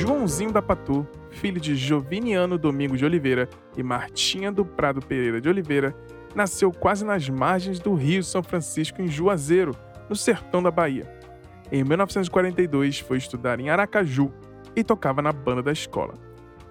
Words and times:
Joãozinho 0.00 0.50
da 0.50 0.60
Patu, 0.60 1.06
filho 1.30 1.60
de 1.60 1.76
Joviniano 1.76 2.58
Domingos 2.58 2.98
de 2.98 3.04
Oliveira 3.04 3.48
e 3.76 3.82
Martinha 3.82 4.50
do 4.50 4.64
Prado 4.64 5.00
Pereira 5.00 5.40
de 5.40 5.48
Oliveira, 5.48 5.94
nasceu 6.34 6.72
quase 6.72 7.04
nas 7.04 7.28
margens 7.28 7.78
do 7.78 7.94
Rio 7.94 8.22
São 8.24 8.42
Francisco, 8.42 9.00
em 9.00 9.06
Juazeiro, 9.06 9.74
no 10.08 10.16
sertão 10.16 10.60
da 10.60 10.70
Bahia. 10.70 11.08
Em 11.70 11.84
1942, 11.84 12.98
foi 12.98 13.18
estudar 13.18 13.60
em 13.60 13.70
Aracaju 13.70 14.32
e 14.74 14.82
tocava 14.82 15.22
na 15.22 15.32
banda 15.32 15.62
da 15.62 15.72
escola. 15.72 16.14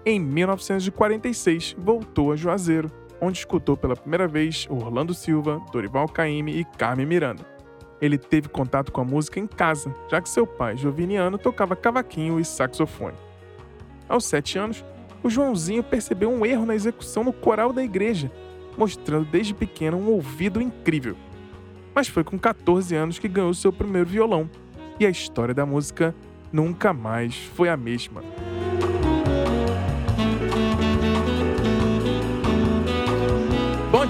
Em 0.05 0.19
1946, 0.19 1.75
voltou 1.79 2.33
a 2.33 2.35
Juazeiro, 2.35 2.91
onde 3.21 3.39
escutou 3.39 3.77
pela 3.77 3.95
primeira 3.95 4.27
vez 4.27 4.67
Orlando 4.69 5.13
Silva, 5.13 5.61
Dorival 5.71 6.09
Caymmi 6.09 6.59
e 6.59 6.65
Carmen 6.65 7.05
Miranda. 7.05 7.52
Ele 8.01 8.17
teve 8.17 8.49
contato 8.49 8.91
com 8.91 9.01
a 9.01 9.05
música 9.05 9.39
em 9.39 9.47
casa, 9.47 9.93
já 10.09 10.21
que 10.21 10.29
seu 10.29 10.45
pai, 10.45 10.75
Joviniano, 10.75 11.37
tocava 11.37 11.75
cavaquinho 11.75 12.39
e 12.39 12.45
saxofone. 12.45 13.15
Aos 14.09 14.25
sete 14.25 14.57
anos, 14.57 14.83
o 15.23 15.29
Joãozinho 15.29 15.83
percebeu 15.83 16.29
um 16.29 16.45
erro 16.45 16.65
na 16.65 16.75
execução 16.75 17.23
no 17.23 17.31
coral 17.31 17.71
da 17.71 17.83
igreja, 17.83 18.31
mostrando 18.77 19.25
desde 19.25 19.53
pequeno 19.53 19.97
um 19.97 20.09
ouvido 20.11 20.61
incrível. 20.61 21.15
Mas 21.95 22.07
foi 22.07 22.23
com 22.23 22.37
14 22.37 22.95
anos 22.95 23.19
que 23.19 23.27
ganhou 23.27 23.53
seu 23.53 23.71
primeiro 23.71 24.09
violão, 24.09 24.49
e 24.99 25.05
a 25.05 25.09
história 25.09 25.53
da 25.53 25.65
música 25.65 26.13
nunca 26.51 26.93
mais 26.93 27.35
foi 27.35 27.69
a 27.69 27.77
mesma. 27.77 28.21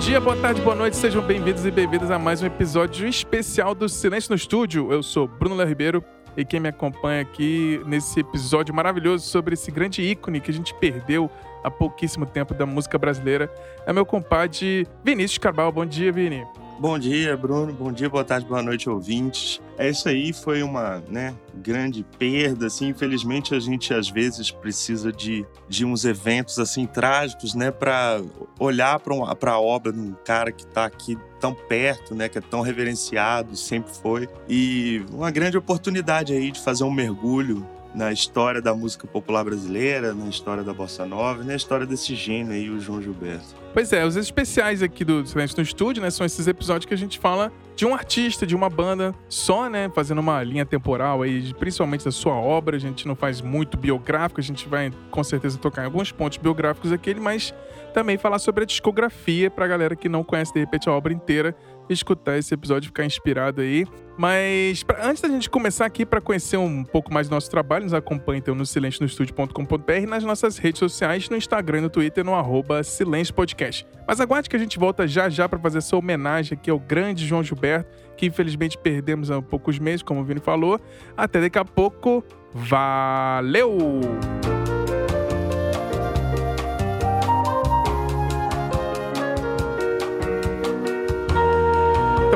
Dia, 0.03 0.19
boa 0.19 0.35
tarde, 0.35 0.61
boa 0.61 0.75
noite, 0.75 0.97
sejam 0.97 1.21
bem-vindos 1.21 1.65
e 1.65 1.71
bem-vindas 1.71 2.11
a 2.11 2.19
mais 2.19 2.43
um 2.43 2.45
episódio 2.45 3.07
especial 3.07 3.73
do 3.73 3.87
Silêncio 3.87 4.31
no 4.31 4.35
Estúdio. 4.35 4.91
Eu 4.91 5.01
sou 5.01 5.29
Bruno 5.29 5.55
Léo 5.55 5.65
Ribeiro 5.65 6.03
e 6.35 6.43
quem 6.43 6.59
me 6.59 6.67
acompanha 6.67 7.21
aqui 7.21 7.81
nesse 7.85 8.19
episódio 8.19 8.75
maravilhoso 8.75 9.25
sobre 9.25 9.53
esse 9.53 9.71
grande 9.71 10.01
ícone 10.01 10.41
que 10.41 10.51
a 10.51 10.53
gente 10.53 10.73
perdeu 10.73 11.31
há 11.63 11.71
pouquíssimo 11.71 12.25
tempo 12.25 12.53
da 12.53 12.65
música 12.65 12.97
brasileira 12.97 13.49
é 13.85 13.93
meu 13.93 14.05
compadre 14.05 14.85
Vinícius 15.05 15.37
Cabral. 15.37 15.71
Bom 15.71 15.85
dia, 15.85 16.11
Vini. 16.11 16.43
Bom 16.83 16.99
dia, 16.99 17.37
Bruno. 17.37 17.71
Bom 17.71 17.93
dia, 17.93 18.09
boa 18.09 18.25
tarde, 18.25 18.45
boa 18.45 18.61
noite, 18.61 18.89
ouvintes. 18.89 19.61
É 19.77 19.89
isso 19.89 20.09
aí, 20.09 20.33
foi 20.33 20.61
uma 20.61 21.01
né, 21.07 21.33
grande 21.55 22.05
perda, 22.19 22.67
assim. 22.67 22.89
Infelizmente, 22.89 23.55
a 23.55 23.59
gente 23.61 23.93
às 23.93 24.09
vezes 24.09 24.51
precisa 24.51 25.09
de, 25.09 25.45
de 25.69 25.85
uns 25.85 26.03
eventos 26.03 26.59
assim 26.59 26.85
trágicos, 26.85 27.55
né, 27.55 27.71
para 27.71 28.21
olhar 28.59 28.99
para 28.99 29.53
a 29.53 29.59
obra 29.61 29.93
de 29.93 29.99
um 30.01 30.13
cara 30.25 30.51
que 30.51 30.63
está 30.63 30.83
aqui 30.83 31.17
tão 31.39 31.53
perto, 31.53 32.13
né, 32.13 32.27
que 32.27 32.37
é 32.37 32.41
tão 32.41 32.59
reverenciado, 32.59 33.55
sempre 33.55 33.93
foi. 33.93 34.27
E 34.49 35.05
uma 35.13 35.31
grande 35.31 35.57
oportunidade 35.57 36.33
aí 36.33 36.51
de 36.51 36.59
fazer 36.59 36.83
um 36.83 36.91
mergulho 36.91 37.65
na 37.93 38.11
história 38.11 38.61
da 38.61 38.73
música 38.73 39.07
popular 39.07 39.43
brasileira, 39.43 40.13
na 40.13 40.27
história 40.27 40.63
da 40.63 40.73
bossa 40.73 41.05
nova, 41.05 41.43
na 41.43 41.55
história 41.55 41.85
desse 41.85 42.15
gênio 42.15 42.53
aí, 42.53 42.69
o 42.69 42.79
João 42.79 43.01
Gilberto. 43.01 43.63
Pois 43.73 43.91
é, 43.91 44.05
os 44.05 44.15
especiais 44.15 44.83
aqui 44.83 45.03
do 45.03 45.25
Silêncio 45.25 45.57
no 45.57 45.63
Estúdio, 45.63 46.01
né, 46.01 46.09
são 46.11 46.25
esses 46.25 46.47
episódios 46.47 46.85
que 46.85 46.93
a 46.93 46.97
gente 46.97 47.17
fala 47.19 47.51
de 47.75 47.85
um 47.85 47.93
artista, 47.93 48.45
de 48.45 48.55
uma 48.55 48.69
banda 48.69 49.15
só, 49.27 49.67
né, 49.67 49.89
fazendo 49.95 50.19
uma 50.19 50.43
linha 50.43 50.65
temporal 50.65 51.23
aí, 51.23 51.53
principalmente 51.55 52.05
da 52.05 52.11
sua 52.11 52.35
obra. 52.35 52.77
A 52.77 52.79
gente 52.79 53.07
não 53.07 53.15
faz 53.15 53.41
muito 53.41 53.75
biográfico, 53.77 54.39
a 54.39 54.43
gente 54.43 54.67
vai 54.67 54.91
com 55.09 55.23
certeza 55.23 55.57
tocar 55.57 55.81
em 55.81 55.85
alguns 55.85 56.11
pontos 56.11 56.37
biográficos 56.37 56.91
aqui, 56.91 57.15
mas 57.15 57.53
também 57.93 58.17
falar 58.17 58.39
sobre 58.39 58.63
a 58.63 58.67
discografia 58.67 59.49
pra 59.49 59.67
galera 59.67 59.95
que 59.95 60.07
não 60.07 60.23
conhece 60.23 60.53
de 60.53 60.59
repente 60.59 60.87
a 60.87 60.91
obra 60.91 61.13
inteira 61.13 61.55
escutar 61.93 62.37
esse 62.37 62.53
episódio 62.53 62.87
e 62.87 62.89
ficar 62.89 63.05
inspirado 63.05 63.61
aí. 63.61 63.85
Mas 64.17 64.83
pra, 64.83 65.07
antes 65.07 65.21
da 65.21 65.29
gente 65.29 65.49
começar 65.49 65.85
aqui 65.85 66.05
para 66.05 66.21
conhecer 66.21 66.57
um 66.57 66.83
pouco 66.83 67.13
mais 67.13 67.27
do 67.27 67.31
nosso 67.31 67.49
trabalho, 67.49 67.83
nos 67.83 67.93
acompanhe 67.93 68.39
então 68.39 68.53
no 68.53 68.65
silencionostudio.com.br 68.65 69.93
e 70.01 70.05
nas 70.05 70.23
nossas 70.23 70.57
redes 70.57 70.79
sociais, 70.79 71.29
no 71.29 71.37
Instagram 71.37 71.79
e 71.79 71.81
no 71.81 71.89
Twitter, 71.89 72.23
no 72.23 72.35
arroba 72.35 72.83
Silêncio 72.83 73.33
Podcast. 73.33 73.87
Mas 74.07 74.19
aguarde 74.19 74.49
que 74.49 74.55
a 74.55 74.59
gente 74.59 74.77
volta 74.77 75.07
já 75.07 75.29
já 75.29 75.47
para 75.49 75.59
fazer 75.59 75.79
essa 75.79 75.95
homenagem 75.95 76.57
aqui 76.57 76.69
ao 76.69 76.79
grande 76.79 77.25
João 77.25 77.43
Gilberto, 77.43 77.89
que 78.15 78.25
infelizmente 78.25 78.77
perdemos 78.77 79.31
há 79.31 79.41
poucos 79.41 79.79
meses, 79.79 80.03
como 80.03 80.21
o 80.21 80.23
Vini 80.23 80.39
falou. 80.39 80.79
Até 81.17 81.41
daqui 81.41 81.57
a 81.57 81.65
pouco. 81.65 82.23
Valeu! 82.53 83.99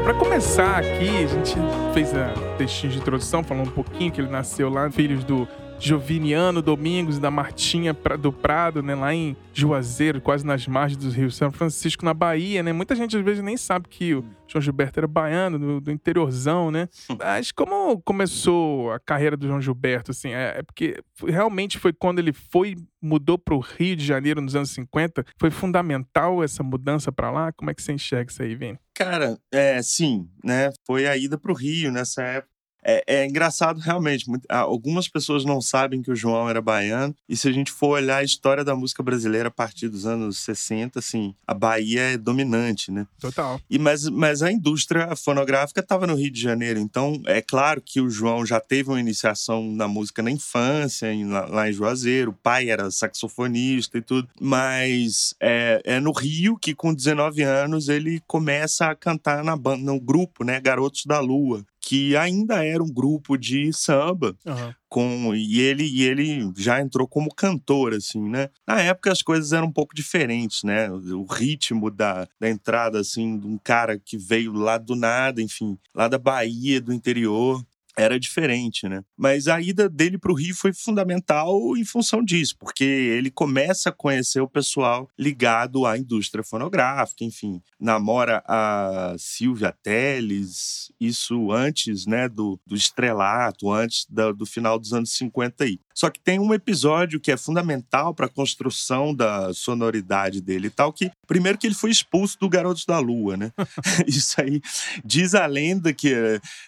Para 0.07 0.13
começar 0.13 0.77
aqui, 0.77 1.09
a 1.21 1.27
gente 1.27 1.53
fez 1.93 2.15
a 2.15 2.29
textinho 2.57 2.93
de 2.93 2.99
introdução, 2.99 3.43
falando 3.43 3.67
um 3.67 3.71
pouquinho 3.71 4.09
que 4.09 4.21
ele 4.21 4.29
nasceu 4.29 4.69
lá, 4.69 4.89
filhos 4.89 5.21
do 5.25 5.45
Joviniano 5.79 6.61
Domingos 6.61 7.19
da 7.19 7.29
Martinha 7.29 7.93
do 8.19 8.31
Prado, 8.31 8.81
né, 8.81 8.95
lá 8.95 9.13
em 9.13 9.35
Juazeiro, 9.53 10.21
quase 10.21 10.45
nas 10.45 10.67
margens 10.67 11.03
do 11.03 11.09
Rio 11.09 11.31
São 11.31 11.51
Francisco, 11.51 12.05
na 12.05 12.13
Bahia, 12.13 12.61
né? 12.61 12.71
Muita 12.73 12.95
gente 12.95 13.17
às 13.17 13.23
vezes 13.23 13.43
nem 13.43 13.57
sabe 13.57 13.87
que 13.89 14.13
o 14.13 14.23
João 14.47 14.61
Gilberto 14.61 14.99
era 14.99 15.07
baiano, 15.07 15.57
do, 15.57 15.81
do 15.81 15.91
interiorzão, 15.91 16.69
né? 16.69 16.87
Mas 17.17 17.51
como 17.51 17.99
começou 18.01 18.91
a 18.91 18.99
carreira 18.99 19.35
do 19.35 19.47
João 19.47 19.61
Gilberto, 19.61 20.11
assim, 20.11 20.29
é, 20.29 20.59
é 20.59 20.63
porque 20.63 21.01
realmente 21.25 21.79
foi 21.79 21.91
quando 21.91 22.19
ele 22.19 22.33
foi, 22.33 22.75
mudou 23.01 23.37
para 23.37 23.55
o 23.55 23.59
Rio 23.59 23.95
de 23.95 24.05
Janeiro 24.05 24.41
nos 24.41 24.55
anos 24.55 24.69
50, 24.71 25.25
foi 25.39 25.49
fundamental 25.49 26.43
essa 26.43 26.63
mudança 26.63 27.11
para 27.11 27.31
lá? 27.31 27.51
Como 27.51 27.71
é 27.71 27.73
que 27.73 27.81
você 27.81 27.93
enxerga 27.93 28.31
isso 28.31 28.41
aí, 28.41 28.55
Vini? 28.55 28.79
Cara, 28.93 29.37
é, 29.51 29.81
sim, 29.81 30.27
né? 30.43 30.71
Foi 30.85 31.07
a 31.07 31.15
ida 31.17 31.37
para 31.37 31.51
o 31.51 31.55
Rio 31.55 31.91
nessa 31.91 32.21
época. 32.23 32.56
É, 32.83 33.03
é, 33.05 33.25
engraçado, 33.25 33.79
realmente. 33.79 34.25
Algumas 34.47 35.07
pessoas 35.07 35.43
não 35.43 35.61
sabem 35.61 36.01
que 36.01 36.11
o 36.11 36.15
João 36.15 36.49
era 36.49 36.61
baiano. 36.61 37.15
E 37.27 37.35
se 37.35 37.47
a 37.47 37.51
gente 37.51 37.71
for 37.71 37.89
olhar 37.89 38.17
a 38.17 38.23
história 38.23 38.63
da 38.63 38.75
música 38.75 39.03
brasileira 39.03 39.49
a 39.49 39.51
partir 39.51 39.89
dos 39.89 40.05
anos 40.05 40.39
60, 40.39 40.99
assim, 40.99 41.35
a 41.45 41.53
Bahia 41.53 42.01
é 42.13 42.17
dominante, 42.17 42.91
né? 42.91 43.05
Total. 43.19 43.59
E, 43.69 43.77
mas, 43.77 44.07
mas 44.09 44.41
a 44.41 44.51
indústria 44.51 45.15
fonográfica 45.15 45.81
estava 45.81 46.07
no 46.07 46.15
Rio 46.15 46.31
de 46.31 46.41
Janeiro. 46.41 46.79
Então, 46.79 47.21
é 47.25 47.41
claro 47.41 47.81
que 47.81 47.99
o 47.99 48.09
João 48.09 48.45
já 48.45 48.59
teve 48.59 48.89
uma 48.89 48.99
iniciação 48.99 49.69
na 49.71 49.87
música 49.87 50.21
na 50.21 50.31
infância, 50.31 51.11
em, 51.11 51.25
lá, 51.25 51.45
lá, 51.45 51.69
em 51.69 51.73
Juazeiro. 51.73 52.31
O 52.31 52.33
pai 52.33 52.69
era 52.69 52.89
saxofonista 52.89 53.97
e 53.97 54.01
tudo. 54.01 54.29
Mas 54.39 55.35
é, 55.41 55.81
é 55.83 55.99
no 55.99 56.11
Rio 56.11 56.57
que, 56.57 56.73
com 56.73 56.93
19 56.93 57.41
anos, 57.41 57.89
ele 57.89 58.21
começa 58.25 58.87
a 58.87 58.95
cantar 58.95 59.43
na 59.43 59.57
banda, 59.57 59.83
no 59.83 59.99
grupo, 59.99 60.43
né? 60.43 60.59
Garotos 60.59 61.05
da 61.05 61.19
Lua 61.19 61.65
que 61.87 62.17
ainda 62.17 62.65
era 62.65 62.83
um 62.83 62.91
grupo 62.91 63.37
de 63.37 63.71
samba. 63.71 64.35
Uhum. 64.45 64.73
Com, 64.89 65.33
e, 65.33 65.61
ele, 65.61 65.85
e 65.85 66.03
ele 66.03 66.51
já 66.57 66.81
entrou 66.81 67.07
como 67.07 67.33
cantor, 67.33 67.93
assim, 67.93 68.21
né? 68.29 68.49
Na 68.67 68.81
época 68.81 69.09
as 69.09 69.21
coisas 69.21 69.53
eram 69.53 69.67
um 69.67 69.71
pouco 69.71 69.95
diferentes, 69.95 70.63
né? 70.63 70.89
O, 70.91 71.23
ritmo 71.23 71.89
da, 71.89 72.27
da 72.37 72.49
entrada, 72.49 72.99
assim, 72.99 73.39
de 73.39 73.47
um 73.47 73.57
cara 73.57 73.97
que 73.97 74.17
veio 74.17 74.51
lá 74.51 74.77
do 74.77 74.97
nada, 74.97 75.41
enfim, 75.41 75.77
lá 75.95 76.09
da 76.09 76.17
Bahia, 76.17 76.81
do 76.81 76.93
interior, 76.93 77.63
era 77.97 78.19
diferente, 78.19 78.87
né? 78.87 79.03
Mas 79.17 79.47
a 79.47 79.59
ida 79.59 79.89
dele 79.89 80.17
para 80.17 80.31
o 80.31 80.35
Rio 80.35 80.55
foi 80.55 80.71
fundamental 80.71 81.75
em 81.75 81.83
função 81.83 82.23
disso, 82.23 82.55
porque 82.59 82.83
ele 82.83 83.31
começa 83.31 83.89
a 83.89 83.91
conhecer 83.91 84.39
o 84.39 84.47
pessoal 84.47 85.09
ligado 85.17 85.85
à 85.85 85.97
indústria 85.97 86.43
fonográfica, 86.43 87.23
enfim, 87.23 87.59
namora 87.79 88.43
a 88.47 89.15
Silvia 89.17 89.75
Teles, 89.81 90.91
isso 90.99 91.51
antes, 91.51 92.05
né, 92.05 92.29
do, 92.29 92.59
do 92.65 92.75
estrelato, 92.75 93.71
antes 93.71 94.05
da, 94.09 94.31
do 94.31 94.45
final 94.45 94.77
dos 94.77 94.93
anos 94.93 95.11
50 95.11 95.63
aí. 95.63 95.79
Só 95.97 96.11
que 96.11 96.19
tem 96.19 96.37
um 96.37 96.53
episódio 96.53 97.19
que 97.19 97.31
é 97.31 97.37
fundamental 97.37 98.13
para 98.13 98.27
a 98.27 98.29
construção 98.29 99.15
da 99.15 99.51
sonoridade 99.51 100.39
dele 100.41 100.67
e 100.67 100.69
tal, 100.69 100.93
que 100.93 101.09
primeiro 101.25 101.57
que 101.57 101.65
ele 101.65 101.73
foi 101.73 101.89
expulso 101.89 102.37
do 102.39 102.47
Garotos 102.47 102.85
da 102.85 102.99
Lua, 102.99 103.35
né? 103.35 103.51
Isso 104.05 104.39
aí 104.39 104.61
diz 105.03 105.33
a 105.33 105.47
lenda 105.47 105.91
que 105.91 106.13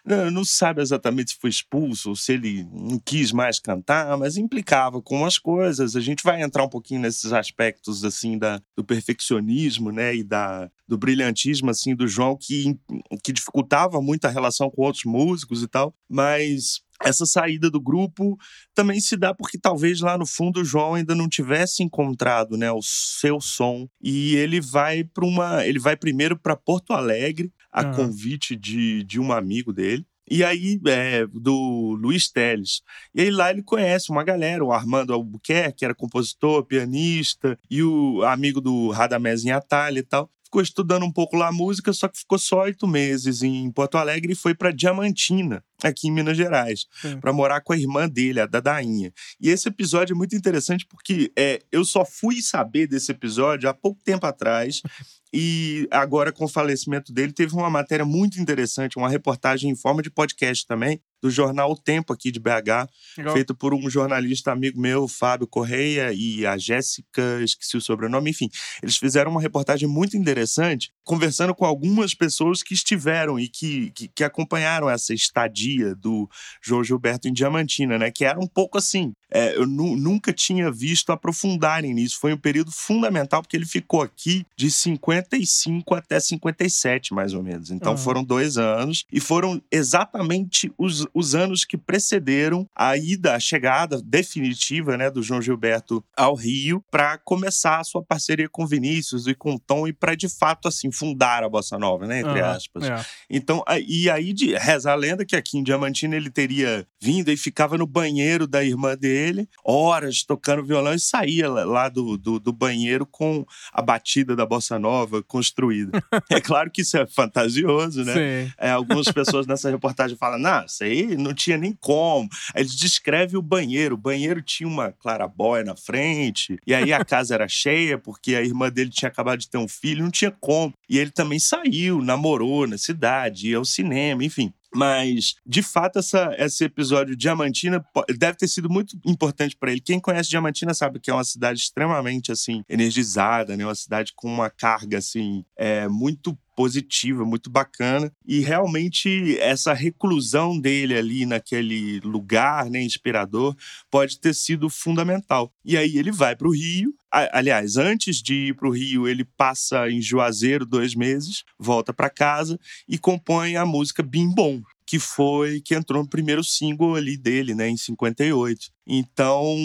não, 0.03 0.31
não 0.31 0.43
sabe 0.43 0.81
exatamente 0.81 1.33
se 1.33 1.37
foi 1.39 1.51
expulso 1.51 2.09
ou 2.09 2.15
se 2.15 2.33
ele 2.33 2.63
não 2.73 2.97
quis 2.97 3.31
mais 3.31 3.59
cantar, 3.59 4.17
mas 4.17 4.35
implicava 4.35 4.99
com 4.99 5.23
as 5.23 5.37
coisas. 5.37 5.95
A 5.95 6.01
gente 6.01 6.23
vai 6.23 6.41
entrar 6.41 6.63
um 6.63 6.69
pouquinho 6.69 7.01
nesses 7.01 7.31
aspectos 7.31 8.03
assim 8.03 8.35
da, 8.35 8.59
do 8.75 8.83
perfeccionismo, 8.83 9.91
né, 9.91 10.15
e 10.15 10.23
da 10.23 10.71
do 10.87 10.97
brilhantismo 10.97 11.69
assim 11.69 11.95
do 11.95 12.07
João 12.07 12.35
que 12.35 12.75
que 13.23 13.31
dificultava 13.31 14.01
muito 14.01 14.25
a 14.25 14.29
relação 14.29 14.71
com 14.71 14.81
outros 14.81 15.05
músicos 15.05 15.61
e 15.61 15.67
tal, 15.67 15.93
mas 16.09 16.81
essa 17.01 17.25
saída 17.25 17.69
do 17.69 17.79
grupo 17.79 18.37
também 18.73 18.99
se 18.99 19.15
dá 19.15 19.33
porque 19.33 19.57
talvez 19.57 20.01
lá 20.01 20.17
no 20.17 20.25
fundo 20.25 20.61
o 20.61 20.65
João 20.65 20.95
ainda 20.95 21.15
não 21.15 21.29
tivesse 21.29 21.83
encontrado, 21.83 22.57
né, 22.57 22.71
o 22.71 22.81
seu 22.81 23.39
som 23.39 23.87
e 24.01 24.35
ele 24.35 24.59
vai 24.59 25.03
para 25.03 25.25
uma, 25.25 25.65
ele 25.65 25.79
vai 25.79 25.95
primeiro 25.95 26.37
para 26.37 26.55
Porto 26.55 26.93
Alegre 26.93 27.51
a 27.71 27.85
uhum. 27.85 27.93
convite 27.93 28.55
de, 28.55 29.03
de 29.03 29.19
um 29.19 29.31
amigo 29.31 29.71
dele. 29.71 30.05
E 30.31 30.43
aí, 30.43 30.79
é, 30.85 31.25
do 31.25 31.97
Luiz 31.99 32.29
Teles. 32.29 32.83
E 33.15 33.21
aí 33.21 33.31
lá 33.31 33.49
ele 33.49 33.63
conhece 33.63 34.11
uma 34.11 34.23
galera, 34.23 34.63
o 34.63 34.71
Armando 34.71 35.11
Albuquerque, 35.11 35.79
que 35.79 35.85
era 35.85 35.95
compositor, 35.95 36.63
pianista, 36.63 37.57
e 37.69 37.81
o 37.81 38.21
amigo 38.23 38.61
do 38.61 38.91
Radamés 38.91 39.43
Atalha 39.47 39.97
e 39.97 40.03
tal. 40.03 40.29
Ficou 40.49 40.61
estudando 40.63 41.05
um 41.05 41.11
pouco 41.11 41.37
lá 41.37 41.49
a 41.49 41.51
música, 41.51 41.93
só 41.93 42.07
que 42.07 42.17
ficou 42.17 42.39
só 42.39 42.63
oito 42.63 42.87
meses 42.87 43.43
em 43.43 43.71
Porto 43.71 43.97
Alegre 43.99 44.33
e 44.33 44.35
foi 44.35 44.55
para 44.55 44.71
Diamantina, 44.71 45.63
aqui 45.83 46.07
em 46.07 46.11
Minas 46.11 46.35
Gerais, 46.35 46.87
para 47.21 47.31
morar 47.31 47.61
com 47.61 47.71
a 47.71 47.77
irmã 47.77 48.09
dele, 48.09 48.41
a 48.41 48.47
Dadainha. 48.47 49.13
E 49.39 49.49
esse 49.49 49.69
episódio 49.69 50.13
é 50.13 50.17
muito 50.17 50.35
interessante 50.35 50.87
porque 50.87 51.31
é, 51.37 51.61
eu 51.71 51.85
só 51.85 52.03
fui 52.03 52.41
saber 52.41 52.87
desse 52.87 53.11
episódio 53.11 53.69
há 53.69 53.73
pouco 53.73 54.01
tempo 54.03 54.25
atrás. 54.25 54.81
E 55.31 55.87
agora, 55.91 56.31
com 56.31 56.45
o 56.45 56.47
falecimento 56.47 57.13
dele, 57.13 57.31
teve 57.31 57.53
uma 57.53 57.69
matéria 57.69 58.03
muito 58.03 58.41
interessante, 58.41 58.97
uma 58.97 59.07
reportagem 59.07 59.69
em 59.69 59.75
forma 59.75 60.01
de 60.01 60.09
podcast 60.09 60.65
também, 60.65 60.99
do 61.21 61.29
jornal 61.29 61.71
O 61.71 61.75
Tempo 61.75 62.13
aqui 62.13 62.31
de 62.31 62.39
BH, 62.39 62.87
Legal. 63.17 63.33
feito 63.33 63.55
por 63.55 63.73
um 63.73 63.89
jornalista 63.89 64.51
amigo 64.51 64.79
meu, 64.79 65.07
Fábio 65.07 65.47
Correia, 65.47 66.11
e 66.13 66.45
a 66.45 66.57
Jéssica, 66.57 67.41
esqueci 67.43 67.77
o 67.77 67.81
sobrenome, 67.81 68.31
enfim. 68.31 68.49
Eles 68.81 68.97
fizeram 68.97 69.31
uma 69.31 69.41
reportagem 69.41 69.87
muito 69.87 70.15
interessante, 70.17 70.91
conversando 71.03 71.53
com 71.55 71.65
algumas 71.65 72.13
pessoas 72.13 72.63
que 72.63 72.73
estiveram 72.73 73.39
e 73.39 73.47
que, 73.47 73.91
que, 73.91 74.07
que 74.07 74.23
acompanharam 74.23 74.89
essa 74.89 75.13
estadia 75.13 75.95
do 75.95 76.29
João 76.61 76.83
Gilberto 76.83 77.27
em 77.27 77.33
Diamantina, 77.33 77.97
né? 77.97 78.11
Que 78.11 78.25
era 78.25 78.39
um 78.39 78.47
pouco 78.47 78.77
assim. 78.77 79.13
É, 79.31 79.55
eu 79.55 79.65
nunca 79.65 80.33
tinha 80.33 80.71
visto 80.71 81.11
aprofundarem 81.11 81.93
nisso. 81.93 82.17
Foi 82.19 82.33
um 82.33 82.37
período 82.37 82.71
fundamental, 82.71 83.41
porque 83.41 83.55
ele 83.55 83.65
ficou 83.65 84.01
aqui 84.01 84.45
de 84.55 84.71
55 84.71 85.93
até 85.93 86.19
57, 86.19 87.13
mais 87.13 87.33
ou 87.33 87.43
menos. 87.43 87.69
Então 87.69 87.91
uhum. 87.91 87.97
foram 87.97 88.23
dois 88.23 88.57
anos, 88.57 89.05
e 89.11 89.19
foram 89.19 89.61
exatamente 89.71 90.71
os 90.77 91.07
os 91.13 91.35
anos 91.35 91.65
que 91.65 91.77
precederam 91.77 92.67
a 92.75 92.97
ida, 92.97 93.35
a 93.35 93.39
chegada 93.39 94.01
definitiva 94.03 94.97
né, 94.97 95.09
do 95.09 95.23
João 95.23 95.41
Gilberto 95.41 96.03
ao 96.15 96.35
Rio 96.35 96.83
para 96.91 97.17
começar 97.17 97.79
a 97.79 97.83
sua 97.83 98.03
parceria 98.03 98.49
com 98.49 98.65
Vinícius 98.65 99.27
e 99.27 99.33
com 99.33 99.57
Tom 99.57 99.87
e 99.87 99.93
para 99.93 100.15
de 100.15 100.29
fato 100.29 100.67
assim 100.67 100.91
fundar 100.91 101.43
a 101.43 101.49
bossa 101.49 101.77
nova, 101.77 102.05
né, 102.07 102.19
entre 102.21 102.41
aspas. 102.41 102.83
É. 102.83 103.05
Então, 103.29 103.63
e 103.87 104.09
aí 104.09 104.33
de 104.33 104.55
reza 104.55 104.91
a 104.91 104.95
lenda 104.95 105.25
que 105.25 105.35
aqui 105.35 105.57
em 105.57 105.63
Diamantina 105.63 106.15
ele 106.15 106.29
teria 106.29 106.85
vindo 107.01 107.31
e 107.31 107.37
ficava 107.37 107.77
no 107.77 107.87
banheiro 107.87 108.47
da 108.47 108.63
irmã 108.63 108.95
dele, 108.95 109.47
horas 109.63 110.23
tocando 110.23 110.65
violão 110.65 110.93
e 110.93 110.99
saía 110.99 111.49
lá 111.49 111.89
do, 111.89 112.17
do, 112.17 112.39
do 112.39 112.53
banheiro 112.53 113.05
com 113.05 113.45
a 113.71 113.81
batida 113.81 114.35
da 114.35 114.45
bossa 114.45 114.77
nova 114.77 115.23
construída. 115.23 116.03
é 116.29 116.41
claro 116.41 116.69
que 116.69 116.81
isso 116.81 116.97
é 116.97 117.05
fantasioso, 117.07 118.03
né? 118.03 118.51
É, 118.57 118.71
algumas 118.71 119.07
pessoas 119.11 119.47
nessa 119.47 119.69
reportagem 119.69 120.17
falam, 120.17 120.39
não, 120.39 120.65
isso 120.65 120.83
aí 120.83 120.98
não 121.05 121.33
tinha 121.33 121.57
nem 121.57 121.73
como. 121.79 122.29
Aí 122.53 122.63
ele 122.63 122.69
descreve 122.69 123.37
o 123.37 123.41
banheiro. 123.41 123.95
O 123.95 123.97
banheiro 123.97 124.41
tinha 124.41 124.67
uma 124.67 124.91
clarabóia 124.91 125.63
na 125.63 125.75
frente, 125.75 126.57
e 126.65 126.73
aí 126.73 126.93
a 126.93 127.03
casa 127.03 127.33
era 127.33 127.47
cheia, 127.47 127.97
porque 127.97 128.35
a 128.35 128.41
irmã 128.41 128.69
dele 128.69 128.89
tinha 128.89 129.09
acabado 129.09 129.39
de 129.39 129.49
ter 129.49 129.57
um 129.57 129.67
filho, 129.67 130.03
não 130.03 130.11
tinha 130.11 130.31
como. 130.31 130.73
E 130.89 130.97
ele 130.97 131.11
também 131.11 131.39
saiu, 131.39 132.01
namorou 132.01 132.67
na 132.67 132.77
cidade, 132.77 133.49
ia 133.49 133.57
ao 133.57 133.65
cinema, 133.65 134.23
enfim. 134.23 134.53
Mas, 134.73 135.35
de 135.45 135.63
fato, 135.63 135.99
essa, 135.99 136.35
esse 136.37 136.63
episódio 136.63 137.15
Diamantina 137.15 137.83
deve 138.17 138.37
ter 138.37 138.47
sido 138.47 138.69
muito 138.69 138.97
importante 139.03 139.55
para 139.55 139.71
ele. 139.71 139.81
Quem 139.81 139.99
conhece 139.99 140.29
Diamantina 140.29 140.73
sabe 140.73 140.99
que 140.99 141.09
é 141.09 141.13
uma 141.13 141.23
cidade 141.23 141.59
extremamente 141.59 142.31
assim 142.31 142.63
energizada, 142.69 143.57
né? 143.57 143.65
Uma 143.65 143.75
cidade 143.75 144.13
com 144.15 144.31
uma 144.31 144.49
carga 144.49 144.99
assim 144.99 145.43
é, 145.57 145.87
muito 145.87 146.37
positiva, 146.59 147.23
muito 147.23 147.49
bacana. 147.49 148.11
E 148.27 148.41
realmente 148.41 149.39
essa 149.39 149.71
reclusão 149.71 150.59
dele 150.59 150.93
ali 150.93 151.25
naquele 151.25 152.01
lugar, 152.01 152.69
né, 152.69 152.81
inspirador, 152.81 153.55
pode 153.89 154.19
ter 154.19 154.35
sido 154.35 154.69
fundamental. 154.69 155.53
E 155.63 155.77
aí 155.77 155.97
ele 155.97 156.11
vai 156.11 156.35
para 156.35 156.49
o 156.49 156.53
Rio. 156.53 156.93
Aliás, 157.09 157.77
antes 157.77 158.21
de 158.21 158.49
ir 158.49 158.55
para 158.55 158.67
o 158.67 158.73
Rio, 158.73 159.07
ele 159.07 159.23
passa 159.23 159.89
em 159.89 160.01
Juazeiro 160.01 160.65
dois 160.65 160.93
meses, 160.93 161.45
volta 161.57 161.93
para 161.93 162.09
casa 162.09 162.59
e 162.89 162.97
compõe 162.97 163.55
a 163.55 163.65
música 163.65 164.03
Bim 164.03 164.27
Bom, 164.27 164.61
que 164.85 164.99
foi 164.99 165.61
que 165.61 165.73
entrou 165.73 166.03
no 166.03 166.09
primeiro 166.09 166.43
single 166.43 166.95
ali 166.95 167.15
dele, 167.15 167.55
né, 167.55 167.69
em 167.69 167.77
58. 167.77 168.69
Então, 168.85 169.55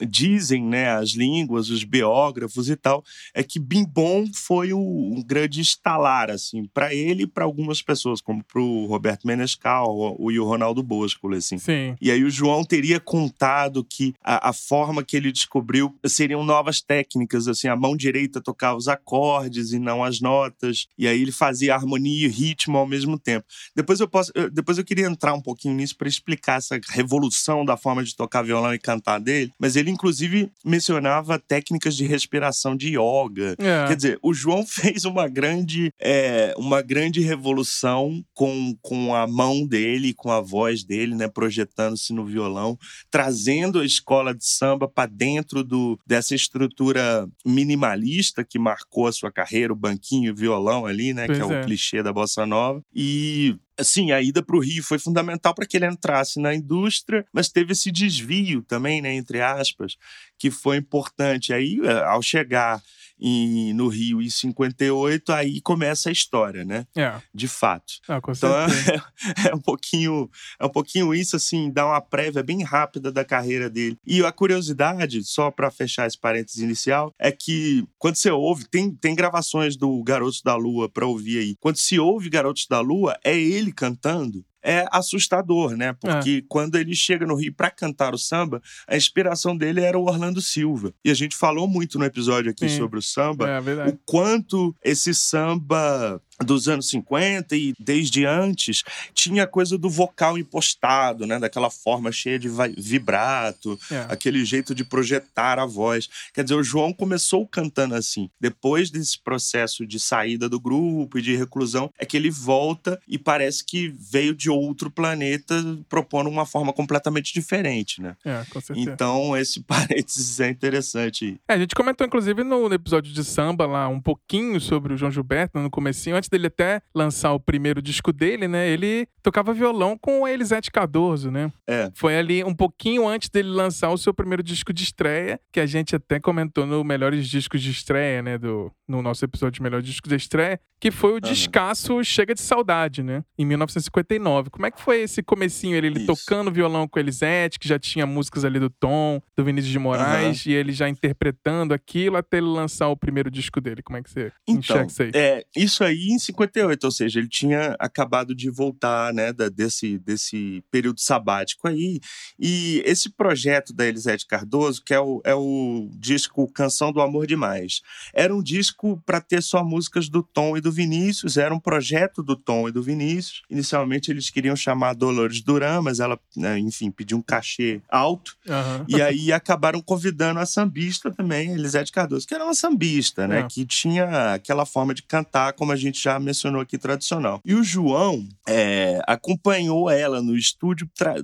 dizem, 0.00 0.62
né, 0.62 0.90
as 0.90 1.10
línguas, 1.10 1.70
os 1.70 1.84
biógrafos 1.84 2.68
e 2.68 2.76
tal, 2.76 3.04
é 3.34 3.42
que 3.42 3.58
Bimbom 3.58 4.26
foi 4.34 4.72
um 4.72 5.22
grande 5.24 5.60
estalar, 5.60 6.30
assim, 6.30 6.64
para 6.72 6.94
ele 6.94 7.22
e 7.22 7.26
para 7.26 7.44
algumas 7.44 7.80
pessoas, 7.80 8.20
como 8.20 8.42
para 8.44 8.60
o 8.60 8.86
Roberto 8.86 9.26
Menescal 9.26 10.16
o, 10.18 10.30
e 10.30 10.38
o 10.38 10.44
Ronaldo 10.44 10.82
Bosco, 10.82 11.32
assim. 11.32 11.58
Sim. 11.58 11.96
E 12.00 12.10
aí 12.10 12.24
o 12.24 12.30
João 12.30 12.64
teria 12.64 13.00
contado 13.00 13.84
que 13.84 14.14
a, 14.22 14.50
a, 14.50 14.52
forma 14.52 15.04
que 15.04 15.16
ele 15.16 15.32
descobriu 15.32 15.94
seriam 16.04 16.44
novas 16.44 16.80
técnicas, 16.80 17.48
assim, 17.48 17.68
a 17.68 17.76
mão 17.76 17.96
direita 17.96 18.40
tocava 18.40 18.76
os 18.76 18.88
acordes 18.88 19.72
e 19.72 19.78
não 19.78 20.04
as 20.04 20.20
notas, 20.20 20.86
e 20.98 21.06
aí 21.06 21.22
ele 21.22 21.32
fazia 21.32 21.74
harmonia 21.74 22.26
e 22.26 22.30
ritmo 22.30 22.76
ao 22.78 22.86
mesmo 22.86 23.18
tempo. 23.18 23.46
Depois 23.74 24.00
eu 24.00 24.08
posso, 24.08 24.32
depois 24.52 24.78
eu 24.78 24.84
queria 24.84 25.06
entrar 25.06 25.34
um 25.34 25.40
pouquinho 25.40 25.74
nisso 25.74 25.96
para 25.96 26.08
explicar 26.08 26.58
essa 26.58 26.78
revolução 26.90 27.64
da 27.64 27.76
forma 27.76 28.02
de 28.02 28.14
tocar 28.14 28.42
violão 28.42 28.74
e 28.74 28.78
cantar 28.78 29.18
dele, 29.18 29.52
mas 29.58 29.76
ele 29.76 29.85
ele, 29.86 29.92
inclusive, 29.92 30.50
mencionava 30.64 31.38
técnicas 31.38 31.96
de 31.96 32.04
respiração 32.04 32.76
de 32.76 32.88
yoga. 32.88 33.54
É. 33.58 33.86
Quer 33.86 33.96
dizer, 33.96 34.18
o 34.20 34.34
João 34.34 34.66
fez 34.66 35.04
uma 35.04 35.28
grande, 35.28 35.92
é, 36.00 36.52
uma 36.58 36.82
grande 36.82 37.20
revolução 37.20 38.22
com, 38.34 38.76
com 38.82 39.14
a 39.14 39.26
mão 39.26 39.64
dele, 39.64 40.12
com 40.12 40.30
a 40.30 40.40
voz 40.40 40.82
dele, 40.84 41.14
né, 41.14 41.28
projetando-se 41.28 42.12
no 42.12 42.26
violão, 42.26 42.76
trazendo 43.10 43.78
a 43.78 43.86
escola 43.86 44.34
de 44.34 44.44
samba 44.44 44.88
para 44.88 45.08
dentro 45.08 45.62
do, 45.62 45.98
dessa 46.06 46.34
estrutura 46.34 47.28
minimalista 47.44 48.44
que 48.44 48.58
marcou 48.58 49.06
a 49.06 49.12
sua 49.12 49.30
carreira, 49.30 49.72
o 49.72 49.76
banquinho, 49.76 50.32
o 50.32 50.36
violão 50.36 50.84
ali, 50.84 51.14
né, 51.14 51.26
pois 51.26 51.38
que 51.38 51.44
é, 51.44 51.56
é 51.56 51.60
o 51.60 51.64
clichê 51.64 52.02
da 52.02 52.12
bossa 52.12 52.44
nova. 52.44 52.82
E 52.94 53.56
assim, 53.78 54.12
a 54.12 54.20
ida 54.20 54.42
para 54.42 54.56
o 54.56 54.60
Rio 54.60 54.82
foi 54.82 54.98
fundamental 54.98 55.54
para 55.54 55.66
que 55.66 55.76
ele 55.76 55.86
entrasse 55.86 56.40
na 56.40 56.54
indústria, 56.54 57.24
mas 57.32 57.48
teve 57.48 57.72
esse 57.72 57.90
desvio 57.92 58.62
também, 58.62 59.02
né, 59.02 59.14
entre 59.14 59.40
aspas, 59.40 59.96
que 60.38 60.50
foi 60.50 60.76
importante. 60.78 61.52
Aí, 61.52 61.78
eh, 61.82 62.04
ao 62.04 62.22
chegar 62.22 62.82
em, 63.20 63.72
no 63.72 63.88
Rio 63.88 64.20
em 64.20 64.28
58, 64.28 65.32
aí 65.32 65.60
começa 65.60 66.08
a 66.08 66.12
história, 66.12 66.64
né? 66.64 66.86
É. 66.96 67.14
De 67.34 67.48
fato. 67.48 67.94
Ah, 68.08 68.20
então 68.28 68.50
é, 68.54 68.66
é, 69.50 69.54
um 69.54 69.60
pouquinho, 69.60 70.30
é 70.58 70.66
um 70.66 70.70
pouquinho 70.70 71.14
isso, 71.14 71.36
assim, 71.36 71.70
dá 71.70 71.86
uma 71.86 72.00
prévia 72.00 72.42
bem 72.42 72.62
rápida 72.62 73.10
da 73.10 73.24
carreira 73.24 73.70
dele. 73.70 73.98
E 74.06 74.24
a 74.24 74.32
curiosidade, 74.32 75.22
só 75.24 75.50
para 75.50 75.70
fechar 75.70 76.06
esse 76.06 76.18
parênteses 76.18 76.60
inicial, 76.60 77.14
é 77.18 77.30
que 77.32 77.84
quando 77.98 78.16
você 78.16 78.30
ouve, 78.30 78.68
tem, 78.68 78.90
tem 78.90 79.14
gravações 79.14 79.76
do 79.76 80.02
Garotos 80.02 80.42
da 80.42 80.56
Lua 80.56 80.88
para 80.88 81.06
ouvir 81.06 81.38
aí. 81.38 81.56
Quando 81.60 81.76
se 81.76 81.98
ouve 81.98 82.28
Garotos 82.28 82.66
da 82.68 82.80
Lua, 82.80 83.18
é 83.24 83.36
ele 83.38 83.72
cantando 83.72 84.44
é 84.62 84.86
assustador, 84.90 85.76
né? 85.76 85.92
Porque 85.92 86.42
é. 86.42 86.46
quando 86.48 86.76
ele 86.76 86.94
chega 86.94 87.26
no 87.26 87.36
Rio 87.36 87.54
para 87.54 87.70
cantar 87.70 88.14
o 88.14 88.18
samba, 88.18 88.60
a 88.86 88.96
inspiração 88.96 89.56
dele 89.56 89.80
era 89.80 89.98
o 89.98 90.04
Orlando 90.06 90.40
Silva. 90.40 90.92
E 91.04 91.10
a 91.10 91.14
gente 91.14 91.36
falou 91.36 91.68
muito 91.68 91.98
no 91.98 92.04
episódio 92.04 92.50
aqui 92.50 92.68
Sim. 92.68 92.78
sobre 92.78 92.98
o 92.98 93.02
samba, 93.02 93.48
é, 93.48 93.88
o 93.88 93.98
quanto 94.04 94.74
esse 94.82 95.14
samba 95.14 96.20
dos 96.44 96.68
anos 96.68 96.88
50 96.88 97.56
e 97.56 97.72
desde 97.78 98.24
antes 98.24 98.82
tinha 99.14 99.46
coisa 99.46 99.78
do 99.78 99.88
vocal 99.88 100.36
impostado, 100.36 101.26
né, 101.26 101.38
daquela 101.38 101.70
forma 101.70 102.12
cheia 102.12 102.38
de 102.38 102.48
vibrato, 102.76 103.78
é. 103.90 104.06
aquele 104.08 104.44
jeito 104.44 104.74
de 104.74 104.84
projetar 104.84 105.58
a 105.58 105.66
voz. 105.66 106.08
Quer 106.34 106.42
dizer, 106.42 106.54
o 106.54 106.62
João 106.62 106.92
começou 106.92 107.46
cantando 107.46 107.94
assim. 107.94 108.30
Depois 108.40 108.90
desse 108.90 109.18
processo 109.18 109.86
de 109.86 109.98
saída 109.98 110.48
do 110.48 110.60
grupo 110.60 111.18
e 111.18 111.22
de 111.22 111.36
reclusão, 111.36 111.90
é 111.98 112.04
que 112.04 112.16
ele 112.16 112.30
volta 112.30 113.00
e 113.08 113.18
parece 113.18 113.64
que 113.64 113.88
veio 113.98 114.34
de 114.34 114.50
outro 114.50 114.90
planeta 114.90 115.54
propondo 115.88 116.28
uma 116.28 116.46
forma 116.46 116.72
completamente 116.72 117.32
diferente, 117.32 118.00
né? 118.00 118.16
É, 118.24 118.44
com 118.50 118.60
certeza. 118.60 118.90
Então, 118.90 119.36
esse 119.36 119.60
parênteses 119.64 120.40
é 120.40 120.48
interessante. 120.48 121.40
É, 121.48 121.54
a 121.54 121.58
gente 121.58 121.74
comentou 121.74 122.06
inclusive 122.06 122.44
no 122.44 122.72
episódio 122.72 123.12
de 123.12 123.24
samba 123.24 123.66
lá 123.66 123.88
um 123.88 124.00
pouquinho 124.00 124.60
sobre 124.60 124.94
o 124.94 124.96
João 124.96 125.10
Gilberto 125.10 125.58
no 125.58 125.70
comecinho, 125.70 126.16
antes 126.16 126.25
dele 126.28 126.48
até 126.48 126.80
lançar 126.94 127.32
o 127.32 127.40
primeiro 127.40 127.80
disco 127.80 128.12
dele, 128.12 128.48
né? 128.48 128.68
Ele 128.68 129.06
tocava 129.22 129.52
violão 129.52 129.96
com 129.98 130.22
o 130.22 130.28
Elisete 130.28 130.70
Cardoso, 130.70 131.30
né? 131.30 131.52
É. 131.66 131.90
Foi 131.94 132.16
ali 132.16 132.44
um 132.44 132.54
pouquinho 132.54 133.06
antes 133.06 133.28
dele 133.28 133.48
lançar 133.48 133.90
o 133.90 133.98
seu 133.98 134.14
primeiro 134.14 134.42
disco 134.42 134.72
de 134.72 134.84
estreia, 134.84 135.40
que 135.52 135.60
a 135.60 135.66
gente 135.66 135.96
até 135.96 136.20
comentou 136.20 136.66
no 136.66 136.82
Melhores 136.84 137.28
Discos 137.28 137.62
de 137.62 137.70
Estreia, 137.70 138.22
né? 138.22 138.38
Do, 138.38 138.70
no 138.86 139.02
nosso 139.02 139.24
episódio 139.24 139.54
de 139.54 139.62
Melhores 139.62 139.86
Discos 139.86 140.08
de 140.08 140.16
Estreia, 140.16 140.60
que 140.78 140.90
foi 140.90 141.14
o 141.14 141.20
descasso 141.20 142.04
Chega 142.04 142.34
de 142.34 142.40
Saudade, 142.40 143.02
né? 143.02 143.24
Em 143.38 143.46
1959. 143.46 144.50
Como 144.50 144.66
é 144.66 144.70
que 144.70 144.80
foi 144.80 145.00
esse 145.00 145.22
comecinho? 145.22 145.74
Ele, 145.74 145.86
ele 145.86 146.06
tocando 146.06 146.52
violão 146.52 146.86
com 146.86 146.98
Elisete, 146.98 147.58
que 147.58 147.66
já 147.66 147.78
tinha 147.78 148.06
músicas 148.06 148.44
ali 148.44 148.60
do 148.60 148.68
Tom, 148.68 149.20
do 149.36 149.44
Vinícius 149.44 149.72
de 149.72 149.78
Moraes, 149.78 150.44
uhum. 150.44 150.52
e 150.52 150.54
ele 150.54 150.72
já 150.72 150.88
interpretando 150.88 151.72
aquilo 151.72 152.16
até 152.16 152.36
ele 152.36 152.46
lançar 152.46 152.88
o 152.88 152.96
primeiro 152.96 153.30
disco 153.30 153.60
dele. 153.60 153.82
Como 153.82 153.96
é 153.96 154.02
que 154.02 154.10
você 154.10 154.32
então, 154.46 154.58
enxerga 154.58 154.86
isso 154.86 155.02
aí? 155.02 155.10
É, 155.14 155.44
isso 155.56 155.84
aí 155.84 156.08
em 156.10 156.18
58, 156.18 156.84
ou 156.84 156.90
seja, 156.90 157.18
ele 157.18 157.28
tinha 157.28 157.74
acabado 157.78 158.34
de 158.34 158.50
voltar, 158.50 159.14
né, 159.14 159.32
da, 159.32 159.48
desse, 159.48 159.98
desse 159.98 160.62
período 160.70 161.00
sabático 161.00 161.68
aí. 161.68 162.00
E 162.38 162.82
esse 162.84 163.10
projeto 163.10 163.72
da 163.72 163.86
Elisete 163.86 164.26
Cardoso, 164.26 164.82
que 164.84 164.92
é 164.92 165.00
o, 165.00 165.22
é 165.24 165.34
o 165.34 165.88
disco 165.98 166.50
Canção 166.52 166.92
do 166.92 167.00
Amor 167.00 167.26
Demais, 167.26 167.80
era 168.14 168.34
um 168.34 168.42
disco 168.42 169.02
para 169.06 169.20
ter 169.20 169.42
só 169.42 169.64
músicas 169.64 170.08
do 170.08 170.22
Tom 170.22 170.56
e 170.56 170.65
do 170.66 170.72
Vinícius, 170.72 171.36
era 171.36 171.54
um 171.54 171.60
projeto 171.60 172.22
do 172.24 172.34
Tom 172.34 172.68
e 172.68 172.72
do 172.72 172.82
Vinícius. 172.82 173.42
Inicialmente 173.48 174.10
eles 174.10 174.30
queriam 174.30 174.56
chamar 174.56 174.94
Dolores 174.94 175.40
Duran, 175.40 175.80
mas 175.80 176.00
ela, 176.00 176.18
né, 176.36 176.58
enfim, 176.58 176.90
pediu 176.90 177.18
um 177.18 177.22
cachê 177.22 177.80
alto. 177.88 178.36
Uhum. 178.48 178.84
E 178.88 179.00
aí 179.00 179.32
acabaram 179.32 179.80
convidando 179.80 180.40
a 180.40 180.46
sambista 180.46 181.10
também, 181.12 181.52
Elisete 181.52 181.92
Cardoso, 181.92 182.26
que 182.26 182.34
era 182.34 182.42
uma 182.44 182.54
sambista, 182.54 183.28
né? 183.28 183.40
É. 183.40 183.46
Que 183.48 183.64
tinha 183.64 184.34
aquela 184.34 184.66
forma 184.66 184.92
de 184.92 185.02
cantar, 185.02 185.52
como 185.52 185.70
a 185.70 185.76
gente 185.76 186.02
já 186.02 186.18
mencionou 186.18 186.60
aqui, 186.60 186.76
tradicional. 186.78 187.40
E 187.44 187.54
o 187.54 187.62
João 187.62 188.26
é, 188.48 189.00
acompanhou 189.06 189.88
ela 189.88 190.20
no 190.20 190.36
estúdio. 190.36 190.90
tra- 190.96 191.22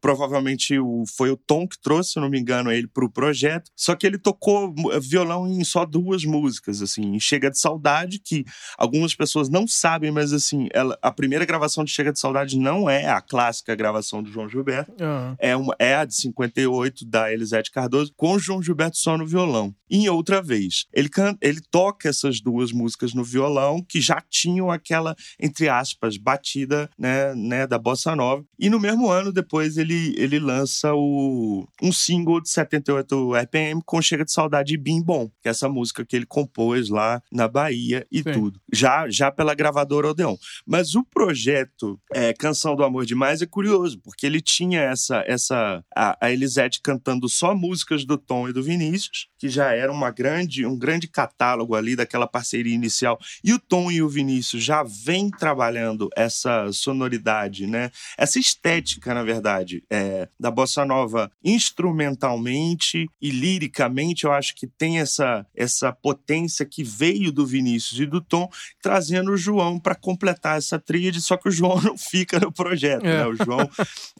Provavelmente 0.00 0.78
o, 0.78 1.04
foi 1.16 1.30
o 1.30 1.36
Tom 1.36 1.66
que 1.66 1.78
trouxe, 1.80 2.12
se 2.12 2.20
não 2.20 2.28
me 2.28 2.38
engano, 2.38 2.70
ele 2.70 2.86
para 2.86 3.04
o 3.04 3.10
projeto. 3.10 3.70
Só 3.76 3.94
que 3.94 4.06
ele 4.06 4.18
tocou 4.18 4.74
mu- 4.76 4.90
violão 5.00 5.46
em 5.48 5.64
só 5.64 5.84
duas 5.84 6.24
músicas, 6.24 6.82
assim. 6.82 7.18
Chega 7.20 7.50
de 7.50 7.58
Saudade, 7.58 8.18
que 8.18 8.33
algumas 8.78 9.14
pessoas 9.14 9.48
não 9.48 9.66
sabem, 9.66 10.10
mas 10.10 10.32
assim, 10.32 10.68
ela, 10.72 10.98
a 11.02 11.12
primeira 11.12 11.44
gravação 11.44 11.84
de 11.84 11.90
Chega 11.90 12.12
de 12.12 12.18
Saudade 12.18 12.58
não 12.58 12.88
é 12.88 13.06
a 13.08 13.20
clássica 13.20 13.74
gravação 13.74 14.22
do 14.22 14.30
João 14.30 14.48
Gilberto 14.48 14.94
Uhum. 15.00 15.36
é, 15.38 15.56
uma, 15.56 15.74
é 15.78 15.94
a 15.94 16.04
de 16.04 16.14
58 16.14 17.04
da 17.04 17.32
Elisete 17.32 17.70
Cardoso, 17.70 18.12
com 18.16 18.32
o 18.32 18.38
João 18.38 18.62
Gilberto 18.62 18.96
só 18.96 19.18
no 19.18 19.26
violão. 19.26 19.74
Em 19.90 20.08
outra 20.08 20.42
vez, 20.42 20.86
ele, 20.92 21.08
ele 21.40 21.60
toca 21.70 22.08
essas 22.08 22.40
duas 22.40 22.72
músicas 22.72 23.14
no 23.14 23.22
violão, 23.22 23.82
que 23.82 24.00
já 24.00 24.22
tinham 24.28 24.70
aquela, 24.70 25.14
entre 25.38 25.68
aspas, 25.68 26.16
batida 26.16 26.90
né, 26.98 27.34
né, 27.34 27.66
da 27.66 27.78
bossa 27.78 28.16
nova. 28.16 28.44
E 28.58 28.70
no 28.70 28.80
mesmo 28.80 29.10
ano, 29.10 29.32
depois, 29.32 29.76
ele, 29.76 30.14
ele 30.16 30.38
lança 30.38 30.94
o, 30.94 31.66
um 31.82 31.92
single 31.92 32.40
de 32.40 32.48
78 32.48 33.34
RPM 33.34 33.82
com 33.84 34.02
Chega 34.02 34.24
de 34.24 34.32
Saudade 34.32 34.74
e 34.74 34.78
Bim 34.78 35.02
Bom, 35.02 35.28
que 35.42 35.48
é 35.48 35.50
essa 35.50 35.68
música 35.68 36.04
que 36.04 36.16
ele 36.16 36.26
compôs 36.26 36.88
lá 36.88 37.22
na 37.30 37.46
Bahia 37.46 38.06
e 38.10 38.22
Tudo. 38.32 38.60
Já, 38.72 39.08
já 39.08 39.30
pela 39.30 39.54
gravadora 39.54 40.08
Odeon. 40.08 40.36
Mas 40.66 40.94
o 40.94 41.04
projeto 41.04 42.00
é, 42.12 42.32
Canção 42.32 42.74
do 42.74 42.84
Amor 42.84 43.04
Demais 43.04 43.42
é 43.42 43.46
curioso, 43.46 44.00
porque 44.02 44.26
ele 44.26 44.40
tinha 44.40 44.80
essa. 44.80 45.24
essa 45.26 45.84
a, 45.94 46.16
a 46.20 46.32
Elisete 46.32 46.80
cantando 46.82 47.28
só 47.28 47.54
músicas 47.54 48.04
do 48.04 48.16
Tom 48.16 48.48
e 48.48 48.52
do 48.52 48.62
Vinícius, 48.62 49.28
que 49.38 49.48
já 49.48 49.72
era 49.72 49.92
uma 49.92 50.10
grande, 50.10 50.64
um 50.64 50.78
grande 50.78 51.06
catálogo 51.06 51.74
ali 51.74 51.94
daquela 51.96 52.26
parceria 52.26 52.74
inicial. 52.74 53.18
E 53.42 53.52
o 53.52 53.58
Tom 53.58 53.90
e 53.90 54.02
o 54.02 54.08
Vinícius 54.08 54.62
já 54.62 54.82
vêm 54.82 55.30
trabalhando 55.30 56.08
essa 56.16 56.70
sonoridade, 56.72 57.66
né? 57.66 57.90
Essa 58.16 58.38
estética, 58.38 59.12
na 59.14 59.22
verdade, 59.22 59.82
é, 59.90 60.28
da 60.38 60.50
bossa 60.50 60.84
nova 60.84 61.30
instrumentalmente 61.42 63.08
e 63.20 63.30
liricamente, 63.30 64.24
eu 64.24 64.32
acho 64.32 64.54
que 64.54 64.66
tem 64.66 64.98
essa, 64.98 65.46
essa 65.54 65.92
potência 65.92 66.64
que 66.64 66.82
veio 66.82 67.32
do 67.32 67.46
Vinícius 67.46 68.00
e 68.00 68.06
do 68.06 68.13
Tom, 68.20 68.48
trazendo 68.82 69.32
o 69.32 69.36
João 69.36 69.78
para 69.78 69.94
completar 69.94 70.58
essa 70.58 70.78
tríade, 70.78 71.20
só 71.20 71.36
que 71.36 71.48
o 71.48 71.52
João 71.52 71.80
não 71.82 71.96
fica 71.98 72.38
no 72.40 72.52
projeto, 72.52 73.04
É. 73.04 73.18
né? 73.18 73.26
O 73.26 73.36
João, 73.36 73.68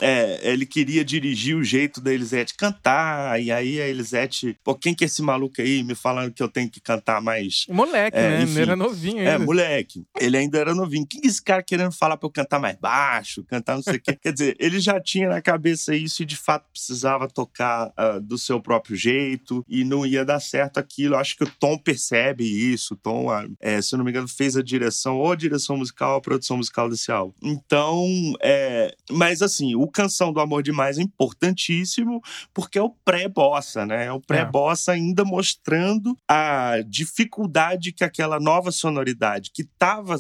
é, 0.01 0.41
ele 0.43 0.67
queria 0.67 1.05
dirigir 1.05 1.57
o 1.57 1.65
jeito 1.65 2.01
da 2.01 2.13
Elisete 2.13 2.55
cantar, 2.57 3.41
e 3.41 3.51
aí 3.51 3.81
a 3.81 3.89
Elisete, 3.89 4.57
pô, 4.65 4.75
quem 4.75 4.95
que 4.95 5.05
é 5.05 5.07
esse 5.07 5.23
maluco 5.23 5.61
aí 5.61 5.83
me 5.83 5.95
falando 5.95 6.33
que 6.33 6.43
eu 6.43 6.49
tenho 6.49 6.71
que 6.71 6.81
cantar 6.81 7.21
mais 7.21 7.65
Moleque, 7.69 8.17
É, 8.17 8.29
né? 8.31 8.43
enfim. 8.43 8.53
Ele 8.53 8.61
era 8.63 8.77
novinho 8.77 9.21
é, 9.21 9.33
ainda. 9.33 9.45
moleque. 9.45 10.05
Ele 10.19 10.37
ainda 10.37 10.59
era 10.59 10.75
novinho. 10.75 11.07
Quem 11.07 11.21
que 11.21 11.29
esse 11.29 11.43
cara 11.43 11.63
querendo 11.63 11.93
falar 11.93 12.17
pra 12.17 12.27
eu 12.27 12.31
cantar 12.33 12.59
mais 12.59 12.77
baixo, 12.77 13.45
cantar 13.45 13.75
não 13.77 13.83
sei 13.83 13.97
o 13.97 14.01
quê? 14.01 14.19
Quer 14.21 14.33
dizer, 14.33 14.57
ele 14.59 14.81
já 14.81 15.01
tinha 15.01 15.29
na 15.29 15.41
cabeça 15.43 15.95
isso 15.95 16.23
e 16.23 16.27
de 16.27 16.37
fato 16.37 16.67
precisava 16.73 17.29
tocar 17.29 17.93
ah, 17.97 18.19
do 18.21 18.37
seu 18.39 18.61
próprio 18.61 18.97
jeito 18.97 19.65
e 19.69 19.85
não 19.85 20.05
ia 20.07 20.25
dar 20.25 20.41
certo 20.41 20.79
aquilo. 20.79 21.17
Acho 21.17 21.37
que 21.37 21.45
o 21.45 21.51
Tom 21.59 21.77
percebe 21.79 22.45
isso. 22.45 22.95
O 22.95 22.97
Tom, 22.97 23.31
ah, 23.31 23.47
é, 23.61 23.81
se 23.89 23.95
eu 23.95 23.99
não 23.99 24.05
me 24.05 24.11
engano, 24.11 24.29
fez 24.29 24.57
a 24.57 24.63
direção, 24.63 25.19
ou 25.19 25.33
a 25.33 25.37
direção 25.37 25.77
musical 25.77 26.13
ou 26.13 26.17
a 26.19 26.21
produção 26.21 26.57
musical 26.57 26.89
desse 26.89 27.11
álbum. 27.13 27.35
Então, 27.43 28.07
é, 28.43 28.95
mas 29.11 29.43
assim, 29.43 29.75
o 29.75 29.87
Canção 29.87 30.33
do 30.33 30.41
Amor 30.41 30.63
Demais 30.63 30.99
é 30.99 31.03
importantíssimo 31.03 32.21
porque 32.53 32.79
é 32.79 32.83
o 32.83 32.91
pré-bossa, 33.05 33.87
né? 33.87 34.07
É 34.07 34.13
o 34.13 34.21
pré-bossa 34.21 34.93
ainda 34.93 35.25
mostrando 35.25 36.17
a 36.29 36.81
dificuldade 36.87 37.93
que 37.93 38.05
aquela 38.05 38.41
nova 38.41 38.71
sonoridade 38.71 39.51
que 39.53 39.63
estava 39.63 40.17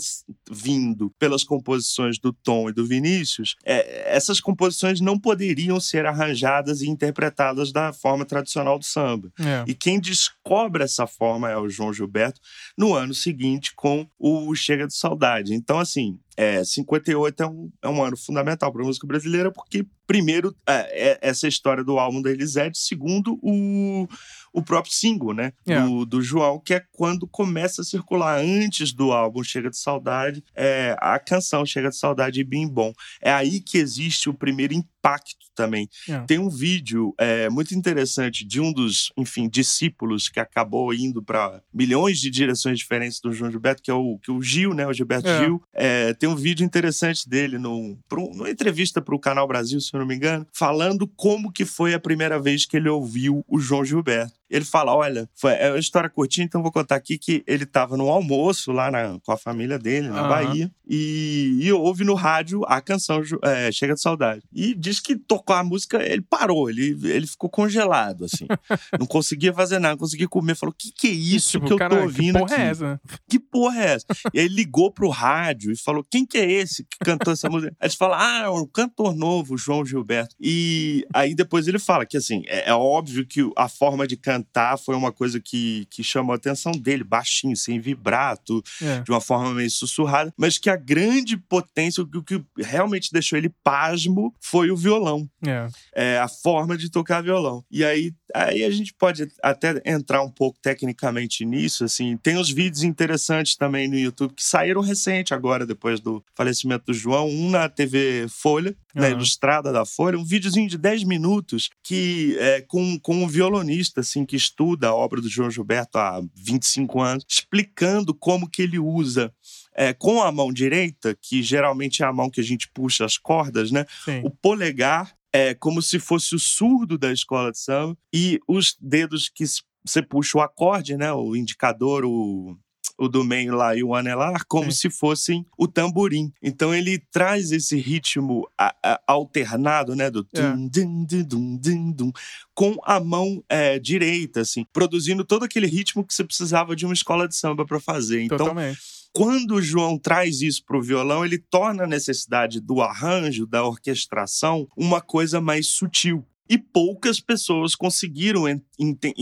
vindo 0.50 1.10
pelas 1.18 1.44
composições 1.44 2.18
do 2.18 2.32
Tom 2.32 2.68
e 2.68 2.72
do 2.72 2.86
Vinícius, 2.86 3.56
é, 3.64 4.14
essas 4.14 4.40
composições 4.40 5.00
não 5.00 5.18
poderiam 5.18 5.80
ser 5.80 6.06
arranjadas 6.06 6.82
e 6.82 6.88
interpretadas 6.88 7.72
da 7.72 7.92
forma 7.92 8.24
tradicional 8.24 8.78
do 8.78 8.84
samba. 8.84 9.32
É. 9.38 9.64
E 9.66 9.74
quem 9.74 9.98
descobre 9.98 10.82
essa 10.82 11.06
forma 11.06 11.50
é 11.50 11.56
o 11.56 11.68
João 11.68 11.92
Gilberto 11.92 12.40
no 12.76 12.94
ano 12.94 13.14
seguinte 13.14 13.53
com 13.74 14.06
o 14.18 14.54
Chega 14.54 14.86
de 14.86 14.94
Saudade. 14.94 15.54
Então, 15.54 15.78
assim, 15.78 16.18
é, 16.36 16.64
58 16.64 17.42
é 17.42 17.46
um, 17.46 17.70
é 17.82 17.88
um 17.88 18.02
ano 18.02 18.16
fundamental 18.16 18.72
para 18.72 18.82
a 18.82 18.86
música 18.86 19.06
brasileira, 19.06 19.52
porque, 19.52 19.86
primeiro, 20.06 20.54
é, 20.66 21.10
é 21.10 21.18
essa 21.20 21.46
história 21.46 21.84
do 21.84 21.98
álbum 21.98 22.20
da 22.20 22.30
Elisete, 22.30 22.78
segundo, 22.78 23.38
o, 23.42 24.08
o 24.52 24.62
próprio 24.62 24.92
single, 24.92 25.32
né? 25.32 25.52
É. 25.66 25.80
Do, 25.80 26.04
do 26.04 26.22
João, 26.22 26.58
que 26.58 26.74
é 26.74 26.82
quando 26.92 27.26
começa 27.26 27.82
a 27.82 27.84
circular 27.84 28.40
antes 28.40 28.92
do 28.92 29.12
álbum 29.12 29.42
Chega 29.42 29.70
de 29.70 29.78
Saudade, 29.78 30.42
é, 30.54 30.96
a 31.00 31.18
canção 31.18 31.64
Chega 31.64 31.90
de 31.90 31.96
Saudade 31.96 32.40
e 32.40 32.44
Bim 32.44 32.66
Bom. 32.66 32.92
É 33.20 33.32
aí 33.32 33.60
que 33.60 33.78
existe 33.78 34.28
o 34.28 34.34
primeiro 34.34 34.74
impacto 34.74 35.43
também. 35.54 35.88
É. 36.08 36.20
Tem 36.20 36.38
um 36.38 36.48
vídeo 36.48 37.14
é, 37.18 37.48
muito 37.48 37.74
interessante 37.74 38.44
de 38.44 38.60
um 38.60 38.72
dos, 38.72 39.12
enfim, 39.16 39.48
discípulos 39.48 40.28
que 40.28 40.40
acabou 40.40 40.92
indo 40.94 41.22
para 41.22 41.60
milhões 41.72 42.18
de 42.18 42.30
direções 42.30 42.78
diferentes 42.78 43.20
do 43.20 43.32
João 43.32 43.50
Gilberto, 43.50 43.82
que 43.82 43.90
é 43.90 43.94
o, 43.94 44.18
que 44.22 44.30
o 44.30 44.40
Gil, 44.42 44.74
né? 44.74 44.86
O 44.86 44.92
Gilberto 44.92 45.28
É. 45.28 45.38
Gil. 45.44 45.62
É, 45.72 46.14
tem 46.14 46.28
um 46.28 46.36
vídeo 46.36 46.64
interessante 46.64 47.28
dele 47.28 47.58
no, 47.58 47.98
pro- 48.08 48.30
numa 48.34 48.50
entrevista 48.50 49.00
para 49.00 49.14
o 49.14 49.18
Canal 49.18 49.46
Brasil, 49.46 49.80
se 49.80 49.90
eu 49.94 50.00
não 50.00 50.06
me 50.06 50.14
engano, 50.14 50.46
falando 50.52 51.06
como 51.06 51.52
que 51.52 51.64
foi 51.64 51.94
a 51.94 52.00
primeira 52.00 52.38
vez 52.40 52.66
que 52.66 52.76
ele 52.76 52.88
ouviu 52.88 53.44
o 53.48 53.58
João 53.58 53.84
Gilberto. 53.84 54.34
Ele 54.54 54.64
fala: 54.64 54.94
olha, 54.94 55.28
foi, 55.34 55.52
é 55.54 55.70
uma 55.70 55.78
história 55.78 56.08
curtinha, 56.08 56.44
então 56.44 56.62
vou 56.62 56.70
contar 56.70 56.94
aqui 56.96 57.18
que 57.18 57.42
ele 57.46 57.64
estava 57.64 57.96
no 57.96 58.08
almoço 58.08 58.70
lá 58.72 58.90
na- 58.90 59.18
com 59.24 59.32
a 59.32 59.36
família 59.36 59.78
dele, 59.78 60.08
na 60.08 60.20
Aham. 60.20 60.28
Bahia, 60.28 60.70
e, 60.88 61.58
e 61.62 61.72
ouve 61.72 62.04
no 62.04 62.14
rádio 62.14 62.62
a 62.66 62.80
canção 62.80 63.20
é, 63.42 63.72
Chega 63.72 63.94
de 63.94 64.00
Saudade. 64.00 64.42
E 64.52 64.74
diz 64.74 65.00
que 65.00 65.16
tocou 65.16 65.56
a 65.56 65.64
música, 65.64 66.02
ele 66.02 66.22
parou, 66.22 66.70
ele, 66.70 66.96
ele 67.04 67.26
ficou 67.26 67.50
congelado, 67.50 68.24
assim. 68.26 68.46
não 68.98 69.06
conseguia 69.06 69.52
fazer 69.52 69.78
nada, 69.78 69.94
não 69.94 69.98
conseguia 69.98 70.28
comer. 70.28 70.54
Falou: 70.54 70.74
que 70.76 70.92
que 70.92 71.08
é 71.08 71.10
isso 71.10 71.50
Tipo, 71.52 71.66
que 71.66 71.72
eu 71.72 71.76
cara, 71.78 71.96
tô 71.96 72.02
ouvindo 72.02 72.34
que 72.34 72.38
porra 72.40 72.54
aqui? 72.54 72.62
é 72.62 72.66
essa? 72.68 73.00
que 73.28 73.38
porra 73.40 73.82
é 73.82 73.86
essa? 73.94 74.06
e 74.32 74.40
aí 74.40 74.48
ligou 74.48 74.90
pro 74.92 75.08
rádio 75.08 75.72
e 75.72 75.76
falou: 75.76 76.04
quem 76.08 76.24
que 76.24 76.38
é 76.38 76.48
esse 76.50 76.84
que 76.84 76.98
cantou 77.00 77.32
essa 77.32 77.48
música? 77.50 77.72
Aí 77.80 77.86
eles 77.86 77.96
falam: 77.96 78.16
ah, 78.18 78.42
é 78.44 78.48
um 78.50 78.66
cantor 78.66 79.16
novo, 79.16 79.56
João 79.58 79.84
Gilberto. 79.84 80.36
E 80.40 81.04
aí 81.12 81.34
depois 81.34 81.66
ele 81.66 81.78
fala 81.78 82.06
que, 82.06 82.16
assim, 82.16 82.42
é, 82.46 82.70
é 82.70 82.74
óbvio 82.74 83.26
que 83.26 83.40
a 83.56 83.68
forma 83.68 84.06
de 84.06 84.16
cantar 84.16 84.43
foi 84.78 84.94
uma 84.96 85.12
coisa 85.12 85.40
que, 85.40 85.86
que 85.90 86.02
chamou 86.02 86.32
a 86.32 86.36
atenção 86.36 86.72
dele, 86.72 87.04
baixinho, 87.04 87.56
sem 87.56 87.80
vibrato, 87.80 88.62
É. 88.82 89.00
de 89.00 89.10
uma 89.10 89.20
forma 89.20 89.52
meio 89.54 89.70
sussurrada, 89.70 90.32
mas 90.36 90.58
que 90.58 90.68
a 90.70 90.76
grande 90.76 91.36
potência, 91.36 92.02
o 92.02 92.06
que, 92.06 92.18
o 92.18 92.22
que 92.22 92.44
realmente 92.58 93.12
deixou 93.12 93.38
ele 93.38 93.50
pasmo 93.62 94.34
foi 94.40 94.70
o 94.70 94.76
violão 94.76 95.28
É. 95.46 95.68
é, 95.94 96.18
a 96.18 96.28
forma 96.28 96.76
de 96.76 96.90
tocar 96.90 97.22
violão. 97.22 97.64
E 97.70 97.84
aí, 97.84 98.12
aí 98.34 98.64
a 98.64 98.70
gente 98.70 98.92
pode 98.94 99.28
até 99.42 99.80
entrar 99.84 100.22
um 100.22 100.30
pouco 100.30 100.58
tecnicamente 100.60 101.44
nisso, 101.44 101.84
assim. 101.84 102.16
Tem 102.16 102.36
uns 102.38 102.50
vídeos 102.50 102.82
interessantes 102.82 103.56
também 103.56 103.88
no 103.88 103.96
YouTube 103.98 104.34
que 104.34 104.44
saíram 104.44 104.80
recente 104.80 105.34
agora, 105.34 105.66
depois 105.66 106.00
do 106.00 106.22
falecimento 106.34 106.86
do 106.86 106.94
João. 106.94 107.28
Um 107.28 107.50
na 107.50 107.68
TV 107.68 108.26
Folha, 108.28 108.74
na 108.94 109.06
Aham. 109.06 109.16
Ilustrada 109.16 109.72
da 109.72 109.84
Folha, 109.84 110.18
um 110.18 110.24
videozinho 110.24 110.68
de 110.68 110.78
10 110.78 111.04
minutos 111.04 111.68
que 111.82 112.36
é 112.38 112.60
com, 112.60 112.98
com 113.00 113.24
um 113.24 113.26
violonista, 113.26 114.00
assim, 114.00 114.24
que 114.24 114.36
estuda 114.36 114.88
a 114.88 114.94
obra 114.94 115.20
do 115.20 115.28
João 115.28 115.50
Gilberto 115.50 115.98
há 115.98 116.22
25 116.34 117.00
anos, 117.00 117.24
explicando 117.28 118.14
como 118.14 118.48
que 118.48 118.62
ele 118.62 118.78
usa 118.78 119.32
é, 119.74 119.92
com 119.92 120.22
a 120.22 120.30
mão 120.30 120.52
direita, 120.52 121.16
que 121.20 121.42
geralmente 121.42 122.02
é 122.02 122.06
a 122.06 122.12
mão 122.12 122.30
que 122.30 122.40
a 122.40 122.44
gente 122.44 122.70
puxa 122.72 123.04
as 123.04 123.18
cordas, 123.18 123.70
né? 123.70 123.84
Sim. 124.04 124.20
O 124.24 124.30
polegar 124.30 125.14
é 125.32 125.52
como 125.52 125.82
se 125.82 125.98
fosse 125.98 126.34
o 126.34 126.38
surdo 126.38 126.96
da 126.96 127.12
escola 127.12 127.50
de 127.50 127.58
samba 127.58 127.98
e 128.12 128.38
os 128.46 128.76
dedos 128.80 129.28
que 129.28 129.44
você 129.84 130.00
puxa 130.00 130.38
o 130.38 130.40
acorde, 130.40 130.96
né? 130.96 131.12
O 131.12 131.34
indicador, 131.34 132.04
o, 132.04 132.56
o 132.98 133.08
do 133.08 133.24
meio 133.24 133.54
lá 133.56 133.74
e 133.76 133.82
o 133.82 133.94
anelar, 133.94 134.44
como 134.46 134.70
Sim. 134.70 134.78
se 134.88 134.90
fossem 134.90 135.44
o 135.58 135.66
tamborim. 135.66 136.32
Então 136.42 136.74
ele 136.74 136.98
traz 137.10 137.50
esse 137.50 137.76
ritmo 137.76 138.48
a- 138.56 138.74
a- 138.84 139.00
alternado, 139.06 139.96
né? 139.96 140.10
Do 140.10 140.26
É. 140.34 140.40
dum, 140.52 140.68
dum, 140.68 141.04
dum, 141.04 141.24
dum, 141.24 141.56
dum, 141.56 141.92
dum, 141.92 142.12
com 142.54 142.76
a 142.84 143.00
mão 143.00 143.42
é, 143.48 143.78
direita, 143.78 144.42
assim, 144.42 144.64
produzindo 144.72 145.24
todo 145.24 145.44
aquele 145.44 145.66
ritmo 145.66 146.04
que 146.04 146.14
você 146.14 146.22
precisava 146.24 146.76
de 146.76 146.84
uma 146.84 146.94
escola 146.94 147.26
de 147.26 147.34
samba 147.36 147.66
para 147.66 147.80
fazer. 147.80 148.22
Então 148.22 148.38
Totalmente. 148.38 148.78
quando 149.12 149.56
o 149.56 149.62
João 149.62 149.98
traz 149.98 150.40
isso 150.40 150.64
para 150.64 150.78
o 150.78 150.82
violão, 150.82 151.24
ele 151.24 151.38
torna 151.38 151.84
a 151.84 151.88
necessidade 151.88 152.60
do 152.60 152.80
arranjo, 152.80 153.46
da 153.46 153.64
orquestração, 153.64 154.68
uma 154.76 155.00
coisa 155.00 155.40
mais 155.40 155.66
sutil. 155.68 156.24
E 156.48 156.58
poucas 156.58 157.20
pessoas 157.20 157.74
conseguiram 157.74 158.44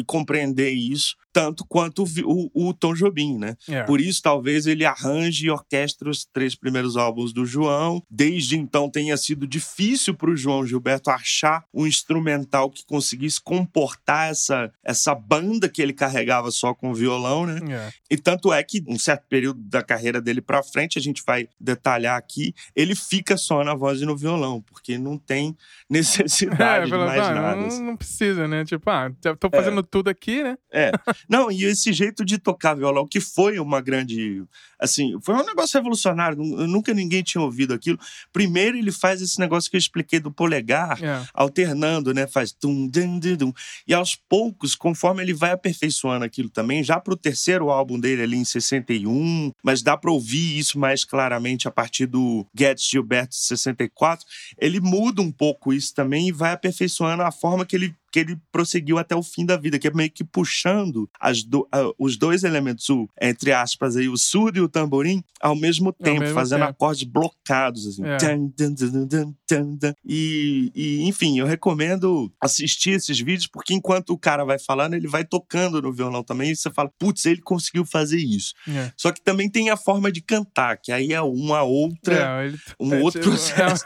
compreender 0.07 0.71
isso 0.73 1.17
tanto 1.33 1.65
quanto 1.67 2.05
o, 2.25 2.51
o, 2.69 2.75
Tom 2.75 2.95
Jobim, 2.95 3.39
né? 3.39 3.57
É. 3.69 3.83
Por 3.85 4.01
isso, 4.01 4.21
talvez 4.23 4.67
ele 4.67 4.85
arranje 4.85 5.47
e 5.47 5.51
orquestre 5.51 6.09
os 6.09 6.25
três 6.25 6.55
primeiros 6.55 6.97
álbuns 6.97 7.33
do 7.33 7.47
João. 7.47 8.03
Desde 8.11 8.57
então, 8.59 8.91
tenha 8.91 9.17
sido 9.17 9.47
difícil 9.47 10.15
para 10.15 10.31
o 10.31 10.37
João 10.37 10.67
Gilberto 10.67 11.11
achar 11.11 11.65
um 11.73 11.87
instrumental 11.87 12.71
que 12.71 12.85
conseguisse 12.85 13.41
comportar 13.41 14.31
essa, 14.31 14.71
essa 14.85 15.15
banda 15.15 15.69
que 15.69 15.81
ele 15.81 15.93
carregava 15.93 16.51
só 16.51 16.75
com 16.75 16.93
violão, 16.93 17.47
né? 17.47 17.61
É. 17.71 17.93
E 18.11 18.17
tanto 18.17 18.53
é 18.53 18.62
que, 18.62 18.83
um 18.87 18.99
certo 18.99 19.25
período 19.29 19.61
da 19.62 19.83
carreira 19.83 20.21
dele 20.21 20.43
para 20.43 20.62
frente, 20.62 20.99
a 20.99 21.03
gente 21.03 21.23
vai 21.27 21.49
detalhar 21.59 22.19
aqui, 22.19 22.55
ele 22.77 22.95
fica 22.95 23.37
só 23.37 23.65
na 23.65 23.75
voz 23.75 24.01
e 24.01 24.05
no 24.05 24.17
violão, 24.17 24.61
porque 24.61 24.99
não 24.99 25.17
tem 25.17 25.57
necessidade 25.89 26.93
É, 26.93 26.97
de 26.97 27.05
mais 27.05 27.21
ah, 27.21 27.35
nada. 27.35 27.57
não, 27.57 27.67
assim. 27.67 27.83
não 27.83 27.97
precisa, 27.97 28.47
né? 28.47 28.65
Tipo, 28.65 28.91
ah, 28.91 29.11
tô 29.39 29.49
fazendo 29.51 29.83
tudo 29.83 30.09
aqui, 30.09 30.43
né? 30.43 30.57
É. 30.71 30.93
Não, 31.29 31.50
e 31.50 31.64
esse 31.64 31.93
jeito 31.93 32.25
de 32.25 32.38
tocar 32.38 32.75
violão, 32.75 33.07
que 33.07 33.21
foi 33.21 33.59
uma 33.59 33.81
grande. 33.81 34.43
Assim, 34.79 35.17
foi 35.23 35.35
um 35.37 35.45
negócio 35.45 35.79
revolucionário. 35.79 36.37
nu- 36.38 36.67
Nunca 36.67 36.93
ninguém 36.95 37.23
tinha 37.23 37.43
ouvido 37.43 37.73
aquilo. 37.75 37.99
Primeiro, 38.33 38.76
ele 38.76 38.91
faz 38.91 39.21
esse 39.23 39.38
negócio 39.38 39.71
que 39.71 39.76
eu 39.76 39.79
expliquei 39.79 40.19
do 40.19 40.33
polegar, 40.33 41.02
É. 41.02 41.25
alternando, 41.35 42.12
né? 42.12 42.26
Faz 42.26 42.50
tum, 42.52 42.87
dum, 42.88 43.19
dum, 43.19 43.37
dum. 43.37 43.52
E 43.87 43.95
aos 43.95 44.14
poucos, 44.17 44.75
conforme 44.75 45.23
ele 45.23 45.33
vai 45.35 45.52
aperfeiçoando 45.52 46.25
aquilo 46.25 46.49
também, 46.49 46.83
já 46.83 46.99
pro 46.99 47.17
terceiro 47.17 47.71
álbum 47.71 47.99
dele 48.00 48.23
ali 48.23 48.37
em 48.37 48.45
61, 48.45 49.52
mas 49.62 49.83
dá 49.83 49.97
pra 49.97 50.11
ouvir 50.11 50.59
isso 50.59 50.79
mais 50.79 51.05
claramente 51.05 51.69
a 51.69 51.71
partir 51.71 52.07
do 52.07 52.47
Guedes 52.55 52.85
Gilberto 52.88 53.35
64, 53.35 54.26
ele 54.59 54.81
muda 54.81 55.23
um 55.23 55.31
pouco 55.31 55.73
isso 55.73 55.95
também 55.95 56.29
e 56.29 56.33
vai 56.33 56.52
aperfeiçoando 56.52 57.23
a 57.23 57.31
forma 57.31 57.64
que 57.67 57.76
ele 57.76 57.95
que 58.12 58.21
ele 58.21 58.37
prosseguiu 58.52 58.99
até 58.99 59.16
o 59.16 59.23
fim 59.23 59.47
da 59.47 59.57
vida, 59.57 59.78
que 59.78 59.88
é 59.88 59.90
meio 59.92 60.11
que 60.11 60.23
puxando 60.23 61.09
do- 61.49 61.66
ah, 61.73 61.90
os 61.99 62.16
dois 62.16 62.45
elementos, 62.45 62.88
o, 62.90 63.09
entre 63.21 63.52
aspas, 63.52 63.97
aí, 63.97 64.09
o 64.09 64.16
surdo 64.19 64.59
e 64.59 64.61
o 64.61 64.69
tamborim, 64.69 65.25
ao 65.40 65.57
mesmo 65.57 65.92
tempo, 65.92 66.21
mesmo 66.21 66.35
fazendo 66.35 66.61
tempo. 66.61 66.71
acordes 66.71 67.04
blocados, 67.04 67.87
assim. 67.87 68.04
É. 68.04 68.16
Tan, 68.19 68.49
tan, 69.47 69.76
tan. 69.78 69.95
E, 70.04 70.71
e, 70.75 71.09
enfim, 71.09 71.38
eu 71.38 71.47
recomendo 71.47 72.33
assistir 72.40 72.90
esses 72.90 73.19
vídeos, 73.19 73.47
porque 73.47 73.73
enquanto 73.75 74.11
o 74.11 74.19
cara 74.19 74.45
vai 74.45 74.59
falando, 74.59 74.95
ele 74.95 75.09
vai 75.09 75.25
tocando 75.25 75.81
no 75.81 75.92
violão 75.92 76.23
também, 76.23 76.50
e 76.50 76.57
você 76.57 76.71
fala, 76.71 76.90
putz, 76.99 77.25
ele 77.25 77.40
conseguiu 77.40 77.85
fazer 77.85 78.19
isso. 78.19 78.52
É. 78.69 78.92
Só 78.97 79.11
que 79.11 79.23
também 79.23 79.49
tem 79.50 79.71
a 79.71 79.76
forma 79.76 80.12
de 80.12 80.21
cantar, 80.21 80.76
que 80.76 80.92
aí 80.92 81.12
é 81.12 81.21
uma 81.23 81.62
outra, 81.62 82.42
É, 82.42 82.47
ele- 82.47 82.59
um 82.78 82.95
é, 82.95 83.00
outro 83.00 83.21
processo. 83.23 83.85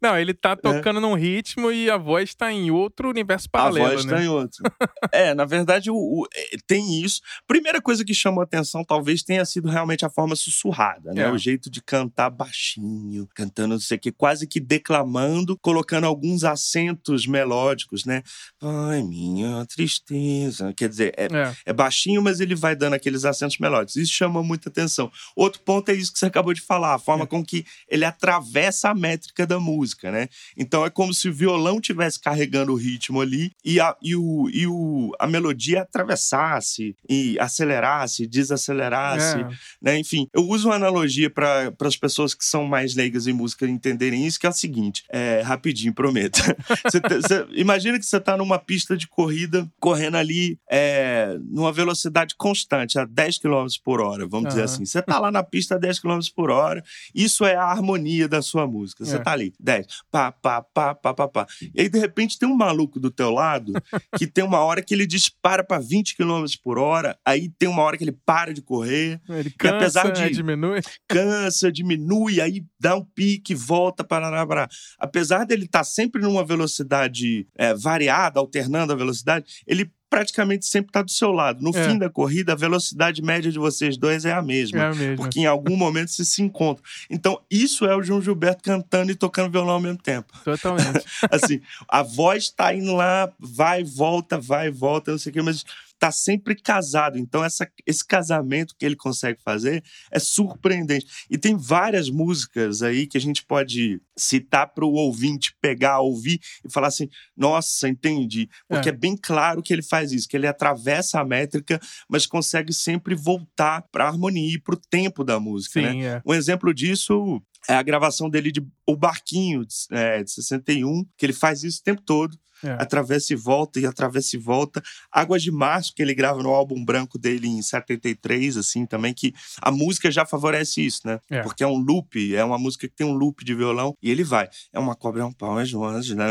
Não, 0.00 0.16
ele 0.16 0.32
tá 0.34 0.54
tocando 0.56 1.00
num 1.00 1.14
ritmo 1.14 1.70
e 1.72 1.90
a 1.90 1.96
voz 1.96 2.34
tá 2.34 2.52
em 2.52 2.70
outro 2.70 3.08
universo 3.10 3.39
A 3.46 3.50
paralelo, 3.50 3.88
voz 3.90 4.04
né? 4.04 4.14
tá 4.16 4.22
em 4.22 4.28
outro. 4.28 4.62
é, 5.12 5.34
na 5.34 5.44
verdade, 5.44 5.90
o, 5.90 5.94
o- 5.96 6.26
é, 6.34 6.56
tem 6.66 7.00
isso. 7.02 7.20
Primeira 7.46 7.80
coisa 7.80 8.04
que 8.04 8.12
chamou 8.14 8.42
atenção 8.42 8.84
talvez 8.84 9.22
tenha 9.22 9.44
sido 9.44 9.68
realmente 9.68 10.04
a 10.04 10.10
forma 10.10 10.34
sussurrada, 10.36 11.12
né? 11.12 11.22
É. 11.22 11.30
O 11.32 11.38
jeito 11.38 11.70
de 11.70 11.80
cantar 11.82 12.30
baixinho, 12.30 13.28
cantando 13.34 13.74
não 13.74 13.80
sei 13.80 13.96
o 13.96 14.00
que, 14.00 14.12
quase 14.12 14.46
que 14.46 14.60
declamando, 14.60 15.56
colocando 15.58 16.04
alguns 16.06 16.44
acentos 16.44 17.26
melódicos, 17.26 18.04
né? 18.04 18.22
Ai, 18.60 19.02
minha 19.02 19.64
tristeza. 19.66 20.72
Quer 20.74 20.88
dizer, 20.88 21.14
é, 21.16 21.24
É. 21.26 21.54
é 21.66 21.72
baixinho, 21.72 22.22
mas 22.22 22.40
ele 22.40 22.54
vai 22.54 22.74
dando 22.74 22.94
aqueles 22.94 23.24
acentos 23.24 23.58
melódicos. 23.58 23.96
Isso 23.96 24.12
chama 24.12 24.42
muita 24.42 24.68
atenção. 24.68 25.10
Outro 25.36 25.60
ponto 25.62 25.88
é 25.90 25.94
isso 25.94 26.12
que 26.12 26.18
você 26.18 26.26
acabou 26.26 26.52
de 26.54 26.60
falar, 26.60 26.94
a 26.94 26.98
forma 26.98 27.24
É. 27.24 27.26
com 27.26 27.44
que 27.44 27.64
ele 27.88 28.04
atravessa 28.04 28.90
a 28.90 28.94
métrica 28.94 29.46
da 29.46 29.58
música, 29.60 30.10
né? 30.10 30.28
Então 30.56 30.84
é 30.84 30.90
como 30.90 31.12
se 31.14 31.28
o 31.28 31.32
violão 31.34 31.80
tivesse 31.80 32.18
carregando 32.20 32.72
o 32.72 32.76
ritmo 32.76 33.20
ali 33.20 33.29
e 33.64 33.80
a, 33.80 33.96
e 34.02 34.14
o, 34.16 34.48
e 34.52 34.66
o, 34.66 35.12
a 35.18 35.26
melodia 35.26 35.82
atravessasse 35.82 36.96
e 37.08 37.38
acelerasse, 37.38 38.26
desacelerasse, 38.26 39.40
É. 39.40 39.48
né? 39.80 39.98
Enfim, 39.98 40.26
eu 40.34 40.42
uso 40.46 40.68
uma 40.68 40.74
analogia 40.76 41.30
para 41.30 41.72
as 41.80 41.96
pessoas 41.96 42.34
que 42.34 42.44
são 42.44 42.64
mais 42.66 42.94
leigas 42.94 43.26
em 43.26 43.32
música 43.32 43.66
entenderem 43.68 44.26
isso, 44.26 44.38
que 44.38 44.46
é 44.46 44.50
o 44.50 44.52
seguinte, 44.52 45.04
é, 45.10 45.40
rapidinho, 45.42 45.92
prometo. 45.94 46.40
Você 46.90 47.00
tá- 47.00 47.16
você- 47.20 47.46
imagina 47.52 47.98
que 47.98 48.06
você 48.06 48.16
está 48.16 48.36
numa 48.36 48.58
pista 48.58 48.96
de 48.96 49.06
corrida, 49.08 49.68
correndo 49.78 50.16
ali 50.16 50.58
é, 50.70 51.36
numa 51.50 51.72
velocidade 51.72 52.34
constante, 52.36 52.98
a 52.98 53.04
10 53.04 53.38
km 53.38 53.66
por 53.84 54.00
hora, 54.00 54.26
vamos 54.26 54.48
dizer 54.48 54.60
Aham. 54.62 54.64
assim. 54.72 54.84
Você 54.84 54.98
está 55.00 55.18
lá 55.18 55.30
na 55.30 55.42
pista 55.42 55.74
a 55.74 55.78
10 55.78 55.98
km 56.00 56.18
por 56.34 56.50
hora, 56.50 56.82
isso 57.14 57.44
é 57.44 57.54
a 57.56 57.64
harmonia 57.64 58.28
da 58.28 58.42
sua 58.42 58.66
música. 58.66 59.04
Você 59.04 59.16
É. 59.16 59.18
tá 59.18 59.32
ali, 59.32 59.52
10, 59.60 59.86
pá, 60.10 60.32
pá, 60.32 60.62
pá, 60.62 60.94
pá, 60.94 61.14
pá, 61.14 61.28
pá. 61.28 61.46
E 61.74 61.80
aí, 61.82 61.88
de 61.88 61.98
repente, 61.98 62.38
tem 62.38 62.48
um 62.48 62.56
maluco 62.56 62.98
do 62.98 63.10
teu 63.20 63.30
lado 63.30 63.72
que 64.16 64.26
tem 64.26 64.42
uma 64.42 64.60
hora 64.60 64.82
que 64.82 64.94
ele 64.94 65.06
dispara 65.06 65.62
para 65.62 65.78
20 65.78 66.16
km 66.16 66.44
por 66.62 66.78
hora, 66.78 67.18
aí 67.24 67.50
tem 67.58 67.68
uma 67.68 67.82
hora 67.82 67.96
que 67.98 68.04
ele 68.04 68.16
para 68.24 68.52
de 68.54 68.62
correr, 68.62 69.20
Ele 69.28 69.52
E 69.62 69.68
apesar 69.68 70.04
cansa, 70.08 70.28
de- 70.28 70.34
diminui. 70.36 70.80
cansa, 71.08 71.70
diminui, 71.70 72.40
aí 72.40 72.64
dá 72.78 72.96
um 72.96 73.04
pique, 73.04 73.54
volta 73.54 74.02
para 74.02 74.46
para 74.46 74.68
Apesar 74.98 75.44
dele 75.44 75.64
estar 75.66 75.84
sempre 75.84 76.22
numa 76.22 76.44
velocidade 76.44 77.46
é, 77.58 77.74
variada, 77.74 78.40
alternando 78.40 78.92
a 78.92 78.96
velocidade, 78.96 79.44
ele 79.66 79.90
praticamente 80.10 80.66
sempre 80.66 80.90
está 80.90 81.00
do 81.02 81.10
seu 81.10 81.30
lado. 81.30 81.62
No 81.62 81.70
É. 81.74 81.88
fim 81.88 81.96
da 81.96 82.10
corrida, 82.10 82.52
a 82.52 82.56
velocidade 82.56 83.22
média 83.22 83.50
de 83.50 83.58
vocês 83.58 83.96
dois 83.96 84.24
é 84.24 84.32
a 84.32 84.42
mesma. 84.42 84.82
É 84.82 84.92
mesmo. 84.94 85.16
Porque 85.16 85.40
em 85.40 85.46
algum 85.46 85.76
momento 85.76 86.10
vocês 86.10 86.28
se 86.28 86.42
encontram. 86.42 86.84
Então, 87.08 87.40
isso 87.50 87.86
é 87.86 87.96
o 87.96 88.02
João 88.02 88.20
Gilberto 88.20 88.62
cantando 88.64 89.12
e 89.12 89.14
tocando 89.14 89.50
violão 89.52 89.74
ao 89.74 89.80
mesmo 89.80 89.98
tempo. 89.98 90.32
Totalmente. 90.44 91.04
Assim, 91.30 91.60
a 91.88 92.02
voz 92.02 92.50
tá 92.50 92.74
indo 92.74 92.92
lá, 92.94 93.30
vai, 93.38 93.84
volta, 93.84 94.36
vai, 94.38 94.70
volta, 94.70 95.12
não 95.12 95.18
sei 95.18 95.30
o 95.30 95.32
quê, 95.32 95.42
mas 95.42 95.64
tá 96.00 96.10
sempre 96.10 96.56
casado. 96.56 97.18
Então, 97.18 97.44
essa, 97.44 97.70
esse 97.86 98.04
casamento 98.04 98.74
que 98.76 98.86
ele 98.86 98.96
consegue 98.96 99.38
fazer 99.42 99.84
é 100.10 100.18
surpreendente. 100.18 101.06
E 101.28 101.36
tem 101.36 101.54
várias 101.54 102.08
músicas 102.08 102.82
aí 102.82 103.06
que 103.06 103.18
a 103.18 103.20
gente 103.20 103.44
pode 103.44 104.00
citar 104.16 104.68
para 104.68 104.84
o 104.84 104.94
ouvinte 104.94 105.54
pegar, 105.60 106.00
ouvir 106.00 106.40
e 106.64 106.72
falar 106.72 106.88
assim: 106.88 107.06
nossa, 107.36 107.86
entendi. 107.86 108.48
Porque 108.66 108.88
é. 108.88 108.92
É. 108.92 108.96
bem 108.96 109.14
claro 109.14 109.62
que 109.62 109.74
ele 109.74 109.82
faz 109.82 110.10
isso, 110.10 110.26
que 110.26 110.36
ele 110.36 110.46
atravessa 110.46 111.20
a 111.20 111.24
métrica, 111.24 111.78
mas 112.08 112.26
consegue 112.26 112.72
sempre 112.72 113.14
voltar 113.14 113.82
para 113.92 114.06
a 114.06 114.08
harmonia 114.08 114.54
e 114.54 114.58
para 114.58 114.74
o 114.74 114.80
tempo 114.80 115.22
da 115.22 115.38
música. 115.38 115.82
né? 115.82 115.92
Sim, 115.92 116.02
é. 116.04 116.22
Um 116.24 116.32
exemplo 116.32 116.72
disso 116.72 117.42
é 117.68 117.74
a 117.74 117.82
gravação 117.82 118.30
dele 118.30 118.50
de 118.50 118.66
O 118.86 118.96
Barquinho, 118.96 119.66
de, 119.66 119.74
é, 119.90 120.22
de 120.22 120.30
61, 120.30 121.04
que 121.18 121.26
ele 121.26 121.34
faz 121.34 121.62
isso 121.62 121.80
o 121.80 121.84
tempo 121.84 122.00
todo. 122.00 122.38
É. 122.64 122.72
Atravessa 122.72 123.32
e 123.32 123.36
volta, 123.36 123.80
e 123.80 123.86
atravessa 123.86 124.36
e 124.36 124.38
volta. 124.38 124.82
Águas 125.12 125.42
de 125.42 125.50
Março, 125.50 125.92
que 125.94 126.02
ele 126.02 126.14
grava 126.14 126.42
no 126.42 126.50
álbum 126.50 126.84
branco 126.84 127.18
dele 127.18 127.48
em 127.48 127.62
73, 127.62 128.56
assim, 128.56 128.86
também, 128.86 129.12
que 129.14 129.32
a 129.62 129.70
música 129.70 130.10
já 130.10 130.24
favorece 130.26 130.80
isso, 130.84 131.00
né? 131.04 131.18
É. 131.30 131.42
Porque 131.42 131.62
é 131.62 131.66
um 131.66 131.76
loop, 131.78 132.34
é 132.34 132.44
uma 132.44 132.58
música 132.58 132.88
que 132.88 132.94
tem 132.94 133.06
um 133.06 133.12
loop 133.12 133.44
de 133.44 133.54
violão, 133.54 133.94
e 134.02 134.10
ele 134.10 134.24
vai. 134.24 134.48
É 134.72 134.78
uma 134.78 134.94
cobra, 134.94 135.22
é 135.22 135.24
um 135.24 135.32
pau, 135.32 135.58
é 135.60 135.64
Jonas, 135.64 136.08
né? 136.10 136.26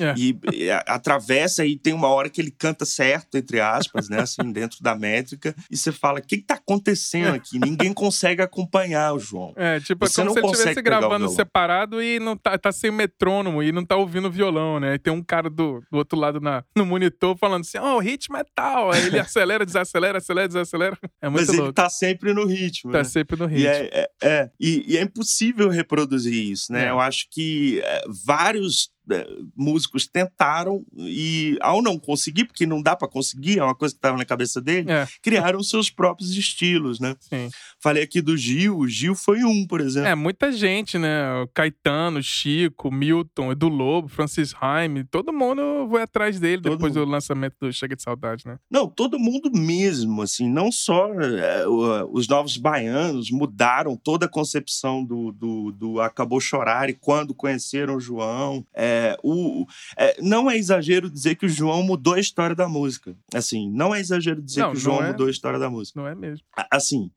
É. 0.00 0.14
E, 0.16 0.38
e 0.52 0.70
a- 0.70 0.84
atravessa 0.86 1.64
e 1.64 1.76
tem 1.76 1.92
uma 1.92 2.08
hora 2.08 2.28
que 2.28 2.40
ele 2.40 2.50
canta 2.50 2.84
certo, 2.84 3.36
entre 3.36 3.60
aspas, 3.60 4.08
né? 4.08 4.20
Assim, 4.20 4.36
dentro 4.52 4.82
da 4.82 4.94
métrica, 4.94 5.54
e 5.70 5.76
você 5.76 5.92
fala: 5.92 6.18
o 6.18 6.22
que, 6.22 6.38
que 6.38 6.44
tá 6.44 6.54
acontecendo 6.54 7.34
aqui? 7.34 7.58
Ninguém 7.58 7.92
consegue 7.92 8.42
acompanhar 8.42 9.12
o 9.14 9.18
João. 9.18 9.52
É, 9.56 9.80
tipo, 9.80 10.04
é 10.04 10.08
Você 10.08 10.22
como 10.22 10.26
não 10.26 10.34
se 10.34 10.38
ele 10.40 10.52
estivesse 10.52 10.82
gravando 10.82 11.28
separado 11.28 12.02
e 12.02 12.18
não 12.18 12.36
tá, 12.36 12.56
tá 12.58 12.72
sem 12.72 12.90
metrônomo 12.90 13.62
e 13.62 13.72
não 13.72 13.84
tá 13.84 13.96
ouvindo 13.96 14.30
violão, 14.30 14.78
né? 14.80 14.94
E 14.94 14.98
tem 14.98 15.12
um 15.12 15.22
cara 15.22 15.48
do, 15.56 15.82
do 15.90 15.98
outro 15.98 16.18
lado 16.18 16.40
na, 16.40 16.62
no 16.76 16.86
monitor 16.86 17.36
falando 17.36 17.62
assim, 17.62 17.78
ó, 17.78 17.96
o 17.96 17.98
ritmo 17.98 18.36
é 18.36 18.44
tal. 18.54 18.92
Aí 18.92 19.06
ele 19.06 19.18
acelera, 19.18 19.64
desacelera, 19.66 20.18
acelera, 20.18 20.46
desacelera. 20.48 20.98
É 21.20 21.28
muito 21.28 21.40
Mas 21.40 21.48
ele 21.48 21.58
louco. 21.58 21.72
tá 21.72 21.88
sempre 21.90 22.32
no 22.32 22.46
ritmo. 22.46 22.92
Tá 22.92 22.98
né? 22.98 23.04
sempre 23.04 23.36
no 23.36 23.46
E 23.46 23.54
ritmo. 23.54 23.66
é, 23.68 23.88
é- 23.92 24.08
é. 24.22 24.50
E, 24.60 24.84
e 24.92 24.96
é 24.96 25.02
impossível 25.02 25.68
reproduzir 25.68 26.34
isso, 26.52 26.72
né? 26.72 26.86
É. 26.86 26.90
Eu 26.90 27.00
acho 27.00 27.26
que 27.30 27.80
é, 27.84 28.04
vários 28.24 28.90
músicos 29.56 30.06
tentaram 30.06 30.84
e, 30.96 31.56
ao 31.60 31.80
não 31.82 31.98
conseguir, 31.98 32.44
porque 32.44 32.66
não 32.66 32.82
dá 32.82 32.96
pra 32.96 33.08
conseguir, 33.08 33.58
é 33.58 33.64
uma 33.64 33.74
coisa 33.74 33.94
que 33.94 33.98
estava 33.98 34.16
na 34.16 34.24
cabeça 34.24 34.60
dele, 34.60 34.90
É, 34.90 35.06
criaram 35.22 35.62
seus 35.62 35.90
próprios 35.90 36.36
estilos, 36.36 37.00
né? 37.00 37.14
sim. 37.20 37.48
Falei 37.80 38.02
aqui 38.02 38.20
do 38.20 38.36
Gil, 38.36 38.76
o 38.78 38.88
Gil 38.88 39.14
foi 39.14 39.44
um, 39.44 39.66
por 39.66 39.80
exemplo. 39.80 40.08
É, 40.08 40.14
muita 40.14 40.50
gente, 40.50 40.98
né? 40.98 41.42
O 41.42 41.48
Caetano, 41.48 42.22
Chico, 42.22 42.90
Milton, 42.90 43.52
Edu 43.52 43.68
Lobo, 43.68 44.08
Francis 44.08 44.54
Haime, 44.60 45.04
todo 45.04 45.32
mundo 45.32 45.62
foi 45.90 46.02
atrás 46.02 46.40
dele 46.40 46.62
Todo 46.62 46.72
depois 46.76 46.94
mundo. 46.94 47.04
do 47.04 47.10
lançamento 47.10 47.54
do 47.60 47.72
Chega 47.72 47.94
de 47.94 48.02
Saudade, 48.02 48.44
né? 48.46 48.58
Não, 48.70 48.88
todo 48.88 49.18
mundo 49.18 49.50
mesmo, 49.52 50.22
assim, 50.22 50.48
não 50.48 50.72
só 50.72 51.12
é, 51.20 51.64
os 52.10 52.26
novos 52.26 52.56
baianos 52.56 53.30
mudaram 53.30 53.96
toda 53.96 54.26
a 54.26 54.28
concepção 54.28 55.04
do, 55.04 55.30
do, 55.32 55.72
do 55.72 56.00
Acabou 56.00 56.40
Chorar 56.40 56.88
e 56.90 56.94
quando 56.94 57.34
conheceram 57.34 57.96
o 57.96 58.00
João. 58.00 58.64
É, 58.74 58.95
É, 58.96 59.16
o, 59.22 59.66
é, 59.96 60.16
não 60.22 60.50
é 60.50 60.56
exagero 60.56 61.10
dizer 61.10 61.34
que 61.34 61.44
o 61.44 61.48
João 61.48 61.82
mudou 61.82 62.14
a 62.14 62.20
história 62.20 62.56
da 62.56 62.66
música. 62.66 63.14
Assim, 63.34 63.70
não 63.70 63.94
é 63.94 64.00
exagero 64.00 64.40
dizer 64.40 64.60
Não, 64.60 64.70
que 64.70 64.78
o 64.78 64.80
João 64.80 65.04
é. 65.04 65.08
mudou 65.08 65.26
a 65.26 65.30
história 65.30 65.58
da 65.58 65.68
música. 65.68 66.00
Não 66.00 66.08
é 66.08 66.14
mesmo? 66.14 66.44
Assim, 66.70 67.10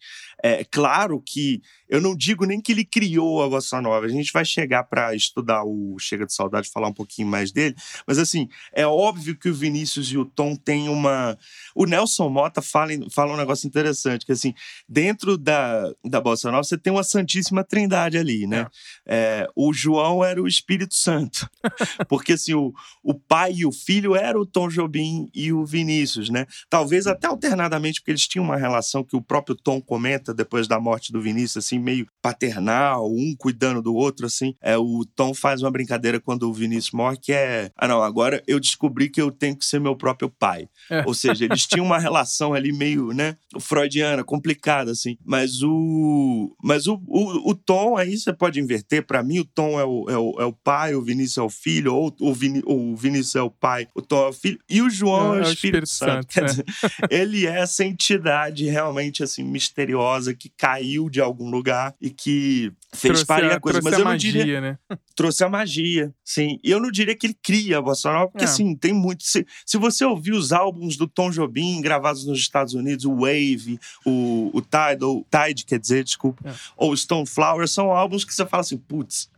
é 0.43 0.65
claro 0.65 1.21
que 1.25 1.61
eu 1.89 1.99
não 1.99 2.15
digo 2.15 2.45
nem 2.45 2.61
que 2.61 2.71
ele 2.71 2.85
criou 2.85 3.41
a 3.41 3.49
bossa 3.49 3.81
nova. 3.81 4.05
A 4.05 4.09
gente 4.09 4.31
vai 4.31 4.45
chegar 4.45 4.83
para 4.83 5.15
estudar 5.15 5.63
o 5.63 5.97
Chega 5.99 6.25
de 6.25 6.33
Saudade, 6.33 6.69
falar 6.69 6.87
um 6.87 6.93
pouquinho 6.93 7.27
mais 7.27 7.51
dele. 7.51 7.75
Mas 8.05 8.19
assim, 8.19 8.47
é 8.71 8.85
óbvio 8.85 9.35
que 9.35 9.49
o 9.49 9.53
Vinícius 9.53 10.11
e 10.11 10.17
o 10.17 10.23
Tom 10.23 10.55
têm 10.55 10.87
uma. 10.87 11.37
O 11.73 11.85
Nelson 11.85 12.29
Mota 12.29 12.61
fala, 12.61 12.91
fala 13.11 13.33
um 13.33 13.37
negócio 13.37 13.67
interessante, 13.67 14.25
que 14.25 14.31
assim, 14.31 14.53
dentro 14.87 15.37
da, 15.37 15.91
da 16.05 16.21
bossa 16.21 16.51
nova 16.51 16.63
você 16.63 16.77
tem 16.77 16.93
uma 16.93 17.03
santíssima 17.03 17.63
trindade 17.63 18.17
ali, 18.17 18.45
né? 18.45 18.67
É, 19.05 19.47
o 19.55 19.73
João 19.73 20.23
era 20.23 20.41
o 20.41 20.47
Espírito 20.47 20.93
Santo, 20.93 21.49
porque 22.07 22.33
assim 22.33 22.53
o, 22.53 22.71
o 23.03 23.15
pai 23.15 23.53
e 23.57 23.65
o 23.65 23.71
filho 23.71 24.15
eram 24.15 24.41
o 24.41 24.45
Tom 24.45 24.69
Jobim 24.69 25.29
e 25.33 25.51
o 25.51 25.65
Vinícius, 25.65 26.29
né? 26.29 26.45
Talvez 26.69 27.07
até 27.07 27.27
alternadamente, 27.27 27.99
porque 27.99 28.11
eles 28.11 28.27
tinham 28.27 28.45
uma 28.45 28.57
relação 28.57 29.03
que 29.03 29.15
o 29.15 29.21
próprio 29.21 29.55
Tom 29.55 29.81
comenta 29.81 30.33
depois 30.33 30.67
da 30.67 30.79
morte 30.79 31.11
do 31.11 31.21
Vinícius, 31.21 31.65
assim, 31.65 31.78
meio 31.79 32.07
paternal, 32.21 33.09
um 33.09 33.33
cuidando 33.37 33.81
do 33.81 33.95
outro, 33.95 34.25
assim. 34.25 34.55
É, 34.61 34.77
o 34.77 35.05
Tom 35.15 35.33
faz 35.33 35.61
uma 35.61 35.71
brincadeira 35.71 36.19
quando 36.19 36.49
o 36.49 36.53
Vinícius 36.53 36.91
morre, 36.91 37.17
que 37.17 37.31
é: 37.31 37.71
ah, 37.77 37.87
não, 37.87 38.01
agora 38.01 38.43
eu 38.47 38.59
descobri 38.59 39.09
que 39.09 39.21
eu 39.21 39.31
tenho 39.31 39.55
que 39.55 39.65
ser 39.65 39.79
meu 39.79 39.95
próprio 39.95 40.29
pai. 40.29 40.67
É. 40.89 41.03
Ou 41.05 41.13
seja, 41.13 41.45
eles 41.45 41.65
tinham 41.65 41.85
uma 41.85 41.99
relação 41.99 42.53
ali 42.53 42.71
meio, 42.71 43.13
né, 43.13 43.37
freudiana, 43.59 44.23
complicada, 44.23 44.91
assim. 44.91 45.17
Mas 45.25 45.61
o. 45.63 46.55
Mas 46.63 46.87
o, 46.87 47.01
o, 47.07 47.51
o 47.51 47.55
Tom, 47.55 47.97
aí 47.97 48.17
você 48.17 48.33
pode 48.33 48.59
inverter. 48.59 49.05
Pra 49.05 49.23
mim, 49.23 49.39
o 49.39 49.45
Tom 49.45 49.79
é 49.79 49.85
o, 49.85 50.09
é 50.09 50.17
o, 50.17 50.35
é 50.39 50.45
o 50.45 50.53
pai, 50.53 50.95
o 50.95 51.01
Vinícius 51.01 51.37
é 51.37 51.41
o 51.41 51.49
filho, 51.49 51.93
ou 51.93 52.15
o, 52.19 52.33
Vini, 52.33 52.61
o 52.65 52.95
Vinícius 52.95 53.35
é 53.35 53.41
o 53.41 53.49
pai, 53.49 53.87
o 53.95 54.01
Tom 54.01 54.25
é 54.25 54.29
o 54.29 54.33
filho, 54.33 54.59
e 54.69 54.81
o 54.81 54.89
João 54.89 55.35
é, 55.35 55.39
o 55.39 55.43
Espírito, 55.43 55.87
Santo. 55.87 56.27
Quer 56.27 56.43
é. 56.43 56.45
dizer, 56.45 56.65
ele 57.09 57.45
é 57.45 57.59
essa 57.59 57.83
entidade 57.83 58.65
realmente 58.65 59.23
assim 59.23 59.43
misteriosa 59.43 60.33
que 60.33 60.49
caiu 60.49 61.09
de 61.09 61.21
algum 61.21 61.49
lugar 61.49 61.68
e 62.01 62.09
que 62.09 62.71
fez 62.93 63.01
Trouxe 63.01 63.25
parir 63.25 63.51
a, 63.51 63.59
coisa. 63.59 63.81
Mas 63.83 63.93
eu 63.93 63.99
não 63.99 64.05
magia, 64.05 64.31
diria 64.31 64.61
né? 64.61 64.77
trouxe 65.15 65.43
a 65.43 65.49
magia, 65.49 66.13
sim. 66.23 66.59
E 66.63 66.71
eu 66.71 66.79
não 66.79 66.89
diria 66.91 67.15
que 67.15 67.27
ele 67.27 67.37
cria 67.41 67.77
a 67.77 67.81
bossa 67.81 68.11
nova, 68.11 68.27
porque 68.31 68.43
É. 68.45 68.47
assim, 68.47 68.75
tem 68.75 68.93
muito. 68.93 69.23
Se, 69.23 69.45
se 69.65 69.77
você 69.77 70.03
ouvir 70.05 70.31
os 70.33 70.51
álbuns 70.51 70.97
do 70.97 71.07
Tom 71.07 71.29
Jobim 71.31 71.81
gravados 71.81 72.25
nos 72.25 72.39
Estados 72.39 72.73
Unidos, 72.73 73.05
o 73.05 73.15
Wave, 73.15 73.79
o, 74.05 74.49
o 74.53 74.61
Tide, 74.61 75.03
ou 75.03 75.25
Tide, 75.29 75.65
quer 75.65 75.79
dizer, 75.79 76.03
desculpa, 76.03 76.49
É. 76.49 76.53
ou 76.77 76.95
Stone 76.95 77.27
Flower, 77.27 77.67
são 77.67 77.91
álbuns 77.91 78.23
que 78.23 78.33
você 78.33 78.45
fala 78.45 78.61
assim, 78.61 78.77
putz, 78.77 79.29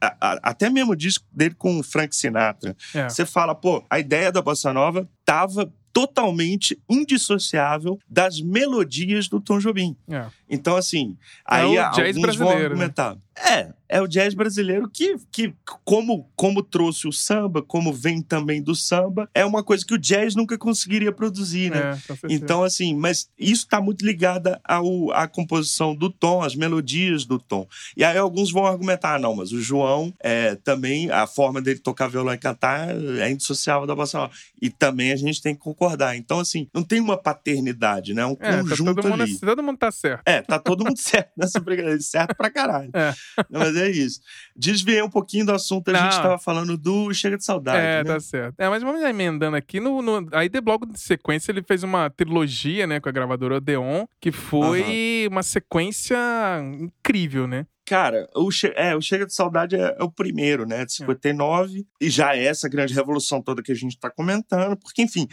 até 0.41 0.70
mesmo 0.70 0.91
o 0.91 0.96
disco 0.96 1.26
dele 1.32 1.56
com 1.56 1.80
o 1.80 1.84
Frank 1.84 2.15
Sinatra. 2.15 2.76
É. 2.94 3.10
Você 3.10 3.26
fala, 3.26 3.54
pô, 3.56 3.84
a 3.89 4.00
ideia 4.00 4.32
da 4.32 4.41
bossa 4.41 4.72
nova 4.74 5.08
tava 5.26 5.72
totalmente 5.94 6.80
indissociável 6.89 8.00
das 8.10 8.39
melodias 8.39 9.28
do 9.28 9.41
Tom 9.41 9.60
Jobim. 9.60 9.96
É. 10.10 10.26
Então, 10.52 10.76
assim, 10.76 11.18
É 11.50 11.56
aí 11.56 11.66
o 11.80 11.92
jazz 11.92 12.16
alguns 12.18 12.36
vão 12.36 12.48
brasileiro, 12.48 12.60
né? 12.60 12.66
argumentar. 12.86 13.18
É, 13.44 13.70
é 13.88 14.02
o 14.02 14.08
jazz 14.08 14.34
brasileiro 14.36 14.88
que, 14.90 15.16
que 15.32 15.54
como, 15.84 16.30
como 16.36 16.62
trouxe 16.62 17.08
o 17.08 17.14
samba, 17.14 17.62
como 17.62 17.92
vem 17.92 18.22
também 18.22 18.62
do 18.62 18.76
samba, 18.76 19.28
é 19.34 19.44
uma 19.44 19.64
coisa 19.64 19.86
que 19.86 19.94
o 19.96 19.98
jazz 19.98 20.36
nunca 20.36 20.58
conseguiria 20.58 21.12
produzir, 21.14 21.72
né? 21.72 21.98
É. 22.08 22.16
Então, 22.30 22.62
assim, 22.64 22.94
mas 22.94 23.30
isso 23.40 23.64
está 23.64 23.82
muito 23.82 24.06
ligado 24.06 24.56
ao, 24.64 25.12
à 25.12 25.28
composição 25.28 25.96
do 25.96 26.10
tom, 26.10 26.44
às 26.44 26.56
melodias 26.56 27.26
do 27.26 27.40
tom. 27.40 27.66
E 27.96 28.04
aí 28.04 28.18
alguns 28.18 28.52
vão 28.52 28.66
argumentar, 28.68 29.16
ah, 29.16 29.20
não, 29.20 29.34
mas 29.36 29.52
o 29.54 29.62
João 29.62 30.14
é, 30.20 30.56
também, 30.56 31.10
a 31.10 31.26
forma 31.26 31.62
dele 31.62 31.80
tocar 31.80 32.10
violão 32.10 32.34
e 32.34 32.38
cantar 32.38 32.90
é 33.18 33.32
indissociável 33.32 33.88
da 33.88 33.96
bossa 33.96 34.18
nova. 34.20 34.34
E 34.62 34.70
também 34.70 35.14
a 35.14 35.16
gente 35.16 35.42
tem 35.42 35.56
que 35.56 35.62
concordar. 35.62 36.16
Então, 36.18 36.40
assim, 36.40 36.68
não 36.74 36.84
tem 36.84 37.00
uma 37.00 37.18
paternidade, 37.18 38.14
né? 38.14 38.22
É 38.22 38.26
um 38.26 38.38
É, 38.40 38.58
tá 38.58 38.60
conjunto 38.70 38.96
todo, 38.96 39.10
mundo, 39.10 39.24
ali. 39.24 39.40
todo 39.40 39.64
mundo 39.64 39.78
tá 39.78 39.90
certo. 39.92 40.22
É, 40.28 40.41
tá 40.42 40.60
todo 40.60 40.84
mundo 40.84 40.98
certo 41.00 41.32
nessa 41.38 41.60
brincadeira. 41.60 42.00
Certo 42.00 42.36
pra 42.36 42.50
caralho. 42.50 42.90
É. 42.94 43.14
Mas 43.50 43.76
é 43.76 43.90
isso. 43.90 44.20
Desviei 44.56 45.02
um 45.02 45.10
pouquinho 45.10 45.46
do 45.46 45.52
assunto. 45.52 45.90
A 45.90 45.94
gente 45.94 46.16
Não. 46.16 46.22
tava 46.24 46.38
falando 46.40 46.78
do 46.78 47.14
Chega 47.14 47.38
de 47.38 47.46
Saudade. 47.46 47.78
É, 47.80 48.04
né? 48.04 48.14
tá 48.14 48.20
certo. 48.20 48.56
É, 48.60 48.70
mas 48.70 48.84
vamos 48.84 49.02
emendando 49.02 49.56
aqui. 49.56 49.80
No, 49.80 50.02
no- 50.02 50.28
aí, 50.34 50.50
de 50.50 50.60
logo 50.60 50.86
de 50.86 51.00
sequência, 51.00 51.52
ele 51.52 51.64
fez 51.64 51.84
uma 51.84 52.10
trilogia, 52.10 52.86
né, 52.88 53.00
com 53.00 53.10
a 53.10 53.12
gravadora 53.12 53.56
Odeon, 53.56 54.06
que 54.20 54.32
foi 54.32 55.28
uma 55.30 55.44
sequência 55.44 56.18
incrível, 56.80 57.48
né? 57.48 57.66
Cara, 57.86 58.28
o, 58.36 58.50
che 58.52 58.72
é, 58.76 58.96
o 58.96 59.02
Chega 59.02 59.26
de 59.26 59.34
Saudade 59.34 59.76
é, 59.76 59.96
é 60.00 60.04
o 60.04 60.10
primeiro, 60.12 60.66
né? 60.66 60.86
De 60.86 60.94
59. 60.94 61.86
E 62.00 62.10
já 62.10 62.36
é 62.38 62.46
essa 62.46 62.70
grande 62.70 62.94
revolução 62.94 63.42
toda 63.42 63.62
que 63.62 63.72
a 63.72 63.76
gente 63.76 64.00
tá 64.00 64.10
comentando. 64.10 64.78
Porque, 64.78 65.02
enfim, 65.02 65.28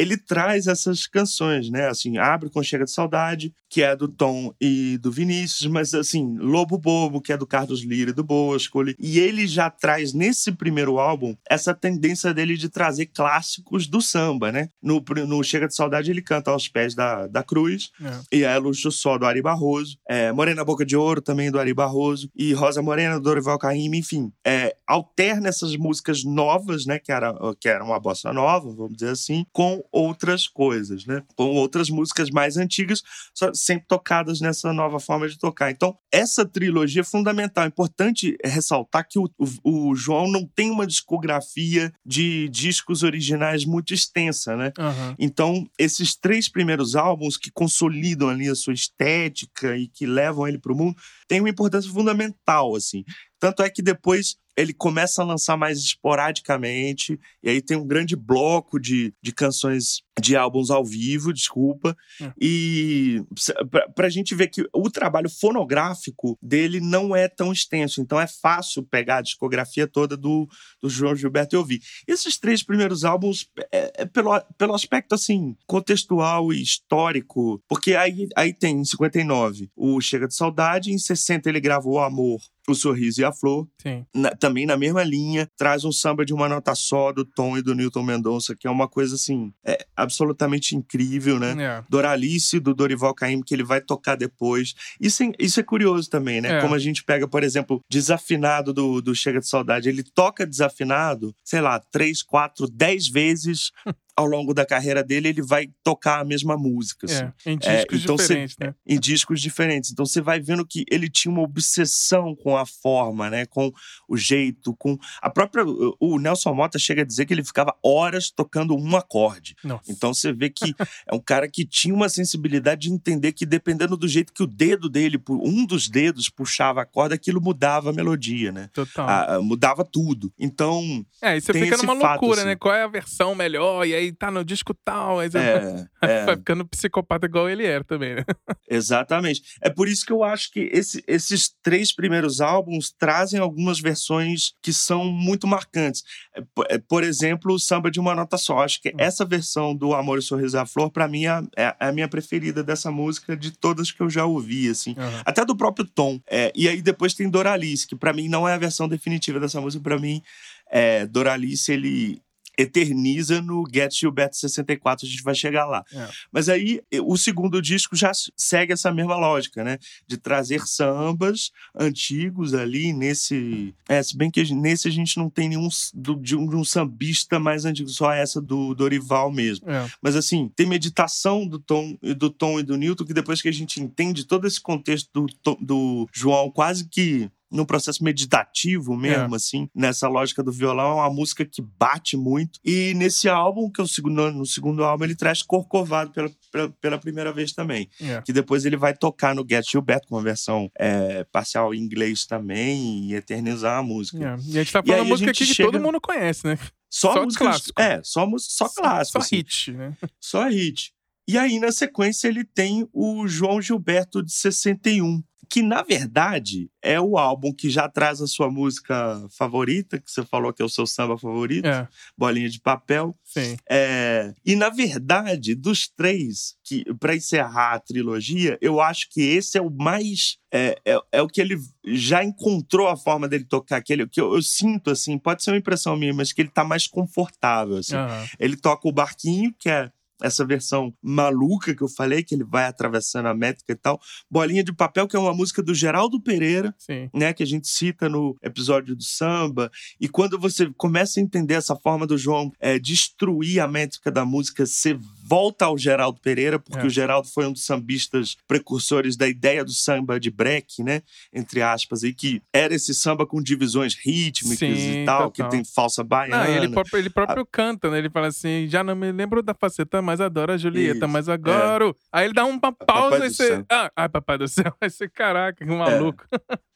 ele 0.00 0.16
traz 0.16 0.66
essas 0.66 1.06
canções, 1.06 1.68
né? 1.70 1.88
Assim, 1.88 2.16
abre 2.18 2.48
com 2.48 2.62
Chega 2.62 2.84
de 2.84 2.90
Saudade, 2.90 3.52
que 3.68 3.82
é 3.82 3.94
do 3.94 4.08
Tom 4.08 4.52
e 4.60 4.98
do 4.98 5.12
Vinícius, 5.12 5.70
mas 5.70 5.94
assim, 5.94 6.36
Lobo 6.38 6.78
Bobo, 6.78 7.20
que 7.20 7.32
é 7.32 7.36
do 7.36 7.46
Carlos 7.46 7.82
Lira 7.82 8.10
e 8.10 8.14
do 8.14 8.24
Boscoli. 8.24 8.96
E 8.98 9.18
ele 9.20 9.46
já 9.46 9.68
traz 9.70 10.12
nesse 10.12 10.52
primeiro 10.52 10.98
álbum 10.98 11.36
essa 11.48 11.74
tendência 11.74 12.32
dele 12.32 12.56
de 12.56 12.68
trazer 12.68 13.06
clássicos 13.06 13.86
do 13.86 14.00
samba, 14.00 14.50
né? 14.50 14.68
No, 14.82 15.04
no 15.26 15.42
Chega 15.44 15.68
de 15.68 15.74
Saudade 15.74 16.10
ele 16.10 16.22
canta 16.22 16.50
aos 16.50 16.66
pés 16.68 16.94
da, 16.94 17.26
da 17.26 17.42
cruz, 17.42 17.90
É. 18.02 18.38
e 18.38 18.42
é 18.42 18.58
Luxo 18.58 18.90
Só 18.90 19.18
do 19.18 19.26
Ari 19.26 19.42
Barroso, 19.42 19.96
é, 20.08 20.32
Morena 20.32 20.64
Boca 20.64 20.84
de 20.84 20.96
Ouro 20.96 21.20
também 21.20 21.50
do 21.50 21.58
Ari 21.60 21.74
Barroso, 21.74 22.30
e 22.34 22.52
Rosa 22.52 22.82
Morena 22.82 23.16
do 23.16 23.22
Dorival 23.22 23.58
Caymmi, 23.58 23.98
enfim. 23.98 24.32
É, 24.44 24.74
alterna 24.86 25.48
essas 25.48 25.76
músicas 25.76 26.24
novas, 26.24 26.86
né, 26.86 26.98
que 26.98 27.12
era, 27.12 27.34
que 27.60 27.68
era 27.68 27.84
uma 27.84 28.00
bossa 28.00 28.32
nova, 28.32 28.72
vamos 28.72 28.94
dizer 28.94 29.10
assim, 29.10 29.44
com 29.52 29.82
outras 29.92 30.46
coisas, 30.46 31.04
né? 31.06 31.22
Com 31.36 31.54
outras 31.54 31.90
músicas 31.90 32.30
mais 32.30 32.56
antigas, 32.56 33.02
só 33.34 33.52
sempre 33.54 33.86
tocadas 33.86 34.40
nessa 34.40 34.72
nova 34.72 35.00
forma 35.00 35.28
de 35.28 35.38
tocar. 35.38 35.70
Então, 35.70 35.96
essa 36.12 36.44
trilogia 36.44 37.02
é 37.02 37.04
fundamental. 37.04 37.64
É 37.64 37.68
importante 37.68 38.36
ressaltar 38.44 39.06
que 39.08 39.18
o, 39.18 39.28
o, 39.38 39.90
o 39.90 39.94
João 39.94 40.30
não 40.30 40.46
tem 40.46 40.70
uma 40.70 40.86
discografia 40.86 41.92
de 42.04 42.48
discos 42.48 43.02
originais 43.02 43.64
muito 43.64 43.92
extensa, 43.94 44.56
né? 44.56 44.72
Aham. 44.78 45.14
Então, 45.18 45.66
esses 45.78 46.16
três 46.16 46.48
primeiros 46.48 46.94
álbuns 46.94 47.36
que 47.36 47.50
consolidam 47.50 48.28
ali 48.28 48.48
a 48.48 48.54
sua 48.54 48.74
estética 48.74 49.76
e 49.76 49.88
que 49.88 50.06
levam 50.06 50.46
ele 50.46 50.58
para 50.58 50.72
o 50.72 50.76
mundo, 50.76 50.96
têm 51.28 51.40
uma 51.40 51.50
importância 51.50 51.90
fundamental, 51.90 52.74
assim. 52.74 53.04
Tanto 53.38 53.62
é 53.62 53.70
que 53.70 53.82
depois 53.82 54.36
ele 54.56 54.72
começa 54.72 55.22
a 55.22 55.24
lançar 55.24 55.56
mais 55.56 55.78
esporadicamente, 55.78 57.18
e 57.42 57.48
aí 57.48 57.62
tem 57.62 57.76
um 57.76 57.86
grande 57.86 58.16
bloco 58.16 58.78
de, 58.78 59.14
de 59.22 59.32
canções 59.32 60.02
de 60.20 60.36
álbuns 60.36 60.70
ao 60.70 60.84
vivo, 60.84 61.32
desculpa. 61.32 61.96
Hum. 62.20 62.30
E 62.40 63.22
pra, 63.70 63.88
pra 63.88 64.08
gente 64.08 64.34
ver 64.34 64.48
que 64.48 64.64
o 64.72 64.90
trabalho 64.90 65.30
fonográfico 65.30 66.38
dele 66.42 66.80
não 66.80 67.16
é 67.16 67.28
tão 67.28 67.52
extenso, 67.52 68.00
então 68.00 68.20
é 68.20 68.26
fácil 68.26 68.82
pegar 68.82 69.18
a 69.18 69.22
discografia 69.22 69.86
toda 69.86 70.16
do, 70.16 70.46
do 70.82 70.90
João 70.90 71.16
Gilberto 71.16 71.56
e 71.56 71.58
ouvir. 71.58 71.80
Esses 72.06 72.38
três 72.38 72.62
primeiros 72.62 73.04
álbuns, 73.04 73.48
é, 73.72 74.02
é 74.02 74.06
pelo, 74.06 74.38
pelo 74.58 74.74
aspecto 74.74 75.14
assim, 75.14 75.56
contextual 75.66 76.52
e 76.52 76.60
histórico, 76.60 77.62
porque 77.68 77.94
aí, 77.94 78.28
aí 78.36 78.52
tem 78.52 78.80
em 78.80 78.84
59 78.84 79.70
o 79.74 80.00
Chega 80.00 80.28
de 80.28 80.34
Saudade, 80.34 80.92
em 80.92 80.98
60 80.98 81.48
ele 81.48 81.60
gravou 81.60 81.94
O 81.94 81.98
Amor, 81.98 82.40
O 82.68 82.74
Sorriso 82.74 83.20
e 83.20 83.24
a 83.24 83.32
Flor, 83.32 83.66
Sim. 83.82 84.04
na- 84.14 84.30
também 84.30 84.66
na 84.66 84.76
mesma 84.76 85.02
linha, 85.02 85.48
traz 85.56 85.84
um 85.84 85.90
samba 85.90 86.24
de 86.24 86.32
uma 86.34 86.48
nota 86.48 86.74
só 86.74 87.12
do 87.12 87.24
Tom 87.24 87.56
e 87.58 87.62
do 87.62 87.74
Newton 87.74 88.02
Mendonça, 88.02 88.54
que 88.54 88.66
é 88.66 88.70
uma 88.70 88.86
coisa 88.86 89.14
assim, 89.14 89.52
é 89.64 89.84
absolutamente 89.96 90.76
incrível, 90.76 91.38
né? 91.40 91.54
É. 91.62 91.84
Doralice, 91.88 92.60
do 92.60 92.74
Dorival 92.74 93.14
Caymmi, 93.14 93.42
que 93.44 93.54
ele 93.54 93.64
vai 93.64 93.80
tocar 93.80 94.14
depois. 94.16 94.74
Isso 95.00 95.22
é, 95.22 95.32
isso 95.38 95.58
é 95.58 95.62
curioso 95.62 96.08
também, 96.10 96.40
né? 96.40 96.58
É. 96.58 96.60
Como 96.60 96.74
a 96.74 96.78
gente 96.78 97.02
pega, 97.02 97.26
por 97.26 97.42
exemplo, 97.42 97.80
Desafinado 97.90 98.72
do, 98.72 99.00
do 99.00 99.14
Chega 99.14 99.40
de 99.40 99.48
Saudade. 99.48 99.88
Ele 99.88 100.02
toca 100.02 100.46
desafinado, 100.46 101.34
sei 101.44 101.60
lá, 101.60 101.80
três, 101.90 102.22
quatro, 102.22 102.66
dez 102.68 103.08
vezes 103.08 103.70
ao 104.16 104.26
longo 104.26 104.52
da 104.52 104.64
carreira 104.66 105.02
dele, 105.02 105.28
ele 105.28 105.42
vai 105.42 105.68
tocar 105.82 106.20
a 106.20 106.24
mesma 106.24 106.56
música. 106.56 107.06
assim 107.06 107.24
É, 107.46 107.50
em 107.52 107.56
discos 107.58 108.02
então 108.02 108.16
cê- 108.18 108.22
diferentes, 108.24 108.56
né? 108.58 108.74
em 108.86 108.98
discos 109.00 109.40
diferentes. 109.40 109.90
Então 109.92 110.04
você 110.06 110.20
vai 110.20 110.40
vendo 110.40 110.66
que 110.66 110.84
ele 110.90 111.08
tinha 111.08 111.32
uma 111.32 111.42
obsessão 111.42 112.34
com 112.34 112.56
a 112.56 112.66
forma, 112.66 113.30
né? 113.30 113.46
Com 113.46 113.72
o 114.08 114.16
jeito, 114.16 114.74
com 114.76 114.96
a 115.22 115.30
própria. 115.30 115.64
O 115.98 116.18
Nelson 116.18 116.52
Mota 116.54 116.78
chega 116.78 117.02
a 117.02 117.04
dizer 117.04 117.26
que 117.26 117.32
ele 117.34 117.44
ficava 117.44 117.74
horas 117.84 118.30
tocando 118.30 118.74
um 118.76 118.96
acorde. 118.96 119.54
Nossa. 119.64 119.90
Então 119.90 120.12
você 120.12 120.32
vê 120.32 120.50
que 120.50 120.74
é 121.10 121.14
um 121.14 121.20
cara 121.20 121.48
que 121.48 121.64
tinha 121.64 121.94
uma 121.94 122.08
sensibilidade 122.08 122.82
de 122.88 122.92
entender 122.92 123.32
que 123.32 123.46
dependendo 123.46 123.96
do 123.96 124.08
jeito 124.08 124.32
que 124.32 124.42
o 124.42 124.46
dedo 124.46 124.88
dele, 124.88 125.20
um 125.28 125.64
dos 125.64 125.88
dedos 125.88 126.28
puxava 126.28 126.82
a 126.82 126.86
corda, 126.86 127.14
aquilo 127.14 127.40
mudava 127.40 127.90
a 127.90 127.92
melodia, 127.92 128.52
né? 128.52 128.68
Total. 128.72 129.08
Ah, 129.08 129.34
ah, 129.36 129.40
mudava 129.42 129.84
tudo. 129.84 130.32
Então, 130.38 131.04
é, 131.22 131.36
e 131.36 131.40
você 131.40 131.52
fica 131.52 131.76
numa 131.76 131.96
fato, 131.98 132.20
loucura, 132.22 132.40
assim. 132.40 132.48
né? 132.50 132.56
Qual 132.56 132.74
é 132.74 132.82
a 132.82 132.88
versão 132.88 133.34
melhor? 133.34 133.86
E 133.86 133.94
aí 133.94 133.99
tá 134.12 134.30
no 134.30 134.44
disco 134.44 134.72
tal. 134.84 135.18
Aí 135.20 135.30
você 135.30 135.38
É, 135.38 135.86
é. 136.02 136.24
vai 136.26 136.36
ficando 136.36 136.66
psicopata 136.66 137.26
igual 137.26 137.48
ele 137.48 137.64
era 137.66 137.84
também, 137.84 138.14
né? 138.16 138.24
Exatamente. 138.68 139.42
É 139.60 139.68
por 139.68 139.88
isso 139.88 140.06
que 140.06 140.12
eu 140.12 140.22
acho 140.24 140.50
que 140.52 140.60
esse- 140.72 141.02
esses 141.06 141.52
três 141.62 141.92
primeiros 141.94 142.40
álbuns 142.40 142.92
trazem 142.98 143.38
algumas 143.40 143.80
versões 143.80 144.52
que 144.62 144.72
são 144.72 145.04
muito 145.06 145.46
marcantes. 145.46 146.02
É, 146.34 146.42
é, 146.74 146.78
Por 146.78 147.04
exemplo, 147.04 147.52
o 147.54 147.58
Samba 147.58 147.90
de 147.90 148.00
uma 148.00 148.14
Nota 148.14 148.36
Só. 148.38 148.58
Acho 148.60 148.80
que 148.80 148.92
essa 148.98 149.24
versão 149.24 149.74
do 149.74 149.94
Amor 149.94 150.18
e 150.18 150.22
Sorriso 150.22 150.58
à 150.58 150.64
Flor, 150.66 150.90
pra 150.90 151.06
mim, 151.08 151.26
é, 151.26 151.40
é 151.56 151.76
a 151.78 151.92
minha 151.92 152.08
preferida 152.08 152.62
dessa 152.64 152.90
música 152.90 153.36
de 153.36 153.50
todas 153.50 153.90
que 153.90 154.00
eu 154.00 154.08
já 154.10 154.24
ouvi, 154.24 154.68
assim. 154.68 154.94
Aham. 154.96 155.22
Até 155.24 155.44
do 155.44 155.56
próprio 155.56 155.84
Tom. 155.84 156.20
É, 156.28 156.52
e 156.54 156.68
aí 156.68 156.80
depois 156.80 157.14
tem 157.14 157.28
Doralice, 157.28 157.86
que 157.86 157.96
pra 157.96 158.12
mim 158.12 158.28
não 158.28 158.48
é 158.48 158.54
a 158.54 158.58
versão 158.58 158.88
definitiva 158.88 159.40
dessa 159.40 159.60
música. 159.60 159.82
Pra 159.82 159.98
mim, 159.98 160.22
é, 160.70 161.06
Doralice, 161.06 161.72
ele 161.72 162.20
eterniza 162.58 163.40
no 163.40 163.64
Get 163.72 163.92
Gilberto 163.92 164.36
64, 164.36 165.06
a 165.06 165.08
gente 165.10 165.22
vai 165.22 165.34
chegar 165.34 165.66
lá. 165.66 165.84
É. 165.92 166.08
Mas 166.32 166.48
aí 166.48 166.80
o 167.02 167.16
segundo 167.16 167.60
disco 167.60 167.96
já 167.96 168.12
segue 168.36 168.72
essa 168.72 168.92
mesma 168.92 169.16
lógica, 169.16 169.64
né? 169.64 169.78
De 170.06 170.16
trazer 170.16 170.60
sambas 170.66 171.50
antigos 171.74 172.54
ali 172.54 172.92
nesse. 172.92 173.74
É, 173.88 174.02
se 174.02 174.16
bem 174.16 174.30
que 174.30 174.42
nesse 174.54 174.88
a 174.88 174.90
gente 174.90 175.16
não 175.18 175.28
tem 175.30 175.48
nenhum 175.48 175.68
do- 175.94 176.16
de, 176.16 176.36
um, 176.36 176.48
de 176.48 176.56
um 176.56 176.64
sambista 176.64 177.38
mais 177.38 177.64
antigo, 177.64 177.88
só 177.88 178.12
essa 178.12 178.40
do 178.40 178.74
Dorival 178.74 179.30
mesmo. 179.30 179.68
É. 179.70 179.88
Mas 180.02 180.16
assim, 180.16 180.50
tem 180.54 180.66
meditação 180.66 181.46
do 181.46 181.58
Tom, 181.58 181.96
e 182.02 182.14
do 182.14 182.30
Tom 182.30 182.60
e 182.60 182.62
do 182.62 182.76
Newton, 182.76 183.04
que 183.04 183.14
depois 183.14 183.40
que 183.42 183.48
a 183.48 183.52
gente 183.52 183.80
entende 183.80 184.24
todo 184.26 184.46
esse 184.46 184.60
contexto 184.60 185.08
do, 185.12 185.56
do 185.60 186.08
João, 186.12 186.50
quase 186.50 186.88
que 186.88 187.30
num 187.50 187.64
processo 187.64 188.02
meditativo 188.04 188.96
mesmo, 188.96 189.34
assim, 189.34 189.68
nessa 189.74 190.08
lógica 190.08 190.42
do 190.42 190.52
violão, 190.52 190.92
é 190.92 190.94
uma 191.02 191.10
música 191.10 191.44
que 191.44 191.60
bate 191.60 192.16
muito. 192.16 192.58
E 192.64 192.94
nesse 192.94 193.28
álbum, 193.28 193.70
que 193.70 193.80
é 193.80 193.84
o 193.84 193.88
segundo, 193.88 194.30
no 194.32 194.46
segundo 194.46 194.84
álbum, 194.84 195.04
ele 195.04 195.16
traz 195.16 195.42
Corcovado 195.42 196.12
pela, 196.12 196.30
pela, 196.52 196.68
pela 196.80 196.98
primeira 196.98 197.32
vez 197.32 197.52
também. 197.52 197.88
É. 198.00 198.22
Que 198.22 198.32
depois 198.32 198.64
ele 198.64 198.76
vai 198.76 198.94
tocar 198.94 199.34
no 199.34 199.44
Get 199.48 199.68
Gilberto, 199.68 200.06
com 200.08 200.14
uma 200.16 200.22
versão 200.22 200.70
é, 200.78 201.24
parcial 201.24 201.74
em 201.74 201.78
inglês 201.78 202.24
também, 202.26 203.06
e 203.10 203.14
eternizar 203.14 203.78
a 203.78 203.82
música. 203.82 204.18
É. 204.18 204.36
E 204.46 204.58
a 204.58 204.62
gente 204.62 204.72
tá 204.72 204.82
falando 204.82 205.00
uma 205.02 205.08
música 205.08 205.30
aqui 205.30 205.46
que 205.46 205.54
chega- 205.54 205.70
todo 205.72 205.82
mundo 205.82 206.00
conhece, 206.00 206.46
né? 206.46 206.58
Só, 206.88 207.12
Só 207.14 207.24
músicas, 207.24 207.46
clássico. 207.46 207.80
É, 207.82 208.00
só, 208.02 208.26
música- 208.26 208.52
só 208.52 208.68
clássico. 208.68 209.18
Só 209.18 209.24
assim. 209.24 209.36
hit, 209.36 209.72
né? 209.72 209.96
Só 210.20 210.48
hit. 210.48 210.92
E 211.28 211.38
aí, 211.38 211.60
na 211.60 211.70
sequência, 211.70 212.26
ele 212.26 212.44
tem 212.44 212.88
o 212.92 213.28
João 213.28 213.62
Gilberto 213.62 214.20
de 214.22 214.32
61, 214.32 215.22
que 215.48 215.62
na 215.62 215.82
verdade 215.82 216.70
é 216.82 217.00
o 217.00 217.16
álbum 217.18 217.52
que 217.52 217.68
já 217.70 217.88
traz 217.88 218.20
a 218.20 218.26
sua 218.26 218.50
música 218.50 219.26
favorita, 219.36 219.98
que 220.00 220.10
você 220.10 220.24
falou 220.24 220.52
que 220.52 220.62
é 220.62 220.64
o 220.64 220.68
seu 220.68 220.86
samba 220.86 221.18
favorito, 221.18 221.66
É, 221.66 221.88
Bolinha 222.16 222.48
de 222.48 222.60
Papel. 222.60 223.16
sim. 223.24 223.56
É, 223.68 224.32
E 224.44 224.54
na 224.54 224.68
verdade, 224.68 225.54
dos 225.54 225.88
três, 225.88 226.54
que 226.64 226.84
para 226.94 227.16
encerrar 227.16 227.74
a 227.74 227.80
trilogia, 227.80 228.56
eu 228.60 228.80
acho 228.80 229.08
que 229.10 229.20
esse 229.22 229.58
é 229.58 229.62
o 229.62 229.70
mais. 229.70 230.38
É, 230.52 230.76
é, 230.84 230.98
é 231.12 231.22
o 231.22 231.28
que 231.28 231.40
ele 231.40 231.56
já 231.86 232.24
encontrou 232.24 232.88
a 232.88 232.96
forma 232.96 233.28
dele 233.28 233.44
tocar, 233.44 233.80
que, 233.82 233.92
ele, 233.92 234.08
que 234.08 234.20
eu, 234.20 234.34
eu 234.34 234.42
sinto 234.42 234.90
assim, 234.90 235.16
pode 235.18 235.44
ser 235.44 235.50
uma 235.52 235.58
impressão 235.58 235.96
minha, 235.96 236.12
mas 236.12 236.32
que 236.32 236.42
ele 236.42 236.48
tá 236.50 236.64
mais 236.64 236.86
confortável. 236.86 237.76
Assim. 237.76 237.94
Aham. 237.94 238.26
Ele 238.38 238.56
toca 238.56 238.88
o 238.88 238.92
barquinho, 238.92 239.54
que 239.58 239.68
é 239.68 239.90
essa 240.22 240.44
versão 240.44 240.92
maluca 241.02 241.74
que 241.74 241.82
eu 241.82 241.88
falei, 241.88 242.22
que 242.22 242.34
ele 242.34 242.44
vai 242.44 242.64
atravessando 242.64 243.26
a 243.26 243.34
métrica 243.34 243.72
e 243.72 243.76
tal. 243.76 244.00
Bolinha 244.30 244.64
de 244.64 244.72
Papel, 244.72 245.06
que 245.08 245.16
é 245.16 245.18
uma 245.18 245.34
música 245.34 245.62
do 245.62 245.74
Geraldo 245.74 246.20
Pereira, 246.20 246.74
Sim. 246.78 247.10
né, 247.14 247.32
que 247.32 247.42
a 247.42 247.46
gente 247.46 247.68
cita 247.68 248.08
no 248.08 248.36
episódio 248.42 248.94
do 248.96 249.02
samba. 249.02 249.70
E 250.00 250.08
quando 250.08 250.38
você 250.38 250.70
começa 250.76 251.20
a 251.20 251.22
entender 251.22 251.54
essa 251.54 251.76
forma 251.76 252.06
do 252.06 252.18
João 252.18 252.52
é, 252.60 252.78
destruir 252.78 253.60
a 253.60 253.68
métrica 253.68 254.10
da 254.10 254.24
música, 254.24 254.66
você 254.66 254.98
volta 255.30 255.66
ao 255.66 255.78
Geraldo 255.78 256.18
Pereira, 256.20 256.58
porque 256.58 256.80
É. 256.80 256.86
o 256.86 256.90
Geraldo 256.90 257.28
foi 257.28 257.46
um 257.46 257.52
dos 257.52 257.64
sambistas 257.64 258.36
precursores 258.48 259.16
da 259.16 259.28
ideia 259.28 259.64
do 259.64 259.70
samba 259.72 260.18
de 260.18 260.28
break, 260.28 260.82
né, 260.82 261.02
entre 261.32 261.62
aspas, 261.62 262.02
e 262.02 262.12
que 262.12 262.42
era 262.52 262.74
esse 262.74 262.92
samba 262.92 263.24
com 263.24 263.40
divisões 263.40 263.94
rítmicas 263.94 264.58
Sim, 264.58 265.02
e 265.02 265.04
tal, 265.06 265.30
total. 265.30 265.50
que 265.50 265.56
tem 265.56 265.64
falsa 265.64 266.02
baiana. 266.02 266.44
Não, 266.44 266.50
ele 266.56 266.68
próprio, 266.68 266.98
ele 266.98 267.10
próprio 267.10 267.46
canta, 267.46 267.88
né? 267.90 267.98
Ele 267.98 268.10
fala 268.10 268.26
assim: 268.26 268.66
já 268.68 268.82
não 268.82 268.96
me 268.96 269.12
lembro 269.12 269.40
da 269.42 269.54
faceta, 269.54 270.02
mas 270.02 270.20
adoro 270.20 270.52
a 270.52 270.56
Julieta, 270.56 270.96
Isso, 270.96 271.04
é. 271.04 271.08
mas 271.08 271.28
agora. 271.28 271.94
Aí 272.10 272.24
ele 272.26 272.34
dá 272.34 272.44
uma 272.44 272.72
pausa 272.72 273.26
e 273.26 273.30
você. 273.30 273.64
Ah, 273.70 273.90
ai, 273.94 274.08
papai 274.08 274.36
do 274.38 274.48
céu. 274.48 274.74
Aí 274.80 274.90
você, 274.90 275.08
caraca, 275.08 275.64
que 275.64 275.70
maluco. 275.70 276.24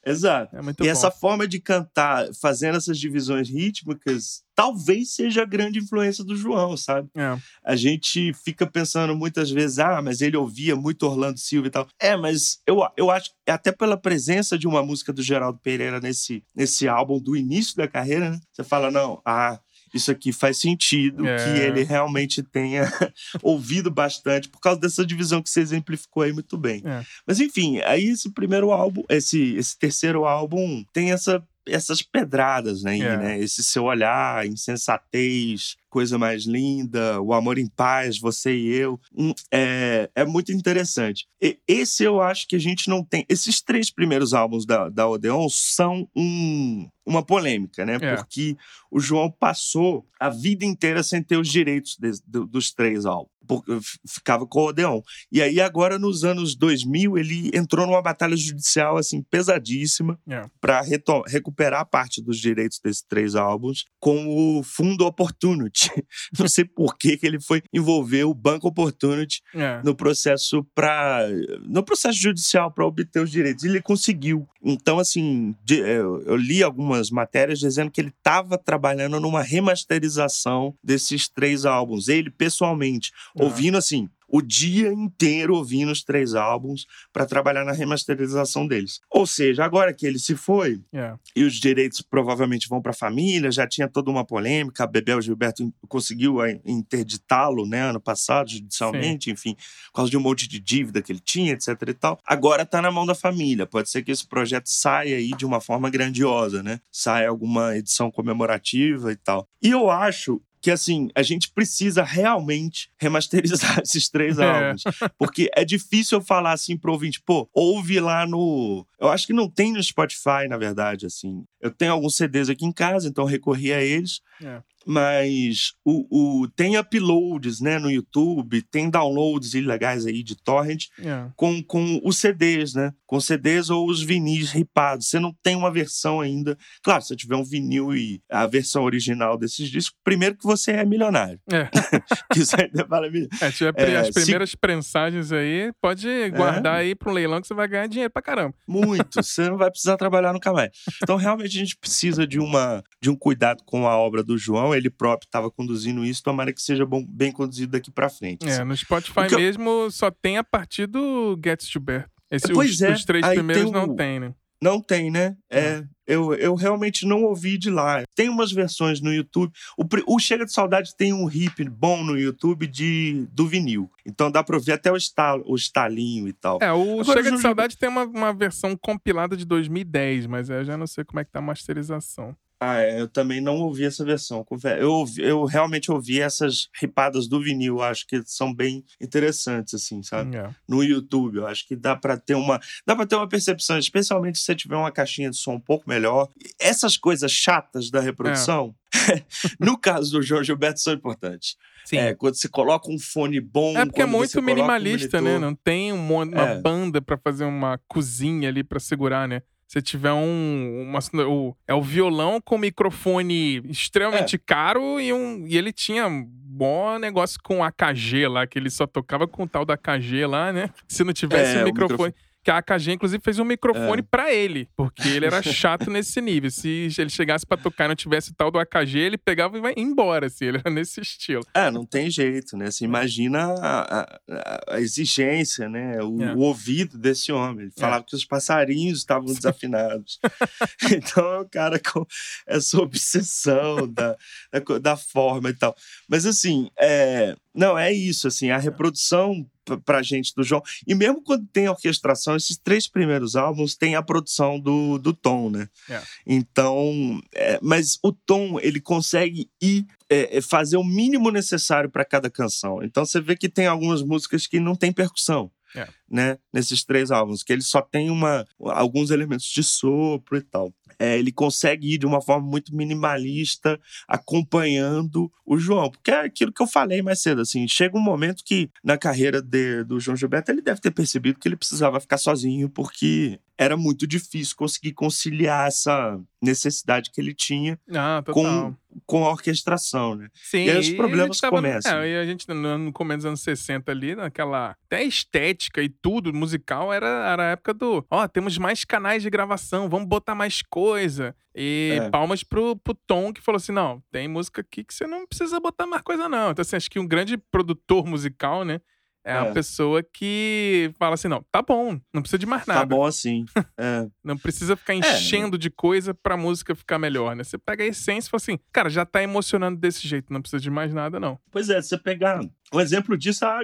Exato. 0.04 0.56
É, 0.56 0.60
e 0.60 0.62
bom. 0.62 0.84
essa 0.86 1.10
forma 1.10 1.46
de 1.46 1.60
cantar, 1.60 2.28
fazendo 2.40 2.76
essas 2.76 2.98
divisões 2.98 3.48
rítmicas, 3.48 4.42
talvez 4.54 5.14
seja 5.14 5.42
a 5.42 5.46
grande 5.46 5.78
influência 5.78 6.24
do 6.24 6.36
João, 6.36 6.76
sabe? 6.76 7.08
É, 7.16 7.36
A 7.64 7.74
gente 7.76 8.32
fica 8.34 8.66
pensando 8.66 9.16
muitas 9.16 9.50
vezes, 9.50 9.78
ah, 9.78 10.00
mas 10.02 10.20
ele 10.20 10.36
ouvia 10.36 10.76
muito 10.76 11.06
Orlando 11.06 11.38
Silva 11.38 11.68
e 11.68 11.70
tal. 11.70 11.88
É, 11.98 12.16
mas 12.16 12.58
eu, 12.66 12.80
eu 12.96 13.10
acho 13.10 13.30
que 13.30 13.50
até 13.50 13.72
pela 13.72 13.96
presença 13.96 14.58
de 14.58 14.66
uma 14.66 14.82
música 14.82 15.12
do 15.12 15.22
Geraldo 15.22 15.58
Pereira 15.62 16.00
nesse, 16.00 16.44
nesse 16.54 16.86
álbum 16.86 17.18
do 17.18 17.36
início 17.36 17.76
da 17.76 17.88
carreira, 17.88 18.30
né? 18.30 18.40
Você 18.52 18.62
fala, 18.62 18.90
não, 18.90 19.20
ah, 19.24 19.58
isso 19.94 20.10
aqui 20.10 20.32
faz 20.32 20.58
sentido 20.58 21.26
É. 21.26 21.36
que 21.36 21.60
ele 21.62 21.82
realmente 21.84 22.42
tenha 22.42 22.82
ouvido 23.42 23.90
bastante 23.90 24.48
por 24.48 24.60
causa 24.60 24.80
dessa 24.80 25.06
divisão 25.06 25.40
que 25.42 25.48
você 25.48 25.60
exemplificou 25.60 26.22
aí 26.22 26.32
muito 26.32 26.56
bem. 26.58 26.82
É. 26.84 27.02
Mas 27.26 27.40
enfim, 27.40 27.80
aí 27.84 28.04
esse 28.10 28.30
primeiro 28.32 28.72
álbum, 28.72 29.02
esse, 29.08 29.54
esse 29.54 29.78
terceiro 29.78 30.24
álbum 30.24 30.84
tem 30.92 31.12
essa, 31.12 31.42
essas 31.66 32.02
pedradas, 32.02 32.82
né, 32.82 32.92
aí, 32.92 33.02
É. 33.02 33.16
né? 33.16 33.38
Esse 33.38 33.62
seu 33.64 33.84
olhar, 33.84 34.46
insensatez, 34.46 35.76
coisa 35.94 36.18
mais 36.18 36.44
linda, 36.44 37.20
o 37.22 37.32
amor 37.32 37.56
em 37.56 37.68
paz, 37.68 38.18
você 38.18 38.52
e 38.52 38.66
eu. 38.74 38.98
Hum, 39.16 39.32
É, 39.52 40.10
é 40.12 40.24
muito 40.24 40.50
interessante. 40.50 41.28
E 41.40 41.56
esse 41.68 42.02
eu 42.02 42.20
acho 42.20 42.48
que 42.48 42.56
a 42.56 42.58
gente 42.58 42.88
não 42.88 43.04
tem. 43.04 43.24
Esses 43.28 43.62
três 43.62 43.92
primeiros 43.92 44.34
álbuns 44.34 44.66
da, 44.66 44.88
da 44.88 45.08
Odeon 45.08 45.46
são 45.48 46.08
um, 46.16 46.88
uma 47.06 47.22
polêmica, 47.24 47.86
né? 47.86 47.94
É. 48.02 48.16
Porque 48.16 48.56
o 48.90 48.98
João 48.98 49.30
passou 49.30 50.04
a 50.18 50.28
vida 50.28 50.64
inteira 50.64 51.00
sem 51.04 51.22
ter 51.22 51.36
os 51.36 51.48
direitos 51.48 51.96
de- 51.96 52.20
do- 52.26 52.44
dos 52.46 52.72
três 52.72 53.06
álbuns. 53.06 53.30
F- 53.50 53.98
ficava 54.08 54.46
com 54.46 54.60
o 54.60 54.66
Odeon. 54.68 55.00
E 55.30 55.40
aí, 55.42 55.60
agora, 55.60 55.98
nos 55.98 56.24
anos 56.24 56.56
2000, 56.56 57.18
ele 57.18 57.50
entrou 57.54 57.86
numa 57.86 58.02
batalha 58.02 58.36
judicial, 58.36 58.96
assim, 58.96 59.22
pesadíssima 59.22 60.18
É. 60.28 60.42
para 60.60 60.82
recuperar 61.26 61.86
parte 61.88 62.22
dos 62.22 62.38
direitos 62.38 62.80
desses 62.82 63.02
três 63.02 63.34
álbuns 63.34 63.84
com 64.00 64.26
o 64.58 64.62
Fundo 64.62 65.04
Opportunity. 65.06 65.90
Não 66.38 66.48
sei 66.48 66.64
por 66.64 66.96
que 66.96 67.16
que 67.16 67.26
ele 67.26 67.40
foi 67.40 67.62
envolver 67.72 68.24
o 68.24 68.34
Banco 68.34 68.68
Opportunity 68.68 69.40
é. 69.54 69.80
no 69.84 69.94
processo 69.94 70.64
para 70.74 71.26
no 71.66 71.82
processo 71.82 72.18
judicial 72.18 72.70
para 72.72 72.86
obter 72.86 73.20
os 73.22 73.30
direitos. 73.30 73.64
E 73.64 73.68
ele 73.68 73.82
conseguiu. 73.82 74.46
Então, 74.62 74.98
assim, 74.98 75.54
eu, 75.68 76.22
eu 76.22 76.36
li 76.36 76.62
algumas 76.62 77.10
matérias 77.10 77.58
dizendo 77.58 77.90
que 77.90 78.00
ele 78.00 78.08
estava 78.08 78.56
trabalhando 78.56 79.20
numa 79.20 79.42
remasterização 79.42 80.74
desses 80.82 81.28
três 81.28 81.64
álbuns. 81.66 82.08
Ele, 82.08 82.30
pessoalmente, 82.30 83.12
Ah. 83.38 83.44
ouvindo 83.44 83.76
assim. 83.78 84.08
O 84.26 84.40
dia 84.42 84.92
inteiro 84.92 85.54
ouvindo 85.54 85.92
os 85.92 86.02
três 86.02 86.34
álbuns 86.34 86.86
para 87.12 87.24
trabalhar 87.26 87.64
na 87.64 87.70
remasterização 87.72 88.66
deles. 88.66 89.00
Ou 89.08 89.26
seja, 89.26 89.64
agora 89.64 89.92
que 89.92 90.04
ele 90.04 90.18
se 90.18 90.34
foi, 90.34 90.80
É. 90.92 91.14
e 91.36 91.44
os 91.44 91.54
direitos 91.54 92.00
provavelmente 92.00 92.66
vão 92.68 92.82
para 92.82 92.90
a 92.90 92.94
família, 92.94 93.52
já 93.52 93.64
tinha 93.66 93.86
toda 93.86 94.10
uma 94.10 94.24
polêmica, 94.24 94.86
Bebel 94.88 95.20
Gilberto 95.20 95.72
conseguiu 95.88 96.42
eh, 96.42 96.58
interditá-lo, 96.64 97.66
né, 97.66 97.82
ano 97.90 98.00
passado, 98.00 98.50
judicialmente, 98.50 99.30
enfim, 99.30 99.54
por 99.86 99.96
causa 99.98 100.10
de 100.10 100.16
um 100.16 100.20
monte 100.20 100.48
de 100.48 100.58
dívida 100.58 101.02
que 101.02 101.12
ele 101.12 101.20
tinha, 101.20 101.52
etc 101.52 101.68
e 101.86 101.94
tal. 101.94 102.18
Agora 102.26 102.62
está 102.62 102.80
na 102.82 102.90
mão 102.90 103.06
da 103.06 103.14
família, 103.14 103.66
pode 103.66 103.88
ser 103.90 104.02
que 104.02 104.10
esse 104.10 104.26
projeto 104.26 104.66
saia 104.66 105.16
aí 105.16 105.30
de 105.36 105.44
uma 105.46 105.60
forma 105.60 105.88
grandiosa, 105.90 106.62
né, 106.62 106.80
saia 106.90 107.28
alguma 107.28 107.76
edição 107.76 108.10
comemorativa 108.10 109.12
e 109.12 109.16
tal. 109.16 109.46
E 109.62 109.68
eu 109.70 109.90
acho 109.90 110.40
que 110.64 110.70
assim, 110.70 111.10
a 111.14 111.22
gente 111.22 111.50
precisa 111.50 112.02
realmente 112.02 112.90
remasterizar 112.98 113.80
esses 113.84 114.08
três 114.08 114.38
É. 114.38 114.48
álbuns. 114.48 114.82
Porque 115.18 115.50
é 115.54 115.62
difícil 115.62 116.16
eu 116.18 116.24
falar 116.24 116.52
assim 116.52 116.74
pro 116.74 116.90
ouvinte, 116.92 117.20
pô, 117.20 117.46
ouve 117.52 118.00
lá 118.00 118.26
no. 118.26 118.86
Eu 118.98 119.10
acho 119.10 119.26
que 119.26 119.34
não 119.34 119.46
tem 119.46 119.74
no 119.74 119.82
Spotify, 119.82 120.48
na 120.48 120.56
verdade, 120.56 121.04
assim. 121.04 121.44
Eu 121.60 121.70
tenho 121.70 121.92
alguns 121.92 122.16
CDs 122.16 122.48
aqui 122.48 122.64
em 122.64 122.72
casa, 122.72 123.06
então 123.08 123.24
eu 123.24 123.28
recorri 123.28 123.74
a 123.74 123.82
eles. 123.82 124.22
É. 124.42 124.62
Mas 124.86 125.72
o, 125.84 126.42
o, 126.42 126.48
tem 126.48 126.76
uploads 126.76 127.60
né, 127.60 127.78
no 127.78 127.90
YouTube, 127.90 128.62
tem 128.62 128.88
downloads 128.90 129.54
ilegais 129.54 130.06
aí 130.06 130.22
de 130.22 130.36
torrent 130.36 130.86
É. 131.00 131.26
com, 131.36 131.62
com 131.62 132.00
os 132.04 132.18
CDs, 132.18 132.74
né? 132.74 132.92
Com 133.06 133.20
CDs 133.20 133.70
ou 133.70 133.88
os 133.88 134.02
vinis 134.02 134.50
ripados. 134.50 135.08
Você 135.08 135.18
não 135.18 135.34
tem 135.42 135.56
uma 135.56 135.70
versão 135.70 136.20
ainda. 136.20 136.56
Claro, 136.82 137.02
se 137.02 137.08
você 137.08 137.16
tiver 137.16 137.36
um 137.36 137.44
vinil 137.44 137.94
e 137.94 138.20
a 138.30 138.46
versão 138.46 138.82
original 138.84 139.36
desses 139.38 139.68
discos, 139.70 139.96
primeiro 140.04 140.36
que 140.36 140.44
você 140.44 140.72
é 140.72 140.84
milionário. 140.84 141.38
É. 141.52 141.68
isso 142.36 142.56
ainda 142.60 142.84
vale 142.84 143.10
milho- 143.10 143.28
É, 143.40 143.50
tiver 143.50 143.72
É, 143.76 143.96
as 143.96 144.06
se- 144.08 144.12
primeiras 144.12 144.54
prensagens 144.54 145.32
aí, 145.32 145.72
pode 145.80 146.06
guardar 146.30 146.76
aí 146.76 146.94
pro 146.94 147.12
leilão 147.12 147.40
que 147.40 147.46
você 147.46 147.54
vai 147.54 147.68
ganhar 147.68 147.86
dinheiro 147.86 148.12
pra 148.12 148.22
caramba. 148.22 148.54
Muito. 148.66 149.22
Você 149.22 149.48
não 149.48 149.56
vai 149.56 149.70
precisar 149.70 149.96
trabalhar 149.96 150.32
nunca 150.32 150.52
mais. 150.52 150.70
Então, 151.04 151.16
realmente, 151.16 151.56
a 151.56 151.60
gente 151.60 151.76
precisa 151.76 152.26
de 152.26 152.38
uma, 152.38 152.82
de 153.00 153.10
um 153.10 153.16
cuidado 153.16 153.62
com 153.66 153.86
a 153.86 153.96
obra 153.96 154.22
do 154.22 154.38
João. 154.38 154.73
Ele 154.76 154.90
próprio 154.90 155.26
estava 155.26 155.50
conduzindo 155.50 156.04
isso. 156.04 156.22
Tomara 156.22 156.52
que 156.52 156.62
seja 156.62 156.84
bom, 156.84 157.04
bem 157.06 157.32
conduzido 157.32 157.72
daqui 157.72 157.90
para 157.90 158.08
frente. 158.08 158.46
É, 158.46 158.52
assim. 158.52 158.64
no 158.64 158.76
Spotify 158.76 159.26
eu... 159.30 159.38
mesmo 159.38 159.90
só 159.90 160.10
tem 160.10 160.38
a 160.38 160.44
partir 160.44 160.86
do 160.86 161.38
Gets 161.42 161.68
to 161.68 161.80
Bear. 161.80 162.08
Esse, 162.30 162.52
pois 162.52 162.72
os, 162.72 162.82
é, 162.82 162.92
os 162.92 163.04
três 163.04 163.26
primeiros 163.26 163.70
não 163.70 163.94
tem, 163.94 164.18
né? 164.18 164.34
Não 164.64 164.80
tem, 164.80 165.10
né? 165.10 165.36
É, 165.50 165.84
eu, 166.06 166.32
eu 166.34 166.54
realmente 166.54 167.06
não 167.06 167.24
ouvi 167.24 167.58
de 167.58 167.68
lá. 167.68 168.02
Tem 168.14 168.30
umas 168.30 168.50
versões 168.50 168.98
no 168.98 169.12
YouTube. 169.12 169.52
O, 169.76 170.14
o 170.14 170.18
Chega 170.18 170.46
de 170.46 170.54
Saudade 170.54 170.96
tem 170.96 171.12
um 171.12 171.30
hip 171.30 171.62
bom 171.68 172.02
no 172.02 172.18
YouTube 172.18 172.66
de, 172.66 173.26
do 173.30 173.46
vinil. 173.46 173.90
Então 174.06 174.30
dá 174.30 174.42
pra 174.42 174.56
ouvir 174.56 174.72
até 174.72 174.90
o, 174.90 174.96
estal, 174.96 175.42
o 175.44 175.54
estalinho 175.54 176.26
e 176.28 176.32
tal. 176.32 176.58
É, 176.62 176.72
o 176.72 177.00
Agora, 177.00 177.22
Chega 177.22 177.36
de 177.36 177.42
Saudade 177.42 177.76
tem 177.76 177.90
uma, 177.90 178.04
uma 178.04 178.32
versão 178.32 178.74
compilada 178.74 179.36
de 179.36 179.44
2010, 179.44 180.26
mas 180.26 180.48
eu 180.48 180.64
já 180.64 180.78
não 180.78 180.86
sei 180.86 181.04
como 181.04 181.20
é 181.20 181.24
que 181.24 181.30
tá 181.30 181.40
a 181.40 181.42
masterização. 181.42 182.34
Ah, 182.60 182.80
é, 182.80 183.00
eu 183.00 183.08
também 183.08 183.40
não 183.40 183.56
ouvi 183.56 183.84
essa 183.84 184.04
versão. 184.04 184.46
Eu, 184.78 185.04
eu 185.18 185.44
realmente 185.44 185.90
ouvi 185.90 186.20
essas 186.20 186.68
ripadas 186.80 187.28
do 187.28 187.40
vinil, 187.40 187.82
acho 187.82 188.06
que 188.06 188.22
são 188.24 188.54
bem 188.54 188.84
interessantes, 189.00 189.74
assim, 189.74 190.02
sabe? 190.02 190.36
É. 190.36 190.48
No 190.68 190.82
YouTube, 190.82 191.38
eu 191.38 191.46
acho 191.46 191.66
que 191.66 191.76
dá 191.76 191.94
para 191.96 192.16
ter 192.16 192.34
uma, 192.34 192.60
dá 192.86 192.94
para 192.94 193.06
ter 193.06 193.16
uma 193.16 193.28
percepção, 193.28 193.78
especialmente 193.78 194.38
se 194.38 194.44
você 194.44 194.54
tiver 194.54 194.76
uma 194.76 194.92
caixinha 194.92 195.30
de 195.30 195.36
som 195.36 195.54
um 195.54 195.60
pouco 195.60 195.88
melhor. 195.88 196.28
Essas 196.58 196.96
coisas 196.96 197.30
chatas 197.30 197.90
da 197.90 198.00
reprodução, 198.00 198.74
é. 199.10 199.22
no 199.58 199.76
caso 199.76 200.12
do 200.12 200.22
João 200.22 200.42
Gilberto, 200.42 200.80
são 200.80 200.94
importantes. 200.94 201.56
Sim. 201.84 201.98
É, 201.98 202.14
quando 202.14 202.34
você 202.34 202.48
coloca 202.48 202.90
um 202.90 202.98
fone 202.98 203.40
bom. 203.40 203.76
É 203.76 203.84
porque 203.84 204.00
é 204.00 204.06
muito 204.06 204.40
minimalista, 204.40 205.18
um 205.18 205.22
né? 205.22 205.38
Não 205.38 205.54
tem 205.54 205.92
uma, 205.92 206.24
uma 206.24 206.48
é. 206.50 206.60
banda 206.60 207.02
para 207.02 207.18
fazer 207.18 207.44
uma 207.44 207.78
cozinha 207.86 208.48
ali 208.48 208.64
para 208.64 208.80
segurar, 208.80 209.28
né? 209.28 209.42
Você 209.66 209.82
tiver 209.82 210.12
um. 210.12 210.82
Uma, 210.82 211.00
o, 211.26 211.56
é 211.66 211.74
o 211.74 211.82
violão 211.82 212.40
com 212.40 212.56
microfone 212.58 213.62
extremamente 213.68 214.36
é. 214.36 214.40
caro 214.44 215.00
e, 215.00 215.12
um, 215.12 215.46
e 215.46 215.56
ele 215.56 215.72
tinha 215.72 216.06
um 216.06 216.24
bom 216.26 216.98
negócio 216.98 217.38
com 217.42 217.64
AKG 217.64 218.28
lá, 218.28 218.46
que 218.46 218.58
ele 218.58 218.70
só 218.70 218.86
tocava 218.86 219.26
com 219.26 219.42
o 219.42 219.48
tal 219.48 219.64
da 219.64 219.74
AKG 219.74 220.26
lá, 220.26 220.52
né? 220.52 220.70
Se 220.86 221.02
não 221.02 221.12
tivesse 221.12 221.56
é, 221.56 221.62
um 221.62 221.64
microfone. 221.64 222.08
microfone 222.08 222.14
que 222.44 222.50
a 222.50 222.58
AKG, 222.58 222.92
inclusive, 222.92 223.22
fez 223.22 223.38
um 223.38 223.44
microfone 223.44 224.00
é. 224.00 224.02
para 224.02 224.32
ele, 224.32 224.68
porque 224.76 225.08
ele 225.08 225.24
era 225.24 225.42
chato 225.42 225.90
nesse 225.90 226.20
nível. 226.20 226.50
Se 226.50 226.90
ele 226.98 227.08
chegasse 227.08 227.46
para 227.46 227.56
tocar 227.56 227.86
e 227.86 227.88
não 227.88 227.94
tivesse 227.96 228.34
tal 228.34 228.50
do 228.50 228.58
AKG, 228.58 228.98
ele 228.98 229.16
pegava 229.16 229.56
e 229.56 229.60
vai 229.60 229.72
embora, 229.76 230.26
assim, 230.26 230.44
ele 230.44 230.58
era 230.58 230.70
nesse 230.70 231.00
estilo. 231.00 231.42
É, 231.54 231.70
não 231.70 231.86
tem 231.86 232.10
jeito, 232.10 232.56
né? 232.56 232.70
Você 232.70 232.84
imagina 232.84 233.54
a, 233.60 234.02
a, 234.02 234.74
a 234.74 234.80
exigência, 234.80 235.68
né? 235.68 236.02
O, 236.02 236.22
é. 236.22 236.34
o, 236.34 236.40
ouvido 236.40 236.98
desse 236.98 237.32
homem. 237.32 237.64
Ele 237.64 237.72
falava 237.76 238.04
é. 238.04 238.06
que 238.06 238.14
os 238.14 238.26
passarinhos 238.26 238.98
estavam 238.98 239.32
desafinados. 239.32 240.18
então 240.92 241.24
é 241.24 241.40
um 241.40 241.48
cara 241.48 241.78
com 241.78 242.06
essa 242.46 242.78
obsessão 242.78 243.90
da, 243.90 244.16
da, 244.52 244.78
da 244.78 244.96
forma 244.96 245.48
e 245.48 245.54
tal. 245.54 245.74
Mas 246.06 246.26
assim, 246.26 246.68
é, 246.78 247.34
não, 247.54 247.78
é 247.78 247.90
isso, 247.92 248.28
assim, 248.28 248.50
a 248.50 248.58
reprodução 248.58 249.46
pra 249.84 250.02
gente 250.02 250.32
do 250.34 250.42
João. 250.42 250.62
E 250.86 250.94
mesmo 250.94 251.22
quando 251.22 251.46
tem 251.46 251.68
orquestração, 251.68 252.36
esses 252.36 252.56
três 252.56 252.88
primeiros 252.88 253.36
álbuns 253.36 253.76
tem 253.76 253.94
a 253.94 254.02
produção 254.02 254.58
do, 254.58 254.98
do 254.98 255.12
Tom, 255.12 255.50
né? 255.50 255.68
É. 255.88 256.02
Então, 256.26 257.20
é, 257.34 257.58
mas 257.62 257.98
o 258.02 258.12
Tom, 258.12 258.58
ele 258.60 258.80
consegue 258.80 259.48
ir 259.60 259.86
é, 260.08 260.38
é 260.38 260.40
fazer 260.40 260.76
o 260.76 260.84
mínimo 260.84 261.30
necessário 261.30 261.90
para 261.90 262.04
cada 262.04 262.30
canção. 262.30 262.82
Então 262.82 263.04
você 263.04 263.20
vê 263.20 263.36
que 263.36 263.48
tem 263.48 263.66
algumas 263.66 264.02
músicas 264.02 264.46
que 264.46 264.60
não 264.60 264.74
tem 264.74 264.92
percussão. 264.92 265.50
É. 265.76 265.88
Né, 266.08 266.38
nesses 266.52 266.84
três 266.84 267.10
álbuns, 267.10 267.42
que 267.42 267.52
ele 267.52 267.62
só 267.62 267.82
tem 267.82 268.08
uma, 268.08 268.46
alguns 268.60 269.10
elementos 269.10 269.46
de 269.46 269.60
sopro 269.64 270.36
e 270.36 270.40
tal 270.40 270.72
é, 270.98 271.18
ele 271.18 271.32
consegue 271.32 271.94
ir 271.94 271.98
de 271.98 272.06
uma 272.06 272.20
forma 272.20 272.46
muito 272.46 272.74
minimalista, 272.74 273.80
acompanhando 274.08 275.30
o 275.44 275.58
João. 275.58 275.90
Porque 275.90 276.10
é 276.10 276.20
aquilo 276.20 276.52
que 276.52 276.62
eu 276.62 276.66
falei 276.66 277.02
mais 277.02 277.20
cedo, 277.20 277.40
assim, 277.40 277.66
chega 277.68 277.96
um 277.96 278.02
momento 278.02 278.42
que 278.44 278.70
na 278.82 278.96
carreira 278.96 279.40
de, 279.40 279.84
do 279.84 280.00
João 280.00 280.16
Gilberto 280.16 280.50
ele 280.50 280.62
deve 280.62 280.80
ter 280.80 280.90
percebido 280.90 281.38
que 281.38 281.48
ele 281.48 281.56
precisava 281.56 282.00
ficar 282.00 282.18
sozinho, 282.18 282.68
porque 282.68 283.38
era 283.56 283.76
muito 283.76 284.06
difícil 284.06 284.54
conseguir 284.56 284.92
conciliar 284.92 285.68
essa 285.68 286.20
necessidade 286.42 287.10
que 287.10 287.20
ele 287.20 287.32
tinha 287.32 287.78
ah, 287.94 288.22
com, 288.30 288.74
com 289.06 289.24
a 289.24 289.30
orquestração, 289.30 290.14
né? 290.14 290.28
Sim, 290.34 290.64
e 290.64 290.70
aí 290.70 290.78
os 290.78 290.90
problemas 290.90 291.40
tava, 291.40 291.56
começam. 291.56 292.00
É, 292.00 292.10
e 292.10 292.16
a 292.16 292.24
gente, 292.26 292.46
no, 292.48 292.92
começo 292.92 293.18
dos 293.18 293.26
anos 293.26 293.40
60 293.42 293.90
ali, 293.90 294.14
naquela... 294.14 294.76
Até 294.86 295.04
estética 295.04 295.82
e 295.82 295.88
tudo, 295.88 296.34
musical, 296.34 296.92
era, 296.92 297.06
era 297.06 297.42
a 297.42 297.50
época 297.52 297.72
do... 297.72 298.04
Ó, 298.10 298.22
oh, 298.22 298.28
temos 298.28 298.58
mais 298.58 298.84
canais 298.84 299.22
de 299.22 299.30
gravação, 299.30 299.88
vamos 299.88 300.08
botar 300.08 300.34
mais 300.34 300.60
coisa. 300.60 301.34
E 301.54 301.98
é. 302.00 302.10
palmas 302.10 302.42
pro, 302.42 302.76
pro 302.76 302.94
Tom, 303.06 303.32
que 303.32 303.40
falou 303.40 303.56
assim, 303.56 303.72
não, 303.72 304.02
tem 304.10 304.26
música 304.26 304.60
aqui 304.60 304.82
que 304.82 304.92
você 304.92 305.06
não 305.06 305.26
precisa 305.26 305.60
botar 305.60 305.86
mais 305.86 306.02
coisa 306.02 306.28
não. 306.28 306.50
Então, 306.50 306.62
assim, 306.62 306.76
acho 306.76 306.90
que 306.90 306.98
um 306.98 307.06
grande 307.06 307.36
produtor 307.36 308.04
musical, 308.04 308.64
né? 308.64 308.80
É, 309.24 309.32
é, 309.32 309.38
a 309.38 309.52
pessoa 309.52 310.02
que 310.02 310.92
fala 310.98 311.14
assim: 311.14 311.28
não, 311.28 311.42
tá 311.50 311.62
bom, 311.62 311.98
não 312.12 312.20
precisa 312.20 312.38
de 312.38 312.46
mais 312.46 312.64
tá 312.64 312.74
nada. 312.74 312.86
Tá 312.86 312.96
bom 312.96 313.04
assim. 313.04 313.44
É. 313.76 314.06
não 314.22 314.36
precisa 314.36 314.76
ficar 314.76 314.94
é. 314.94 314.98
enchendo 314.98 315.56
é. 315.56 315.58
de 315.58 315.68
coisa 315.68 316.14
pra 316.14 316.36
música 316.36 316.74
ficar 316.74 316.98
melhor, 316.98 317.34
né? 317.34 317.42
Você 317.42 317.58
pega 317.58 317.82
a 317.82 317.86
essência 317.86 318.28
e 318.28 318.30
fala 318.30 318.40
assim: 318.40 318.58
cara, 318.72 318.88
já 318.88 319.04
tá 319.04 319.22
emocionando 319.22 319.78
desse 319.80 320.06
jeito, 320.06 320.32
não 320.32 320.40
precisa 320.40 320.62
de 320.62 320.70
mais 320.70 320.92
nada, 320.92 321.18
não. 321.18 321.38
Pois 321.50 321.70
é, 321.70 321.80
você 321.80 321.96
pegar 321.98 322.40
um 322.72 322.80
exemplo 322.80 323.16
disso, 323.16 323.44
a, 323.44 323.60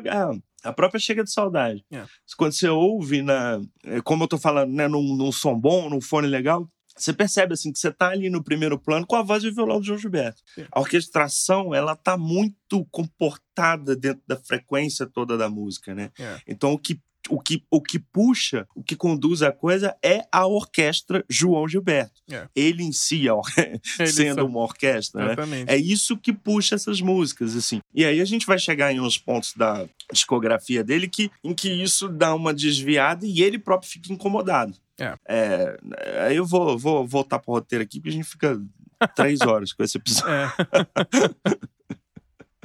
a 0.64 0.72
própria 0.72 0.98
Chega 0.98 1.22
de 1.22 1.32
Saudade. 1.32 1.84
É. 1.92 2.04
Quando 2.36 2.52
você 2.52 2.68
ouve, 2.68 3.22
na, 3.22 3.60
como 4.04 4.24
eu 4.24 4.28
tô 4.28 4.38
falando, 4.38 4.72
né, 4.72 4.88
num, 4.88 5.16
num 5.16 5.30
som 5.30 5.58
bom, 5.58 5.88
num 5.88 6.00
fone 6.00 6.26
legal, 6.26 6.68
você 6.96 7.12
percebe 7.12 7.54
assim 7.54 7.72
que 7.72 7.78
você 7.78 7.88
está 7.88 8.08
ali 8.08 8.28
no 8.28 8.42
primeiro 8.42 8.78
plano 8.78 9.06
com 9.06 9.16
a 9.16 9.22
voz 9.22 9.42
de 9.42 9.50
violão 9.50 9.80
do 9.80 9.86
João 9.86 9.98
Gilberto. 9.98 10.42
A 10.70 10.80
orquestração 10.80 11.74
ela 11.74 11.92
está 11.92 12.16
muito 12.16 12.84
comportada 12.90 13.96
dentro 13.96 14.22
da 14.26 14.36
frequência 14.36 15.06
toda 15.06 15.36
da 15.36 15.48
música, 15.48 15.94
né? 15.94 16.10
É. 16.18 16.38
Então 16.46 16.72
o 16.72 16.78
que 16.78 17.00
o 17.28 17.40
que, 17.40 17.62
o 17.70 17.80
que 17.80 17.98
puxa, 17.98 18.66
o 18.74 18.82
que 18.82 18.96
conduz 18.96 19.42
a 19.42 19.52
coisa 19.52 19.94
é 20.02 20.24
a 20.32 20.46
orquestra 20.46 21.24
João 21.28 21.68
Gilberto. 21.68 22.22
É. 22.30 22.48
Ele 22.54 22.82
em 22.82 22.92
si, 22.92 23.24
sendo 24.06 24.46
uma 24.46 24.60
orquestra, 24.60 25.36
né? 25.36 25.64
É 25.66 25.76
isso 25.76 26.16
que 26.16 26.32
puxa 26.32 26.76
essas 26.76 27.00
músicas, 27.00 27.54
assim. 27.54 27.80
E 27.94 28.04
aí 28.04 28.20
a 28.20 28.24
gente 28.24 28.46
vai 28.46 28.58
chegar 28.58 28.92
em 28.92 29.00
uns 29.00 29.18
pontos 29.18 29.54
da 29.54 29.86
discografia 30.12 30.82
dele 30.82 31.08
que, 31.08 31.30
em 31.44 31.54
que 31.54 31.68
isso 31.68 32.08
dá 32.08 32.34
uma 32.34 32.54
desviada 32.54 33.26
e 33.26 33.42
ele 33.42 33.58
próprio 33.58 33.90
fica 33.90 34.12
incomodado. 34.12 34.74
É. 35.00 35.16
é 35.28 36.26
aí 36.26 36.36
eu 36.36 36.46
vou, 36.46 36.78
vou 36.78 37.06
voltar 37.06 37.38
pro 37.38 37.54
roteiro 37.54 37.82
aqui, 37.82 37.98
porque 37.98 38.10
a 38.10 38.12
gente 38.12 38.28
fica 38.28 38.60
três 39.16 39.40
horas 39.40 39.72
com 39.72 39.82
esse 39.82 39.98
episódio. 39.98 40.32
É. 40.32 40.50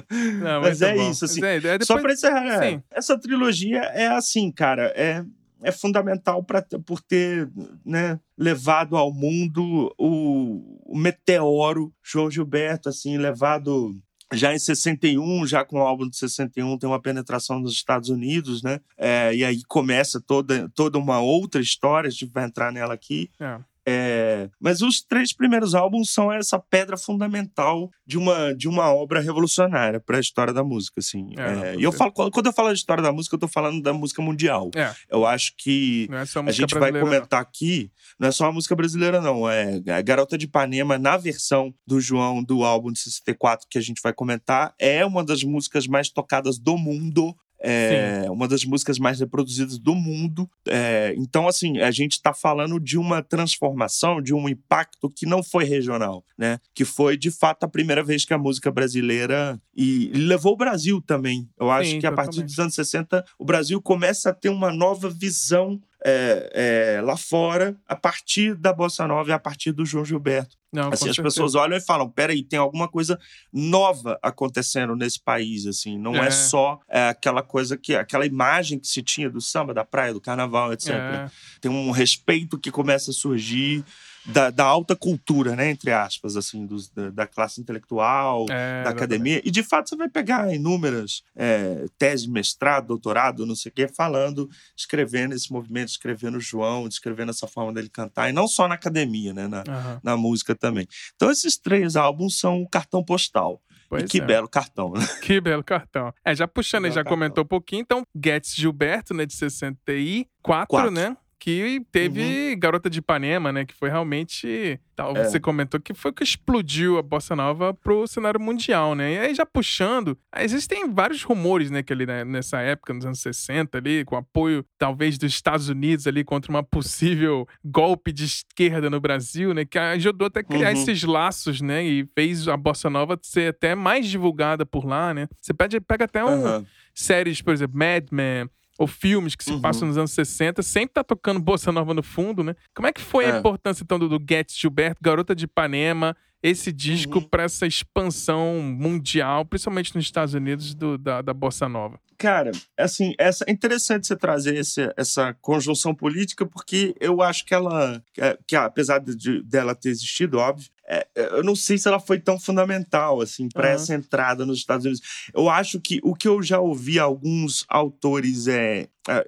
Não, 0.09 0.61
mas 0.61 0.81
é 0.81 0.95
bom. 0.95 1.09
isso, 1.09 1.25
assim. 1.25 1.43
É, 1.43 1.59
depois... 1.59 1.87
Só 1.87 1.99
pra 1.99 2.13
encerrar, 2.13 2.63
é, 2.63 2.83
essa 2.91 3.19
trilogia 3.19 3.79
é 3.79 4.07
assim, 4.07 4.51
cara, 4.51 4.93
é, 4.95 5.25
é 5.63 5.71
fundamental 5.71 6.43
pra, 6.43 6.61
por 6.85 7.01
ter 7.01 7.49
né, 7.83 8.19
levado 8.37 8.95
ao 8.95 9.11
mundo 9.11 9.91
o, 9.97 10.79
o 10.85 10.97
meteoro 10.97 11.91
João 12.03 12.29
Gilberto, 12.29 12.87
assim, 12.87 13.17
levado 13.17 13.99
já 14.33 14.53
em 14.53 14.59
61, 14.59 15.45
já 15.45 15.63
com 15.63 15.79
o 15.79 15.81
álbum 15.81 16.09
de 16.09 16.17
61, 16.17 16.77
tem 16.77 16.89
uma 16.89 17.01
penetração 17.01 17.59
nos 17.59 17.73
Estados 17.73 18.09
Unidos, 18.09 18.63
né? 18.63 18.79
É, 18.97 19.35
e 19.35 19.43
aí 19.43 19.61
começa 19.67 20.19
toda, 20.19 20.69
toda 20.69 20.97
uma 20.97 21.19
outra 21.19 21.61
história, 21.61 22.07
a 22.07 22.11
gente 22.11 22.25
vai 22.25 22.45
entrar 22.45 22.71
nela 22.71 22.93
aqui. 22.93 23.29
É. 23.39 23.59
É, 23.87 24.49
mas 24.59 24.81
os 24.81 25.01
três 25.01 25.31
primeiros 25.31 25.75
álbuns 25.75 26.11
são 26.11 26.31
essa 26.31 26.57
pedra 26.57 26.97
fundamental 26.97 27.91
de 28.05 28.17
uma, 28.17 28.53
de 28.55 28.67
uma 28.67 28.93
obra 28.93 29.19
revolucionária 29.19 29.99
para 29.99 30.17
a 30.17 30.19
história 30.19 30.53
da 30.53 30.63
música, 30.63 30.99
assim. 30.99 31.33
É, 31.37 31.69
é, 31.69 31.75
e 31.75 31.83
eu 31.83 31.91
falo, 31.91 32.11
quando 32.11 32.47
eu 32.47 32.53
falo 32.53 32.69
de 32.69 32.79
história 32.79 33.03
da 33.03 33.11
música, 33.11 33.35
eu 33.35 33.37
estou 33.37 33.49
falando 33.49 33.81
da 33.81 33.93
música 33.93 34.21
mundial. 34.21 34.71
É. 34.75 34.93
Eu 35.09 35.25
acho 35.25 35.53
que 35.57 36.09
é 36.11 36.39
a 36.39 36.51
gente 36.51 36.73
vai 36.77 36.91
comentar 36.91 37.41
não. 37.41 37.47
aqui, 37.47 37.91
não 38.19 38.27
é 38.27 38.31
só 38.31 38.45
a 38.45 38.51
música 38.51 38.75
brasileira, 38.75 39.21
não. 39.21 39.49
É 39.49 39.81
a 39.91 40.01
Garota 40.01 40.37
de 40.37 40.45
Ipanema, 40.45 40.97
na 40.97 41.17
versão 41.17 41.73
do 41.85 41.99
João 42.01 42.43
do 42.43 42.63
álbum 42.63 42.91
de 42.91 42.99
64 42.99 43.67
que 43.69 43.77
a 43.77 43.81
gente 43.81 44.01
vai 44.01 44.13
comentar, 44.13 44.73
é 44.79 45.05
uma 45.05 45.23
das 45.23 45.43
músicas 45.43 45.85
mais 45.85 46.09
tocadas 46.09 46.57
do 46.57 46.77
mundo 46.77 47.35
é 47.59 48.25
uma 48.29 48.47
das 48.47 48.65
músicas 48.65 48.99
mais 48.99 49.19
reproduzidas 49.19 49.77
do 49.77 49.95
mundo. 49.95 50.49
É, 50.67 51.13
então, 51.17 51.47
assim, 51.47 51.79
a 51.79 51.91
gente 51.91 52.13
está 52.13 52.33
falando 52.33 52.79
de 52.79 52.97
uma 52.97 53.21
transformação, 53.21 54.21
de 54.21 54.33
um 54.33 54.47
impacto 54.47 55.09
que 55.09 55.25
não 55.25 55.41
foi 55.43 55.63
regional, 55.63 56.23
né? 56.37 56.59
Que 56.73 56.85
foi, 56.85 57.17
de 57.17 57.31
fato, 57.31 57.63
a 57.63 57.69
primeira 57.69 58.03
vez 58.03 58.25
que 58.25 58.33
a 58.33 58.37
música 58.37 58.71
brasileira. 58.71 59.59
E 59.75 60.11
levou 60.13 60.53
o 60.53 60.57
Brasil 60.57 61.01
também. 61.01 61.49
Eu 61.59 61.69
acho 61.69 61.91
Sim, 61.91 61.99
que 61.99 62.07
a 62.07 62.11
partir 62.11 62.43
dos 62.43 62.57
anos 62.59 62.75
60, 62.75 63.23
o 63.37 63.45
Brasil 63.45 63.81
começa 63.81 64.29
a 64.29 64.33
ter 64.33 64.49
uma 64.49 64.71
nova 64.71 65.09
visão 65.09 65.81
é, 66.07 66.97
é, 66.97 67.01
lá 67.01 67.17
fora 67.17 67.75
a 67.87 67.95
partir 67.95 68.53
da 68.53 68.71
Bossa 68.71 69.07
Nova 69.07 69.31
e 69.31 69.33
a 69.33 69.39
partir 69.39 69.71
do 69.71 69.83
João 69.83 70.05
Gilberto. 70.05 70.55
Não, 70.71 70.89
assim, 70.89 70.93
as 70.93 70.99
certeza. 70.99 71.23
pessoas 71.23 71.55
olham 71.55 71.75
e 71.75 71.81
falam: 71.81 72.07
peraí, 72.07 72.43
tem 72.43 72.59
alguma 72.59 72.87
coisa 72.87 73.19
nova 73.51 74.19
acontecendo 74.21 74.95
nesse 74.95 75.19
país, 75.19 75.65
assim. 75.65 75.97
Não 75.97 76.15
é, 76.15 76.27
É. 76.27 76.31
só 76.31 76.79
é, 76.87 77.09
aquela 77.09 77.41
coisa 77.41 77.75
que. 77.75 77.95
aquela 77.95 78.25
imagem 78.25 78.77
que 78.77 78.87
se 78.87 79.01
tinha 79.01 79.29
do 79.29 79.41
samba, 79.41 79.73
da 79.73 79.83
praia, 79.83 80.13
do 80.13 80.21
carnaval, 80.21 80.71
etc. 80.73 80.89
É. 80.89 81.31
Tem 81.59 81.71
um 81.71 81.89
respeito 81.89 82.59
que 82.59 82.69
começa 82.69 83.09
a 83.09 83.13
surgir. 83.13 83.83
Da, 84.27 84.49
da 84.49 84.63
alta 84.65 84.95
cultura, 84.95 85.55
né, 85.55 85.69
entre 85.69 85.91
aspas, 85.91 86.35
assim, 86.35 86.65
dos, 86.65 86.89
da, 86.89 87.09
da 87.11 87.27
classe 87.27 87.61
intelectual, 87.61 88.45
É, 88.49 88.83
da 88.83 88.89
academia. 88.89 89.39
E 89.45 89.51
de 89.51 89.61
fato 89.61 89.89
você 89.89 89.95
vai 89.95 90.09
pegar 90.09 90.51
inúmeras 90.53 91.21
é, 91.35 91.85
teses 91.97 92.25
de 92.25 92.31
mestrado, 92.31 92.87
doutorado, 92.87 93.45
não 93.45 93.55
sei 93.55 93.71
o 93.71 93.73
quê, 93.75 93.87
falando, 93.87 94.49
escrevendo 94.75 95.33
esse 95.35 95.51
movimento, 95.51 95.89
escrevendo 95.89 96.37
o 96.37 96.41
João, 96.41 96.87
descrevendo 96.87 97.29
essa 97.29 97.47
forma 97.47 97.71
dele 97.71 97.89
cantar, 97.89 98.29
e 98.29 98.33
não 98.33 98.47
só 98.47 98.67
na 98.67 98.75
academia, 98.75 99.33
né? 99.33 99.47
Na, 99.47 99.63
Aham. 99.67 99.99
na 100.03 100.17
música 100.17 100.55
também. 100.55 100.87
Então 101.15 101.29
esses 101.29 101.57
três 101.57 101.95
álbuns 101.95 102.39
são 102.39 102.61
o 102.63 102.67
cartão 102.69 103.03
postal. 103.03 103.61
Pois 103.87 104.03
e 104.03 104.07
que 104.07 104.19
é. 104.19 104.25
belo 104.25 104.49
cartão, 104.49 104.91
né? 104.93 105.05
Que 105.21 105.39
belo 105.39 105.63
cartão. 105.63 106.11
É, 106.25 106.33
já 106.35 106.47
puxando, 106.47 106.83
Belo 106.83 106.95
já 106.95 107.03
cartão. 107.03 107.15
comentou 107.17 107.43
um 107.43 107.47
pouquinho, 107.47 107.81
então, 107.81 108.03
Getz 108.15 108.55
Gilberto, 108.55 109.13
né, 109.13 109.27
de 109.27 109.33
64, 109.35 110.67
Quatro. 110.67 110.89
né? 110.91 111.15
Que 111.37 111.81
teve 111.91 112.55
Garota 112.55 112.89
de 112.89 112.99
Ipanema, 112.99 113.51
né? 113.51 113.65
Que 113.65 113.73
foi 113.73 113.89
realmente. 113.89 114.79
Tal, 114.95 115.15
É. 115.17 115.25
Você 115.25 115.39
comentou 115.39 115.79
que 115.79 115.93
foi 115.93 116.09
o 116.09 116.13
que 116.13 116.23
explodiu 116.23 116.97
a 116.97 117.01
bossa 117.01 117.35
nova 117.35 117.73
pro 117.73 118.07
cenário 118.07 118.39
mundial, 118.39 118.95
né? 118.95 119.13
E 119.13 119.19
aí, 119.19 119.35
já 119.35 119.45
puxando, 119.45 120.17
existem 120.37 120.89
vários 120.91 121.21
rumores, 121.23 121.69
né? 121.69 121.83
Que 121.83 121.91
ali 121.91 122.05
né, 122.05 122.23
nessa 122.23 122.61
época, 122.61 122.93
nos 122.93 123.05
anos 123.05 123.19
60, 123.19 123.77
ali, 123.77 124.05
com 124.05 124.15
apoio, 124.15 124.65
talvez, 124.77 125.17
dos 125.17 125.33
Estados 125.33 125.67
Unidos 125.67 126.07
ali 126.07 126.23
contra 126.23 126.49
uma 126.49 126.63
possível 126.63 127.45
golpe 127.63 128.13
de 128.13 128.23
esquerda 128.23 128.89
no 128.89 129.01
Brasil, 129.01 129.53
né? 129.53 129.65
Que 129.65 129.77
ajudou 129.77 130.27
até 130.27 130.39
a 130.39 130.43
criar 130.43 130.73
Uhum. 130.73 130.81
esses 130.81 131.03
laços, 131.03 131.59
né? 131.61 131.83
E 131.83 132.07
fez 132.15 132.47
a 132.47 132.55
bossa 132.55 132.89
nova 132.89 133.19
ser 133.21 133.49
até 133.49 133.75
mais 133.75 134.07
divulgada 134.07 134.65
por 134.65 134.85
lá, 134.85 135.13
né? 135.13 135.27
Você 135.41 135.53
pede, 135.53 135.81
pega 135.81 136.05
até 136.05 136.23
um, 136.23 136.45
Aham. 136.45 136.65
séries, 136.93 137.41
por 137.41 137.53
exemplo, 137.53 137.77
Mad 137.77 138.05
Men, 138.11 138.49
ou 138.77 138.87
filmes 138.87 139.35
que 139.35 139.43
se 139.43 139.51
Uhum. 139.51 139.61
passam 139.61 139.87
nos 139.87 139.97
anos 139.97 140.11
60, 140.11 140.61
sempre 140.61 140.93
tá 140.95 141.03
tocando 141.03 141.39
bossa 141.39 141.71
nova 141.71 141.93
no 141.93 142.03
fundo, 142.03 142.43
né? 142.43 142.55
Como 142.73 142.87
é 142.87 142.91
que 142.93 143.01
foi 143.01 143.25
a 143.25 143.35
É. 143.35 143.39
importância, 143.39 143.83
então, 143.83 143.97
do, 143.97 144.07
do 144.09 144.19
Getz 144.29 144.57
Gilberto, 144.57 144.99
Garota 145.01 145.33
de 145.35 145.45
Ipanema, 145.45 146.15
esse 146.43 146.71
disco 146.71 147.19
Uhum. 147.19 147.27
pra 147.27 147.43
essa 147.43 147.65
expansão 147.65 148.61
mundial, 148.61 149.45
principalmente 149.45 149.95
nos 149.95 150.05
Estados 150.05 150.33
Unidos, 150.33 150.75
do- 150.75 150.97
da, 150.97 151.21
da 151.21 151.33
bossa 151.33 151.67
nova? 151.67 151.99
Cara, 152.17 152.51
assim, 152.77 153.13
essa, 153.17 153.43
é 153.47 153.51
interessante 153.51 154.07
você 154.07 154.15
trazer 154.15 154.55
esse, 154.55 154.89
essa 154.95 155.33
conjunção 155.41 155.93
política, 155.93 156.45
porque 156.45 156.95
eu 156.99 157.21
acho 157.21 157.45
que 157.45 157.53
ela, 157.53 158.01
que, 158.13 158.21
que 158.47 158.55
apesar 158.55 158.99
de, 158.99 159.41
dela 159.43 159.75
ter 159.75 159.89
existido, 159.89 160.37
óbvio, 160.37 160.69
é, 160.87 161.07
eu 161.15 161.43
não 161.43 161.55
sei 161.55 161.77
se 161.77 161.87
ela 161.87 161.99
foi 161.99 162.19
tão 162.19 162.39
fundamental, 162.39 163.21
assim, 163.21 163.49
para 163.49 163.67
Aham. 163.69 163.75
essa 163.75 163.93
entrada 163.95 164.45
nos 164.45 164.59
Estados 164.59 164.85
Unidos. 164.85 165.01
Eu 165.33 165.49
acho 165.49 165.79
que 165.79 165.99
o 166.03 166.13
que 166.13 166.27
eu 166.27 166.41
já 166.43 166.59
ouvi 166.59 166.99
alguns 166.99 167.65
autores, 167.67 168.47
é, 168.47 168.87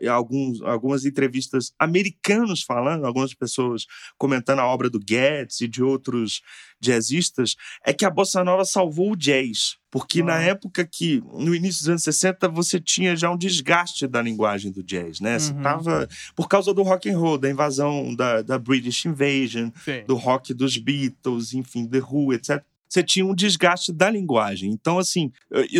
alguns, 0.10 0.62
algumas 0.62 1.06
entrevistas 1.06 1.72
americanos 1.80 2.64
falando, 2.64 3.06
algumas 3.06 3.34
pessoas 3.34 3.86
comentando 4.18 4.60
a 4.60 4.66
obra 4.68 4.90
do 4.90 5.00
Getz 5.08 5.62
e 5.62 5.68
de 5.68 5.84
outros 5.84 6.42
jazzistas, 6.80 7.56
é 7.86 7.92
que 7.94 8.06
a 8.06 8.10
bossa 8.10 8.44
nova 8.44 8.64
salvou 8.66 9.12
o 9.12 9.16
jazz. 9.16 9.78
Porque 9.90 10.22
na 10.22 10.36
Ah. 10.36 10.42
época 10.44 10.86
que, 10.86 11.22
no 11.34 11.56
início 11.56 11.82
dos 11.82 11.90
anos 11.90 12.04
60, 12.04 12.48
você 12.50 12.80
tinha 12.80 13.16
já 13.16 13.32
um 13.32 13.38
desgaste 13.38 14.06
da 14.06 14.22
linguagem 14.22 14.72
do 14.72 14.84
jazz, 14.84 15.20
né? 15.20 15.40
Você 15.40 15.54
Uhum. 15.54 15.62
tava, 15.62 16.08
por 16.36 16.48
causa 16.48 16.74
do 16.74 16.84
rock 16.84 17.10
and 17.10 17.18
roll, 17.18 17.38
da 17.38 17.50
invasão 17.50 18.14
da, 18.14 18.42
da 18.42 18.60
British 18.60 19.06
Invasion, 19.06 19.72
Sim. 19.84 20.04
do 20.06 20.16
rock 20.16 20.54
dos 20.54 20.78
Beatles, 20.78 21.54
enfim, 21.54 21.88
The 21.88 22.00
Who, 22.00 22.34
etc. 22.34 22.64
Você 22.88 23.04
tinha 23.04 23.26
um 23.26 23.36
desgaste 23.36 23.92
da 23.92 24.10
linguagem. 24.10 24.72
Então, 24.72 24.98
assim, 25.00 25.32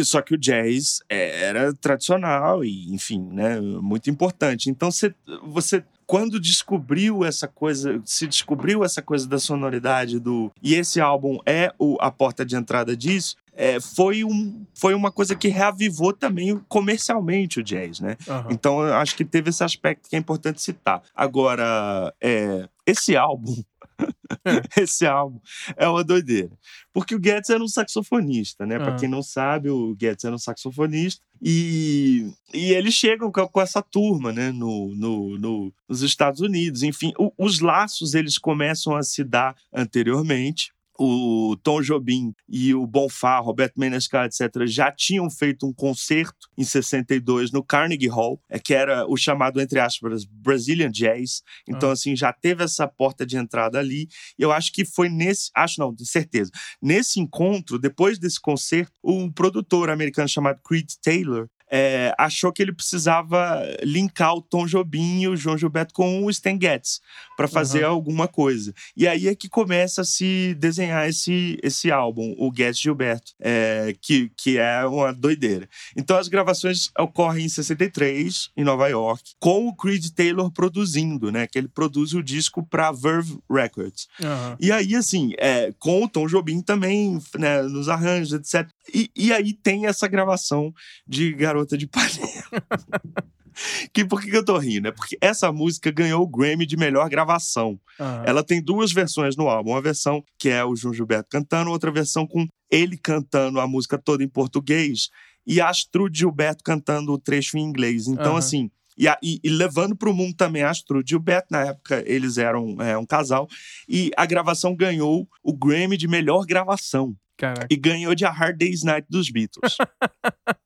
só 0.04 0.22
que 0.22 0.34
o 0.34 0.38
jazz 0.38 1.00
é, 1.10 1.44
era 1.44 1.74
tradicional 1.74 2.64
e, 2.64 2.94
enfim, 2.94 3.22
né, 3.32 3.60
muito 3.60 4.10
importante. 4.10 4.70
Então, 4.70 4.92
você, 4.92 5.14
você 5.44 5.84
quando 6.06 6.40
descobriu 6.40 7.26
essa 7.26 7.48
coisa, 7.50 8.02
se 8.06 8.26
descobriu 8.28 8.84
essa 8.84 9.02
coisa 9.02 9.28
da 9.28 9.38
sonoridade 9.38 10.20
do. 10.20 10.50
E 10.64 10.74
esse 10.74 11.02
álbum 11.02 11.38
é 11.46 11.74
o, 11.78 11.98
a 12.00 12.10
porta 12.10 12.46
de 12.46 12.56
entrada 12.56 12.96
disso. 12.96 13.36
é, 13.58 13.80
foi, 13.82 14.24
um, 14.24 14.66
foi 14.74 14.94
uma 14.94 15.12
coisa 15.12 15.36
que 15.36 15.48
reavivou 15.48 16.14
também 16.14 16.62
comercialmente 16.70 17.60
o 17.60 17.64
jazz, 17.64 18.00
né? 18.00 18.16
Aham. 18.30 18.48
Então 18.52 18.82
acho 18.82 19.16
que 19.16 19.26
teve 19.26 19.50
esse 19.50 19.64
aspecto 19.64 20.08
que 20.08 20.16
é 20.16 20.20
importante 20.20 20.62
citar. 20.62 21.02
Agora, 21.16 22.14
é, 22.22 22.70
esse 22.86 23.18
álbum. 23.18 23.56
esse 24.78 25.06
álbum 25.06 25.40
é 25.76 25.88
uma 25.88 26.04
doideira. 26.04 26.52
Porque 26.94 27.16
o 27.16 27.20
Guedes 27.20 27.50
era 27.50 27.64
um 27.64 27.68
saxofonista, 27.68 28.66
né? 28.66 28.78
Pra 28.78 28.94
Ah. 28.94 28.96
quem 28.96 29.10
não 29.10 29.22
sabe, 29.24 29.70
o 29.70 29.96
Guedes 29.96 30.24
era 30.26 30.36
um 30.36 30.40
saxofonista. 30.40 31.22
E, 31.42 32.32
e 32.54 32.72
eles 32.74 32.94
chegam 32.94 33.32
com, 33.32 33.48
com 33.48 33.62
essa 33.62 33.82
turma, 33.82 34.32
né? 34.34 34.52
No, 34.52 34.94
no, 34.96 35.38
no- 35.38 35.74
nos 35.88 36.02
Estados 36.02 36.42
Unidos. 36.42 36.84
Enfim, 36.84 37.14
o- 37.18 37.32
os 37.38 37.60
laços 37.60 38.14
eles 38.14 38.38
começam 38.38 38.96
a 38.96 39.04
se 39.04 39.24
dar 39.24 39.56
anteriormente 39.74 40.72
o 41.00 41.56
Tom 41.64 41.82
Jobim 41.82 42.34
e 42.50 42.74
o 42.74 42.86
Bonfá, 42.88 43.40
Roberto 43.40 43.80
Menescal, 43.80 44.26
etc., 44.26 44.66
já 44.66 44.92
tinham 44.92 45.30
feito 45.30 45.66
um 45.68 45.74
concerto 45.74 46.48
em 46.58 46.64
62 46.64 47.52
no 47.52 47.64
Carnegie 47.64 48.08
Hall, 48.08 48.42
é, 48.50 48.58
que 48.60 48.74
era 48.74 49.06
o 49.08 49.16
chamado, 49.16 49.62
entre 49.62 49.80
aspas, 49.80 50.26
Brazilian 50.26 50.90
Jazz. 50.92 51.42
Então, 51.68 51.90
Ah. 51.90 51.94
assim, 51.94 52.16
já 52.16 52.34
teve 52.34 52.64
essa 52.64 52.88
porta 52.88 53.26
de 53.26 53.38
entrada 53.38 53.80
ali. 53.80 54.08
E 54.38 54.42
eu 54.44 54.52
acho 54.52 54.72
que 54.74 54.84
foi 54.86 55.10
nesse, 55.10 55.50
acho 55.56 55.80
não, 55.80 55.94
de 55.94 56.06
certeza, 56.06 56.50
nesse 56.82 57.20
encontro, 57.20 57.78
depois 57.78 58.18
desse 58.18 58.40
concerto, 58.40 58.92
um 59.04 59.32
produtor 59.32 59.90
americano 59.90 60.28
chamado 60.28 60.60
Creed 60.66 60.90
Taylor 61.04 61.48
é, 61.72 62.14
achou 62.18 62.52
que 62.52 62.62
ele 62.62 62.72
precisava 62.72 63.62
linkar 63.84 64.34
o 64.34 64.42
Tom 64.42 64.66
Jobim 64.66 65.22
e 65.22 65.28
o 65.28 65.36
João 65.36 65.58
Gilberto 65.58 65.94
com 65.94 66.24
o 66.24 66.30
Stan 66.30 66.58
Getz 66.60 67.02
para 67.36 67.48
fazer 67.48 67.84
alguma 67.84 68.28
coisa. 68.28 68.74
E 68.96 69.08
aí 69.08 69.28
é 69.28 69.36
que 69.36 69.50
começa 69.50 70.02
a 70.02 70.06
se 70.06 70.56
desenhar 70.56 71.08
esse, 71.08 71.58
esse 71.62 71.92
álbum, 71.92 72.36
o 72.38 72.52
Getz 72.56 72.80
Gilberto, 72.80 73.34
é, 73.40 73.96
que, 74.02 74.32
que 74.36 74.58
é 74.58 74.86
uma 74.86 75.14
doideira. 75.14 75.68
Então 75.96 76.18
as 76.18 76.28
gravações 76.28 76.90
ocorrem 76.98 77.46
em 77.46 77.50
63, 77.50 78.50
em 78.56 78.64
Nova 78.64 78.88
York, 78.88 79.32
com 79.40 79.68
o 79.68 79.76
Creed 79.76 80.08
Taylor 80.16 80.52
produzindo, 80.52 81.32
né? 81.32 81.48
Que 81.48 81.58
ele 81.60 81.68
produz 81.68 82.14
o 82.14 82.24
disco 82.24 82.66
para 82.66 82.92
Verve 82.92 83.38
Records. 83.50 84.08
Aham. 84.22 84.58
E 84.60 84.72
aí, 84.72 84.96
assim, 84.96 85.34
é, 85.38 85.74
com 85.80 86.04
o 86.04 86.10
Tom 86.10 86.28
Jobim 86.28 86.62
também, 86.62 87.20
né, 87.38 87.62
nos 87.64 87.90
arranjos, 87.90 88.34
etc. 88.34 88.70
E, 88.94 89.10
e 89.16 89.34
aí 89.34 89.54
tem 89.54 89.86
essa 89.86 90.08
gravação 90.08 90.74
de 91.08 91.34
Garota 91.34 91.78
de 91.78 91.86
Ipanema. 91.86 92.64
que 93.94 94.06
por 94.06 94.22
que 94.22 94.36
eu 94.36 94.46
tô 94.46 94.58
rindo? 94.58 94.88
É 94.88 94.92
porque 94.92 95.18
essa 95.20 95.52
música 95.52 95.92
ganhou 95.92 96.22
o 96.24 96.28
Grammy 96.28 96.66
de 96.66 96.78
melhor 96.78 97.10
gravação. 97.10 97.80
Aham. 98.00 98.24
Ela 98.26 98.44
tem 98.44 98.62
duas 98.62 98.92
versões 98.92 99.36
no 99.36 99.48
álbum. 99.50 99.72
Uma 99.72 99.82
versão 99.82 100.24
que 100.38 100.50
é 100.50 100.64
o 100.64 100.76
João 100.76 100.94
Gilberto 100.94 101.28
cantando, 101.30 101.72
outra 101.72 101.92
versão 101.92 102.26
com 102.28 102.46
ele 102.72 102.98
cantando 102.98 103.60
a 103.60 103.68
música 103.68 103.98
toda 103.98 104.24
em 104.24 104.28
português 104.28 105.10
e 105.46 105.60
a 105.62 105.70
Astrude 105.70 106.20
Gilberto 106.20 106.64
cantando 106.64 107.12
o 107.14 107.18
trecho 107.18 107.58
em 107.58 107.62
inglês. 107.62 108.08
Então, 108.08 108.32
Aham. 108.32 108.38
assim. 108.38 108.72
E, 109.00 109.08
a- 109.08 109.18
e- 109.22 109.40
e 109.44 109.50
levando 109.50 109.96
para 109.96 110.10
o 110.10 110.14
mundo 110.14 110.36
também 110.36 110.64
a 110.64 110.72
Astrude 110.72 111.12
Gilberto, 111.12 111.48
na 111.52 111.66
época 111.68 112.04
eles 112.08 112.38
eram 112.40 112.82
é, 112.82 112.98
um 112.98 113.06
casal, 113.06 113.48
e 113.88 114.10
a 114.18 114.26
gravação 114.26 114.76
ganhou 114.76 115.28
o 115.44 115.54
Grammy 115.56 115.96
de 115.98 116.08
melhor 116.08 116.46
gravação. 116.48 117.16
Caraca, 117.38 117.68
E 117.70 117.76
ganhou 117.76 118.16
de 118.16 118.26
A 118.26 118.32
Hard 118.32 118.58
Day's 118.58 118.84
Night 118.84 119.06
dos 119.10 119.30
Beatles. 119.30 119.78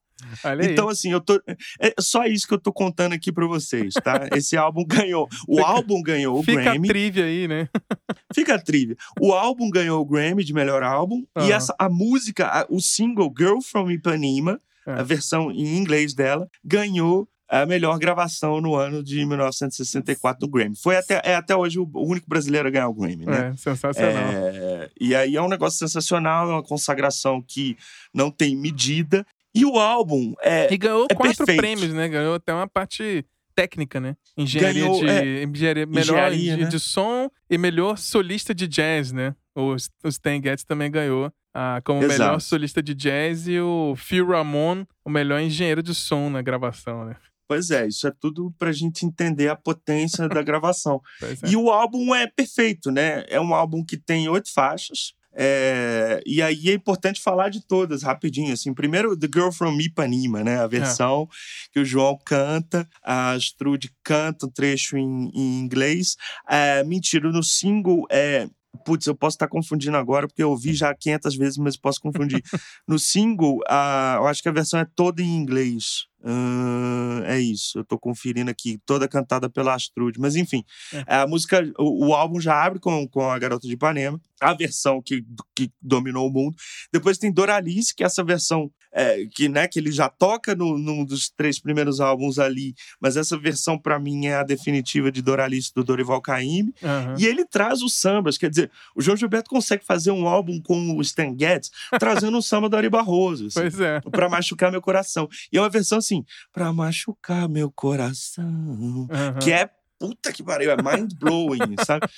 Então, 0.62 0.88
assim, 0.88 1.12
eu 1.12 1.20
tô. 1.20 1.40
É 1.78 1.92
só 2.00 2.24
isso 2.24 2.46
que 2.48 2.54
eu 2.54 2.58
tô 2.58 2.72
contando 2.72 3.12
aqui 3.12 3.30
para 3.30 3.46
vocês, 3.46 3.92
tá? 3.94 4.28
Esse 4.34 4.56
álbum 4.56 4.82
ganhou. 4.84 5.28
O 5.46 5.56
Fica- 5.56 5.68
álbum 5.68 6.02
ganhou 6.02 6.38
o 6.38 6.42
Fica 6.42 6.62
Grammy. 6.62 6.88
a 6.88 6.90
trivia 6.90 7.24
aí, 7.26 7.46
né? 7.48 7.68
Fica 8.34 8.54
a 8.54 8.58
trivia. 8.58 8.96
O 9.20 9.32
álbum 9.34 9.68
ganhou 9.68 10.00
o 10.00 10.06
Grammy 10.06 10.42
de 10.42 10.54
melhor 10.54 10.82
álbum. 10.82 11.22
E 11.36 11.40
Aham. 11.40 11.52
essa, 11.52 11.74
a 11.78 11.88
música, 11.88 12.46
a- 12.46 12.66
o 12.70 12.80
single 12.80 13.32
Girl 13.36 13.58
from 13.60 13.90
Ipanema, 13.90 14.58
É. 14.86 14.92
a 14.92 15.02
versão 15.02 15.50
em 15.50 15.76
inglês 15.76 16.14
dela, 16.14 16.48
ganhou 16.64 17.28
a 17.52 17.66
melhor 17.66 17.98
gravação 17.98 18.62
no 18.62 18.74
ano 18.74 19.02
de 19.02 19.26
1964 19.26 20.46
no 20.46 20.50
Grammy. 20.50 20.74
Foi 20.74 20.96
até, 20.96 21.20
é 21.22 21.34
até 21.34 21.54
hoje 21.54 21.78
o 21.78 21.88
o 21.92 22.08
único 22.08 22.26
brasileiro 22.26 22.66
a 22.66 22.70
ganhar 22.70 22.88
o 22.88 22.94
Grammy, 22.94 23.26
né? 23.26 23.50
É, 23.52 23.56
sensacional. 23.56 24.32
É, 24.32 24.90
e 24.98 25.14
aí 25.14 25.36
é 25.36 25.42
um 25.42 25.48
negócio 25.48 25.78
sensacional, 25.78 26.48
é 26.48 26.54
uma 26.54 26.62
consagração 26.62 27.42
que 27.46 27.76
não 28.14 28.30
tem 28.30 28.56
medida. 28.56 29.26
E 29.54 29.66
o 29.66 29.78
álbum 29.78 30.32
é, 30.40 30.72
E 30.72 30.78
ganhou 30.78 31.06
é 31.10 31.14
quatro 31.14 31.36
perfeito. 31.36 31.58
prêmios, 31.58 31.92
né? 31.92 32.08
Ganhou 32.08 32.34
até 32.34 32.54
uma 32.54 32.66
parte 32.66 33.26
técnica, 33.54 34.00
né? 34.00 34.16
Engenharia 34.34 34.84
Ganhou, 34.84 35.00
de. 35.00 35.08
é, 35.10 35.42
engenharia, 35.42 35.86
melhor 35.86 36.02
engenharia, 36.02 36.56
de, 36.56 36.64
né? 36.64 36.68
de 36.70 36.80
som 36.80 37.30
e 37.50 37.58
melhor 37.58 37.98
solista 37.98 38.54
de 38.54 38.66
jazz, 38.66 39.12
né? 39.12 39.34
O, 39.54 39.74
o 40.04 40.08
Stan 40.08 40.40
Getz 40.42 40.64
também 40.64 40.90
ganhou 40.90 41.30
ah, 41.52 41.82
como 41.84 42.02
Exato. 42.02 42.18
melhor 42.18 42.40
solista 42.40 42.82
de 42.82 42.94
jazz 42.94 43.46
e 43.46 43.60
o 43.60 43.94
Phil 43.94 44.26
Ramon, 44.26 44.86
o 45.04 45.10
melhor 45.10 45.38
engenheiro 45.38 45.82
de 45.82 45.94
som 45.94 46.30
na 46.30 46.40
gravação, 46.40 47.04
né? 47.04 47.16
Pois 47.52 47.70
é, 47.70 47.86
isso 47.86 48.06
é 48.06 48.10
tudo 48.18 48.50
pra 48.58 48.72
gente 48.72 49.04
entender 49.04 49.48
a 49.48 49.54
potência 49.54 50.26
da 50.26 50.42
gravação. 50.42 51.02
É. 51.22 51.50
E 51.50 51.56
o 51.56 51.70
álbum 51.70 52.14
é 52.14 52.26
perfeito, 52.26 52.90
né? 52.90 53.24
É 53.28 53.38
um 53.40 53.54
álbum 53.54 53.84
que 53.84 53.96
tem 53.96 54.28
oito 54.28 54.50
faixas. 54.52 55.12
É, 55.34 56.22
e 56.26 56.40
aí 56.40 56.70
é 56.70 56.72
importante 56.72 57.20
falar 57.20 57.50
de 57.50 57.60
todas 57.60 58.02
rapidinho. 58.02 58.52
Assim, 58.52 58.72
primeiro, 58.72 59.16
The 59.16 59.28
Girl 59.32 59.50
from 59.50 59.78
Ipanema, 59.78 60.42
né? 60.42 60.60
A 60.60 60.66
versão 60.66 61.28
que 61.72 61.80
o 61.80 61.84
João 61.84 62.18
canta, 62.24 62.88
a 63.04 63.32
Astrude 63.32 63.92
canta 64.02 64.46
um 64.46 64.50
trecho 64.50 64.96
em, 64.96 65.30
em 65.34 65.60
inglês. 65.60 66.16
É, 66.48 66.82
mentira, 66.84 67.30
no 67.30 67.42
single 67.42 68.06
é. 68.10 68.48
Putz, 68.84 69.06
eu 69.06 69.14
posso 69.14 69.34
estar 69.34 69.48
confundindo 69.48 69.96
agora, 69.96 70.26
porque 70.26 70.42
eu 70.42 70.50
ouvi 70.50 70.72
já 70.72 70.94
500 70.94 71.36
vezes, 71.36 71.58
mas 71.58 71.76
posso 71.76 72.00
confundir. 72.00 72.42
no 72.88 72.98
single, 72.98 73.60
a, 73.68 74.16
eu 74.18 74.26
acho 74.26 74.42
que 74.42 74.48
a 74.48 74.52
versão 74.52 74.80
é 74.80 74.86
toda 74.96 75.22
em 75.22 75.36
inglês. 75.36 76.06
Ahn, 76.24 77.24
é 77.26 77.38
isso, 77.40 77.78
eu 77.78 77.84
tô 77.84 77.98
conferindo 77.98 78.50
aqui, 78.50 78.78
toda 78.86 79.08
cantada 79.08 79.50
pela 79.50 79.74
Astrude. 79.74 80.18
Mas 80.20 80.36
enfim, 80.36 80.64
É. 80.92 81.16
a 81.16 81.26
música, 81.26 81.60
o, 81.78 82.06
o 82.08 82.14
álbum 82.14 82.40
já 82.40 82.64
abre 82.64 82.78
com, 82.78 83.06
com 83.08 83.28
a 83.28 83.38
Garota 83.38 83.66
de 83.66 83.74
Ipanema, 83.74 84.20
a 84.40 84.54
versão 84.54 85.02
que, 85.02 85.24
que 85.54 85.70
dominou 85.80 86.28
o 86.28 86.32
mundo. 86.32 86.56
Depois 86.92 87.18
tem 87.18 87.32
Doralice, 87.32 87.94
que 87.94 88.02
é 88.02 88.06
essa 88.06 88.24
versão 88.24 88.70
é, 88.92 89.24
que, 89.26 89.48
né, 89.48 89.66
que 89.66 89.78
ele 89.78 89.90
já 89.90 90.08
toca 90.08 90.54
no, 90.54 90.76
num 90.78 91.04
dos 91.04 91.30
três 91.30 91.58
primeiros 91.58 92.00
álbuns 92.00 92.38
ali, 92.38 92.74
mas 93.00 93.16
essa 93.16 93.38
versão 93.38 93.78
pra 93.78 93.98
mim 93.98 94.26
é 94.26 94.36
a 94.36 94.42
definitiva 94.42 95.10
de 95.10 95.22
Doralice 95.22 95.72
do 95.74 95.82
Dorival 95.82 96.20
Caymmi. 96.20 96.74
Aham. 96.82 97.14
E 97.18 97.26
ele 97.26 97.44
traz 97.44 97.82
os 97.82 97.94
sambas, 97.94 98.36
quer 98.36 98.50
dizer, 98.50 98.70
o 98.94 99.00
João 99.00 99.16
Gilberto 99.16 99.48
consegue 99.50 99.84
fazer 99.84 100.10
um 100.10 100.26
álbum 100.26 100.60
com 100.60 100.96
o 100.96 101.00
Stan 101.02 101.34
Getz 101.38 101.70
trazendo 101.98 102.36
um 102.36 102.42
samba 102.42 102.68
do 102.68 102.76
Ari 102.76 102.90
Barroso. 102.90 103.46
assim 103.46 103.60
Pois 103.60 103.80
é. 103.80 104.00
pra 104.00 104.28
machucar 104.28 104.70
meu 104.70 104.82
coração. 104.82 105.28
E 105.52 105.56
é 105.56 105.60
uma 105.60 105.70
versão 105.70 105.98
assim, 105.98 106.24
pra 106.52 106.72
machucar 106.72 107.48
meu 107.48 107.70
coração. 107.70 109.08
Aham. 109.10 109.38
Que 109.38 109.52
é 109.52 109.70
puta 109.98 110.32
que 110.32 110.42
pariu, 110.42 110.72
é 110.72 110.76
mind 110.76 111.12
blowing, 111.14 111.76
sabe? 111.86 112.08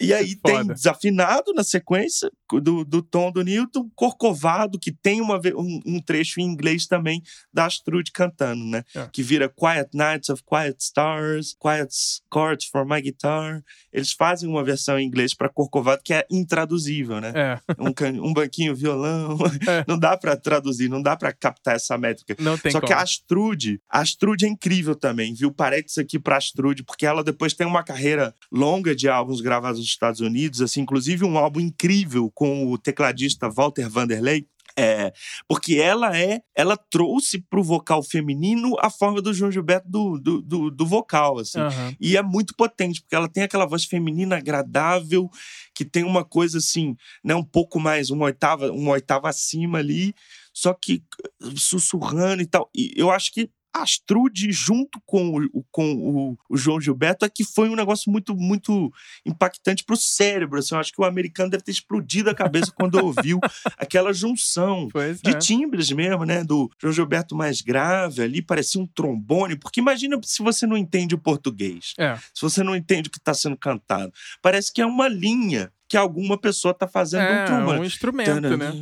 E 0.00 0.14
aí 0.14 0.36
tem 0.36 0.56
Foda. 0.58 0.74
desafinado 0.74 1.52
na 1.52 1.64
sequência 1.64 2.30
do, 2.62 2.84
do 2.84 3.02
tom 3.02 3.32
do 3.32 3.42
Newton, 3.42 3.90
Corcovado, 3.96 4.78
que 4.78 4.92
tem 4.92 5.20
uma, 5.20 5.40
um, 5.56 5.80
um 5.86 6.00
trecho 6.00 6.40
em 6.40 6.44
inglês 6.44 6.86
também 6.86 7.20
da 7.52 7.66
Astrude 7.66 8.12
cantando, 8.12 8.64
né? 8.64 8.84
É. 8.94 9.08
Que 9.12 9.22
vira 9.22 9.48
Quiet 9.48 9.88
Nights 9.94 10.28
of 10.30 10.42
Quiet 10.48 10.76
Stars, 10.80 11.56
Quiet 11.60 11.92
Chords 12.32 12.66
for 12.66 12.86
My 12.86 13.02
Guitar. 13.02 13.62
Eles 13.92 14.12
fazem 14.12 14.48
uma 14.48 14.62
versão 14.62 14.98
em 14.98 15.06
inglês 15.06 15.34
pra 15.34 15.48
Corcovado 15.48 16.00
que 16.04 16.14
é 16.14 16.24
intraduzível, 16.30 17.20
né? 17.20 17.32
É, 17.34 17.60
Um, 17.78 17.92
can- 17.92 18.20
um 18.22 18.32
banquinho, 18.32 18.74
violão. 18.74 19.36
É. 19.66 19.84
Não 19.88 19.98
dá 19.98 20.16
pra 20.16 20.36
traduzir, 20.36 20.88
não 20.88 21.02
dá 21.02 21.16
pra 21.16 21.32
captar 21.32 21.74
essa 21.76 21.96
métrica. 21.98 22.36
não 22.38 22.56
tem 22.58 22.70
Só 22.72 22.80
como. 22.80 22.88
que 22.88 22.92
a 22.92 23.00
Astrude, 23.02 23.80
a 23.90 24.00
Astrude 24.00 24.44
é 24.46 24.48
incrível 24.48 24.94
também, 24.94 25.34
viu? 25.34 25.52
Parênteses 25.52 25.98
aqui 25.98 26.18
pra 26.18 26.36
Astrude, 26.36 26.82
porque 26.84 27.06
ela 27.06 27.22
depois 27.24 27.54
tem 27.54 27.66
uma 27.66 27.82
carreira 27.82 28.34
longa 28.52 28.94
de 28.94 29.08
álbuns 29.08 29.40
gravados 29.40 29.87
Estados 29.90 30.20
Unidos, 30.20 30.60
assim, 30.60 30.80
inclusive 30.80 31.24
um 31.24 31.38
álbum 31.38 31.60
incrível 31.60 32.30
com 32.34 32.70
o 32.70 32.78
tecladista 32.78 33.48
Walter 33.48 33.88
Vanderlei. 33.88 34.46
É, 34.76 35.12
porque 35.48 35.74
ela 35.74 36.16
é, 36.16 36.40
ela 36.54 36.76
trouxe 36.76 37.40
pro 37.50 37.64
vocal 37.64 38.00
feminino 38.00 38.76
a 38.78 38.88
forma 38.88 39.20
do 39.20 39.34
João 39.34 39.50
Gilberto 39.50 39.88
do, 39.88 40.20
do, 40.20 40.40
do, 40.40 40.70
do 40.70 40.86
vocal, 40.86 41.38
assim. 41.38 41.58
Aham. 41.58 41.96
E 42.00 42.16
é 42.16 42.22
muito 42.22 42.54
potente, 42.54 43.00
porque 43.00 43.16
ela 43.16 43.28
tem 43.28 43.42
aquela 43.42 43.66
voz 43.66 43.84
feminina 43.84 44.36
agradável, 44.36 45.28
que 45.74 45.84
tem 45.84 46.04
uma 46.04 46.24
coisa 46.24 46.58
assim, 46.58 46.94
né, 47.24 47.34
um 47.34 47.42
pouco 47.42 47.80
mais, 47.80 48.10
uma 48.10 48.26
oitava, 48.26 48.70
uma 48.70 48.92
oitava 48.92 49.28
acima 49.28 49.78
ali, 49.78 50.14
só 50.54 50.72
que 50.72 51.02
sussurrando 51.56 52.42
e 52.42 52.46
tal. 52.46 52.70
E 52.72 52.92
eu 52.96 53.10
acho 53.10 53.32
que 53.32 53.50
Astrude, 53.74 54.50
junto 54.50 55.00
com, 55.06 55.38
o, 55.52 55.64
com 55.70 55.94
o, 55.94 56.38
o 56.48 56.56
João 56.56 56.80
Gilberto, 56.80 57.24
é 57.24 57.28
que 57.28 57.44
foi 57.44 57.68
um 57.68 57.76
negócio 57.76 58.10
muito, 58.10 58.34
muito 58.34 58.92
impactante 59.24 59.84
pro 59.84 59.96
cérebro. 59.96 60.58
Assim, 60.58 60.74
eu 60.74 60.80
acho 60.80 60.92
que 60.92 61.00
o 61.00 61.04
americano 61.04 61.50
deve 61.50 61.62
ter 61.62 61.72
explodido 61.72 62.30
a 62.30 62.34
cabeça 62.34 62.72
quando 62.72 62.96
ouviu 62.96 63.38
aquela 63.78 64.12
junção 64.12 64.88
Pois 64.90 65.20
de 65.20 65.30
é. 65.30 65.38
timbres 65.38 65.90
mesmo, 65.90 66.24
né? 66.24 66.42
Do 66.42 66.70
João 66.80 66.92
Gilberto 66.92 67.36
mais 67.36 67.60
grave 67.60 68.22
ali, 68.22 68.42
parecia 68.42 68.80
um 68.80 68.86
trombone. 68.86 69.56
Porque 69.56 69.80
imagina 69.80 70.18
se 70.22 70.42
você 70.42 70.66
não 70.66 70.76
entende 70.76 71.14
o 71.14 71.18
português, 71.18 71.94
É, 71.98 72.16
se 72.34 72.42
você 72.42 72.62
não 72.62 72.74
entende 72.74 73.08
o 73.08 73.12
que 73.12 73.18
está 73.18 73.34
sendo 73.34 73.56
cantado. 73.56 74.12
Parece 74.42 74.72
que 74.72 74.80
é 74.80 74.86
uma 74.86 75.08
linha 75.08 75.72
que 75.88 75.96
alguma 75.96 76.36
pessoa 76.38 76.72
está 76.72 76.86
fazendo 76.86 77.22
um 77.22 77.34
é 77.34 77.44
trombone. 77.46 77.80
um 77.80 77.84
instrumento, 77.84 78.56
né? 78.56 78.72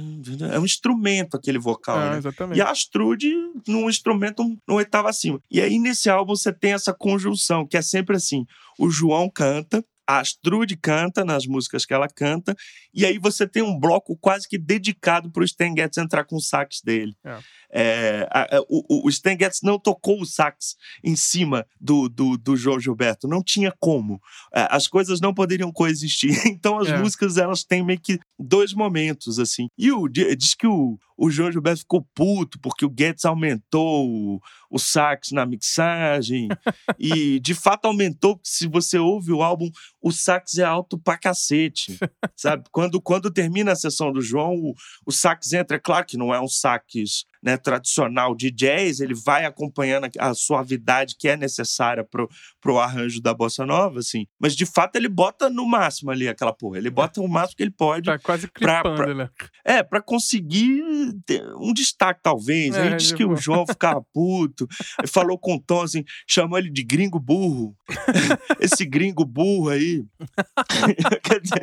É 0.53 0.59
um 0.59 0.65
instrumento 0.65 1.37
aquele 1.37 1.59
vocal, 1.59 2.01
É, 2.01 2.11
né? 2.11 2.19
exatamente. 2.19 2.59
E 2.59 2.61
a 2.61 2.71
Astrude 2.71 3.33
num 3.69 3.89
instrumento 3.89 4.43
no 4.67 4.75
oitavo 4.75 5.07
acima. 5.09 5.41
E 5.51 5.61
aí, 5.61 5.79
nesse 5.79 6.11
álbum, 6.11 6.35
você 6.35 6.53
tem 6.53 6.73
essa 6.73 6.93
conjunção, 6.93 7.67
que 7.67 7.77
é 7.77 7.83
sempre 7.83 8.17
assim: 8.17 8.45
o 8.79 8.91
João 8.91 9.31
canta, 9.31 9.85
a 10.07 10.19
Astrude 10.21 10.77
canta 10.77 11.25
nas 11.25 11.47
músicas 11.47 11.85
que 11.85 11.95
ela 11.95 12.09
canta, 12.09 12.55
e 12.93 13.05
aí 13.07 13.19
você 13.19 13.47
tem 13.47 13.63
um 13.63 13.79
bloco 13.79 14.17
quase 14.21 14.49
que 14.49 14.59
dedicado 14.59 15.31
para 15.31 15.43
o 15.43 15.45
Stan 15.45 15.73
Getz 15.77 15.99
entrar 15.99 16.25
com 16.25 16.37
o 16.37 16.41
sax 16.41 16.81
dele. 16.85 17.15
É. 17.25 17.39
É, 17.79 18.27
a- 18.31 18.57
a- 18.57 18.63
o, 18.71 19.07
o 19.07 19.09
Stan 19.11 19.37
Getz 19.39 19.61
não 19.63 19.79
tocou 19.79 20.21
o 20.23 20.25
sax 20.27 20.77
em 21.05 21.15
cima 21.15 21.67
do, 21.79 22.09
do, 22.09 22.39
do 22.39 22.57
João 22.57 22.81
Gilberto, 22.81 23.29
não 23.29 23.43
tinha 23.43 23.71
como. 23.79 24.19
É, 24.55 24.67
as 24.71 24.89
coisas 24.89 25.21
não 25.21 25.35
poderiam 25.35 25.71
coexistir. 25.71 26.31
Então 26.57 26.79
as 26.79 26.89
É. 26.89 26.97
músicas 26.99 27.37
elas 27.37 27.63
têm 27.65 27.85
meio 27.85 28.01
que 28.01 28.19
dois 28.39 28.73
momentos 28.73 29.39
assim. 29.39 29.67
E 29.77 29.93
o 29.93 30.09
di- 30.09 30.35
diz 30.35 30.55
que 30.55 30.67
o, 30.67 30.99
o 31.19 31.31
João 31.31 31.53
Gilberto 31.53 31.81
ficou 31.81 32.07
puto 32.15 32.59
porque 32.61 32.85
o 32.87 32.95
Getz 32.99 33.25
aumentou 33.27 34.09
o, 34.09 34.41
o 34.71 34.79
sax 34.79 35.31
na 35.33 35.45
mixagem 35.45 36.49
e 36.99 37.39
de 37.41 37.55
fato 37.55 37.87
aumentou. 37.87 38.37
porque 38.37 38.49
Se 38.49 38.67
você 38.67 38.99
ouve 38.99 39.33
o 39.33 39.43
álbum, 39.43 39.71
o 40.01 40.11
sax 40.13 40.57
é 40.59 40.65
alto 40.65 40.99
pra 40.99 41.19
cacete, 41.19 41.99
sabe? 42.37 42.65
Quando 42.73 43.01
quando 43.03 43.31
termina 43.31 43.73
a 43.73 43.77
sessão 43.77 44.13
do 44.13 44.21
João, 44.23 44.55
o, 44.55 44.75
o 45.05 45.13
sax 45.13 45.53
entra, 45.53 45.77
é 45.77 45.81
claro 45.81 46.07
que 46.07 46.17
não 46.17 46.35
é 46.35 46.41
um 46.41 46.49
sax 46.49 47.25
né, 47.43 47.57
tradicional 47.57 48.35
de 48.35 48.51
jazz, 48.51 49.01
ele 49.01 49.15
vai 49.15 49.45
acompanhando 49.45 50.09
a, 50.19 50.35
suavidade 50.35 51.17
que 51.19 51.29
é 51.29 51.37
necessária 51.37 52.05
pro, 52.05 52.29
pro 52.61 52.79
arranjo 52.79 53.21
da 53.21 53.33
bossa 53.35 53.65
nova, 53.67 53.99
assim. 54.01 54.27
Mas 54.41 54.55
de 54.57 54.67
fato 54.67 54.97
ele 54.97 55.09
bota 55.09 55.49
no 55.49 55.67
máximo 55.67 56.11
ali 56.11 56.29
aquela 56.29 56.53
porra. 56.53 56.79
Ele 56.79 56.91
bota 56.91 57.21
o 57.21 57.29
máximo 57.29 57.57
que 57.57 57.63
ele 57.63 57.71
pode. 57.71 58.07
Tá 58.07 58.19
quase 58.19 58.47
pra- 58.49 58.81
clipando, 58.83 58.97
pra- 59.03 59.15
né? 59.15 59.29
É, 59.65 59.83
pra 59.83 60.01
conseguir 60.03 60.83
ter 61.25 61.43
um 61.57 61.73
destaque, 61.73 62.21
talvez. 62.23 62.75
É, 62.75 62.83
Aí 62.89 62.97
diz 62.97 63.13
que 63.13 63.25
o 63.25 63.37
João 63.37 63.67
ficava 63.67 64.03
puto, 64.13 64.67
falou 65.09 65.39
com 65.39 65.55
o 65.57 65.61
Tom 65.61 65.83
assim, 65.83 66.05
chamou 66.29 66.59
ele 66.59 66.71
de 66.71 66.83
gringo 66.83 67.19
burro. 67.19 67.77
Esse 68.61 68.85
gringo 68.85 69.25
burro 69.25 69.71
aí. 69.71 70.05
Quer 71.23 71.41
dizer, 71.41 71.61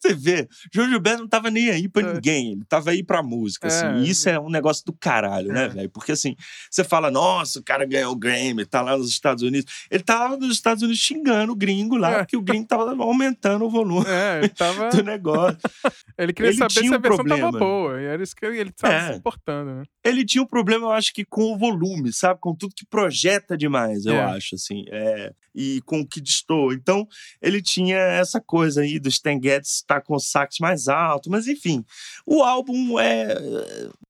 você 0.00 0.14
vê, 0.14 0.48
João 0.72 0.88
Gilberto 0.88 1.20
não 1.22 1.28
tava 1.28 1.50
nem 1.50 1.70
aí 1.70 1.88
pra 1.88 2.02
É. 2.02 2.14
ninguém, 2.14 2.52
ele 2.52 2.64
tava 2.68 2.90
aí 2.90 3.02
pra 3.02 3.22
música, 3.22 3.68
assim. 3.68 3.86
É. 3.86 3.98
E 3.98 4.10
isso 4.10 4.28
é 4.28 4.38
um 4.38 4.50
negócio 4.50 4.84
do 4.84 4.92
caralho, 5.14 5.48
né, 5.52 5.64
É. 5.66 5.68
velho? 5.68 5.90
Porque 5.90 6.12
assim, 6.12 6.34
você 6.70 6.82
fala, 6.82 7.10
nossa, 7.10 7.60
o 7.60 7.62
cara 7.62 7.84
ganhou 7.86 8.12
o 8.12 8.16
Grammy, 8.16 8.66
tá 8.66 8.82
lá 8.82 8.96
nos 8.96 9.08
Estados 9.10 9.42
Unidos. 9.44 9.72
Ele 9.90 10.02
tava 10.02 10.36
nos 10.36 10.50
Estados 10.52 10.82
Unidos 10.82 11.00
xingando 11.00 11.52
o 11.52 11.56
gringo 11.56 11.96
lá, 11.96 12.12
É. 12.12 12.18
porque 12.18 12.36
o 12.36 12.42
gringo 12.42 12.66
tava 12.66 12.90
aumentando 13.02 13.64
o 13.64 13.70
volume 13.70 14.06
É, 14.08 14.48
tava. 14.58 14.90
do 14.90 15.02
negócio. 15.02 15.58
Ele 16.18 16.32
queria 16.32 16.50
Ele 16.50 16.58
saber 16.58 16.72
tinha 16.74 16.88
se 16.88 16.94
a 16.94 16.98
um 16.98 17.00
versão 17.00 17.16
problema. 17.24 17.52
tava 17.52 17.58
boa. 17.58 18.00
E 18.00 18.04
era 18.04 18.22
isso 18.22 18.34
que 18.36 18.46
ele, 18.46 18.70
tava 18.72 18.94
É. 18.94 19.12
se 19.12 19.18
importando, 19.18 19.70
né? 19.74 19.82
ele 20.04 20.24
tinha 20.24 20.42
um 20.42 20.46
problema, 20.46 20.86
eu 20.86 20.90
acho 20.92 21.12
que 21.12 21.24
com 21.24 21.52
o 21.52 21.58
volume, 21.58 22.12
sabe? 22.12 22.38
Com 22.40 22.54
tudo 22.54 22.74
que 22.76 22.84
projeta 22.86 23.56
demais, 23.56 24.04
eu 24.06 24.14
É. 24.14 24.20
acho, 24.36 24.54
assim. 24.54 24.84
É, 24.92 25.32
e 25.54 25.80
com 25.86 26.00
o 26.00 26.06
que 26.06 26.20
destoa. 26.20 26.74
Então, 26.74 27.06
ele 27.40 27.60
tinha 27.62 27.96
essa 27.96 28.40
coisa 28.40 28.82
aí 28.82 28.98
do 28.98 29.08
Stan 29.08 29.38
Getz 29.42 29.76
estar 29.76 30.00
com 30.02 30.14
o 30.14 30.20
sax 30.20 30.58
mais 30.60 30.88
alto. 30.88 31.30
Mas, 31.30 31.46
enfim, 31.48 31.84
o 32.26 32.42
álbum 32.42 32.98
é... 33.00 33.36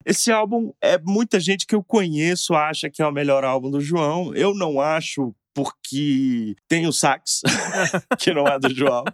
Esse 0.05 0.31
álbum 0.31 0.73
é 0.85 0.99
muita 0.99 1.41
gente 1.41 1.67
que 1.67 1.75
eu 1.75 1.83
conheço 1.83 2.55
acha 2.55 2.91
que 2.91 3.01
é 3.01 3.07
o 3.07 3.13
melhor 3.13 3.45
álbum 3.45 3.71
do 3.71 3.81
João. 3.81 4.35
Eu 4.35 4.55
não 4.55 4.81
acho 4.81 5.35
porque 5.55 6.57
tem 6.69 6.85
o 6.87 6.93
sax, 6.93 7.41
que 8.19 8.35
não 8.35 8.45
é 8.45 8.59
do 8.59 8.75
João. 8.75 9.05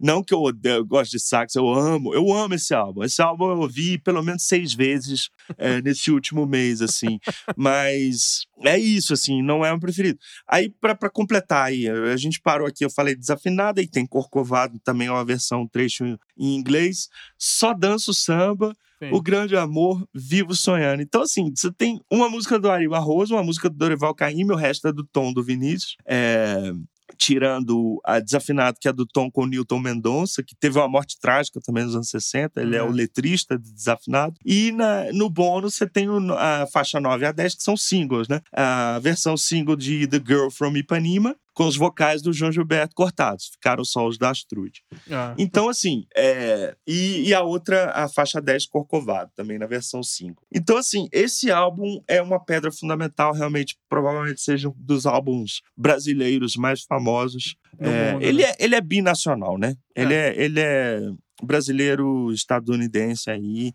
Não 0.00 0.22
que 0.22 0.32
eu 0.32 0.40
odeio, 0.40 0.76
eu 0.76 0.86
gosto 0.86 1.10
de 1.10 1.20
sax, 1.20 1.56
eu 1.56 1.68
amo, 1.68 2.14
eu 2.14 2.32
amo 2.32 2.54
esse 2.54 2.72
álbum. 2.72 3.02
Esse 3.02 3.20
álbum 3.20 3.50
eu 3.50 3.58
ouvi 3.58 3.98
pelo 3.98 4.22
menos 4.22 4.46
seis 4.46 4.72
vezes 4.72 5.28
é, 5.58 5.82
nesse 5.82 6.12
último 6.12 6.46
mês, 6.46 6.80
assim. 6.80 7.18
Mas 7.56 8.46
é 8.64 8.78
isso, 8.78 9.12
assim, 9.12 9.42
não 9.42 9.64
é 9.64 9.72
o 9.72 9.80
preferido. 9.80 10.20
Aí, 10.48 10.70
pra 10.70 11.10
completar 11.10 11.66
aí, 11.66 11.88
a 11.88 12.16
gente 12.16 12.40
parou 12.40 12.68
aqui, 12.68 12.84
eu 12.84 12.90
falei 12.90 13.16
desafinada, 13.16 13.82
e 13.82 13.88
tem 13.88 14.06
Corcovado 14.06 14.78
também, 14.84 15.08
é 15.08 15.12
uma 15.12 15.24
versão, 15.24 15.66
trecho 15.66 16.04
em 16.38 16.54
inglês. 16.54 17.08
Só 17.36 17.74
danço 17.74 18.14
samba, 18.14 18.72
Sim. 19.08 19.14
o 19.14 19.20
grande 19.22 19.56
amor, 19.56 20.06
vivo 20.14 20.54
sonhando. 20.54 21.02
Então, 21.02 21.22
assim, 21.22 21.52
você 21.54 21.72
tem 21.72 22.00
uma 22.10 22.28
música 22.28 22.58
do 22.58 22.70
Ari 22.70 22.88
Barroso, 22.88 23.34
uma 23.34 23.42
música 23.42 23.68
do 23.68 23.76
Dorival 23.76 24.14
Caymmi, 24.14 24.52
o 24.52 24.56
resto 24.56 24.88
é 24.88 24.92
do 24.92 25.04
Tom 25.04 25.32
do 25.32 25.42
Vinícius. 25.42 25.96
É, 26.06 26.72
tirando 27.18 28.00
a 28.04 28.18
Desafinado, 28.20 28.78
que 28.80 28.88
é 28.88 28.92
do 28.92 29.06
Tom 29.06 29.30
com 29.30 29.42
o 29.42 29.46
Newton 29.46 29.78
Mendonça, 29.78 30.42
que 30.42 30.56
teve 30.58 30.78
uma 30.78 30.88
morte 30.88 31.18
trágica 31.20 31.60
também 31.64 31.84
nos 31.84 31.94
anos 31.94 32.08
60. 32.08 32.60
Ele 32.60 32.74
é 32.76 32.82
o 32.82 32.86
Uhum. 32.86 32.92
letrista 32.92 33.58
de 33.58 33.72
Desafinado. 33.72 34.34
E 34.44 34.72
na- 34.72 35.12
no 35.12 35.28
bônus 35.30 35.74
você 35.74 35.86
tem 35.86 36.08
o- 36.08 36.32
a 36.34 36.66
faixa 36.72 36.98
9 37.00 37.24
a 37.26 37.32
10, 37.32 37.54
que 37.54 37.62
são 37.62 37.76
singles, 37.76 38.28
né? 38.28 38.40
A 38.52 38.98
versão 39.00 39.36
single 39.36 39.76
de 39.76 40.06
The 40.06 40.20
Girl 40.26 40.48
from 40.50 40.76
Ipanema, 40.76 41.36
com 41.54 41.66
os 41.66 41.76
vocais 41.76 42.22
do 42.22 42.32
João 42.32 42.52
Gilberto 42.52 42.94
cortados. 42.94 43.46
Ficaram 43.52 43.84
só 43.84 44.06
os 44.06 44.18
da 44.18 44.30
Astrude. 44.30 44.82
Ah, 45.10 45.34
Então, 45.38 45.68
assim, 45.68 46.04
é... 46.16 46.74
e, 46.86 47.28
e 47.28 47.34
a 47.34 47.42
outra, 47.42 47.90
a 47.90 48.08
faixa 48.08 48.40
10 48.40 48.66
Corcovado, 48.66 49.30
também 49.34 49.58
na 49.58 49.66
versão 49.66 50.02
5. 50.02 50.42
Então, 50.52 50.76
assim, 50.76 51.08
esse 51.12 51.50
álbum 51.50 52.00
é 52.08 52.22
uma 52.22 52.42
pedra 52.42 52.70
fundamental, 52.72 53.32
realmente, 53.32 53.76
provavelmente 53.88 54.40
seja 54.40 54.68
um 54.68 54.74
dos 54.76 55.06
álbuns 55.06 55.60
brasileiros 55.76 56.56
mais 56.56 56.82
famosos. 56.82 57.56
É, 57.78 58.12
mundo, 58.12 58.24
ele, 58.24 58.42
né? 58.42 58.50
é, 58.50 58.56
ele 58.58 58.74
é 58.74 58.80
binacional, 58.80 59.58
né? 59.58 59.74
Ele 59.94 60.14
é, 60.14 60.34
ele 60.36 60.60
é 60.60 61.00
brasileiro 61.42 62.30
estadunidense 62.32 63.30
aí, 63.30 63.72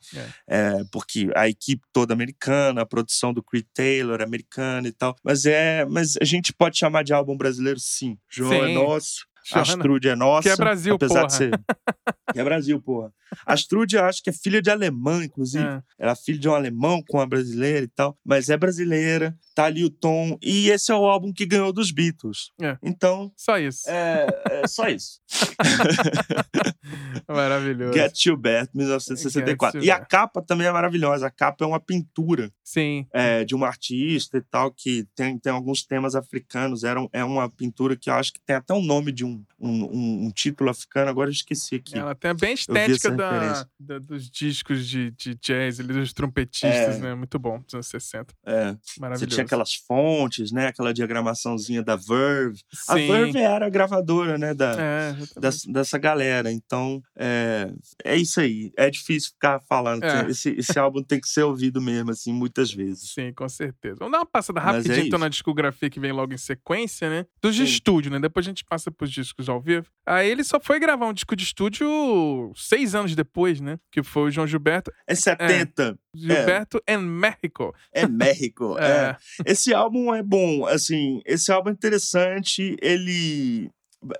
é, 0.47 0.83
porque 0.91 1.29
a 1.35 1.49
equipe 1.49 1.83
toda 1.91 2.13
americana, 2.13 2.81
a 2.81 2.85
produção 2.85 3.33
do 3.33 3.43
Creed 3.43 3.65
Taylor 3.73 4.21
americana 4.21 4.87
e 4.87 4.91
tal. 4.91 5.15
Mas 5.23 5.45
é, 5.45 5.85
mas 5.85 6.15
a 6.21 6.25
gente 6.25 6.53
pode 6.53 6.77
chamar 6.77 7.03
de 7.03 7.13
álbum 7.13 7.35
brasileiro, 7.35 7.79
sim. 7.79 8.17
João 8.29 8.53
é 8.53 8.67
Sim. 8.67 8.73
nosso. 8.73 9.27
Joana, 9.49 9.61
Astrude 9.61 10.09
é 10.09 10.15
nossa. 10.15 10.41
que 10.41 10.49
é 10.49 10.55
Brasil, 10.55 10.95
apesar 10.95 11.13
porra. 11.13 11.27
de 11.27 11.33
ser. 11.33 11.51
Que 12.33 12.41
é 12.41 12.43
Brasil, 12.43 12.81
porra. 12.81 13.09
Astrude, 13.45 13.95
eu 13.95 14.03
acho 14.03 14.21
que 14.21 14.29
é 14.29 14.33
filha 14.33 14.61
de 14.61 14.69
alemã, 14.69 15.23
inclusive. 15.23 15.63
É. 15.63 15.81
Ela 15.97 16.11
é 16.11 16.15
filha 16.15 16.37
de 16.37 16.49
um 16.49 16.53
alemão 16.53 17.01
com 17.07 17.17
uma 17.17 17.25
brasileira 17.25 17.85
e 17.85 17.87
tal. 17.87 18.17
Mas 18.23 18.49
é 18.49 18.57
brasileira, 18.57 19.33
tá 19.55 19.63
ali 19.65 19.85
o 19.85 19.89
tom. 19.89 20.37
E 20.41 20.69
esse 20.69 20.91
é 20.91 20.95
o 20.95 21.05
álbum 21.05 21.31
que 21.31 21.45
ganhou 21.45 21.71
dos 21.71 21.89
Beatles. 21.89 22.51
É. 22.61 22.77
Então, 22.83 23.31
Só 23.35 23.57
isso. 23.57 23.89
é, 23.89 24.27
é 24.51 24.67
só 24.67 24.89
isso. 24.89 25.21
Maravilhoso. 27.27 27.93
Get 27.93 28.25
You 28.25 28.37
Back, 28.37 28.69
1964. 28.75 29.79
Get 29.79 29.87
E 29.87 29.91
a 29.91 30.03
capa 30.03 30.41
também 30.41 30.67
é 30.67 30.71
maravilhosa. 30.71 31.27
A 31.27 31.31
capa 31.31 31.63
é 31.63 31.67
uma 31.67 31.79
pintura 31.79 32.51
Sim. 32.63 33.07
é, 33.13 33.43
de 33.43 33.55
uma 33.55 33.67
artista 33.67 34.37
e 34.37 34.41
tal, 34.41 34.71
que 34.71 35.05
tem, 35.15 35.37
tem 35.37 35.51
alguns 35.51 35.83
temas 35.83 36.15
africanos. 36.15 36.83
Era 36.83 37.05
é 37.11 37.23
uma 37.23 37.49
pintura 37.49 37.95
que 37.95 38.09
eu 38.09 38.13
acho 38.13 38.33
que 38.33 38.41
tem 38.45 38.55
até 38.55 38.73
um 38.73 38.83
nome 38.83 39.11
de 39.11 39.25
um, 39.25 39.36
um, 39.59 39.83
um- 39.85 40.25
um 40.27 40.31
título 40.31 40.69
africano, 40.69 41.09
agora 41.09 41.29
eu 41.29 41.33
esqueci 41.33 41.75
aqui. 41.75 41.97
Ela 41.97 42.13
tem 42.15 42.35
bem 42.35 42.51
a 42.51 42.53
estética 42.53 43.11
da, 43.11 43.67
da- 43.79 43.99
dos 43.99 44.29
discos 44.29 44.87
de, 44.87 45.11
de 45.11 45.35
jazz, 45.35 45.79
ali, 45.79 45.93
dos 45.93 46.13
trompetistas, 46.13 46.95
É. 46.95 46.99
né? 46.99 47.15
Muito 47.15 47.37
bom, 47.39 47.59
dos 47.59 47.73
anos 47.73 47.87
60. 47.87 48.33
É, 48.45 48.71
você 48.81 48.99
Maravilhoso. 48.99 49.33
tinha 49.35 49.45
aquelas 49.45 49.73
fontes, 49.75 50.51
né? 50.51 50.67
Aquela 50.67 50.93
diagramaçãozinha 50.93 51.83
da 51.83 51.95
Verve. 51.95 52.61
A 52.87 52.93
Sim. 52.95 53.07
Verve 53.07 53.39
era 53.39 53.65
a 53.65 53.69
gravadora, 53.69 54.37
né? 54.37 54.53
Da, 54.53 54.75
É, 54.79 55.15
dessa, 55.39 55.71
dessa 55.71 55.97
galera. 55.97 56.51
Então, 56.51 57.01
é, 57.15 57.71
é 58.03 58.15
isso 58.15 58.39
aí. 58.39 58.71
É 58.77 58.89
difícil 58.89 59.31
ficar 59.31 59.59
falando. 59.61 60.03
É. 60.03 60.29
Esse, 60.29 60.49
esse 60.51 60.77
álbum 60.79 61.01
tem 61.03 61.19
que 61.19 61.27
ser 61.27 61.43
ouvido 61.43 61.81
mesmo, 61.81 62.11
assim, 62.11 62.31
muitas 62.33 62.71
vezes. 62.73 63.11
Sim, 63.13 63.33
com 63.33 63.47
certeza. 63.49 63.95
Vamos 63.99 64.11
dar 64.11 64.19
uma 64.19 64.25
passada 64.25 64.59
Mas 64.61 64.73
é 64.73 64.77
rapidinho 64.77 65.07
então 65.07 65.19
na 65.19 65.29
discografia 65.29 65.89
que 65.89 65.99
vem 65.99 66.11
logo 66.11 66.33
em 66.33 66.37
sequência, 66.37 67.09
né? 67.09 67.25
Dos 67.41 67.55
de 67.55 67.63
estúdio, 67.63 68.11
né? 68.11 68.19
Depois 68.19 68.45
a 68.45 68.49
gente 68.49 68.63
passa 68.65 68.91
pros 68.91 69.11
discos 69.27 69.47
ao 69.49 69.61
vivo. 69.61 69.87
Aí 70.05 70.29
ele 70.29 70.43
só 70.43 70.59
foi 70.59 70.79
gravar 70.79 71.05
um 71.07 71.13
disco 71.13 71.35
de 71.35 71.43
estúdio 71.43 71.87
seis 72.55 72.95
anos 72.95 73.15
depois, 73.15 73.59
né? 73.61 73.77
Que 73.91 74.01
foi 74.03 74.23
o 74.23 74.31
João 74.31 74.47
Gilberto. 74.47 74.91
É 75.05 75.13
70. 75.15 75.97
Gilberto 76.13 76.81
and 76.87 77.01
México. 77.01 77.73
É, 77.93 78.07
México. 78.07 78.77
é. 78.79 78.87
É. 78.87 79.17
Esse 79.45 79.73
álbum 79.73 80.13
é 80.13 80.23
bom, 80.23 80.65
assim, 80.65 81.21
esse 81.25 81.51
álbum 81.51 81.69
é 81.69 81.73
interessante, 81.73 82.75
ele 82.81 83.69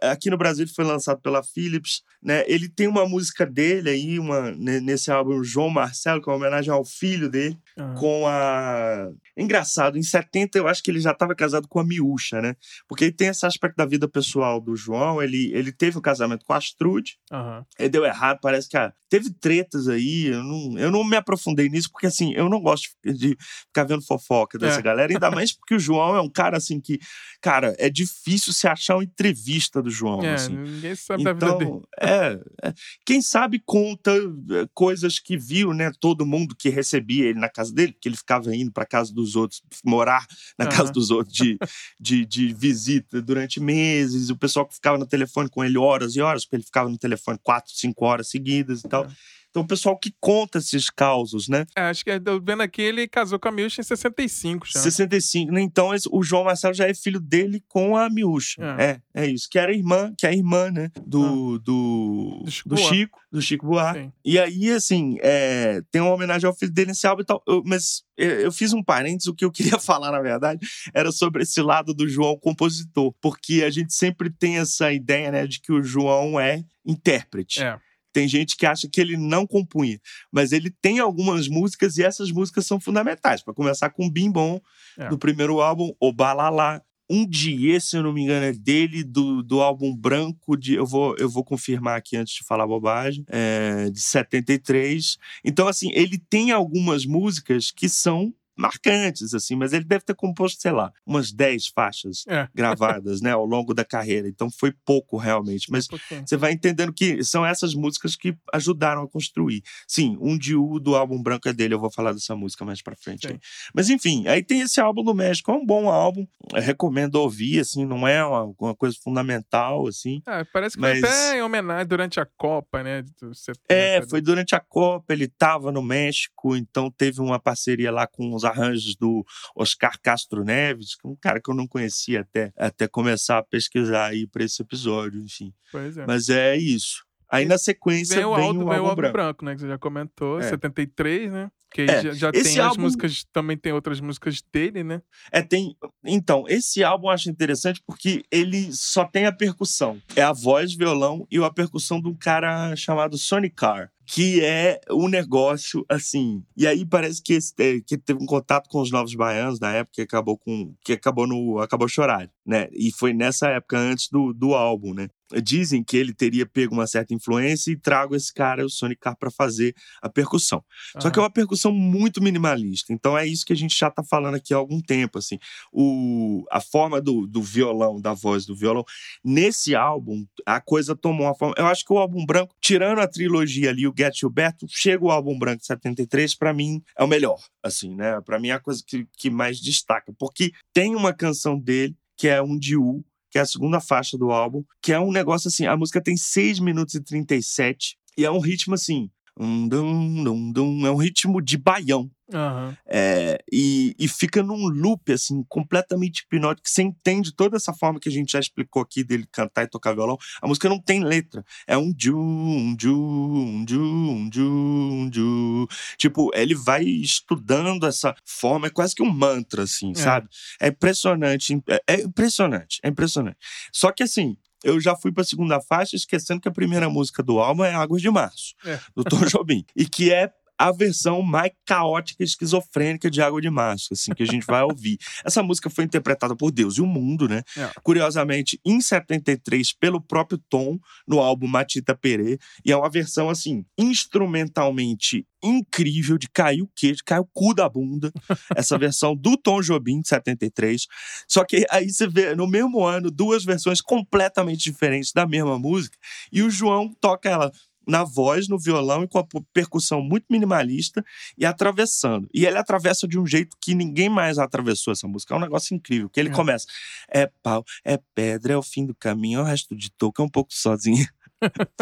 aqui 0.02 0.30
no 0.30 0.38
Brasil 0.38 0.66
foi 0.76 0.84
lançado 0.84 1.22
pela 1.22 1.44
Philips, 1.44 2.02
né? 2.22 2.44
Ele 2.48 2.68
tem 2.68 2.88
uma 2.88 3.08
música 3.08 3.46
dele 3.46 3.90
aí, 3.92 4.20
uma 4.20 4.52
ne- 4.52 4.80
nesse 4.82 5.12
álbum 5.12 5.44
João 5.44 5.70
Marcelo, 5.70 6.22
que 6.22 6.28
é 6.30 6.32
uma 6.32 6.38
homenagem 6.38 6.72
ao 6.72 6.84
filho 6.84 7.30
dele, 7.30 7.58
Ah, 7.78 7.94
com 7.98 8.28
a 8.28 9.10
engraçado, 9.36 9.98
em 9.98 10.04
70 10.04 10.58
eu 10.58 10.68
acho 10.68 10.82
que 10.82 10.90
ele 10.90 11.00
já 11.00 11.12
estava 11.12 11.36
casado 11.36 11.68
com 11.68 11.80
a 11.80 11.84
Miúcha, 11.84 12.42
né? 12.42 12.56
Porque 12.88 13.06
ele 13.06 13.12
tem 13.12 13.28
esse 13.28 13.46
aspecto 13.46 13.76
da 13.76 13.86
vida 13.86 14.08
pessoal 14.08 14.60
do 14.60 14.76
João, 14.76 15.22
ele 15.22 15.52
ele 15.54 15.72
teve 15.72 15.98
um 15.98 16.02
casamento 16.02 16.44
com 16.46 16.54
a 16.54 16.58
Astrude, 16.58 17.18
aham. 17.32 17.66
Aí 17.80 17.90
deu 17.90 18.04
errado, 18.06 18.40
parece 18.42 18.68
que 18.68 18.78
ah, 18.78 18.92
teve 19.10 19.30
tretas 19.32 19.88
aí. 19.88 20.28
Eu 20.28 20.44
não, 20.44 20.78
eu 20.78 20.92
não 20.92 21.04
me 21.04 21.16
aprofundei 21.16 21.70
nisso, 21.70 21.90
porque 21.92 22.08
assim, 22.08 22.34
eu 22.34 22.50
não 22.50 22.62
gosto 22.62 22.90
de, 23.04 23.38
ficar 23.68 23.84
vendo 23.84 24.02
fofoca 24.06 24.58
dessa 24.58 24.80
É. 24.80 24.82
galera, 24.82 25.12
ainda 25.12 25.32
mais 25.32 25.54
porque 25.54 25.76
o 25.76 25.80
João 25.80 26.16
é 26.16 26.22
um 26.22 26.30
cara 26.30 26.58
assim 26.58 26.80
que, 26.80 27.00
cara, 27.42 27.76
é 27.78 27.90
difícil 27.90 28.54
se 28.54 28.68
achar 28.68 28.96
uma 28.96 29.04
entrevista 29.04 29.82
do 29.82 29.90
João. 29.90 30.22
É, 30.24 30.34
assim. 30.34 30.56
ninguém 30.56 30.96
sabe 30.96 31.24
da 31.24 31.34
vida 31.34 31.58
dele. 31.58 31.66
Então, 31.66 31.84
é, 32.02 32.40
é, 32.64 32.74
quem 33.06 33.22
sabe 33.22 33.62
conta 33.66 34.12
é, 34.12 34.68
coisas 34.74 35.20
que 35.20 35.38
viu, 35.38 35.74
né? 35.74 35.92
Todo 36.00 36.26
mundo 36.26 36.56
que 36.58 36.70
recebia 36.70 37.26
ele 37.26 37.40
na 37.40 37.50
casa 37.50 37.67
dele, 37.72 37.96
que 38.00 38.08
ele 38.10 38.18
ficava 38.18 38.56
indo 38.56 38.72
para 38.72 38.86
casa 38.86 39.14
dos 39.14 39.36
outros, 39.36 39.62
morar 39.84 40.26
na 40.58 40.66
Aham. 40.66 40.76
casa 40.76 40.92
dos 40.92 41.12
outros 41.12 41.36
de, 41.36 41.58
de, 42.00 42.26
de 42.26 42.54
visita 42.54 43.22
durante 43.22 43.60
meses, 43.60 44.30
o 44.30 44.38
pessoal 44.38 44.66
que 44.66 44.76
ficava 44.76 44.98
no 44.98 45.06
telefone 45.06 45.50
com 45.50 45.64
ele 45.64 45.78
horas 45.78 46.16
e 46.16 46.22
horas, 46.22 46.46
porque 46.46 46.58
ele 46.58 46.64
ficava 46.64 46.90
no 46.90 46.98
telefone 46.98 47.40
quatro, 47.42 47.72
cinco 47.74 48.06
horas 48.06 48.30
seguidas 48.30 48.82
e 48.82 48.88
tal. 48.88 49.06
É. 49.06 49.10
Então, 49.58 49.64
o 49.66 49.68
pessoal 49.68 49.98
que 49.98 50.14
conta 50.20 50.60
esses 50.60 50.88
causos, 50.90 51.48
né? 51.48 51.66
É, 51.76 51.82
acho 51.82 52.04
que 52.04 52.12
eu 52.12 52.40
vendo 52.40 52.62
aqui, 52.62 52.80
ele 52.80 53.08
casou 53.08 53.40
com 53.40 53.48
a 53.48 53.52
Milcha 53.52 53.82
em 53.82 53.84
65 53.84 54.68
já. 54.68 54.80
65, 54.80 55.52
né? 55.52 55.62
Então, 55.62 55.90
o 56.12 56.22
João 56.22 56.44
Marcelo 56.44 56.76
já 56.76 56.88
é 56.88 56.94
filho 56.94 57.20
dele 57.20 57.64
com 57.68 57.98
a 57.98 58.08
Miúcha. 58.08 58.62
É, 58.78 59.00
é 59.16 59.26
isso. 59.26 59.48
Que 59.50 59.58
era 59.58 59.74
irmã, 59.74 60.14
que 60.16 60.28
é 60.28 60.30
a 60.30 60.34
irmã, 60.34 60.70
né? 60.70 60.92
Do, 61.06 61.58
do, 61.58 62.38
Ah. 62.42 62.44
Do 62.46 62.52
Chico 62.52 62.70
do. 62.70 62.78
Chico, 62.78 63.20
do 63.32 63.42
Chico 63.42 63.66
Buarque. 63.66 64.02
Sim. 64.02 64.12
E 64.24 64.38
aí, 64.38 64.70
assim, 64.72 65.18
é, 65.22 65.82
tem 65.92 66.02
uma 66.02 66.14
homenagem 66.14 66.48
ao 66.48 66.56
filho 66.56 66.72
dele 66.72 66.90
nesse 66.90 67.08
álbum 67.08 67.24
e 67.24 67.26
tal. 67.26 67.42
Eu- 67.48 67.64
mas 67.66 68.04
eu, 68.16 68.30
eu 68.42 68.52
fiz 68.52 68.74
um 68.74 68.84
parênteses, 68.84 69.26
o 69.28 69.34
que 69.34 69.44
eu 69.44 69.52
queria 69.78 69.80
falar, 69.80 70.12
na 70.12 70.22
verdade, 70.22 70.60
era 70.94 71.12
sobre 71.12 71.42
esse 71.42 71.62
lado 71.64 71.96
do 71.96 72.08
João 72.08 72.38
compositor. 72.38 73.12
Porque 73.20 73.64
a 73.66 73.72
gente 73.72 73.92
sempre 73.94 74.30
tem 74.30 74.58
essa 74.60 74.92
ideia, 74.94 75.32
né, 75.32 75.48
de 75.48 75.60
que 75.60 75.72
o 75.72 75.82
João 75.82 76.40
é 76.40 76.64
intérprete. 76.86 77.64
É. 77.64 77.80
Tem 78.18 78.28
gente 78.28 78.58
que 78.58 78.66
acha 78.66 78.90
que 78.92 79.00
ele 79.00 79.16
não 79.16 79.46
compunha, 79.46 80.00
mas 80.32 80.52
ele 80.52 80.72
tem 80.82 80.98
algumas 80.98 81.48
músicas 81.48 82.00
e 82.00 82.04
essas 82.04 82.32
músicas 82.32 82.66
são 82.66 82.80
fundamentais. 82.80 83.44
Para 83.44 83.54
começar 83.54 83.92
com 83.92 84.10
Bim 84.10 84.32
Bom, 84.32 84.60
É. 84.98 85.08
do 85.08 85.20
primeiro 85.20 85.62
álbum, 85.62 85.94
O 86.00 86.12
Balalá. 86.12 86.82
Um 87.08 87.30
dia, 87.30 87.80
se 87.80 87.96
eu 87.96 88.02
não 88.02 88.12
me 88.12 88.24
engano, 88.24 88.48
é 88.48 88.52
dele, 88.54 89.04
do, 89.04 89.44
do 89.44 89.62
álbum 89.62 89.96
branco 89.96 90.58
de. 90.58 90.74
Eu 90.74 90.86
vou, 90.88 91.16
eu 91.20 91.30
vou 91.30 91.44
confirmar 91.44 91.96
aqui 91.96 92.18
antes 92.18 92.34
de 92.34 92.44
falar 92.44 92.66
bobagem. 92.66 93.24
É, 93.30 93.92
de 93.92 94.02
73. 94.02 95.18
Então, 95.46 95.68
assim, 95.68 95.92
ele 95.94 96.18
tem 96.18 96.52
algumas 96.52 97.06
músicas 97.06 97.70
que 97.70 97.88
são 97.88 98.34
marcantes, 98.58 99.34
assim, 99.34 99.56
mas 99.56 99.72
ele 99.74 99.86
deve 99.86 100.04
ter 100.04 100.16
composto, 100.16 100.62
sei 100.62 100.72
lá, 100.72 100.92
umas 101.06 101.32
10 101.32 101.68
faixas 101.68 102.24
É. 102.28 102.48
gravadas, 102.56 103.22
né, 103.22 103.32
ao 103.32 103.46
longo 103.46 103.74
da 103.74 103.86
carreira. 103.86 104.28
Então 104.28 104.50
foi 104.50 104.74
pouco 104.86 105.18
realmente. 105.18 105.72
Mas 105.72 105.88
você 106.26 106.36
vai 106.38 106.52
entendendo 106.52 106.92
que 106.94 107.24
são 107.24 107.46
essas 107.46 107.74
músicas 107.74 108.16
que 108.16 108.36
ajudaram 108.54 109.04
a 109.04 109.08
construir. 109.08 109.62
Sim, 109.88 110.18
um 110.20 110.38
Diu 110.38 110.80
do 110.80 110.96
álbum 110.96 111.22
branco 111.22 111.50
é 111.50 111.54
dele, 111.54 111.74
eu 111.74 111.80
vou 111.80 111.92
falar 111.92 112.14
dessa 112.14 112.36
música 112.36 112.64
mais 112.66 112.82
pra 112.82 112.96
frente. 112.96 113.28
Aí. 113.28 113.40
Mas 113.74 113.90
enfim, 113.90 114.28
aí 114.28 114.44
tem 114.44 114.62
esse 114.62 114.80
álbum 114.80 115.04
do 115.04 115.14
México, 115.14 115.52
é 115.52 115.54
um 115.56 115.66
bom 115.66 115.90
álbum, 115.90 116.26
eu 116.54 116.62
recomendo 116.62 117.16
ouvir, 117.16 117.60
assim, 117.60 117.86
não 117.86 118.08
é 118.08 118.24
uma, 118.26 118.54
uma 118.60 118.76
coisa 118.76 118.96
fundamental, 119.04 119.88
assim. 119.88 120.22
É, 120.28 120.44
parece 120.46 120.76
que 120.76 120.82
Mas- 120.82 121.00
foi 121.00 121.10
até 121.10 121.38
em 121.38 121.42
homenagem 121.42 121.86
durante 121.88 122.20
a 122.20 122.26
Copa, 122.26 122.82
né? 122.84 123.04
do 123.22 123.34
70, 123.34 123.58
É, 123.70 124.02
foi 124.08 124.22
durante 124.22 124.56
a 124.56 124.60
Copa, 124.60 125.14
ele 125.14 125.26
estava 125.26 125.72
no 125.72 125.82
México, 125.82 126.56
então 126.56 126.90
teve 126.92 127.20
uma 127.22 127.40
parceria 127.40 127.92
lá 127.92 128.08
com 128.08 128.34
os 128.34 128.44
arranjos 128.48 128.96
do 128.96 129.26
Oscar 129.56 130.00
Castro 130.02 130.44
Neves, 130.44 130.96
que 130.96 131.08
é 131.08 131.10
um 131.12 131.16
cara 131.16 131.40
que 131.42 131.50
eu 131.50 131.56
não 131.56 131.68
conhecia 131.68 132.22
até, 132.22 132.52
até 132.58 132.88
começar 132.88 133.38
a 133.38 133.44
pesquisar 133.44 134.08
aí 134.08 134.26
para 134.28 134.44
esse 134.44 134.62
episódio, 134.62 135.22
enfim. 135.22 135.54
Pois 135.72 135.98
é. 135.98 136.06
Mas 136.06 136.30
é 136.30 136.56
isso. 136.58 137.06
Aí 137.30 137.46
na 137.46 137.58
sequência 137.58 138.16
Vem 138.16 138.26
o 138.26 138.36
vem 138.36 138.46
álbum, 138.48 138.64
o 138.64 138.72
álbum 138.72 138.96
branco. 138.96 139.14
branco. 139.14 139.46
né? 139.46 139.54
Que 139.54 139.60
você 139.62 139.68
já 139.68 139.78
comentou, 139.78 140.40
É. 140.40 140.44
73, 140.50 141.30
né? 141.32 141.52
Que 141.70 141.82
É, 141.82 142.02
já, 142.02 142.14
já 142.14 142.32
tem 142.32 142.42
as 142.42 142.58
álbum- 142.60 142.84
músicas, 142.84 143.26
também 143.34 143.58
tem 143.58 143.74
outras 143.74 144.00
músicas 144.00 144.42
dele, 144.54 144.82
né? 144.86 145.02
É, 145.30 145.42
tem. 145.42 145.76
Então, 146.06 146.46
esse 146.48 146.82
álbum 146.86 147.08
eu 147.08 147.12
acho 147.12 147.30
interessante 147.30 147.84
porque 147.86 148.24
ele 148.32 148.72
só 148.72 149.04
tem 149.04 149.26
a 149.26 149.34
percussão. 149.34 150.02
É 150.16 150.22
a 150.22 150.32
voz, 150.32 150.74
violão 150.74 151.28
e 151.30 151.38
a 151.44 151.52
percussão 151.52 152.02
de 152.02 152.08
um 152.08 152.16
cara 152.16 152.74
chamado 152.78 153.18
Sonny 153.18 153.50
Carr. 153.50 153.92
Que 154.10 154.42
é 154.44 154.80
um 154.90 155.10
negócio 155.10 155.86
assim. 155.90 156.42
E 156.56 156.66
aí 156.66 156.86
parece 156.86 157.22
que, 157.22 157.34
esse- 157.34 157.54
é, 157.60 157.82
que 157.82 157.98
teve 157.98 158.24
um 158.24 158.26
contato 158.26 158.70
com 158.70 158.80
os 158.82 158.90
novos 158.90 159.14
baianos 159.16 159.60
na 159.60 159.74
época 159.74 159.96
que 159.96 160.02
acabou 160.02 160.38
com. 160.38 160.74
que 160.84 160.94
acabou 160.94 161.28
no. 161.28 161.60
acabou 161.60 161.90
chorar, 161.90 162.32
né? 162.48 162.70
E 162.72 162.92
foi 162.94 163.14
nessa 163.14 163.50
época 163.50 163.78
antes 163.78 164.08
do, 164.10 164.34
do 164.34 164.54
álbum, 164.54 164.94
né? 164.94 165.10
Dizem 165.44 165.84
que 165.84 165.98
ele 165.98 166.14
teria 166.14 166.46
pego 166.46 166.74
uma 166.74 166.88
certa 166.88 167.14
influência 167.14 167.70
e 167.70 167.76
trago 167.76 168.16
esse 168.16 168.34
cara, 168.34 168.66
o 168.66 168.70
Sonic 168.70 169.02
Car, 169.02 169.18
para 169.18 169.30
fazer 169.30 169.76
a 170.02 170.08
percussão. 170.08 170.64
Uhum. 170.96 171.02
Só 171.02 171.10
que 171.10 171.20
é 171.20 171.22
uma 171.22 171.30
percussão 171.30 171.74
muito 171.74 172.24
minimalista. 172.24 172.94
Então 172.94 173.18
é 173.18 173.28
isso 173.28 173.46
que 173.46 173.52
a 173.52 173.56
gente 173.56 173.78
já 173.78 173.92
tá 173.92 174.02
falando 174.02 174.36
aqui 174.36 174.54
há 174.54 174.58
algum 174.58 174.80
tempo, 174.80 175.18
assim. 175.18 175.38
O, 175.74 176.46
a 176.50 176.62
forma 176.62 177.02
do, 177.02 177.28
do 177.28 177.42
violão, 177.42 178.00
da 178.00 178.14
voz 178.14 178.46
do 178.46 178.56
violão. 178.56 178.86
Nesse 179.22 179.76
álbum, 179.76 180.26
a 180.46 180.62
coisa 180.62 180.96
tomou 180.96 181.28
uma 181.28 181.36
forma. 181.36 181.54
Eu 181.58 181.68
acho 181.68 181.84
que 181.84 181.92
o 181.92 181.98
álbum 181.98 182.26
branco, 182.26 182.56
tirando 182.62 183.00
a 183.00 183.08
trilogia 183.08 183.72
ali, 183.72 183.86
o 183.86 183.94
Get 183.96 184.18
Gilberto, 184.18 184.66
chega 184.70 185.04
o 185.04 185.12
álbum 185.12 185.38
branco 185.38 185.60
de 185.60 185.66
73, 185.66 186.36
para 186.36 186.54
mim 186.54 186.82
é 186.98 187.04
o 187.04 187.08
melhor, 187.08 187.40
assim, 187.62 187.94
né? 187.94 188.22
Para 188.22 188.40
mim 188.40 188.48
é 188.48 188.54
a 188.54 188.60
coisa 188.60 188.82
que, 188.88 189.06
que 189.18 189.30
mais 189.30 189.60
destaca. 189.60 190.14
Porque 190.18 190.54
tem 190.74 190.96
uma 190.96 191.12
canção 191.12 191.60
dele 191.60 191.94
que 192.18 192.28
é 192.28 192.42
um 192.42 192.58
Diu, 192.58 193.06
que 193.30 193.38
é 193.38 193.42
a 193.42 193.46
segunda 193.46 193.80
faixa 193.80 194.18
do 194.18 194.32
álbum, 194.32 194.64
que 194.82 194.92
é 194.92 195.00
um 195.00 195.12
negócio 195.12 195.48
assim, 195.48 195.66
a 195.66 195.78
música 195.78 196.02
tem 196.02 196.18
6 196.18 196.60
minutos 196.60 196.96
e 196.96 197.02
37, 197.02 197.98
e 198.18 198.26
é 198.26 198.32
um 198.32 198.40
ritmo 198.40 198.74
assim, 198.74 199.10
um 199.40 199.68
dum, 199.68 200.24
dum, 200.24 200.52
dum, 200.52 200.88
é 200.88 200.92
um 200.92 200.96
ritmo 200.96 201.42
de 201.42 201.58
baião. 201.58 202.10
Uhum. 202.34 202.76
É, 202.86 203.42
e, 203.50 203.96
e 203.98 204.08
fica 204.08 204.44
num 204.44 204.68
loop, 204.68 205.14
assim, 205.14 205.46
completamente 205.48 206.24
hipnótico, 206.24 206.68
você 206.68 206.82
entende 206.82 207.34
toda 207.34 207.56
essa 207.56 207.74
forma 207.74 208.00
que 208.00 208.10
a 208.10 208.12
gente 208.12 208.34
já 208.34 208.40
explicou 208.40 208.82
aqui 208.82 209.04
dele 209.04 209.26
cantar 209.32 209.64
e 209.64 209.68
tocar 209.68 209.94
violão. 209.94 210.18
A 210.42 210.48
música 210.48 210.68
não 210.68 210.82
tem 210.82 211.04
letra. 211.04 211.44
É 211.66 211.78
um 211.78 211.94
ju, 211.98 212.18
um 212.18 212.76
ju, 212.80 212.94
um 212.94 213.66
ju, 213.68 213.82
um 213.82 214.30
ju, 214.34 214.44
um 214.44 215.10
ju. 215.14 215.68
Tipo, 215.98 216.30
ele 216.34 216.54
vai 216.54 216.84
estudando 216.84 217.86
essa 217.86 218.14
forma, 218.26 218.68
é 218.68 218.72
quase 218.72 218.94
que 218.94 219.04
um 219.04 219.10
mantra, 219.10 219.64
assim, 219.64 219.92
é. 219.92 219.96
sabe? 219.96 220.28
É 220.60 220.68
impressionante. 220.68 221.62
É, 221.70 221.82
é 221.88 222.02
impressionante, 222.02 222.80
é 222.84 222.90
impressionante. 222.90 223.38
Só 223.72 223.92
que, 223.92 224.04
assim, 224.04 224.36
eu 224.64 224.80
já 224.80 224.96
fui 224.96 225.12
para 225.12 225.22
a 225.22 225.26
segunda 225.26 225.62
faixa 225.62 225.96
esquecendo 225.96 226.42
que 226.42 226.48
a 226.48 226.52
primeira 226.52 226.90
música 226.90 227.22
do 227.22 227.40
álbum 227.40 227.64
é 227.64 227.74
Águas 227.74 228.02
de 228.02 228.10
Março, 228.10 228.54
é. 228.66 228.80
do 228.96 229.04
Tom 229.04 229.20
Jobim. 229.28 229.66
E 229.76 229.88
que 229.88 230.12
é 230.12 230.32
a 230.58 230.72
versão 230.72 231.22
mais 231.22 231.52
caótica 231.66 232.24
e 232.24 232.26
esquizofrênica 232.26 233.10
de 233.10 233.22
Água 233.22 233.42
de 233.42 233.50
Março, 233.50 233.90
assim, 233.92 234.12
que 234.14 234.24
a 234.24 234.26
gente 234.26 234.46
vai 234.46 234.64
ouvir. 234.64 234.98
Essa 235.24 235.44
música 235.44 235.70
foi 235.70 235.84
interpretada 235.84 236.36
por 236.36 236.52
Deus 236.52 236.78
e 236.78 236.82
o 236.82 236.86
Mundo, 236.86 237.28
né? 237.28 237.44
É. 237.56 237.72
Curiosamente, 237.84 238.60
em 238.66 238.82
73, 238.82 239.74
pelo 239.74 240.02
próprio 240.02 240.42
Tom, 240.50 240.80
no 241.08 241.20
álbum 241.20 241.48
Matita 241.48 241.96
Perê, 241.96 242.40
e 242.66 242.72
é 242.72 242.78
uma 242.78 242.90
versão, 242.90 243.30
assim, 243.30 243.66
instrumentalmente 243.78 245.26
incrível, 245.44 246.18
de 246.18 246.28
cair 246.30 246.62
o 246.62 246.70
queijo, 246.76 247.02
cair 247.06 247.20
o 247.20 247.30
cu 247.32 247.54
da 247.54 247.70
bunda, 247.70 248.12
essa 248.56 248.78
versão 248.78 249.16
do 249.16 249.38
Tom 249.38 249.62
Jobim, 249.62 250.02
de 250.02 250.08
73. 250.08 250.86
Só 251.28 251.44
que 251.46 251.66
aí 251.70 251.90
você 251.90 252.08
vê, 252.08 252.36
no 252.36 252.48
mesmo 252.48 252.84
ano, 252.84 253.12
duas 253.12 253.46
versões 253.46 253.82
completamente 253.82 254.64
diferentes 254.64 255.12
da 255.14 255.28
mesma 255.28 255.60
música, 255.60 255.98
e 256.32 256.42
o 256.42 256.50
João 256.50 256.92
toca 257.00 257.30
ela 257.30 257.52
na 257.88 258.04
voz, 258.04 258.48
no 258.48 258.60
violão 258.60 259.04
e 259.04 259.08
com 259.08 259.20
a 259.20 259.26
percussão 259.54 260.02
muito 260.02 260.26
minimalista 260.30 261.04
e 261.38 261.46
atravessando. 261.46 262.28
E 262.34 262.46
ele 262.46 262.58
atravessa 262.58 263.08
de 263.08 263.18
um 263.18 263.26
jeito 263.26 263.56
que 263.62 263.74
ninguém 263.74 264.10
mais 264.10 264.38
atravessou 264.38 264.92
essa 264.92 265.08
música. 265.08 265.34
É 265.34 265.38
um 265.38 265.42
negócio 265.42 265.76
incrível, 265.76 266.10
que 266.10 266.20
ele 266.20 266.30
é. 266.30 266.34
começa, 266.34 266.68
é 267.10 267.30
pau, 267.42 267.64
é 267.84 268.00
pedra, 268.14 268.54
é 268.54 268.58
o 268.58 268.64
fim 268.64 268.86
do 268.86 268.96
caminho, 268.96 269.40
é 269.40 269.42
o 269.44 269.46
resto 269.46 269.76
de 269.76 269.90
toca 269.92 270.22
é 270.22 270.26
um 270.26 270.30
pouco 270.30 270.54
sozinho. 270.54 271.08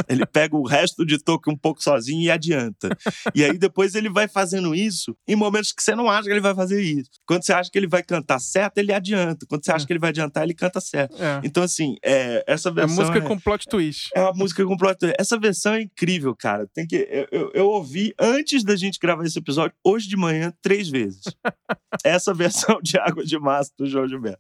Ele 0.08 0.26
pega 0.26 0.56
o 0.56 0.66
resto 0.66 1.06
de 1.06 1.18
toque 1.18 1.50
um 1.50 1.58
pouco 1.58 1.82
sozinho 1.82 2.22
e 2.22 2.32
adianta. 2.32 2.90
E 3.34 3.44
aí 3.44 3.58
depois 3.58 3.96
ele 3.96 4.10
vai 4.10 4.28
fazendo 4.28 4.76
isso 4.76 5.16
em 5.28 5.36
momentos 5.36 5.72
que 5.72 5.82
você 5.82 5.96
não 5.96 6.10
acha 6.10 6.24
que 6.24 6.32
ele 6.32 6.42
vai 6.42 6.54
fazer 6.54 6.82
isso. 6.82 7.10
Quando 7.26 7.44
você 7.44 7.54
acha 7.54 7.70
que 7.72 7.78
ele 7.78 7.88
vai 7.88 8.04
cantar 8.04 8.40
certo, 8.40 8.78
ele 8.78 8.94
adianta. 8.94 9.46
Quando 9.48 9.64
você 9.64 9.72
acha 9.72 9.86
é. 9.86 9.88
que 9.88 9.94
ele 9.94 10.00
vai 10.00 10.10
adiantar, 10.10 10.44
ele 10.44 10.54
canta 10.54 10.80
certo. 10.80 11.22
É. 11.22 11.42
Então, 11.44 11.64
assim, 11.64 11.96
é, 12.04 12.44
essa 12.48 12.72
versão. 12.72 12.96
É 12.96 13.08
música 13.08 13.26
é, 13.26 13.28
com 13.28 13.40
plot 13.40 13.66
twist. 13.68 14.10
É 14.16 14.22
uma 14.22 14.34
música 14.34 14.66
com 14.66 14.78
plot 14.78 14.98
twist. 14.98 15.16
Essa 15.20 15.40
versão 15.40 15.74
é 15.74 15.82
incrível, 15.82 16.36
cara. 16.36 16.68
Tem 16.74 16.86
que. 16.86 16.96
Eu, 16.96 17.28
eu, 17.32 17.52
eu 17.54 17.68
ouvi 17.68 18.14
antes 18.20 18.64
da 18.64 18.76
gente 18.76 19.00
gravar 19.00 19.26
esse 19.26 19.40
episódio, 19.40 19.76
hoje 19.84 20.08
de 20.08 20.18
manhã, 20.18 20.54
três 20.62 20.90
vezes. 20.90 21.24
essa 22.04 22.34
versão 22.34 22.80
de 22.82 22.98
Água 22.98 23.24
de 23.24 23.38
Massa 23.40 23.72
do 23.78 23.86
João 23.86 24.08
Gilberto. 24.08 24.40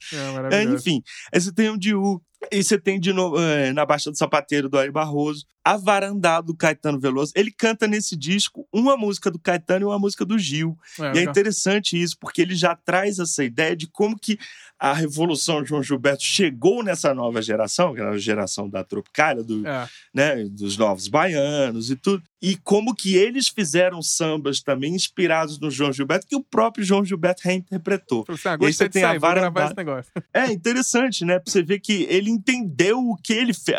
É, 0.52 0.64
enfim, 0.64 1.02
esse 1.34 1.54
tem 1.54 1.70
um 1.70 1.78
Diu 1.78 2.22
e 2.52 2.64
você 2.64 2.78
tem 2.78 3.00
de 3.00 3.12
novo, 3.14 3.40
é, 3.40 3.72
na 3.74 3.86
Baixa 3.86 4.12
do 4.12 4.18
Sapateiro, 4.18 4.70
do 4.70 4.78
Ari 4.78 4.92
Barroso. 4.92 5.46
A 5.64 5.78
Varandá, 5.78 6.42
do 6.42 6.56
Caetano 6.56 7.00
Veloso. 7.00 7.32
Ele 7.36 7.52
canta 7.52 7.88
nesse 7.88 8.16
disco 8.16 8.68
uma 8.72 8.96
música 8.96 9.32
do 9.32 9.40
Caetano 9.40 9.86
e 9.86 9.86
uma 9.86 9.98
música 9.98 10.24
do 10.24 10.38
Gil. 10.38 10.78
É, 11.00 11.16
e 11.16 11.20
é 11.20 11.24
interessante 11.24 12.00
isso, 12.00 12.16
porque 12.20 12.42
ele 12.42 12.56
já 12.56 12.76
traz 12.76 13.18
essa 13.18 13.44
ideia 13.44 13.76
de 13.76 13.88
como 13.88 14.18
que 14.18 14.38
a 14.78 14.94
Revolução 14.94 15.64
de 15.64 15.70
João 15.70 15.82
Gilberto 15.82 16.24
chegou 16.24 16.84
nessa 16.84 17.14
nova 17.14 17.42
geração, 17.42 17.94
que 17.94 18.02
era 18.02 18.12
a 18.12 18.18
geração 18.18 18.70
da 18.70 18.84
Tropicália, 18.84 19.44
do, 19.44 19.66
é. 19.66 19.88
né, 20.14 20.44
dos 20.44 20.78
novos 20.78 21.08
baianos 21.08 21.90
e 21.90 21.96
tudo. 21.96 22.22
E 22.46 22.56
como 22.58 22.94
que 22.94 23.16
eles 23.16 23.48
fizeram 23.48 24.04
sambas 24.04 24.62
também 24.62 24.94
inspirados 24.94 25.60
no 25.60 25.72
João 25.72 25.92
Gilberto, 25.92 26.28
que 26.28 26.36
o 26.36 26.44
próprio 26.44 26.86
João 26.86 27.04
Gilberto 27.04 27.42
reinterpretou. 27.44 28.24
Assim, 28.30 28.48
ah, 28.48 28.58
e 28.62 28.66
aí 28.68 28.74
você 28.74 28.88
tem 28.88 29.02
sair, 29.02 29.16
a 29.16 29.20
Varandá. 29.20 29.74
É 30.32 30.52
interessante, 30.52 31.26
né? 31.26 31.40
Pra 31.40 31.52
você 31.52 31.64
ver 31.64 31.80
que 31.80 32.04
ele 32.04 32.30
entendeu 32.30 33.00
o 33.00 33.18
que 33.18 33.34
ele 33.34 33.52
fez. 33.52 33.76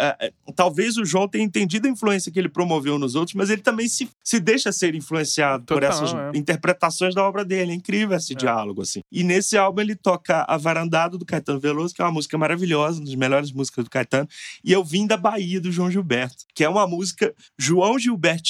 Talvez 0.56 0.96
o 0.96 1.04
João 1.04 1.28
tenha 1.28 1.44
entendido 1.44 1.86
a 1.86 1.90
influência 1.90 2.32
que 2.32 2.40
ele 2.40 2.48
promoveu 2.48 2.98
nos 2.98 3.14
outros, 3.14 3.36
mas 3.36 3.50
ele 3.50 3.62
também 3.62 3.86
se, 3.86 4.08
se 4.24 4.40
deixa 4.40 4.72
ser 4.72 4.96
influenciado 4.96 5.64
Total, 5.64 5.78
por 5.78 5.84
essas 5.84 6.12
é. 6.12 6.36
interpretações 6.36 7.14
da 7.14 7.22
obra 7.22 7.44
dele. 7.44 7.70
É 7.70 7.74
incrível 7.74 8.16
esse 8.16 8.32
é. 8.32 8.36
diálogo, 8.36 8.82
assim. 8.82 9.00
E 9.12 9.22
nesse 9.22 9.56
álbum 9.56 9.80
ele 9.80 9.94
toca 9.94 10.44
A 10.48 10.56
Varandado, 10.56 11.16
do 11.16 11.24
Caetano 11.24 11.60
Veloso, 11.60 11.94
que 11.94 12.02
é 12.02 12.04
uma 12.04 12.10
música 12.10 12.36
maravilhosa, 12.36 12.98
uma 12.98 13.06
das 13.06 13.14
melhores 13.14 13.52
músicas 13.52 13.84
do 13.84 13.90
Caetano. 13.90 14.28
E 14.64 14.72
Eu 14.72 14.82
Vim 14.82 15.06
da 15.06 15.16
Bahia, 15.16 15.60
do 15.60 15.70
João 15.70 15.88
Gilberto, 15.88 16.44
que 16.52 16.64
é 16.64 16.68
uma 16.68 16.86
música 16.86 17.32
João 17.56 17.96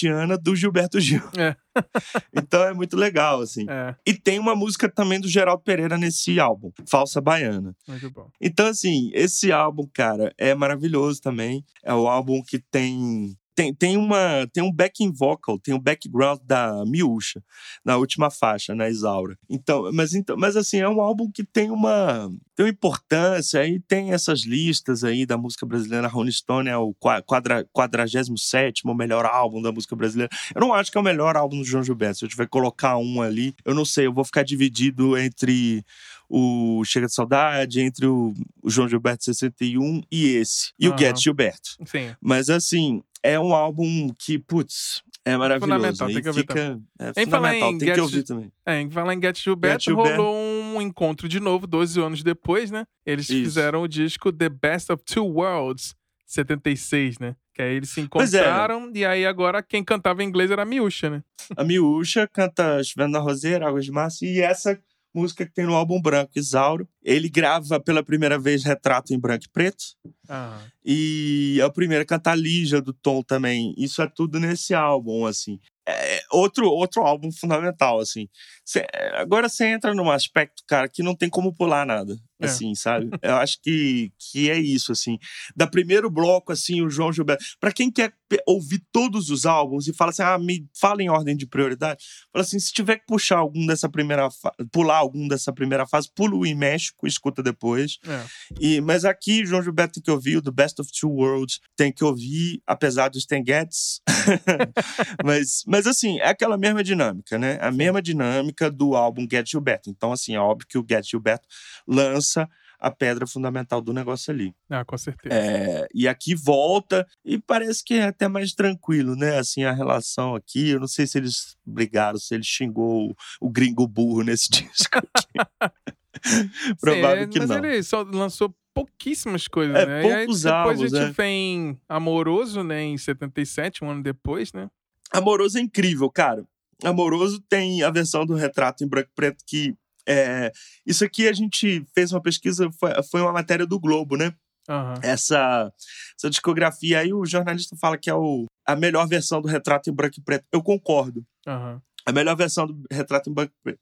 Gilbertiana 0.06 0.38
do 0.38 0.56
Gilberto 0.56 1.00
Gil. 1.00 1.22
É. 1.36 1.56
então 2.34 2.64
é 2.64 2.72
muito 2.72 2.96
legal, 2.96 3.40
assim. 3.40 3.66
É. 3.68 3.94
E 4.06 4.14
tem 4.14 4.38
uma 4.38 4.54
música 4.54 4.88
também 4.88 5.20
do 5.20 5.28
Geraldo 5.28 5.62
Pereira 5.62 5.98
nesse 5.98 6.38
álbum, 6.38 6.70
Falsa 6.88 7.20
Baiana. 7.20 7.74
Muito 7.88 8.10
bom. 8.10 8.28
Então, 8.40 8.66
assim, 8.66 9.10
esse 9.12 9.52
álbum, 9.52 9.88
cara, 9.92 10.32
é 10.38 10.54
maravilhoso 10.54 11.20
também. 11.20 11.64
É 11.82 11.92
o 11.92 12.06
álbum 12.08 12.42
que 12.42 12.58
tem 12.58 13.36
tem, 13.56 13.74
tem, 13.74 13.96
uma, 13.96 14.46
tem 14.52 14.62
um 14.62 14.70
backing 14.70 15.10
vocal, 15.10 15.58
tem 15.58 15.74
um 15.74 15.80
background 15.80 16.38
da 16.44 16.84
Miúcha 16.84 17.42
na 17.82 17.96
última 17.96 18.30
faixa, 18.30 18.74
na 18.74 18.86
Isaura. 18.90 19.38
Então, 19.48 19.90
mas, 19.94 20.12
então, 20.12 20.36
mas 20.36 20.56
assim, 20.56 20.78
é 20.78 20.88
um 20.88 21.00
álbum 21.00 21.30
que 21.32 21.42
tem 21.42 21.70
uma, 21.70 22.30
tem 22.54 22.66
uma 22.66 22.70
importância, 22.70 23.60
aí 23.60 23.80
tem 23.80 24.12
essas 24.12 24.44
listas 24.44 25.02
aí 25.02 25.24
da 25.24 25.38
música 25.38 25.64
brasileira. 25.64 26.06
Rolling 26.06 26.32
Stone 26.32 26.68
é 26.68 26.76
o 26.76 26.94
quadra, 27.24 27.66
47 27.72 28.82
o 28.84 28.94
melhor 28.94 29.24
álbum 29.24 29.62
da 29.62 29.72
música 29.72 29.96
brasileira. 29.96 30.30
Eu 30.54 30.60
não 30.60 30.74
acho 30.74 30.92
que 30.92 30.98
é 30.98 31.00
o 31.00 31.04
melhor 31.04 31.34
álbum 31.34 31.58
do 31.58 31.64
João 31.64 31.82
Gilberto. 31.82 32.18
Se 32.18 32.24
eu 32.26 32.28
tiver 32.28 32.44
que 32.44 32.50
colocar 32.50 32.98
um 32.98 33.22
ali, 33.22 33.54
eu 33.64 33.74
não 33.74 33.86
sei, 33.86 34.06
eu 34.06 34.12
vou 34.12 34.24
ficar 34.24 34.42
dividido 34.42 35.16
entre 35.16 35.82
o 36.28 36.84
Chega 36.84 37.06
de 37.06 37.14
Saudade, 37.14 37.80
entre 37.80 38.06
o, 38.06 38.34
o 38.62 38.68
João 38.68 38.88
Gilberto 38.88 39.24
61 39.24 40.02
e 40.10 40.26
esse. 40.26 40.72
E 40.78 40.88
uhum. 40.88 40.94
o 40.94 40.98
Get 40.98 41.16
Gilberto. 41.18 41.76
Sim. 41.86 42.14
Mas 42.20 42.50
assim, 42.50 43.02
é 43.32 43.40
um 43.40 43.54
álbum 43.54 44.08
que, 44.18 44.38
putz, 44.38 45.02
é 45.26 45.36
maravilhoso. 45.36 45.72
Fundamental, 45.72 46.08
tem 46.08 46.22
que 46.22 46.28
ouvir 46.28 46.40
fica, 46.42 46.80
É 47.00 47.08
em 47.08 47.24
fundamental, 47.24 47.70
tem 47.70 47.80
Get, 47.80 47.94
que 47.94 48.00
ouvir 48.00 48.22
também. 48.22 48.52
É, 48.64 48.80
em 48.80 48.88
falar 48.88 49.12
em 49.12 49.20
Get 49.20 49.36
Gilberto, 49.42 49.82
Get 49.82 49.84
Gilberto, 49.84 50.22
rolou 50.22 50.36
um 50.36 50.80
encontro 50.80 51.28
de 51.28 51.40
novo, 51.40 51.66
12 51.66 52.00
anos 52.00 52.22
depois, 52.22 52.70
né? 52.70 52.86
Eles 53.04 53.28
Isso. 53.28 53.42
fizeram 53.42 53.82
o 53.82 53.88
disco 53.88 54.32
The 54.32 54.48
Best 54.48 54.92
of 54.92 55.02
Two 55.04 55.26
Worlds, 55.26 55.96
76, 56.26 57.18
né? 57.18 57.34
Que 57.52 57.62
aí 57.62 57.74
eles 57.74 57.90
se 57.90 58.00
é. 58.00 58.04
encontraram 58.04 58.84
é. 58.94 58.98
e 58.98 59.04
aí 59.04 59.26
agora 59.26 59.64
quem 59.64 59.82
cantava 59.82 60.22
em 60.22 60.28
inglês 60.28 60.50
era 60.52 60.62
a 60.62 60.66
Miúcha, 60.66 61.10
né? 61.10 61.24
A 61.56 61.64
Miúcha 61.64 62.28
canta 62.28 62.80
Chovendo 62.84 63.12
na 63.12 63.18
Roseira, 63.18 63.66
Águas 63.66 63.84
de 63.84 63.90
Março, 63.90 64.24
e 64.24 64.40
essa 64.40 64.80
música 65.16 65.46
que 65.46 65.52
tem 65.52 65.66
no 65.66 65.74
álbum 65.74 66.00
branco, 66.00 66.32
Isauro. 66.36 66.88
Ele 67.02 67.28
grava 67.28 67.80
pela 67.80 68.02
primeira 68.02 68.38
vez 68.38 68.64
retrato 68.64 69.14
em 69.14 69.18
branco 69.18 69.44
e 69.46 69.50
preto. 69.50 69.84
Uhum. 70.28 70.58
E 70.84 71.58
é 71.60 71.64
o 71.64 71.72
primeiro 71.72 72.02
a 72.02 72.06
cantar 72.06 72.36
Lígia 72.36 72.80
do 72.80 72.92
Tom 72.92 73.22
também. 73.22 73.74
Isso 73.76 74.02
é 74.02 74.08
tudo 74.08 74.38
nesse 74.38 74.74
álbum, 74.74 75.26
assim. 75.26 75.58
É 75.88 76.20
outro, 76.32 76.68
outro 76.68 77.02
álbum 77.02 77.30
fundamental, 77.30 78.00
assim. 78.00 78.28
Cê, 78.64 78.84
agora 79.14 79.48
você 79.48 79.66
entra 79.66 79.94
num 79.94 80.10
aspecto, 80.10 80.64
cara, 80.66 80.88
que 80.88 81.02
não 81.02 81.14
tem 81.14 81.30
como 81.30 81.54
pular 81.54 81.86
nada. 81.86 82.16
É. 82.40 82.46
assim, 82.46 82.74
sabe? 82.74 83.08
Eu 83.22 83.36
acho 83.36 83.58
que, 83.62 84.12
que 84.18 84.50
é 84.50 84.58
isso, 84.58 84.92
assim. 84.92 85.18
Da 85.54 85.66
primeiro 85.66 86.10
bloco, 86.10 86.52
assim, 86.52 86.82
o 86.82 86.90
João 86.90 87.12
Gilberto. 87.12 87.44
Para 87.58 87.72
quem 87.72 87.90
quer 87.90 88.12
ouvir 88.46 88.82
todos 88.92 89.30
os 89.30 89.46
álbuns 89.46 89.86
e 89.86 89.92
fala 89.92 90.10
assim, 90.10 90.22
ah, 90.22 90.38
me 90.38 90.66
fala 90.78 91.02
em 91.02 91.08
ordem 91.08 91.36
de 91.36 91.46
prioridade, 91.46 92.04
fala 92.32 92.44
assim, 92.44 92.58
se 92.58 92.72
tiver 92.72 92.96
que 92.96 93.06
puxar 93.06 93.38
algum 93.38 93.66
dessa 93.66 93.88
primeira 93.88 94.28
pular 94.72 94.96
algum 94.96 95.28
dessa 95.28 95.52
primeira 95.52 95.86
fase, 95.86 96.10
pula 96.14 96.36
o 96.36 96.46
em 96.46 96.54
México, 96.54 97.06
escuta 97.06 97.42
depois. 97.42 97.98
É. 98.06 98.24
E, 98.60 98.80
mas 98.80 99.04
aqui, 99.04 99.44
João 99.44 99.62
Gilberto 99.62 99.94
tem 99.94 100.02
que 100.02 100.10
ouvir 100.10 100.36
o 100.36 100.42
The 100.42 100.50
Best 100.50 100.80
of 100.80 100.90
Two 100.92 101.10
Worlds, 101.10 101.60
tem 101.76 101.92
que 101.92 102.04
ouvir, 102.04 102.60
apesar 102.66 103.08
dos 103.08 103.26
Getz. 103.46 104.00
mas, 105.24 105.62
mas, 105.66 105.86
assim, 105.86 106.18
é 106.20 106.28
aquela 106.28 106.56
mesma 106.56 106.82
dinâmica, 106.82 107.38
né? 107.38 107.58
A 107.60 107.70
mesma 107.70 108.00
dinâmica 108.00 108.70
do 108.70 108.94
álbum 108.94 109.26
Get 109.30 109.48
Gilberto. 109.48 109.90
Então, 109.90 110.12
assim, 110.12 110.34
é 110.34 110.40
óbvio 110.40 110.66
que 110.68 110.78
o 110.78 110.86
Get 110.88 111.08
Gilberto 111.08 111.46
lança 111.86 112.48
a 112.78 112.90
pedra 112.90 113.26
fundamental 113.26 113.80
do 113.80 113.92
negócio 113.92 114.32
ali. 114.32 114.54
Ah, 114.70 114.84
com 114.84 114.96
certeza. 114.98 115.34
É, 115.34 115.86
e 115.94 116.06
aqui 116.06 116.34
volta 116.34 117.06
e 117.24 117.38
parece 117.38 117.82
que 117.84 117.94
é 117.94 118.04
até 118.04 118.28
mais 118.28 118.52
tranquilo, 118.52 119.14
né? 119.16 119.38
Assim, 119.38 119.64
a 119.64 119.72
relação 119.72 120.34
aqui. 120.34 120.70
Eu 120.70 120.80
não 120.80 120.88
sei 120.88 121.06
se 121.06 121.18
eles 121.18 121.56
brigaram, 121.64 122.18
se 122.18 122.34
ele 122.34 122.44
xingou 122.44 123.10
o, 123.10 123.14
o 123.40 123.50
gringo 123.50 123.86
burro 123.86 124.22
nesse 124.22 124.48
disco 124.50 124.98
aqui. 124.98 125.72
Provável 126.80 127.24
Sim, 127.24 127.30
que 127.30 127.38
mas 127.38 127.48
não. 127.48 127.56
ele 127.58 127.82
só 127.82 128.02
lançou 128.02 128.54
pouquíssimas 128.74 129.48
coisas, 129.48 129.74
É, 129.76 129.86
né? 129.86 130.02
e 130.02 130.12
aí 130.12 130.26
poucos 130.26 130.42
depois 130.42 130.46
a 130.46 130.58
álbuns, 130.60 130.80
gente 130.80 130.92
né? 131.00 131.14
vem 131.16 131.80
Amoroso, 131.88 132.62
né, 132.62 132.82
em 132.82 132.98
77, 132.98 133.82
um 133.84 133.90
ano 133.90 134.02
depois, 134.02 134.52
né? 134.52 134.68
Amoroso 135.12 135.56
é 135.58 135.60
incrível, 135.60 136.10
cara. 136.10 136.44
Amoroso 136.84 137.40
tem 137.48 137.82
a 137.82 137.90
versão 137.90 138.26
do 138.26 138.34
retrato 138.34 138.84
em 138.84 138.88
branco 138.88 139.08
e 139.10 139.14
preto 139.14 139.42
que. 139.46 139.74
É, 140.08 140.52
isso 140.86 141.04
aqui 141.04 141.26
a 141.28 141.32
gente 141.32 141.84
fez 141.94 142.12
uma 142.12 142.22
pesquisa, 142.22 142.70
foi, 142.78 142.90
foi 143.10 143.20
uma 143.20 143.32
matéria 143.32 143.66
do 143.66 143.80
Globo, 143.80 144.16
né? 144.16 144.32
Aham. 144.68 144.94
Essa, 145.02 145.72
essa 146.18 146.30
discografia 146.30 147.00
aí, 147.00 147.12
o 147.12 147.24
jornalista 147.24 147.76
fala 147.80 147.96
que 147.96 148.10
é 148.10 148.14
o, 148.14 148.46
a 148.66 148.74
melhor 148.74 149.06
versão 149.06 149.40
do 149.40 149.48
retrato 149.48 149.90
em 149.90 149.92
branco 149.94 150.16
e 150.18 150.22
preto. 150.22 150.44
Eu 150.52 150.62
concordo. 150.62 151.24
Aham. 151.46 151.80
A 152.04 152.12
melhor 152.12 152.36
versão 152.36 152.68
do 152.68 152.80
retrato 152.90 153.28
em 153.28 153.34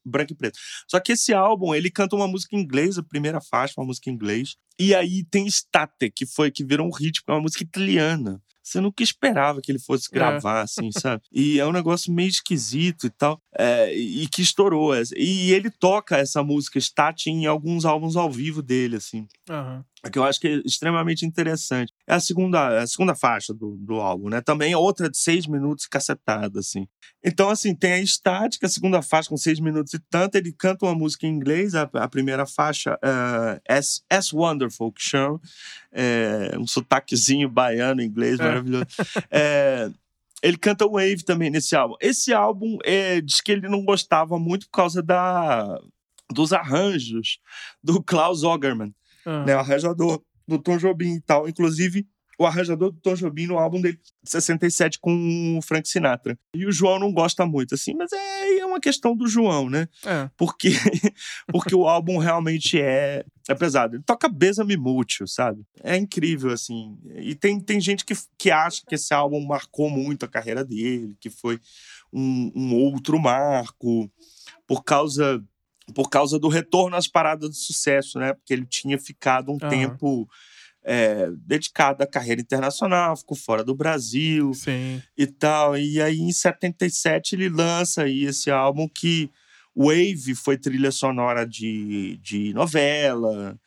branco 0.03 0.33
e 0.33 0.35
preto. 0.35 0.57
Só 0.89 0.99
que 0.99 1.11
esse 1.11 1.31
álbum, 1.31 1.75
ele 1.75 1.91
canta 1.91 2.15
uma 2.15 2.27
música 2.27 2.55
em 2.55 2.59
inglês, 2.59 2.97
a 2.97 3.03
primeira 3.03 3.39
faixa, 3.39 3.75
uma 3.77 3.85
música 3.85 4.09
em 4.09 4.13
inglês. 4.13 4.55
E 4.79 4.95
aí 4.95 5.23
tem 5.29 5.45
State, 5.45 6.09
que 6.09 6.25
foi 6.25 6.49
que 6.49 6.65
virou 6.65 6.87
um 6.87 6.89
porque 6.89 7.13
é 7.27 7.31
uma 7.31 7.41
música 7.41 7.63
italiana. 7.63 8.41
Você 8.65 8.81
nunca 8.81 9.03
esperava 9.03 9.61
que 9.61 9.71
ele 9.71 9.77
fosse 9.77 10.09
gravar, 10.09 10.61
assim, 10.61 10.91
sabe? 10.91 11.21
E 11.31 11.59
é 11.59 11.65
um 11.67 11.71
negócio 11.71 12.11
meio 12.11 12.27
esquisito 12.27 13.05
e 13.05 13.11
tal. 13.11 13.39
é, 13.57 13.95
e 13.95 14.27
que 14.27 14.41
estourou. 14.41 14.91
E 15.15 15.53
ele 15.53 15.69
toca 15.69 16.17
essa 16.17 16.43
música, 16.43 16.79
State, 16.79 17.29
em 17.29 17.45
alguns 17.45 17.85
álbuns 17.85 18.15
ao 18.15 18.29
vivo 18.29 18.63
dele, 18.63 18.95
assim 18.95 19.27
Aham. 19.49 19.85
que 20.11 20.17
eu 20.17 20.23
acho 20.23 20.39
que 20.39 20.47
é 20.47 20.61
extremamente 20.65 21.25
interessante. 21.25 21.93
É 22.07 22.13
a 22.13 22.19
segunda, 22.19 22.81
a 22.81 22.85
segunda 22.85 23.15
faixa 23.15 23.53
do, 23.53 23.75
do 23.77 23.95
álbum, 23.95 24.29
né? 24.29 24.39
Também 24.39 24.73
é 24.73 24.77
outra 24.77 25.09
de 25.09 25.17
seis 25.17 25.47
minutos 25.47 25.87
cacetada, 25.87 26.59
assim. 26.59 26.87
Então, 27.23 27.49
assim, 27.49 27.73
tem 27.73 27.93
a 27.93 27.99
estática, 27.99 28.67
a 28.67 28.69
segunda 28.69 29.01
faixa 29.01 29.29
com 29.29 29.37
seis 29.37 29.59
minutos 29.59 29.93
e 29.93 29.99
tanto. 30.09 30.35
Ele 30.35 30.51
canta 30.51 30.85
uma 30.85 30.93
música 30.93 31.25
em 31.25 31.31
inglês, 31.31 31.73
a, 31.73 31.89
a 31.93 32.07
primeira 32.07 32.45
faixa, 32.45 32.93
uh, 32.95 33.59
as, 33.67 34.03
as 34.09 34.31
Wonderful, 34.31 34.91
que 34.91 35.01
chama. 35.01 35.41
É, 35.91 36.55
um 36.59 36.67
sotaquezinho 36.67 37.49
baiano, 37.49 38.01
inglês, 38.01 38.39
É. 38.39 38.43
maravilhoso. 38.43 38.85
É, 39.31 39.89
ele 40.43 40.57
canta 40.57 40.87
Wave 40.87 41.23
também 41.23 41.49
nesse 41.49 41.75
álbum. 41.75 41.95
Esse 41.99 42.31
álbum 42.33 42.77
é, 42.83 43.19
diz 43.19 43.41
que 43.41 43.51
ele 43.51 43.67
não 43.67 43.83
gostava 43.83 44.37
muito 44.37 44.67
por 44.67 44.73
causa 44.73 45.01
da, 45.01 45.79
dos 46.31 46.53
arranjos 46.53 47.39
do 47.83 48.03
Klaus 48.03 48.43
Ogerman 48.43 48.93
aham. 49.25 49.45
né, 49.45 49.55
o 49.55 49.59
arranjador 49.59 50.21
do 50.47 50.59
Tom 50.59 50.77
Jobim 50.77 51.15
e 51.15 51.21
tal. 51.21 51.47
Inclusive, 51.47 52.07
o 52.37 52.45
arranjador 52.45 52.91
do 52.91 52.99
Tom 52.99 53.13
Jobim 53.13 53.47
no 53.47 53.57
álbum 53.57 53.81
dele, 53.81 53.99
de 54.23 54.29
67, 54.29 54.99
com 54.99 55.57
o 55.57 55.61
Frank 55.61 55.87
Sinatra. 55.87 56.37
E 56.53 56.65
o 56.65 56.71
João 56.71 56.99
não 56.99 57.11
gosta 57.11 57.45
muito, 57.45 57.75
assim, 57.75 57.93
mas 57.95 58.11
é, 58.11 58.59
é 58.59 58.65
uma 58.65 58.79
questão 58.79 59.15
do 59.15 59.27
João, 59.27 59.69
né? 59.69 59.87
É. 60.05 60.29
Porque, 60.37 60.69
porque 61.47 61.73
o 61.73 61.87
álbum 61.87 62.17
realmente 62.17 62.79
é, 62.79 63.25
é 63.47 63.55
pesado. 63.55 63.95
Ele 63.95 64.03
toca 64.03 64.27
Besame 64.27 64.75
Mútil, 64.75 65.27
sabe? 65.27 65.63
É 65.81 65.95
incrível, 65.95 66.51
assim. 66.51 66.97
E 67.15 67.35
tem, 67.35 67.59
tem 67.59 67.79
gente 67.79 68.03
que, 68.03 68.13
que 68.37 68.51
acha 68.51 68.81
que 68.87 68.95
esse 68.95 69.13
álbum 69.13 69.43
marcou 69.45 69.89
muito 69.89 70.25
a 70.25 70.29
carreira 70.29 70.63
dele, 70.63 71.15
que 71.19 71.29
foi 71.29 71.59
um, 72.11 72.51
um 72.55 72.75
outro 72.75 73.19
marco, 73.19 74.11
por 74.67 74.83
causa 74.83 75.43
por 75.93 76.09
causa 76.09 76.39
do 76.39 76.47
retorno 76.47 76.95
às 76.95 77.07
paradas 77.07 77.51
de 77.51 77.57
sucesso, 77.57 78.17
né? 78.19 78.33
Porque 78.33 78.53
ele 78.53 78.65
tinha 78.65 78.97
ficado 78.97 79.51
um 79.51 79.57
Aham. 79.61 79.69
tempo 79.69 80.27
é, 80.83 81.29
dedicado 81.39 82.03
à 82.03 82.07
carreira 82.07 82.41
internacional, 82.41 83.17
ficou 83.17 83.35
fora 83.35 83.63
do 83.63 83.75
Brasil 83.75 84.53
Sim. 84.53 85.01
e 85.17 85.25
tal. 85.25 85.77
E 85.77 86.01
aí, 86.01 86.19
em 86.19 86.31
77, 86.31 87.35
ele 87.35 87.49
lança 87.49 88.03
aí 88.03 88.25
esse 88.25 88.51
álbum 88.51 88.87
que 88.87 89.29
Wave 89.75 90.35
foi 90.35 90.57
trilha 90.57 90.91
sonora 90.91 91.45
de, 91.45 92.17
de 92.17 92.53
novela 92.53 93.59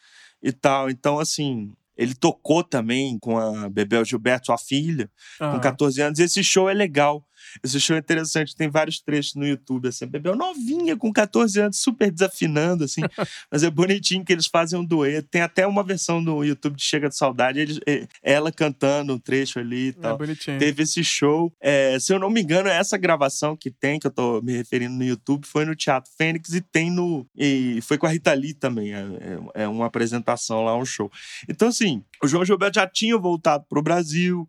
e 0.42 0.52
tal. 0.52 0.88
Então, 0.88 1.18
assim, 1.18 1.72
ele 1.96 2.14
tocou 2.14 2.62
também 2.62 3.18
com 3.18 3.36
a 3.36 3.68
Bebel 3.68 4.04
Gilberto, 4.04 4.46
sua 4.46 4.58
filha, 4.58 5.10
com 5.38 5.44
Aham. 5.44 5.60
14 5.60 6.00
anos. 6.00 6.18
E 6.20 6.22
esse 6.22 6.42
show 6.44 6.70
é 6.70 6.74
legal. 6.74 7.24
Esse 7.62 7.80
show 7.80 7.96
é 7.96 7.98
interessante, 7.98 8.54
tem 8.54 8.68
vários 8.68 9.00
trechos 9.00 9.34
no 9.34 9.46
YouTube, 9.46 9.88
assim, 9.88 10.04
a 10.04 10.08
Bebel 10.08 10.36
novinha, 10.36 10.96
com 10.96 11.12
14 11.12 11.60
anos, 11.60 11.78
super 11.80 12.10
desafinando, 12.10 12.84
assim, 12.84 13.00
mas 13.50 13.62
é 13.62 13.70
bonitinho 13.70 14.24
que 14.24 14.32
eles 14.32 14.46
fazem 14.46 14.78
um 14.78 14.84
dueto. 14.84 15.28
Tem 15.30 15.42
até 15.42 15.66
uma 15.66 15.82
versão 15.82 16.20
no 16.20 16.44
YouTube 16.44 16.76
de 16.76 16.82
Chega 16.84 17.08
de 17.08 17.16
Saudade, 17.16 17.60
eles, 17.60 17.80
eh, 17.86 18.06
ela 18.22 18.50
cantando 18.52 19.14
um 19.14 19.18
trecho 19.18 19.58
ali 19.58 19.86
e 19.86 19.88
É 19.90 19.92
tal. 19.92 20.18
bonitinho. 20.18 20.58
Teve 20.58 20.82
esse 20.82 21.02
show. 21.04 21.52
É, 21.60 21.98
se 21.98 22.12
eu 22.12 22.18
não 22.18 22.30
me 22.30 22.40
engano, 22.42 22.68
essa 22.68 22.96
gravação 22.96 23.56
que 23.56 23.70
tem, 23.70 23.98
que 23.98 24.06
eu 24.06 24.10
tô 24.10 24.40
me 24.42 24.52
referindo 24.56 24.94
no 24.94 25.04
YouTube, 25.04 25.46
foi 25.46 25.64
no 25.64 25.74
Teatro 25.76 26.10
Fênix 26.16 26.52
e 26.54 26.60
tem 26.60 26.90
no. 26.90 27.26
E 27.36 27.80
foi 27.82 27.98
com 27.98 28.06
a 28.06 28.10
Rita 28.10 28.32
Lee 28.32 28.54
também. 28.54 28.92
É, 28.94 28.98
é- 29.54 29.62
é 29.64 29.68
uma 29.68 29.86
apresentação 29.86 30.64
lá, 30.64 30.76
um 30.76 30.84
show. 30.84 31.10
Então, 31.48 31.68
assim, 31.68 32.02
o 32.22 32.28
João 32.28 32.44
Gilberto 32.44 32.76
já 32.76 32.86
tinha 32.86 33.16
voltado 33.18 33.64
pro 33.68 33.82
Brasil. 33.82 34.48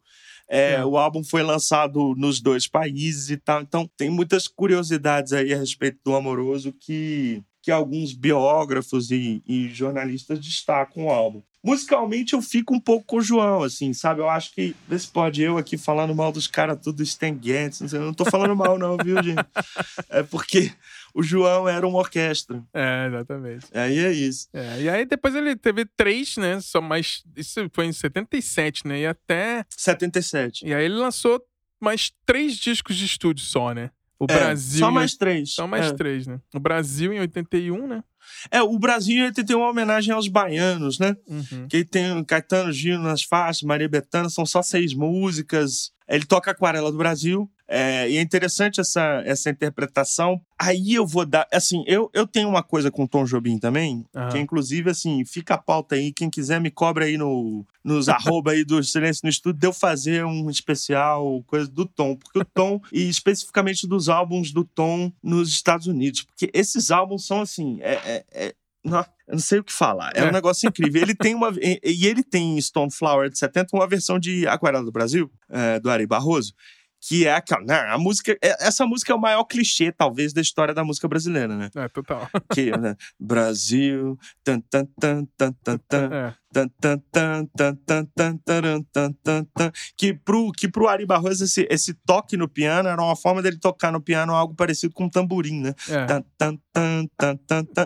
É, 0.50 0.74
É. 0.74 0.86
O 0.86 0.97
álbum 0.97 1.24
foi 1.24 1.43
lançado 1.43 2.16
nos 2.16 2.41
dois 2.41 2.68
países 2.68 3.30
e 3.30 3.38
tal. 3.38 3.62
Então, 3.62 3.89
tem 3.95 4.10
muitas 4.10 4.47
curiosidades 4.47 5.32
aí 5.32 5.54
a 5.54 5.58
respeito 5.58 6.00
do 6.04 6.16
Amoroso 6.16 6.74
que, 6.74 7.43
que 7.62 7.72
alguns 7.72 8.14
biógrafos 8.14 9.12
e, 9.12 9.43
e 9.47 9.70
jornalistas 9.70 10.39
destacam 10.39 11.06
o 11.06 11.10
álbum. 11.10 11.41
Musicalmente, 11.64 12.34
eu 12.34 12.41
fico 12.41 12.74
um 12.74 12.80
pouco 12.80 13.05
com 13.05 13.18
o 13.18 13.22
João, 13.22 13.64
assim, 13.64 13.93
sabe? 13.93 14.22
Eu 14.22 14.30
acho 14.30 14.53
que. 14.53 14.76
Vê 14.88 14.97
se 14.97 15.07
pode 15.07 15.41
eu 15.41 15.57
aqui 15.57 15.78
falando 15.78 16.16
mal 16.16 16.32
dos 16.32 16.47
caras 16.47 16.80
tudo 16.82 17.03
Stan 17.03 17.38
Getz. 17.41 17.82
não 17.82 17.88
sei, 17.89 17.99
Eu 17.99 18.03
não 18.05 18.14
tô 18.14 18.24
falando 18.26 18.55
mal, 18.55 18.78
não, 18.80 18.95
viu, 18.97 19.16
gente? 19.24 19.43
É 20.10 20.24
porque 20.24 20.72
o 21.14 21.22
João 21.22 21.68
era 21.68 21.86
uma 21.86 21.99
orquestra. 21.99 22.64
É, 22.74 23.07
exatamente. 23.07 23.66
Aí 23.74 23.99
é 23.99 24.12
isso. 24.12 24.47
É, 24.53 24.82
e 24.84 24.89
aí 24.89 25.05
depois 25.05 25.36
ele 25.36 25.55
teve 25.55 25.84
três, 25.86 26.38
né? 26.38 26.62
Só 26.62 26.80
mais. 26.80 27.24
Isso 27.36 27.60
foi 27.74 27.88
em 27.88 27.91
77, 27.93 28.88
né? 28.88 29.01
E 29.01 29.05
até. 29.05 29.66
77. 29.70 30.66
E 30.66 30.74
aí 30.74 30.86
ele 30.86 30.95
lançou 30.95 31.41
mais 31.82 32.12
três 32.26 32.55
discos 32.55 32.95
de 32.95 33.05
estúdio 33.05 33.43
só, 33.45 33.74
né? 33.74 33.91
O 34.18 34.26
É, 34.30 34.34
Brasil. 34.36 34.80
Só 34.80 34.91
mais 34.91 35.16
três. 35.16 35.53
Só 35.53 35.66
mais 35.68 35.88
é. 35.88 35.93
três, 35.93 36.28
né? 36.28 36.39
O 36.53 36.60
Brasil 36.60 37.14
em 37.14 37.20
81, 37.20 37.88
né? 37.88 38.03
É, 38.52 38.62
o 38.62 38.78
Brasil 38.80 39.26
ele 39.26 39.34
tem 39.34 39.56
uma 39.56 39.70
homenagem 39.70 40.14
aos 40.14 40.28
baianos, 40.28 41.00
né? 41.00 41.16
Uhum. 41.28 41.68
Que 41.68 41.84
tem 41.84 42.24
Caetano 42.24 42.72
Gil 42.72 43.00
nas 43.00 43.24
faixas, 43.24 43.64
Maria 43.64 43.90
Bethânia, 43.90 44.30
são 44.30 44.46
só 44.46 44.62
seis 44.62 44.94
músicas. 44.94 45.92
Ele 46.08 46.26
toca 46.26 46.52
Aquarela 46.52 46.92
do 46.92 46.98
Brasil. 46.98 47.50
É, 47.72 48.10
e 48.10 48.18
é 48.18 48.22
interessante 48.22 48.82
essa, 48.82 49.22
essa 49.26 49.48
interpretação. 49.48 50.42
Aí 50.58 50.96
eu 50.96 51.06
vou 51.06 51.24
dar. 51.24 51.48
Assim, 51.54 51.84
eu, 51.86 52.10
eu 52.16 52.26
tenho 52.26 52.50
uma 52.50 52.64
coisa 52.64 52.90
com 52.90 53.04
o 53.04 53.08
Tom 53.08 53.26
Jobim 53.26 53.60
também, 53.60 54.04
Aham. 54.16 54.30
que 54.30 54.40
inclusive, 54.40 54.90
assim, 54.90 55.24
fica 55.24 55.54
a 55.54 55.58
pauta 55.58 55.94
aí. 55.94 56.12
Quem 56.12 56.32
quiser 56.32 56.60
me 56.60 56.72
cobra 56.72 57.06
aí 57.06 57.16
no, 57.16 57.64
nos 57.84 58.10
arroba 58.10 58.52
aí 58.52 58.66
do 58.66 58.84
Silêncio 58.84 59.22
no 59.24 59.30
Estúdio, 59.30 59.60
de 59.60 59.68
eu 59.68 59.72
fazer 59.72 60.26
um 60.26 60.50
especial, 60.50 61.44
coisa 61.46 61.70
do 61.70 61.86
Tom. 61.86 62.16
Porque 62.16 62.40
o 62.40 62.46
Tom, 62.46 62.82
e 62.92 63.08
especificamente 63.08 63.88
dos 63.88 64.10
álbuns 64.10 64.52
do 64.52 64.64
Tom 64.64 65.12
nos 65.22 65.50
Estados 65.50 65.86
Unidos. 65.86 66.24
Porque 66.24 66.50
esses 66.52 66.90
álbuns 66.90 67.28
são, 67.28 67.40
assim, 67.42 67.78
é- 67.82 68.02
é- 68.16 68.18
é, 68.32 68.53
não, 68.84 68.99
eu 69.28 69.34
não 69.34 69.39
sei 69.39 69.59
o 69.59 69.63
que 69.63 69.74
falar. 69.74 70.11
É, 70.15 70.20
É. 70.22 70.26
um 70.26 70.32
negócio 70.32 70.67
incrível. 70.67 71.01
Ele 71.01 71.13
tem 71.15 71.36
uma. 71.36 71.51
E 71.61 72.05
ele 72.07 72.24
tem 72.24 72.57
em 72.57 72.61
Stone 72.61 72.91
Flower 72.91 73.30
de 73.30 73.38
70 73.38 73.76
uma 73.76 73.88
versão 73.88 74.17
de 74.17 74.47
Aquarela 74.47 74.84
do 74.86 74.91
Brasil, 74.91 75.30
é, 75.49 75.80
do 75.80 75.89
Ari 75.89 76.07
Barroso. 76.07 76.53
Que 77.01 77.26
é 77.28 77.34
aquela. 77.34 77.61
né, 77.63 77.76
a 77.89 77.97
música. 77.97 78.38
é- 78.43 78.67
Essa 78.67 78.86
música 78.86 79.13
é 79.13 79.15
o 79.15 79.20
maior 79.22 79.43
clichê, 79.45 79.89
talvez, 79.91 80.34
da 80.34 80.41
história 80.41 80.74
da 80.74 80.84
música 80.84 81.07
brasileira, 81.07 81.55
né? 81.55 81.70
É, 81.76 81.88
total. 81.88 82.30
Que, 82.53 82.72
né, 82.78 82.95
Brasil. 83.17 84.17
Tan, 84.43 84.59
tan, 84.61 84.86
tan, 84.99 85.26
tan, 85.38 85.53
tan, 85.63 85.78
tan, 85.88 86.36
É. 89.60 89.72
Que 89.95 90.14
pro, 90.14 90.52
que 90.52 90.68
pro 90.68 90.88
Ari 90.88 91.06
Barroso, 91.06 91.43
esse, 91.43 91.68
esse 91.70 91.93
toque 91.93 92.36
no 92.36 92.47
piano 92.47 92.89
era 92.89 93.02
uma 93.02 93.16
forma 93.16 93.41
dele 93.41 93.58
tocar 93.58 93.91
no 93.91 94.02
piano 94.02 94.34
algo 94.34 94.56
parecido 94.56 94.93
com 94.93 95.06
um 95.06 95.10
tamborim, 95.10 95.62
né? 95.62 95.74
É. 95.88 96.06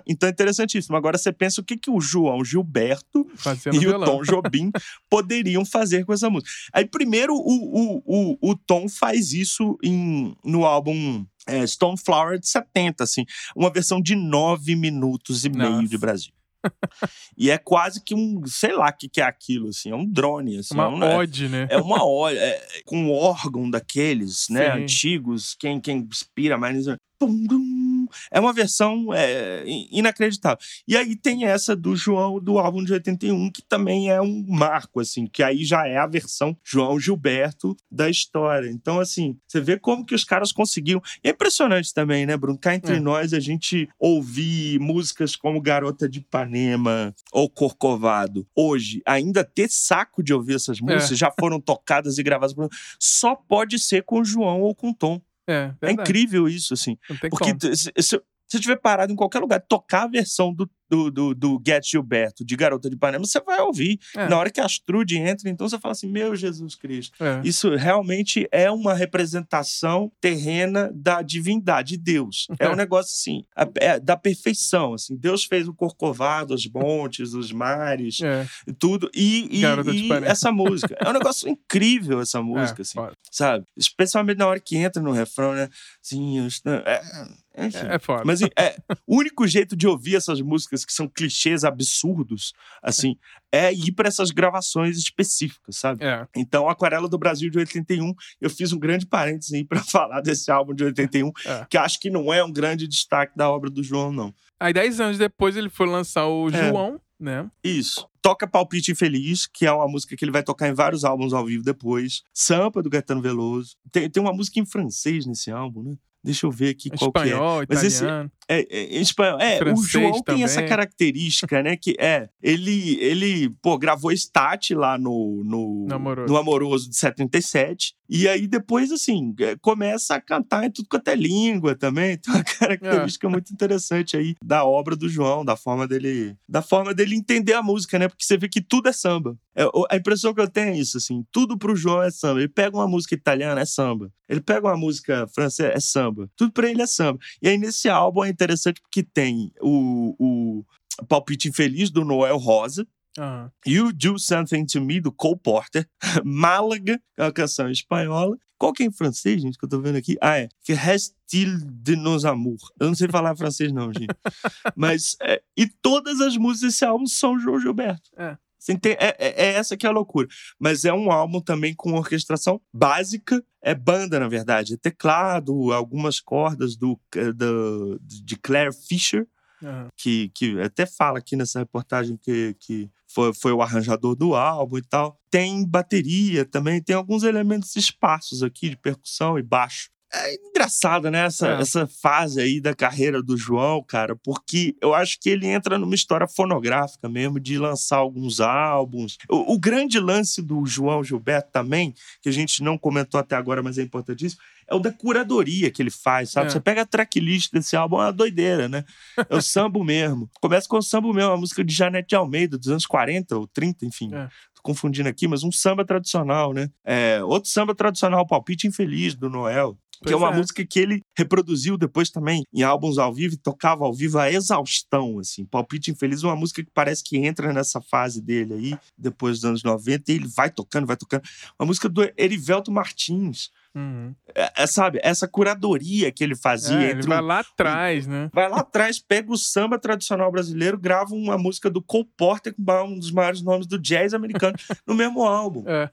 Então 0.08 0.28
é 0.28 0.32
interessantíssimo. 0.32 0.96
Agora 0.96 1.18
você 1.18 1.32
pensa 1.32 1.62
o 1.62 1.64
que, 1.64 1.78
que 1.78 1.92
o 1.92 2.00
João 2.00 2.44
Gilberto 2.44 3.28
Fazendo 3.36 3.76
e 3.76 3.78
o 3.80 3.82
violão. 3.82 4.08
Tom 4.08 4.22
Jobim 4.24 4.72
poderiam 5.10 5.66
fazer 5.66 6.06
com 6.06 6.14
essa 6.14 6.30
música. 6.30 6.50
Aí, 6.72 6.86
primeiro, 6.86 7.34
o, 7.34 7.40
o, 7.40 8.04
o, 8.06 8.52
o 8.52 8.56
Tom 8.56 8.88
faz 8.88 9.34
isso 9.34 9.78
em, 9.84 10.36
no 10.44 10.66
álbum 10.66 11.26
é, 11.48 11.66
Stone 11.68 11.98
Flower 11.98 12.40
de 12.40 12.48
70, 12.48 13.04
assim, 13.04 13.26
uma 13.56 13.70
versão 13.70 14.02
de 14.02 14.16
nove 14.16 14.76
minutos 14.76 15.44
e 15.46 15.50
meio 15.50 15.72
Nossa. 15.72 15.88
de 15.88 15.98
Brasil. 15.98 16.34
e 17.38 17.50
é 17.50 17.58
quase 17.58 18.04
que 18.04 18.16
um, 18.16 18.42
sei 18.46 18.74
lá 18.74 18.90
o 18.90 18.94
que, 18.94 19.10
que 19.10 19.22
é 19.22 19.24
aquilo, 19.24 19.70
assim, 19.70 19.92
é 19.92 19.96
um 19.96 20.06
drone, 20.06 20.60
assim, 20.60 20.74
Uma 20.74 20.84
é, 20.84 20.88
um, 20.88 21.04
é, 21.04 21.16
ode, 21.18 21.50
né? 21.50 21.68
é 21.70 21.78
uma 21.78 22.06
hora, 22.06 22.36
é, 22.36 22.66
com 22.86 22.98
um 22.98 23.12
órgão 23.12 23.70
daqueles, 23.70 24.48
né, 24.50 24.74
Sim. 24.74 24.84
antigos, 24.84 25.56
quem, 25.60 25.80
quem 25.80 25.98
inspira 26.00 26.58
mais. 26.58 26.86
Pum, 27.20 27.46
dum, 27.46 27.83
é 28.32 28.40
uma 28.40 28.54
versão 28.54 29.14
é, 29.14 29.64
inacreditável. 29.92 30.58
E 30.88 30.98
aí 30.98 31.16
tem 31.16 31.46
essa 31.46 31.76
do 31.76 31.96
João 31.96 32.40
do 32.40 32.60
álbum 32.60 32.84
de 32.84 32.94
81, 32.94 33.52
que 33.52 33.62
também 33.62 34.10
é 34.10 34.22
um 34.22 34.46
marco, 34.48 35.00
assim, 35.00 35.28
que 35.28 35.44
aí 35.44 35.64
já 35.64 35.88
é 35.88 35.98
a 35.98 36.08
versão 36.08 36.58
João 36.64 37.00
Gilberto 37.00 37.76
da 37.92 38.10
história. 38.10 38.70
Então, 38.70 39.00
assim, 39.00 39.38
você 39.48 39.62
vê 39.62 39.78
como 39.78 40.06
que 40.06 40.16
os 40.16 40.24
caras 40.24 40.52
conseguiam. 40.52 41.02
E 41.24 41.28
é 41.28 41.32
impressionante 41.32 41.94
também, 41.94 42.26
né, 42.26 42.38
Bruno? 42.38 42.58
Cá 42.58 42.76
entre 42.76 42.96
é. 42.96 43.00
nós, 43.00 43.34
a 43.34 43.40
gente 43.40 43.90
ouvir 44.00 44.80
músicas 44.80 45.36
como 45.36 45.62
Garota 45.62 46.08
de 46.08 46.20
Ipanema 46.20 47.14
ou 47.32 47.50
Corcovado. 47.50 48.48
Hoje, 48.56 49.02
ainda 49.06 49.44
ter 49.44 49.70
saco 49.70 50.24
de 50.24 50.34
ouvir 50.34 50.56
essas 50.56 50.80
é. 50.80 50.82
músicas, 50.82 51.12
é. 51.12 51.16
já 51.16 51.34
foram 51.40 51.60
tocadas 51.60 52.18
e 52.18 52.24
gravadas 52.24 52.54
por... 52.54 52.70
Só 53.00 53.36
pode 53.36 53.80
ser 53.80 54.04
com 54.04 54.22
o 54.22 54.26
João 54.26 54.62
ou 54.62 54.76
com 54.76 54.90
o 54.90 54.94
Tom. 54.94 55.22
É, 55.48 55.74
é 55.82 55.92
incrível 55.92 56.48
isso, 56.48 56.74
assim. 56.74 56.98
Porque 57.30 57.76
se, 57.76 57.92
se, 58.00 58.22
você 58.54 58.58
estiver 58.58 58.76
parado 58.78 59.12
em 59.12 59.16
qualquer 59.16 59.40
lugar, 59.40 59.60
tocar 59.62 60.04
a 60.04 60.08
versão 60.08 60.54
do, 60.54 60.70
do, 60.90 61.10
do, 61.10 61.34
do 61.34 61.62
Get 61.66 61.90
Gilberto 61.90 62.46
de 62.46 62.56
Garota 62.56 62.88
de 62.88 62.96
Ipanema, 62.96 63.26
você 63.26 63.42
vai 63.42 63.60
ouvir. 63.62 64.00
É. 64.16 64.28
Na 64.28 64.38
hora 64.38 64.52
que 64.52 64.62
a 64.62 64.66
Astrude 64.66 65.18
entra, 65.18 65.50
então 65.50 65.68
você 65.68 65.80
fala 65.80 65.94
assim: 65.94 66.08
Meu 66.08 66.36
Jesus 66.36 66.76
Cristo. 66.76 67.24
É. 67.24 67.42
Isso 67.44 67.76
realmente 67.76 68.48
é 68.52 68.70
uma 68.70 68.94
representação 68.94 70.12
terrena 70.22 70.92
da 70.94 71.22
divindade 71.22 71.92
de 71.94 71.98
Deus. 71.98 72.48
É, 72.60 72.66
é 72.68 72.70
um 72.70 72.76
negócio 72.76 73.12
assim, 73.12 73.44
é, 73.80 74.00
da 74.00 74.16
perfeição. 74.16 74.94
Assim. 74.94 75.16
Deus 75.16 75.46
fez 75.46 75.68
o 75.68 75.74
Corcovado, 75.74 76.54
os 76.54 76.70
montes, 76.70 77.34
os 77.34 77.52
mares, 77.52 78.20
é. 78.22 78.46
tudo. 78.78 79.10
E, 79.16 79.48
e, 79.50 79.62
e 79.62 80.26
essa 80.26 80.52
música. 80.52 80.96
É 81.00 81.10
um 81.10 81.14
negócio 81.14 81.50
incrível 81.50 82.22
essa 82.22 82.38
é, 82.38 82.42
música, 82.42 82.84
assim, 82.84 83.00
sabe? 83.32 83.66
Especialmente 83.76 84.38
na 84.38 84.48
hora 84.48 84.60
que 84.60 84.78
entra 84.78 85.02
no 85.02 85.12
refrão, 85.12 85.54
né? 85.54 85.70
Assim, 86.04 86.38
é, 86.86 87.02
enfim. 87.12 87.43
É, 87.56 87.96
é 87.96 88.00
foda. 88.00 88.24
Mas 88.26 88.42
é, 88.42 88.76
o 89.06 89.18
único 89.18 89.48
jeito 89.48 89.76
de 89.76 89.88
ouvir 89.88 90.16
essas 90.16 90.42
músicas 90.42 90.84
que 90.84 90.92
são 90.92 91.08
clichês 91.08 91.64
absurdos, 91.64 92.54
assim, 92.82 93.16
é 93.52 93.72
ir 93.72 93.92
para 93.92 94.08
essas 94.08 94.32
gravações 94.32 94.98
específicas, 94.98 95.78
sabe? 95.78 96.04
É. 96.04 96.28
Então, 96.36 96.68
Aquarela 96.68 97.08
do 97.08 97.18
Brasil 97.18 97.50
de 97.50 97.60
81, 97.60 98.14
eu 98.42 98.50
fiz 98.50 98.74
um 98.74 98.80
grande 98.80 99.06
parênteses 99.06 99.54
aí 99.54 99.64
para 99.64 99.80
falar 99.84 100.22
desse 100.22 100.52
álbum 100.52 100.74
de 100.74 100.84
81, 100.84 101.32
é. 101.46 101.66
que 101.70 101.78
acho 101.78 102.00
que 102.00 102.10
não 102.10 102.34
é 102.34 102.44
um 102.44 102.52
grande 102.52 102.88
destaque 102.88 103.38
da 103.38 103.50
obra 103.50 103.70
do 103.70 103.84
João, 103.84 104.12
não. 104.12 104.34
Aí, 104.60 104.74
dez 104.74 105.00
anos 105.00 105.18
depois, 105.18 105.56
ele 105.56 105.70
foi 105.70 105.88
lançar 105.88 106.26
o 106.26 106.50
é. 106.50 106.70
João, 106.70 107.00
né? 107.20 107.50
Isso. 107.64 108.08
Toca 108.22 108.48
Palpite 108.48 108.92
Infeliz, 108.92 109.46
que 109.46 109.66
é 109.66 109.72
uma 109.72 109.88
música 109.88 110.16
que 110.16 110.24
ele 110.24 110.32
vai 110.32 110.42
tocar 110.42 110.70
em 110.70 110.74
vários 110.74 111.04
álbuns 111.04 111.34
ao 111.34 111.46
vivo 111.46 111.64
depois. 111.64 112.24
Sampa, 112.34 112.82
do 112.82 112.90
Gaetano 112.90 113.22
Veloso. 113.22 113.76
Tem, 113.92 114.10
tem 114.10 114.24
uma 114.24 114.32
música 114.32 114.60
em 114.60 114.66
francês 114.66 115.26
nesse 115.26 115.52
álbum, 115.52 115.84
né? 115.84 115.98
Deixa 116.24 116.46
eu 116.46 116.52
ver 116.52 116.70
aqui 116.70 116.90
qual 116.90 117.10
espanhol, 117.10 117.60
que 117.60 117.74
é. 117.74 117.76
Mas 117.76 117.84
italiano. 117.84 118.26
esse 118.26 118.43
é, 118.48 118.68
é, 118.70 119.00
espanhol. 119.00 119.40
É, 119.40 119.60
o 119.72 119.78
João 119.78 120.22
também. 120.22 120.24
tem 120.24 120.44
essa 120.44 120.64
característica, 120.64 121.62
né? 121.62 121.76
Que 121.78 121.96
é, 122.00 122.30
ele, 122.42 122.98
ele 123.00 123.50
pô, 123.62 123.78
gravou 123.78 124.12
Stat 124.12 124.74
lá 124.74 124.98
no, 124.98 125.44
no, 125.44 125.86
no, 125.88 125.96
Amoroso. 125.96 126.34
no 126.34 126.38
Amoroso 126.38 126.90
de 126.90 126.96
77. 126.98 127.96
E 128.10 128.28
aí 128.28 128.48
depois, 128.48 128.92
assim, 128.92 129.34
é, 129.40 129.56
começa 129.56 130.16
a 130.16 130.22
cantar 130.22 130.66
em 130.66 130.72
tudo 130.72 130.88
quanto 130.90 131.08
é 131.08 131.16
língua 131.16 131.76
também. 131.76 132.18
Tem 132.24 132.34
uma 132.34 132.44
característica 132.44 133.28
é. 133.28 133.30
muito 133.30 133.52
interessante 133.52 134.18
aí 134.18 134.36
da 134.44 134.66
obra 134.66 134.96
do 134.96 135.10
João, 135.10 135.44
da 135.44 135.56
forma 135.56 135.88
dele, 135.88 136.36
da 136.48 136.62
forma 136.62 136.94
dele 136.94 137.16
entender 137.16 137.54
a 137.54 137.64
música, 137.64 137.98
né? 137.98 138.08
Porque 138.08 138.24
você 138.24 138.38
vê 138.38 138.48
que 138.48 138.62
tudo 138.62 138.90
é 138.90 138.94
samba. 138.94 139.38
É, 139.56 139.66
a 139.92 139.96
impressão 139.96 140.34
que 140.34 140.42
eu 140.42 140.50
tenho 140.50 140.74
é 140.74 140.78
isso, 140.78 140.98
assim, 140.98 141.24
tudo 141.32 141.58
pro 141.58 141.76
João 141.76 142.02
é 142.02 142.12
samba. 142.12 142.40
Ele 142.40 142.50
pega 142.50 142.76
uma 142.76 142.88
música 142.88 143.16
italiana, 143.16 143.62
é 143.62 143.66
samba. 143.66 144.12
Ele 144.28 144.42
pega 144.42 144.68
uma 144.68 144.78
música 144.78 145.28
francesa, 145.34 145.74
é 145.74 145.80
samba. 145.80 146.30
Tudo 146.36 146.52
pra 146.52 146.70
ele 146.70 146.82
é 146.82 146.88
samba. 146.88 147.20
E 147.42 147.48
aí 147.48 147.58
nesse 147.58 147.88
álbum 147.90 148.24
interessante 148.34 148.82
porque 148.82 149.04
tem 149.04 149.52
o, 149.62 150.16
o 150.20 151.06
Palpite 151.06 151.48
Infeliz 151.48 151.90
do 151.90 152.04
Noel 152.04 152.38
Rosa, 152.38 152.88
Uhum. 153.18 153.50
You 153.66 153.94
Do 153.94 154.18
Something 154.18 154.66
to 154.66 154.82
Me, 154.82 155.00
do 155.00 155.12
Cole 155.12 155.38
Porter. 155.38 155.88
Málaga, 156.24 157.00
é 157.18 157.24
uma 157.24 157.32
canção 157.32 157.70
espanhola. 157.70 158.38
Qual 158.58 158.74
que 158.74 158.84
é 158.84 158.86
em 158.86 158.92
francês, 158.92 159.42
gente, 159.42 159.58
que 159.58 159.66
eu 159.66 159.70
tô 159.70 159.82
vendo 159.82 159.98
aqui? 159.98 160.18
Ah, 160.22 160.40
é. 160.40 160.50
Que 160.64 160.74
Restil 160.74 161.58
de 161.66 161.96
nos 161.96 162.26
amour. 162.26 162.58
Eu 162.80 162.88
não 162.88 162.96
sei 162.96 163.08
falar 163.08 163.36
francês, 163.36 163.72
não, 163.72 163.92
gente. 163.94 164.08
Mas, 164.76 165.16
é, 165.22 165.42
e 165.58 165.68
todas 165.68 166.22
as 166.22 166.38
músicas 166.38 166.72
desse 166.72 166.86
álbum 166.86 167.06
são 167.06 167.38
João 167.38 167.60
Gilberto. 167.60 168.10
É. 168.18 168.38
É, 168.70 168.98
é, 168.98 169.16
é, 169.20 169.54
essa 169.54 169.76
que 169.76 169.86
é 169.86 169.90
a 169.90 169.94
loucura. 169.94 170.28
Mas 170.60 170.86
é 170.86 170.94
um 170.94 171.12
álbum 171.12 171.42
também 171.42 171.74
com 171.74 171.94
orquestração 171.94 172.62
básica. 172.74 173.44
É 173.62 173.76
banda, 173.76 174.20
na 174.20 174.28
verdade. 174.28 174.74
É 174.74 174.78
teclado, 174.78 175.72
algumas 175.72 176.20
cordas 176.20 176.76
do, 176.76 177.00
do 177.36 178.00
de 178.02 178.36
Claire 178.38 178.74
Fisher, 178.74 179.28
uhum. 179.62 179.88
que, 179.98 180.30
que 180.36 180.60
até 180.62 180.86
fala 180.86 181.20
aqui 181.20 181.36
nessa 181.36 181.60
reportagem 181.60 182.18
que, 182.18 182.56
que 182.60 182.90
foi, 183.08 183.34
foi 183.34 183.52
o 183.52 183.62
arranjador 183.62 184.16
do 184.16 184.36
álbum 184.36 184.78
e 184.78 184.84
tal. 184.84 185.20
Tem 185.30 185.66
bateria 185.66 186.46
também, 186.46 186.82
tem 186.82 186.96
alguns 186.96 187.24
elementos 187.24 187.76
esparsos 187.76 188.44
aqui 188.44 188.70
de 188.70 188.78
percussão 188.78 189.38
e 189.38 189.44
baixo. 189.44 189.90
É 190.16 190.36
engraçada, 190.48 191.10
né? 191.10 191.26
Essa, 191.26 191.48
é. 191.48 191.62
essa 191.62 191.88
fase 191.88 192.40
aí 192.40 192.62
da 192.62 192.76
carreira 192.76 193.22
do 193.22 193.36
João, 193.36 193.84
cara, 193.84 194.16
porque 194.16 194.76
eu 194.80 194.94
acho 194.94 195.20
que 195.20 195.28
ele 195.28 195.48
entra 195.48 195.80
numa 195.80 195.96
história 195.96 196.28
fonográfica 196.28 197.10
mesmo, 197.10 197.40
de 197.40 197.58
lançar 197.58 197.98
alguns 197.98 198.40
álbuns. 198.40 199.18
O, 199.28 199.54
o, 199.54 199.60
grande 199.60 200.00
lance 200.00 200.40
do 200.42 200.64
João 200.68 201.04
Gilberto 201.04 201.52
também, 201.52 201.96
que 202.22 202.30
a 202.30 202.32
gente 202.32 202.62
não 202.62 202.78
comentou 202.78 203.20
até 203.20 203.36
agora, 203.36 203.64
mas 203.64 203.80
é 203.80 203.82
importantíssimo, 203.82 204.40
é 204.68 204.76
o 204.76 204.80
da 204.80 204.92
curadoria 204.92 205.72
que 205.72 205.82
ele 205.82 205.90
faz, 205.90 206.32
sabe? 206.32 206.48
É. 206.48 206.50
Você 206.52 206.60
pega 206.60 206.82
a 206.84 206.86
tracklist 206.86 207.52
desse 207.52 207.76
álbum, 207.76 207.98
é 207.98 208.06
uma 208.06 208.14
doideira, 208.14 208.70
né? 208.70 208.86
É 209.30 209.36
o 209.36 209.42
sambo 209.42 209.84
mesmo. 209.84 210.30
Começa 210.40 210.68
com 210.68 210.78
o 210.78 210.84
sambo 210.84 211.12
mesmo, 211.12 211.32
uma 211.32 211.38
música 211.38 211.64
de 211.64 211.74
Janete 211.74 212.16
Almeida, 212.16 212.58
dos 212.58 212.70
anos 212.70 212.86
40 212.86 213.36
ou 213.36 213.48
30, 213.48 213.86
enfim. 213.86 214.14
É 214.14 214.30
confundindo 214.64 215.10
aqui, 215.10 215.28
mas 215.28 215.44
um 215.44 215.52
samba 215.52 215.84
tradicional, 215.86 216.54
né? 216.54 216.70
É, 216.86 217.22
outro 217.22 217.50
samba 217.50 217.76
tradicional, 217.76 218.26
Palpite 218.26 218.66
Infeliz, 218.66 219.14
do 219.14 219.30
Noel 219.30 219.78
que 220.04 220.14
é 220.14 220.16
uma 220.16 220.32
é. 220.32 220.36
música 220.36 220.66
que 220.66 220.80
ele 220.80 221.02
reproduziu 221.18 221.78
depois 221.78 222.10
também 222.10 222.44
em 222.54 222.64
álbuns 222.64 222.98
ao 222.98 223.14
vivo 223.14 223.34
e 223.34 223.38
tocava 223.38 223.86
ao 223.86 223.94
vivo 223.94 224.20
a 224.20 224.32
exaustão, 224.32 225.20
assim. 225.20 225.46
Palpite 225.46 225.92
Infeliz 225.92 226.24
é 226.24 226.28
uma 226.28 226.36
música 226.36 226.64
que 226.64 226.72
parece 226.74 227.04
que 227.04 227.18
entra 227.18 227.54
nessa 227.54 227.82
fase 227.82 228.22
dele 228.22 228.54
aí, 228.54 228.78
depois 228.98 229.38
dos 229.38 229.46
anos 229.46 229.64
90, 229.64 230.12
e 230.12 230.16
ele 230.16 230.28
vai 230.28 230.50
tocando, 230.50 230.86
vai 230.86 230.98
tocando. 230.98 231.24
Uma 231.60 231.68
música 231.68 231.90
do 231.90 232.04
Erivelto 232.18 232.72
Martins. 232.72 233.50
Uhum. 233.76 234.14
É, 234.36 234.64
é, 234.64 234.68
sabe, 234.68 235.00
essa 235.02 235.28
curadoria 235.28 236.12
que 236.12 236.24
ele 236.24 236.36
fazia. 236.36 236.78
É, 236.78 236.92
ele 236.92 237.02
vai 237.04 237.22
um, 237.22 237.26
lá 237.26 237.40
atrás, 237.40 238.06
né? 238.06 238.30
Vai 238.32 238.48
lá 238.48 238.60
atrás, 238.60 239.00
pega 239.00 239.32
o 239.32 239.38
samba 239.38 239.80
tradicional 239.80 240.32
brasileiro, 240.32 240.78
grava 240.78 241.16
uma 241.16 241.38
música 241.38 241.70
do 241.70 241.82
Cole 241.82 242.08
Porter, 242.16 242.54
um 242.86 243.00
dos 243.00 243.12
maiores 243.12 243.42
nomes 243.42 243.66
do 243.66 243.80
jazz 243.80 244.14
americano, 244.14 244.56
no 244.86 244.94
mesmo 244.94 245.24
álbum. 245.24 245.64
É. 245.68 245.90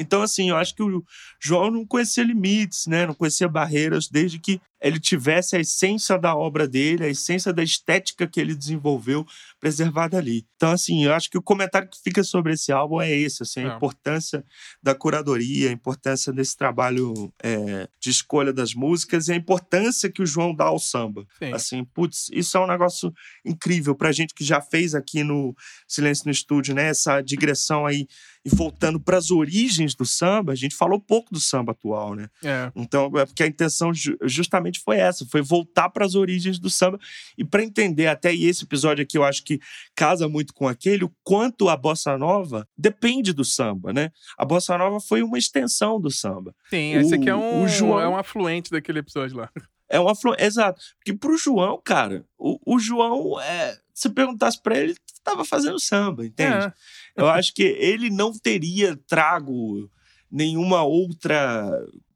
Então, 0.00 0.22
assim, 0.22 0.48
eu 0.50 0.56
acho 0.56 0.74
que 0.74 0.82
o 0.82 1.04
João 1.40 1.70
não 1.70 1.86
conhecia 1.86 2.24
limites, 2.24 2.86
né? 2.86 3.06
Não 3.06 3.14
conhecia 3.14 3.48
barreiras, 3.48 4.08
desde 4.08 4.38
que 4.38 4.60
ele 4.80 4.98
tivesse 4.98 5.56
a 5.56 5.60
essência 5.60 6.18
da 6.18 6.34
obra 6.34 6.66
dele, 6.66 7.04
a 7.04 7.08
essência 7.08 7.52
da 7.52 7.62
estética 7.62 8.26
que 8.26 8.40
ele 8.40 8.54
desenvolveu 8.54 9.26
preservada 9.58 10.16
ali. 10.18 10.46
Então, 10.56 10.70
assim, 10.70 11.04
eu 11.04 11.14
acho 11.14 11.30
que 11.30 11.38
o 11.38 11.42
comentário 11.42 11.88
que 11.88 11.98
fica 12.02 12.22
sobre 12.22 12.54
esse 12.54 12.72
álbum 12.72 13.00
é 13.00 13.10
esse, 13.10 13.42
assim, 13.42 13.60
a 13.60 13.72
é. 13.72 13.76
importância 13.76 14.44
da 14.82 14.94
curadoria, 14.94 15.68
a 15.68 15.72
importância 15.72 16.32
desse 16.32 16.56
trabalho 16.56 17.32
é, 17.42 17.88
de 18.00 18.10
escolha 18.10 18.52
das 18.52 18.74
músicas 18.74 19.28
e 19.28 19.32
a 19.32 19.36
importância 19.36 20.10
que 20.10 20.22
o 20.22 20.26
João 20.26 20.54
dá 20.54 20.64
ao 20.64 20.78
samba. 20.78 21.26
Sim. 21.38 21.52
Assim, 21.52 21.84
putz, 21.84 22.30
isso 22.32 22.56
é 22.56 22.60
um 22.60 22.66
negócio 22.66 23.12
incrível 23.44 23.94
pra 23.94 24.12
gente 24.12 24.34
que 24.34 24.44
já 24.44 24.60
fez 24.60 24.94
aqui 24.94 25.22
no 25.22 25.54
Silêncio 25.86 26.24
no 26.26 26.32
Estúdio, 26.32 26.74
né? 26.74 26.88
Essa 26.88 27.20
digressão 27.20 27.86
aí 27.86 28.06
e 28.44 28.48
voltando 28.48 28.98
para 28.98 29.18
as 29.18 29.30
origens 29.30 29.94
do 29.94 30.06
samba, 30.06 30.52
a 30.52 30.56
gente 30.56 30.74
falou 30.74 30.98
pouco 30.98 31.32
do 31.32 31.38
samba 31.38 31.72
atual, 31.72 32.14
né? 32.14 32.28
É. 32.42 32.72
Então, 32.74 33.10
é 33.18 33.26
porque 33.26 33.42
a 33.42 33.46
intenção 33.46 33.92
justamente 34.22 34.69
foi 34.78 34.98
essa, 34.98 35.26
foi 35.26 35.42
voltar 35.42 35.88
para 35.88 36.04
as 36.04 36.14
origens 36.14 36.58
do 36.58 36.70
samba 36.70 36.98
e 37.36 37.44
para 37.44 37.64
entender 37.64 38.06
até 38.06 38.34
esse 38.34 38.64
episódio 38.64 39.02
aqui 39.02 39.18
eu 39.18 39.24
acho 39.24 39.42
que 39.42 39.58
casa 39.94 40.28
muito 40.28 40.54
com 40.54 40.68
aquele 40.68 41.04
o 41.04 41.12
quanto 41.24 41.68
a 41.68 41.76
bossa 41.76 42.16
nova 42.16 42.68
depende 42.76 43.32
do 43.32 43.44
samba, 43.44 43.92
né? 43.92 44.12
A 44.38 44.44
bossa 44.44 44.76
nova 44.78 45.00
foi 45.00 45.22
uma 45.22 45.38
extensão 45.38 46.00
do 46.00 46.10
samba. 46.10 46.54
Sim, 46.68 46.94
esse 46.94 47.14
aqui 47.14 47.28
é 47.28 47.34
um, 47.34 47.64
o 47.64 47.68
João... 47.68 48.00
é 48.00 48.08
um 48.08 48.16
afluente 48.16 48.70
daquele 48.70 49.00
episódio 49.00 49.36
lá. 49.36 49.50
É 49.88 49.98
um 49.98 50.08
afluente, 50.08 50.44
exato. 50.44 50.80
Porque 50.98 51.12
pro 51.12 51.36
João, 51.36 51.80
cara, 51.84 52.24
o, 52.38 52.76
o 52.76 52.78
João 52.78 53.40
é 53.40 53.76
se 53.92 54.08
perguntasse 54.08 54.62
para 54.62 54.78
ele, 54.78 54.94
estava 55.12 55.44
fazendo 55.44 55.78
samba, 55.78 56.24
entende? 56.24 56.66
É. 56.66 56.72
Eu 57.16 57.28
acho 57.28 57.52
que 57.52 57.62
ele 57.62 58.08
não 58.08 58.32
teria 58.32 58.96
trago 59.06 59.90
nenhuma 60.30 60.82
outra 60.82 61.70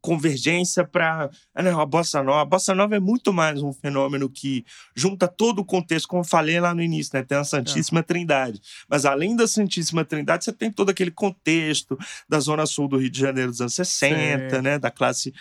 convergência 0.05 0.85
para 0.85 1.31
ah, 1.55 1.63
não, 1.63 1.81
a 1.81 1.87
bossa 1.87 2.23
nova. 2.23 2.43
A 2.43 2.45
bossa 2.45 2.75
nova 2.75 2.95
é 2.95 3.01
muito 3.01 3.33
mais 3.33 3.63
um 3.63 3.73
fenômeno 3.73 4.29
que 4.29 4.63
junta 4.95 5.27
todo 5.27 5.61
o 5.61 5.65
contexto, 5.65 6.07
como 6.07 6.21
eu 6.21 6.27
falei 6.27 6.61
lá 6.61 6.75
no 6.75 6.83
início, 6.83 7.13
né? 7.15 7.23
Tem 7.23 7.39
a 7.39 7.43
Santíssima 7.43 8.01
é. 8.01 8.03
Trindade. 8.03 8.61
Mas 8.87 9.07
além 9.07 9.35
da 9.35 9.49
Santíssima 9.49 10.05
Trindade, 10.05 10.45
você 10.45 10.53
tem 10.53 10.71
todo 10.71 10.91
aquele 10.91 11.11
contexto 11.11 11.97
da 12.29 12.39
zona 12.39 12.67
sul 12.67 12.87
do 12.87 12.99
Rio 12.99 13.09
de 13.09 13.19
Janeiro 13.19 13.51
dos 13.51 13.63
anos 13.63 13.73
60, 13.73 14.61
né? 14.61 14.79
Da 14.79 14.91
classe 14.91 15.33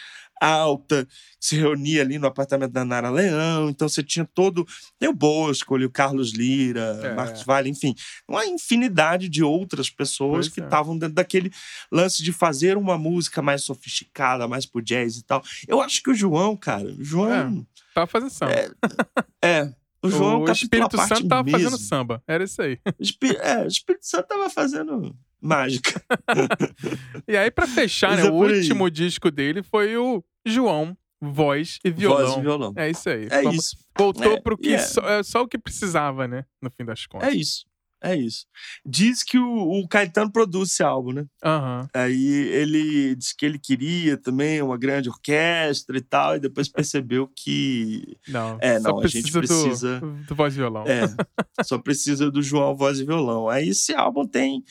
alta, 0.43 1.07
se 1.39 1.55
reunia 1.55 2.01
ali 2.01 2.17
no 2.19 2.27
apartamento 2.27 2.71
da 2.71 2.83
Nara 2.85 3.09
Leão. 3.09 3.69
Então 3.69 3.87
você 3.87 4.03
tinha 4.03 4.25
todo. 4.33 4.65
Tem 4.99 5.07
o 5.09 5.13
Bosco, 5.13 5.75
o 5.77 5.89
Carlos 5.89 6.31
Lira, 6.33 6.99
É. 7.03 7.13
Marcos 7.13 7.43
Vale, 7.43 7.69
enfim, 7.69 7.93
uma 8.27 8.45
infinidade 8.45 9.29
de 9.29 9.43
outras 9.43 9.89
pessoas 9.89 10.47
Pois 10.47 10.49
que 10.49 10.61
é. 10.61 10.63
estavam 10.63 10.97
dentro 10.97 11.15
daquele 11.15 11.51
lance 11.91 12.21
de 12.23 12.31
fazer 12.33 12.77
uma 12.77 12.97
música 12.97 13.41
mais 13.41 13.63
sofisticada, 13.63 14.47
mais 14.47 14.65
pro 14.65 14.81
jazz 14.81 15.17
e 15.17 15.23
tal. 15.23 15.43
Eu 15.67 15.81
acho 15.81 16.01
que 16.03 16.09
o 16.09 16.15
João, 16.15 16.55
cara, 16.57 16.85
o 16.87 17.03
João. 17.03 17.65
Tava 17.93 18.07
fazendo 18.07 18.29
samba. 18.31 18.53
É. 19.41 19.71
o 20.01 20.09
João 20.09 20.41
o 20.41 20.51
Espírito 20.51 20.97
Santo 20.97 21.27
tava 21.27 21.43
mesmo. 21.43 21.59
fazendo 21.59 21.77
samba. 21.77 22.23
Era 22.27 22.43
isso 22.43 22.61
aí. 22.61 22.79
Espí- 22.99 23.35
É, 23.37 23.63
o 23.63 23.67
Espírito 23.67 24.05
Santo 24.05 24.27
tava 24.27 24.49
fazendo 24.49 25.15
mágica. 25.41 26.01
E 27.27 27.37
aí, 27.37 27.49
pra 27.51 27.67
fechar, 27.67 28.17
né, 28.17 28.25
é 28.25 28.29
o 28.29 28.33
último 28.33 28.89
disco 28.89 29.29
dele 29.31 29.61
foi 29.63 29.95
o 29.97 30.23
João, 30.45 30.97
voz 31.21 31.79
e 31.83 31.89
violão. 31.91 32.25
Voz 32.27 32.37
e 32.37 32.41
violão. 32.41 32.73
É 32.75 32.89
isso 32.89 33.09
aí. 33.09 33.27
É 33.29 33.41
Vamos- 33.43 33.63
isso. 33.65 33.77
Voltou 33.97 34.33
É, 34.33 34.41
pro 34.41 34.57
que 34.57 34.69
e 34.69 34.73
é- 34.73 34.79
só, 34.79 35.01
é 35.07 35.23
só 35.23 35.41
o 35.43 35.47
que 35.47 35.57
precisava, 35.57 36.27
né? 36.27 36.45
No 36.61 36.69
fim 36.71 36.83
das 36.85 37.03
É 37.03 37.07
contas. 37.09 37.33
isso. 37.33 37.65
É 38.05 38.17
isso. 38.17 38.45
Diz 38.85 39.23
que 39.23 39.37
o, 39.39 39.79
o 39.79 39.87
Caetano 39.87 40.29
produz 40.29 40.71
esse 40.73 40.83
álbum, 40.83 41.13
né? 41.13 41.25
Aham. 41.41 41.87
Aí 41.93 42.49
ele 42.49 43.15
disse 43.15 43.33
que 43.33 43.45
ele 43.45 43.57
queria 43.57 44.17
também 44.17 44.61
uma 44.61 44.77
grande 44.77 45.07
orquestra 45.07 45.97
e 45.97 46.01
tal, 46.01 46.35
e 46.35 46.39
depois 46.41 46.67
percebeu 46.67 47.29
que 47.33 48.17
Não. 48.27 48.57
É, 48.59 48.77
só 48.81 48.89
não, 48.89 48.99
a 48.99 49.07
gente 49.07 49.31
do- 49.31 49.39
precisa- 49.39 50.01
Do, 50.27 50.35
voz 50.35 50.53
e 50.53 50.57
violão. 50.57 50.83
é, 50.85 51.03
só 51.63 51.77
precisa 51.77 52.29
do 52.29 52.41
João 52.41 52.75
voz 52.75 52.99
e 52.99 53.05
violão. 53.05 53.47
Aí 53.47 53.69
esse 53.69 53.93
álbum 53.95 54.27
tem 54.27 54.61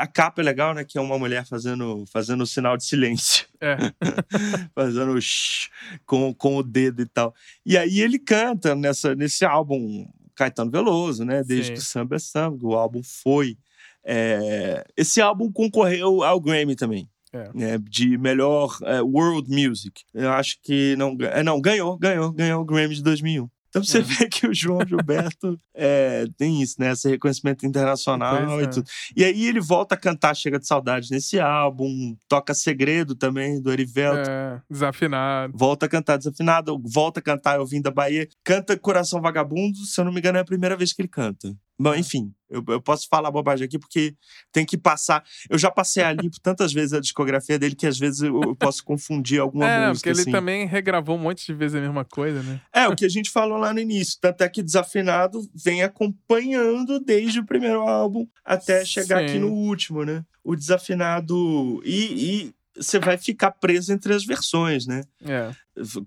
a 0.00 0.06
capa 0.06 0.40
é 0.40 0.44
legal, 0.44 0.72
né? 0.74 0.84
Que 0.84 0.98
é 0.98 1.00
uma 1.00 1.18
mulher 1.18 1.44
fazendo 1.46 2.04
fazendo 2.12 2.42
o 2.42 2.46
sinal 2.46 2.76
de 2.76 2.84
silêncio, 2.84 3.46
É. 3.60 3.76
fazendo 4.74 5.12
o 5.12 5.20
shh 5.20 5.68
com, 6.06 6.32
com 6.34 6.56
o 6.56 6.62
dedo 6.62 7.02
e 7.02 7.06
tal. 7.06 7.34
E 7.66 7.76
aí 7.76 8.00
ele 8.00 8.18
canta 8.18 8.74
nessa 8.74 9.14
nesse 9.14 9.44
álbum 9.44 10.06
Caetano 10.34 10.70
Veloso, 10.70 11.24
né? 11.24 11.42
Desde 11.42 11.66
Sim. 11.68 11.72
que 11.74 11.80
o 11.80 11.82
samba 11.82 12.16
é 12.16 12.18
samba, 12.18 12.66
o 12.66 12.74
álbum 12.74 13.02
foi. 13.02 13.56
é, 14.04 14.84
esse 14.96 15.20
álbum 15.20 15.50
concorreu 15.52 16.22
ao 16.22 16.40
Grammy 16.40 16.76
também. 16.76 17.08
É. 17.30 17.50
né, 17.52 17.78
de 17.78 18.16
melhor 18.16 18.78
é, 18.84 19.02
world 19.02 19.50
music. 19.50 20.02
Eu 20.14 20.30
acho 20.32 20.56
que 20.62 20.96
não, 20.96 21.14
é, 21.20 21.42
não 21.42 21.60
ganhou, 21.60 21.98
ganhou, 21.98 22.32
ganhou 22.32 22.62
o 22.62 22.64
Grammy 22.64 22.94
de 22.94 23.02
2001. 23.02 23.46
Então 23.68 23.82
você 23.84 23.98
É. 23.98 24.02
vê 24.02 24.28
que 24.28 24.46
o 24.46 24.54
João 24.54 24.80
Gilberto 24.86 25.58
é, 25.74 26.24
tem 26.36 26.62
isso, 26.62 26.76
né? 26.78 26.92
Esse 26.92 27.08
reconhecimento 27.08 27.66
internacional 27.66 28.60
e 28.60 28.64
é. 28.64 28.66
tudo. 28.66 28.88
E 29.16 29.24
aí 29.24 29.46
ele 29.46 29.60
volta 29.60 29.94
a 29.94 29.98
cantar 29.98 30.34
Chega 30.34 30.58
de 30.58 30.66
Saudade 30.66 31.08
nesse 31.10 31.38
álbum, 31.38 32.16
toca 32.28 32.54
Segredo 32.54 33.14
também, 33.14 33.60
do 33.60 33.72
Erivelto. 33.72 34.30
É, 34.30 34.60
desafinado. 34.70 35.52
Volta 35.56 35.86
a 35.86 35.88
cantar 35.88 36.16
Desafinado, 36.16 36.80
volta 36.84 37.20
a 37.20 37.22
cantar 37.22 37.56
Eu 37.56 37.66
Vim 37.66 37.80
da 37.80 37.90
Bahia. 37.90 38.26
Canta 38.44 38.76
Coração 38.78 39.20
Vagabundo, 39.20 39.78
se 39.78 40.00
eu 40.00 40.04
não 40.04 40.12
me 40.12 40.18
engano, 40.20 40.38
é 40.38 40.40
a 40.40 40.44
primeira 40.44 40.76
vez 40.76 40.92
que 40.92 41.02
ele 41.02 41.08
canta. 41.08 41.54
Bom, 41.78 41.94
É. 41.94 41.98
enfim, 41.98 42.32
eu, 42.50 42.64
eu 42.68 42.80
posso 42.80 43.06
falar 43.08 43.30
bobagem 43.30 43.64
aqui 43.64 43.78
porque 43.78 44.14
tem 44.50 44.64
que 44.66 44.76
passar. 44.76 45.22
Eu 45.48 45.56
já 45.58 45.70
passei 45.70 46.02
ali 46.02 46.28
tantas 46.42 46.72
vezes 46.72 46.92
a 46.92 47.00
discografia 47.00 47.58
dele 47.58 47.76
que 47.76 47.86
às 47.86 47.98
vezes 47.98 48.22
eu, 48.22 48.40
eu 48.42 48.56
posso 48.56 48.82
confundir 48.84 49.40
alguma 49.40 49.66
é, 49.68 49.76
porque 49.76 49.88
música. 49.90 50.10
ele 50.10 50.20
assim. 50.22 50.32
também 50.32 50.66
regravou 50.66 51.16
um 51.16 51.20
monte 51.20 51.46
de 51.46 51.54
vezes 51.54 51.76
a 51.76 51.80
mesma 51.80 52.04
coisa, 52.04 52.42
né? 52.42 52.60
É, 52.72 52.88
o 52.88 52.96
que 52.96 53.04
a 53.04 53.08
gente 53.08 53.30
falou 53.30 53.58
lá 53.58 53.72
no 53.72 53.78
início. 53.78 54.18
Tanto 54.20 54.42
é 54.42 54.48
que 54.48 54.62
Desafinado 54.62 55.40
vem 55.54 55.82
acompanhando 55.82 56.98
desde 56.98 57.40
o 57.40 57.46
primeiro 57.46 57.80
álbum 57.82 58.26
até 58.44 58.84
chegar 58.84 59.20
aqui 59.22 59.32
Sim. 59.34 59.40
no 59.40 59.52
último, 59.52 60.04
né? 60.04 60.24
O 60.42 60.56
Desafinado. 60.56 61.80
E, 61.84 62.46
e 62.46 62.54
você 62.76 62.98
vai 62.98 63.16
ficar 63.18 63.50
preso 63.52 63.92
entre 63.92 64.14
as 64.14 64.24
versões, 64.24 64.86
né? 64.86 65.02
É. 65.24 65.50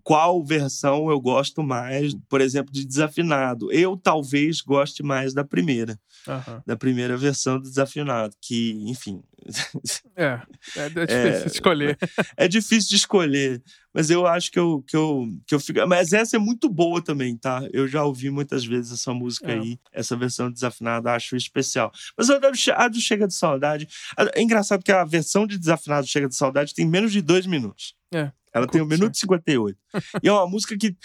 Qual 0.04 0.44
versão 0.44 1.10
eu 1.10 1.20
gosto 1.20 1.64
mais, 1.64 2.14
por 2.30 2.42
exemplo, 2.42 2.74
de 2.74 2.86
Desafinado? 2.86 3.72
Eu 3.72 3.98
talvez 3.98 4.62
goste 4.62 5.04
mais 5.04 5.34
da 5.34 5.44
primeira, 5.44 6.00
aham. 6.28 6.62
da 6.66 6.76
primeira 6.76 7.18
versão 7.18 7.58
do 7.58 7.64
Desafinado, 7.64 8.36
que, 8.42 8.72
enfim, 8.88 9.22
É. 10.16 10.40
É, 10.76 10.86
é 10.86 10.90
difícil 10.90 11.48
escolher. 11.48 11.98
é 12.38 12.48
difícil 12.48 12.90
de 12.90 12.96
escolher, 12.96 13.64
mas 13.94 14.10
eu 14.10 14.26
acho 14.28 14.52
que 14.52 14.60
eu, 14.60 14.84
que 14.88 14.96
eu, 14.96 15.28
que 15.48 15.56
eu 15.56 15.60
fico. 15.60 15.86
Mas 15.88 16.14
essa 16.14 16.36
é 16.36 16.40
muito 16.40 16.70
boa 16.70 17.02
também, 17.02 17.36
tá? 17.36 17.68
Eu 17.74 17.88
já 17.88 18.04
ouvi 18.04 18.30
muitas 18.30 18.66
vezes 18.66 18.92
essa 18.92 19.14
música 19.14 19.52
É. 19.52 19.60
aí, 19.60 19.80
essa 19.92 20.16
versão 20.16 20.52
desafinada, 20.52 21.14
acho 21.14 21.36
especial. 21.36 21.92
Mas 22.18 22.30
a 22.30 22.38
do, 22.38 22.50
do 22.94 23.02
Chega 23.02 23.28
de 23.28 23.34
Saudade. 23.34 23.88
É 24.36 24.42
engraçado 24.42 24.84
que 24.84 24.92
a 24.92 25.04
versão 25.04 25.48
de 25.48 25.58
desafinado 25.58 26.08
Chega 26.08 26.28
de 26.28 26.36
Saudade 26.36 26.74
tem 26.74 26.86
menos 26.86 27.12
de 27.12 27.22
dois 27.22 27.46
minutos. 27.46 27.96
É. 28.14 28.32
Ela 28.54 28.68
tem 28.68 28.82
1 28.82 28.84
Curtinha. 28.86 28.98
minuto 29.00 29.16
e 29.16 29.20
58. 29.20 29.78
e 30.24 30.28
é 30.28 30.32
uma 30.32 30.48
música 30.48 30.78
que. 30.78 30.96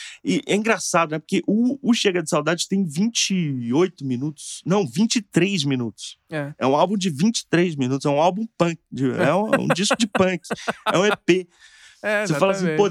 É 0.49 0.55
engraçado, 0.55 1.11
né? 1.13 1.19
Porque 1.19 1.43
o, 1.47 1.79
o 1.81 1.95
Chega 1.95 2.23
de 2.23 2.29
Saudade 2.29 2.67
tem 2.69 2.85
28 2.85 4.05
minutos. 4.05 4.63
Não, 4.67 4.87
23 4.87 5.65
minutos. 5.65 6.19
É. 6.31 6.53
É 6.59 6.67
um 6.67 6.75
álbum 6.77 6.97
de 6.97 7.09
23 7.11 7.77
minutos. 7.77 8.05
É 8.05 8.09
um 8.09 8.21
álbum 8.21 8.47
punk. 8.59 8.79
de- 8.91 9.11
é 9.13 9.35
um, 9.35 9.51
um 9.63 9.69
disco 9.69 9.97
de 9.97 10.07
punk. 10.07 10.41
É 10.93 10.99
um 10.99 11.05
EP. 11.07 11.49
É, 12.03 12.25
Você 12.27 12.35
fala 12.35 12.53
assim, 12.53 12.77
pô, 12.77 12.89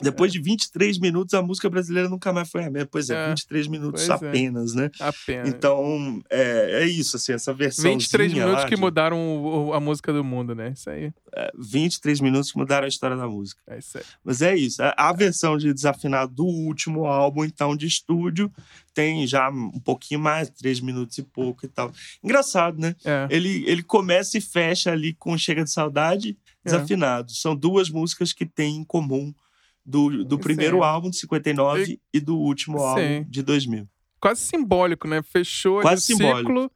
de- 0.00 0.04
depois 0.10 0.32
de 0.32 0.40
23 0.40 0.98
minutos, 0.98 1.34
a 1.34 1.42
música 1.42 1.68
brasileira 1.68 2.08
nunca 2.08 2.32
mais 2.32 2.48
foi 2.48 2.64
a 2.64 2.70
mesma. 2.70 2.88
Pois 2.90 3.10
é, 3.10 3.14
É. 3.16 3.28
23 3.28 3.66
minutos 3.66 4.06
Pois 4.06 4.22
é. 4.22 4.26
apenas, 4.28 4.74
né? 4.74 4.90
Apenas. 5.00 5.48
Então, 5.48 6.22
é, 6.30 6.82
é 6.82 6.86
isso, 6.86 7.16
assim, 7.16 7.32
essa 7.32 7.52
versão. 7.52 7.90
23 7.90 8.32
minutos 8.32 8.64
que 8.64 8.76
mudaram 8.76 9.18
o- 9.68 9.72
a 9.74 9.80
música 9.80 10.12
do 10.12 10.22
mundo, 10.22 10.54
né? 10.54 10.72
Isso 10.74 10.88
aí. 10.88 11.12
23 11.56 12.20
minutos 12.20 12.50
que 12.52 12.58
mudaram 12.58 12.84
a 12.84 12.88
história 12.88 13.16
da 13.16 13.26
música. 13.28 13.60
É 13.66 13.78
isso 13.78 13.98
aí. 13.98 14.04
Mas 14.24 14.42
é 14.42 14.56
isso. 14.56 14.82
A, 14.82 14.94
a 14.96 15.12
versão 15.12 15.56
de 15.56 15.72
desafinado 15.72 16.32
do 16.34 16.44
último 16.46 17.06
álbum, 17.06 17.44
então, 17.44 17.76
de 17.76 17.86
estúdio, 17.86 18.50
tem 18.94 19.26
já 19.26 19.48
um 19.50 19.78
pouquinho 19.80 20.20
mais, 20.20 20.50
3 20.50 20.80
minutos 20.80 21.16
e 21.18 21.22
pouco 21.22 21.64
e 21.64 21.68
tal. 21.68 21.92
Engraçado, 22.22 22.78
né? 22.80 22.96
É. 23.04 23.26
Ele, 23.30 23.64
ele 23.66 23.82
começa 23.82 24.36
e 24.38 24.40
fecha 24.40 24.90
ali 24.90 25.12
com 25.14 25.36
Chega 25.38 25.64
de 25.64 25.70
Saudade, 25.70 26.36
É. 26.64 26.70
Desafinado. 26.70 27.32
São 27.32 27.54
duas 27.54 27.88
músicas 27.88 28.32
que 28.32 28.44
têm 28.44 28.76
em 28.78 28.84
comum 28.84 29.32
do, 29.88 30.22
do 30.24 30.36
Sim. 30.36 30.42
primeiro 30.42 30.82
álbum 30.82 31.08
de 31.08 31.16
59 31.16 31.98
e, 32.12 32.20
do 32.20 32.36
último 32.36 32.78
Sim. 32.78 32.84
álbum 32.84 33.24
de 33.28 33.42
2000. 33.42 33.88
Quase 34.20 34.40
simbólico, 34.42 35.08
né? 35.08 35.22
Fechou 35.22 35.80
Quase 35.80 36.02
simbólico. 36.02 36.48
ciclo 36.48 36.70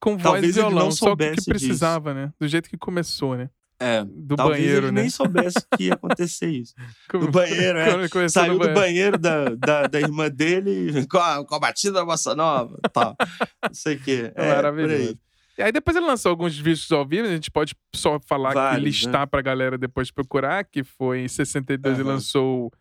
com 0.00 0.12
voz 0.12 0.22
Talvez 0.22 0.56
e 0.56 0.58
ele 0.58 0.62
não 0.62 0.70
violão. 0.70 0.90
Só 0.90 1.04
que, 1.04 1.10
soubesse 1.10 1.36
que 1.36 1.50
precisava, 1.50 2.14
né? 2.14 2.32
Do 2.40 2.48
jeito 2.48 2.68
que 2.68 2.76
começou, 2.76 3.36
né? 3.36 3.48
É. 3.80 4.04
Do 4.04 4.34
Talvez 4.34 4.60
banheiro, 4.60 4.86
ele 4.86 4.92
né? 4.92 5.02
nem 5.02 5.10
soubesse 5.10 5.58
que 5.76 5.84
ia 5.84 5.94
acontecer 5.94 6.50
isso. 6.50 6.74
Do 7.12 7.30
banheiro, 7.30 7.78
é. 7.78 8.08
Saiu 8.28 8.58
do 8.58 8.74
banheiro 8.74 9.16
da, 9.16 9.50
da, 9.50 9.86
da 9.86 10.00
irmã 10.00 10.28
dele 10.28 11.06
com 11.06 11.18
a, 11.18 11.44
com 11.44 11.54
a 11.54 11.60
batida 11.60 11.92
da 11.92 12.04
bossa 12.04 12.34
nova. 12.34 12.76
Tá. 12.92 13.14
Não 13.62 13.74
sei 13.74 13.94
o 13.94 14.00
quê. 14.00 14.32
É, 14.34 14.54
Maravilhoso. 14.56 15.16
E 15.58 15.62
aí 15.62 15.72
depois 15.72 15.96
ele 15.96 16.06
lançou 16.06 16.30
alguns 16.30 16.56
vídeos 16.56 16.90
ao 16.92 17.04
vivo, 17.04 17.26
a 17.26 17.32
gente 17.32 17.50
pode 17.50 17.74
só 17.92 18.20
falar 18.20 18.54
Vários, 18.54 18.84
listar 18.84 19.26
pra 19.26 19.42
galera 19.42 19.76
depois 19.76 20.08
procurar, 20.08 20.64
que 20.64 20.84
foi 20.84 21.18
em 21.18 21.28
62 21.28 21.98
ele 21.98 22.08
Aham. 22.08 22.14
lançou 22.14 22.72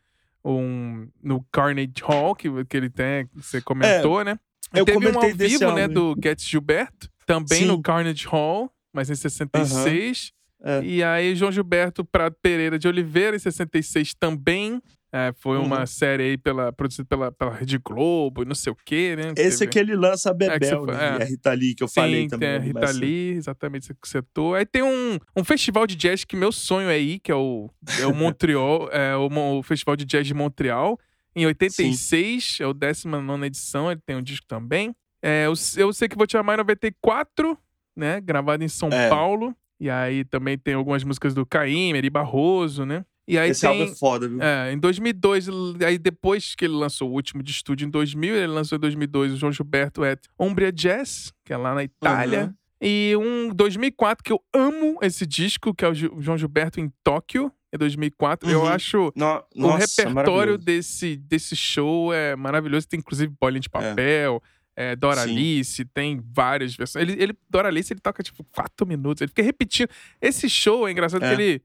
um 0.46 1.08
no 1.22 1.44
Carnage 1.52 1.92
Hall, 2.04 2.36
que, 2.36 2.48
que 2.66 2.78
ele 2.78 2.90
tem, 2.90 3.26
que 3.26 3.42
você 3.42 3.60
comentou, 3.60 4.24
né? 4.24 4.40
E 4.74 4.78
eu 4.78 4.86
teve 4.86 5.10
um 5.10 5.20
ao 5.20 5.34
vivo, 5.34 5.72
né, 5.74 5.84
álbum, 5.84 5.94
do 6.14 6.16
Get 6.24 6.40
Gilberto, 6.40 7.10
também 7.26 7.60
Sim. 7.60 7.66
no 7.66 7.82
Carnage 7.82 8.28
Hall, 8.28 8.72
mas 8.94 9.10
em 9.10 9.16
66. 9.16 10.32
É. 10.64 10.84
E 10.84 11.04
aí 11.04 11.36
João 11.36 11.52
Gilberto 11.52 12.06
Prado 12.06 12.36
Pereira 12.42 12.78
de 12.78 12.88
Oliveira, 12.88 13.36
em 13.36 13.40
66 13.40 14.14
também. 14.14 14.82
É, 15.12 15.32
foi 15.38 15.58
uma 15.58 15.80
Uhum. 15.80 15.86
série 15.86 16.24
aí 16.24 16.38
pela, 16.38 16.72
produzida 16.74 17.06
pela, 17.06 17.32
pela 17.32 17.52
Rede 17.54 17.78
Globo, 17.78 18.44
e 18.44 18.46
não 18.46 18.54
sei 18.54 18.74
o 18.74 18.76
quê, 18.76 19.16
né? 19.16 19.32
Esse 19.38 19.60
Teve- 19.60 19.70
aqui 19.70 19.80
ele 19.80 19.96
lança 19.96 20.30
a 20.30 20.32
É, 20.32 20.36
que 20.36 20.60
Bebel, 20.60 20.86
fa- 20.86 20.92
né? 20.92 20.98
é. 20.98 21.20
E 21.20 21.22
a 21.22 21.26
Rita 21.26 21.54
Lee, 21.54 21.76
que 21.76 21.84
eu 21.84 21.88
Sim, 21.88 21.94
falei 21.96 22.28
também. 22.28 22.50
tem 22.50 22.58
a 22.58 22.60
Rita. 22.60 22.92
Lee, 22.92 23.30
exatamente 23.32 23.94
que 23.94 24.08
você 24.08 24.18
citou. 24.20 24.54
Aí 24.56 24.66
tem 24.66 24.84
um, 24.84 25.18
um 25.36 25.44
festival 25.46 25.88
de 25.88 25.96
jazz 25.96 26.26
que 26.26 26.36
meu 26.36 26.52
sonho 26.52 26.90
é 26.90 27.00
ir, 27.00 27.20
que 27.20 27.32
é 27.32 27.36
o, 27.36 27.70
é 28.02 28.06
o 28.06 28.14
Montreal, 28.14 28.90
é 28.92 29.16
o, 29.16 29.30
o 29.60 29.64
Festival 29.64 29.96
de 29.96 30.04
Jazz 30.04 30.28
de 30.28 30.34
Montreal. 30.34 31.00
Em 31.36 31.46
86, 31.46 32.58
é 32.62 32.68
o 32.68 32.74
19 32.74 33.46
edição, 33.46 33.92
ele 33.92 34.02
tem 34.06 34.16
um 34.16 34.22
disco 34.22 34.46
também. 34.48 34.94
É, 35.22 35.46
eu, 35.46 35.54
eu 35.78 35.94
sei 35.94 36.08
que 36.10 36.18
vou 36.18 36.28
te 36.28 36.36
amar 36.38 36.56
em 36.56 36.58
94, 36.58 37.58
né? 37.96 38.20
Gravado 38.22 38.64
em 38.64 38.68
São 38.68 38.90
É. 38.90 39.10
Paulo. 39.10 39.56
E 39.80 39.90
aí 39.90 40.24
também 40.26 40.58
tem 40.58 40.74
algumas 40.74 41.04
músicas 41.04 41.34
do 41.34 41.46
Caim, 41.46 41.94
Eri 41.96 42.10
Barroso, 42.10 42.86
né? 42.86 43.06
E 43.28 43.38
aí 43.38 43.50
Esse 43.50 43.62
tem. 43.62 43.70
álbum 43.82 43.92
é 43.92 43.96
foda, 43.96 44.28
viu? 44.28 44.42
É, 44.42 44.72
em 44.72 44.78
2002, 44.80 45.48
ele- 45.50 45.86
aí 45.86 45.98
depois 45.98 46.56
que 46.56 46.64
ele 46.66 46.74
lançou 46.76 47.10
o 47.10 47.14
último 47.14 47.44
de 47.44 47.52
estúdio 47.52 47.86
em 47.86 47.90
2000, 47.90 48.36
ele 48.36 48.48
lançou 48.48 48.78
em 48.78 48.80
2002 48.80 49.34
o 49.34 49.38
João 49.38 49.52
Gilberto 49.52 50.04
at 50.04 50.20
Umbria 50.40 50.72
Jazz, 50.72 51.34
que 51.44 51.52
é 51.52 51.58
lá 51.58 51.76
na 51.76 51.84
Itália. 51.84 52.46
Uhum. 52.46 52.54
E 52.82 53.16
um 53.18 53.54
2004 53.54 54.24
que 54.24 54.32
eu 54.32 54.42
amo 54.54 54.98
esse 55.02 55.26
disco, 55.26 55.74
que 55.74 55.84
é 55.84 55.90
o 55.90 55.94
João 55.94 56.38
Gilberto 56.38 56.80
em 56.80 56.90
Tóquio, 57.04 57.52
é 57.72 57.78
2004. 57.78 58.50
Eu 58.50 58.62
Uhum. 58.62 58.68
acho 58.68 59.12
No- 59.16 59.44
o 59.56 59.76
repertório 59.76 60.58
desse, 60.58 61.18
desse 61.18 61.56
show 61.56 62.14
é 62.14 62.36
maravilhoso. 62.36 62.88
Tem 62.88 63.00
inclusive 63.00 63.34
bolinha 63.42 63.60
de 63.60 63.70
papel, 63.70 64.42
é, 64.76 64.96
Dora 64.96 65.24
Sim. 65.24 65.32
Alice, 65.32 65.84
tem 65.86 66.22
várias 66.34 66.76
versões. 66.76 67.02
Ele, 67.10 67.22
ele, 67.22 67.34
Dora 67.50 67.68
Alice, 67.68 67.92
ele 67.92 68.00
toca 68.00 68.22
tipo 68.24 68.44
quatro 68.54 68.86
minutos. 68.88 69.22
Ele 69.22 69.30
fica 69.30 69.42
repetindo. 69.44 69.90
Esse 70.22 70.48
show 70.50 70.88
é 70.88 70.92
engraçado 70.92 71.26
É. 71.26 71.36
que 71.36 71.42
ele 71.42 71.62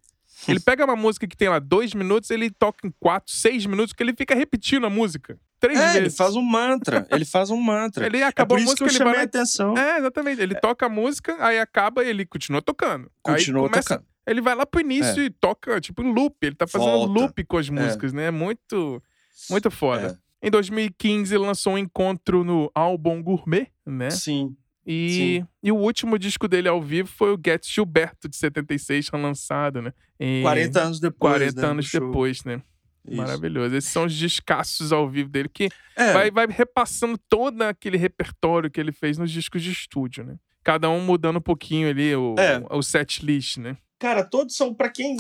Ele 0.49 0.61
pega 0.61 0.85
uma 0.85 0.97
música 0.97 1.27
que 1.27 1.37
tem 1.37 1.49
lá 1.49 1.59
dois 1.59 1.95
minutos, 1.95 2.31
ele 2.31 2.51
toca 2.51 2.87
em 2.87 2.93
quatro, 2.99 3.33
seis 3.33 3.65
minutos, 3.67 3.93
que 3.93 4.03
ele 4.03 4.15
fica 4.17 4.35
repetindo 4.35 4.87
a 4.87 4.91
música. 4.91 5.39
Três 5.61 5.79
É, 5.79 5.83
vezes. 5.83 5.97
ele 5.97 6.11
faz 6.11 6.35
um 6.35 6.43
mantra. 6.43 7.07
Ele 7.11 7.25
faz 7.25 7.49
um 7.51 7.57
mantra. 7.61 8.05
Ele 8.07 8.19
é 8.19 8.25
acabou 8.25 8.57
por 8.57 8.61
a 8.61 8.65
isso 8.65 8.71
música, 8.73 8.85
que 8.85 8.91
eu 8.91 8.93
ele 8.93 8.99
chamei 8.99 9.15
vai 9.15 9.25
atenção. 9.25 9.79
É, 9.79 9.99
exatamente. 9.99 10.41
Ele 10.43 10.55
toca 10.57 10.87
a 10.87 10.89
música, 10.89 11.37
aí 11.39 11.59
acaba 11.61 12.05
ele 12.05 12.27
continua 12.27 12.61
tocando. 12.61 13.09
Continua 13.23 13.69
começa, 13.69 13.91
tocando. 13.97 14.07
Ele 14.27 14.41
vai 14.41 14.55
lá 14.57 14.67
pro 14.67 14.81
início 14.81 15.23
e 15.23 15.31
toca, 15.31 15.81
tipo, 15.81 16.03
em 16.03 16.13
loop. 16.13 16.35
Ele 16.43 16.57
tá 16.57 16.67
fazendo 16.67 16.91
Volta. 16.91 17.13
loop 17.21 17.45
com 17.45 17.57
as 17.59 17.69
músicas, 17.69 18.13
né? 18.13 18.31
Muito, 18.33 19.01
muito 19.49 19.71
foda. 19.71 20.19
Em 20.43 20.51
2015, 20.51 21.33
ele 21.35 21.45
lançou 21.45 21.75
um 21.75 21.79
encontro 21.79 22.43
no 22.43 22.69
álbum 22.75 23.23
Gourmet, 23.23 23.69
né? 23.87 24.07
É, 24.09 24.11
sim. 24.11 24.57
E, 24.87 25.11
Sim. 25.41 25.49
e 25.63 25.71
o 25.71 25.77
último 25.77 26.19
disco 26.19 26.49
dele 26.49 26.69
ao 26.69 26.83
vivo 26.83 27.09
foi 27.09 27.33
o 27.33 27.41
Get 27.45 27.65
Gilberto, 27.67 28.29
de 28.29 28.37
76, 28.37 29.11
lançado, 29.13 29.81
né? 29.81 29.93
Em 30.19 30.43
40 30.43 30.81
anos 30.81 31.01
depois. 31.01 31.33
40 31.35 31.61
né, 31.61 31.69
anos 31.69 31.91
depois, 31.91 32.45
né? 32.45 32.61
Isso. 33.07 33.17
Maravilhoso. 33.17 33.75
Esses 33.77 33.91
são 33.91 34.05
os 34.07 34.17
descassos 34.17 34.93
ao 34.93 35.09
vivo 35.09 35.29
dele, 35.29 35.49
que 35.49 35.69
É, 35.97 36.13
vai, 36.13 36.31
vai 36.31 36.47
repassando 36.49 37.19
todo 37.29 37.63
aquele 37.63 37.97
repertório 37.97 38.71
que 38.71 38.81
ele 38.81 38.93
fez 38.93 39.19
nos 39.19 39.31
discos 39.31 39.63
de 39.63 39.71
estúdio, 39.71 40.25
né? 40.25 40.37
Cada 40.65 40.89
um 40.89 41.01
mudando 41.01 41.39
um 41.39 41.43
pouquinho 41.43 41.89
ali 41.89 42.15
o, 42.15 42.35
É. 42.39 42.63
o 42.71 42.83
set 42.83 43.25
list, 43.25 43.59
né? 43.59 43.77
Cara, 43.99 44.25
todos 44.25 44.57
são 44.57 44.75
para 44.75 44.89
quem 44.89 45.17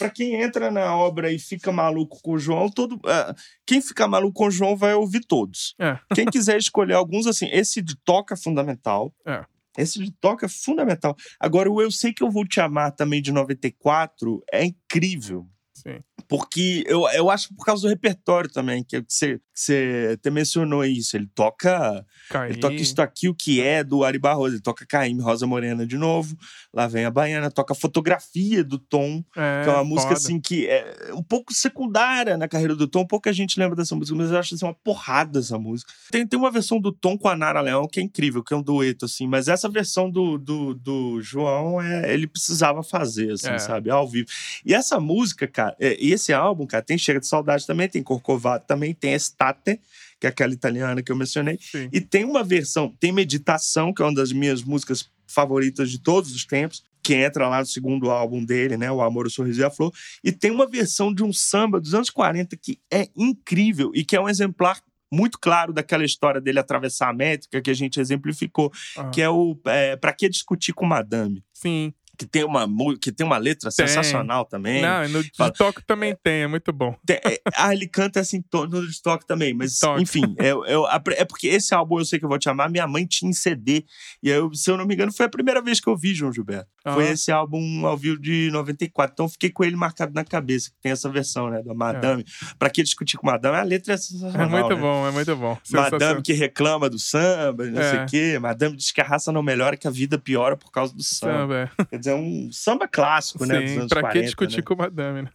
para 0.00 0.08
quem 0.08 0.40
entra 0.40 0.70
na 0.70 0.96
obra 0.96 1.30
e 1.30 1.38
fica 1.38 1.70
maluco 1.70 2.22
com 2.22 2.32
o 2.32 2.38
João, 2.38 2.70
todo 2.70 2.98
é, 3.06 3.34
quem 3.66 3.82
ficar 3.82 4.08
maluco 4.08 4.32
com 4.32 4.46
o 4.46 4.50
João 4.50 4.74
vai 4.74 4.94
ouvir 4.94 5.20
todos. 5.20 5.74
É. 5.78 5.98
Quem 6.14 6.24
quiser 6.24 6.56
escolher 6.56 6.94
alguns 6.94 7.26
assim, 7.26 7.48
esse 7.52 7.82
de 7.82 7.94
toca 7.96 8.32
é 8.32 8.36
fundamental. 8.36 9.14
É. 9.26 9.44
Esse 9.76 9.98
de 10.02 10.10
toca 10.10 10.46
é 10.46 10.48
fundamental. 10.48 11.14
Agora 11.38 11.70
o 11.70 11.82
eu 11.82 11.90
sei 11.90 12.14
que 12.14 12.22
eu 12.22 12.30
vou 12.30 12.46
te 12.46 12.60
amar 12.60 12.92
também 12.92 13.20
de 13.20 13.30
94 13.30 14.42
é 14.50 14.64
incrível. 14.64 15.46
Sim. 15.74 16.00
Porque 16.30 16.84
eu, 16.86 17.06
eu 17.10 17.28
acho 17.28 17.52
por 17.54 17.64
causa 17.66 17.82
do 17.82 17.88
repertório 17.88 18.48
também, 18.48 18.84
que 18.84 19.04
você, 19.06 19.36
que 19.38 19.42
você 19.52 20.10
até 20.14 20.30
mencionou 20.30 20.84
isso. 20.84 21.16
Ele 21.16 21.28
toca 21.34 22.06
Caí. 22.30 22.50
ele 22.52 22.60
toca 22.60 22.74
Isto 22.76 23.00
Aqui, 23.02 23.28
o 23.28 23.34
que 23.34 23.60
é, 23.60 23.82
do 23.82 24.04
Ari 24.04 24.18
Barroso. 24.18 24.54
Ele 24.54 24.62
toca 24.62 24.86
Caíme, 24.86 25.20
Rosa 25.20 25.44
Morena 25.46 25.84
de 25.84 25.96
novo. 25.98 26.36
Lá 26.72 26.86
vem 26.86 27.04
a 27.04 27.10
Baiana. 27.10 27.50
Toca 27.50 27.74
Fotografia 27.74 28.62
do 28.62 28.78
Tom, 28.78 29.24
É, 29.36 29.62
que 29.64 29.70
é 29.70 29.72
uma 29.72 29.82
música 29.84 30.10
foda. 30.14 30.20
assim 30.20 30.40
que 30.40 30.68
é 30.68 31.10
um 31.14 31.22
pouco 31.22 31.52
secundária 31.52 32.36
na 32.38 32.46
carreira 32.46 32.76
do 32.76 32.86
Tom. 32.86 33.04
Pouca 33.04 33.32
gente 33.32 33.58
lembra 33.58 33.74
dessa 33.74 33.96
música, 33.96 34.16
mas 34.16 34.30
eu 34.30 34.38
acho 34.38 34.54
assim, 34.54 34.64
uma 34.64 34.74
porrada 34.74 35.40
essa 35.40 35.58
música. 35.58 35.92
Tem, 36.12 36.24
tem 36.24 36.38
uma 36.38 36.50
versão 36.52 36.80
do 36.80 36.92
Tom 36.92 37.18
com 37.18 37.28
a 37.28 37.34
Nara 37.34 37.60
Leão 37.60 37.88
que 37.88 37.98
é 37.98 38.02
incrível, 38.04 38.44
que 38.44 38.54
é 38.54 38.56
um 38.56 38.62
dueto, 38.62 39.06
assim. 39.06 39.26
Mas 39.26 39.48
essa 39.48 39.68
versão 39.68 40.08
do, 40.08 40.38
do, 40.38 40.74
do 40.74 41.20
João, 41.20 41.80
é, 41.82 42.12
ele 42.14 42.28
precisava 42.28 42.82
fazer, 42.84 43.32
assim, 43.32 43.48
É. 43.48 43.58
sabe? 43.58 43.90
Ao 43.90 44.06
vivo. 44.08 44.28
E 44.64 44.72
essa 44.72 45.00
música, 45.00 45.48
cara, 45.48 45.74
é, 45.80 45.96
esse 46.20 46.32
álbum, 46.32 46.66
cara, 46.66 46.82
tem 46.82 46.98
Chega 46.98 47.20
de 47.20 47.26
Saudade 47.26 47.66
também, 47.66 47.88
tem 47.88 48.02
Corcovado 48.02 48.64
também, 48.66 48.94
tem 48.94 49.14
Estate, 49.14 49.80
que 50.20 50.26
é 50.26 50.30
aquela 50.30 50.52
italiana 50.52 51.02
que 51.02 51.10
eu 51.10 51.16
mencionei. 51.16 51.58
Sim. 51.60 51.88
E 51.92 52.00
tem 52.00 52.24
uma 52.24 52.44
versão, 52.44 52.94
tem 53.00 53.10
Meditação, 53.12 53.92
que 53.92 54.02
é 54.02 54.04
uma 54.04 54.14
das 54.14 54.32
minhas 54.32 54.62
músicas 54.62 55.08
favoritas 55.26 55.90
de 55.90 55.98
todos 55.98 56.32
os 56.34 56.44
tempos, 56.44 56.82
que 57.02 57.14
entra 57.14 57.48
lá 57.48 57.60
no 57.60 57.66
segundo 57.66 58.10
álbum 58.10 58.44
dele, 58.44 58.76
né? 58.76 58.90
O 58.92 59.00
Amor, 59.00 59.26
o 59.26 59.30
Sorriso 59.30 59.60
e 59.60 59.64
a 59.64 59.70
Flor. 59.70 59.92
E 60.22 60.30
tem 60.30 60.50
uma 60.50 60.66
versão 60.66 61.12
de 61.14 61.24
um 61.24 61.32
samba 61.32 61.80
dos 61.80 61.94
anos 61.94 62.10
40 62.10 62.56
que 62.56 62.78
é 62.92 63.08
incrível 63.16 63.90
e 63.94 64.04
que 64.04 64.14
é 64.14 64.20
um 64.20 64.28
exemplar 64.28 64.80
muito 65.12 65.38
claro 65.40 65.72
daquela 65.72 66.04
história 66.04 66.40
dele 66.40 66.60
atravessar 66.60 67.08
a 67.08 67.12
métrica 67.12 67.60
que 67.60 67.70
a 67.70 67.74
gente 67.74 67.98
exemplificou, 67.98 68.70
Aham. 68.96 69.10
que 69.10 69.20
é 69.20 69.28
o 69.28 69.58
é, 69.66 69.96
Pra 69.96 70.12
Que 70.12 70.28
Discutir 70.28 70.72
com 70.72 70.86
Madame? 70.86 71.42
Sim. 71.52 71.92
Que 72.20 72.26
tem 72.26 72.44
uma, 72.44 72.68
que 73.00 73.10
tem 73.10 73.26
uma 73.26 73.38
letra 73.38 73.70
Tem. 73.74 73.86
sensacional 73.86 74.44
também. 74.44 74.82
Não, 74.82 75.08
no 75.08 75.24
Fala- 75.34 75.50
toque 75.52 75.82
também 75.86 76.14
tem, 76.22 76.42
é 76.42 76.46
muito 76.46 76.70
bom. 76.70 76.94
Tem- 77.06 77.16
é, 77.24 77.40
ah, 77.56 77.72
ele 77.72 77.88
canta 77.88 78.20
assim 78.20 78.44
no 78.52 78.84
estoque 78.84 79.26
também, 79.26 79.54
mas 79.54 79.78
Toque. 79.78 80.02
enfim, 80.02 80.34
é, 80.38 80.50
é, 80.50 81.20
é 81.22 81.24
porque 81.24 81.48
esse 81.48 81.74
álbum 81.74 81.98
Eu 81.98 82.04
Sei 82.04 82.18
Que 82.18 82.26
Eu 82.26 82.28
Vou 82.28 82.38
Te 82.38 82.50
Amar, 82.50 82.70
minha 82.70 82.86
mãe 82.86 83.06
tinha 83.06 83.30
em 83.30 83.32
CD. 83.32 83.86
E 84.22 84.30
aí, 84.30 84.36
eu, 84.36 84.52
se 84.52 84.70
eu 84.70 84.76
não 84.76 84.84
me 84.86 84.92
engano, 84.92 85.10
foi 85.10 85.24
a 85.24 85.28
primeira 85.30 85.62
vez 85.62 85.80
que 85.80 85.88
eu 85.88 85.96
vi 85.96 86.12
João 86.14 86.30
Gilberto. 86.30 86.68
Foi 86.92 87.08
esse 87.08 87.32
álbum 87.32 87.86
ao 87.86 87.96
vivo 87.96 88.20
de 88.20 88.50
94. 88.52 89.12
Então 89.14 89.24
eu 89.26 89.30
fiquei 89.30 89.48
com 89.50 89.64
ele 89.64 89.76
marcado 89.76 90.12
na 90.12 90.22
cabeça, 90.24 90.70
que 90.70 90.76
tem 90.82 90.92
essa 90.92 91.08
versão, 91.08 91.48
né, 91.48 91.62
da 91.62 91.72
Madame. 91.74 92.22
Pra 92.58 92.68
que 92.68 92.82
discutir 92.82 93.16
com 93.16 93.26
Madame? 93.26 93.56
A 93.56 93.62
letra 93.62 93.92
é 93.92 93.94
É 93.94 93.98
sensacional. 93.98 94.50
muito 94.50 94.74
né? 94.74 94.80
bom, 94.80 95.08
é 95.08 95.10
muito 95.10 95.36
bom. 95.36 95.58
Madame 95.70 96.20
que 96.22 96.32
reclama 96.34 96.90
do 96.90 96.98
samba, 96.98 97.64
não 97.66 97.82
sei 97.82 97.98
É. 97.98 98.02
o 98.02 98.06
quê. 98.06 98.38
Madame 98.38 98.76
diz 98.76 98.92
que 98.92 99.00
a 99.00 99.04
raça 99.04 99.30
não 99.32 99.42
melhora, 99.42 99.74
que 99.76 99.86
a 99.88 99.90
vida 99.90 100.18
piora 100.18 100.54
por 100.56 100.70
causa 100.70 100.94
do 100.94 101.02
samba. 101.02 101.30
Samba, 101.30 101.70
é. 101.78 101.84
Quer 101.84 101.98
dizer, 101.98 102.09
é 102.10 102.14
um 102.14 102.50
samba 102.52 102.86
clássico, 102.88 103.44
né? 103.46 103.60
Dos 103.60 103.70
Sim, 103.70 103.76
anos 103.78 103.88
pra 103.88 104.00
40, 104.02 104.18
que 104.20 104.24
discutir 104.26 104.62
com 104.62 104.74
o 104.74 104.78
madame, 104.78 105.22
né? 105.22 105.30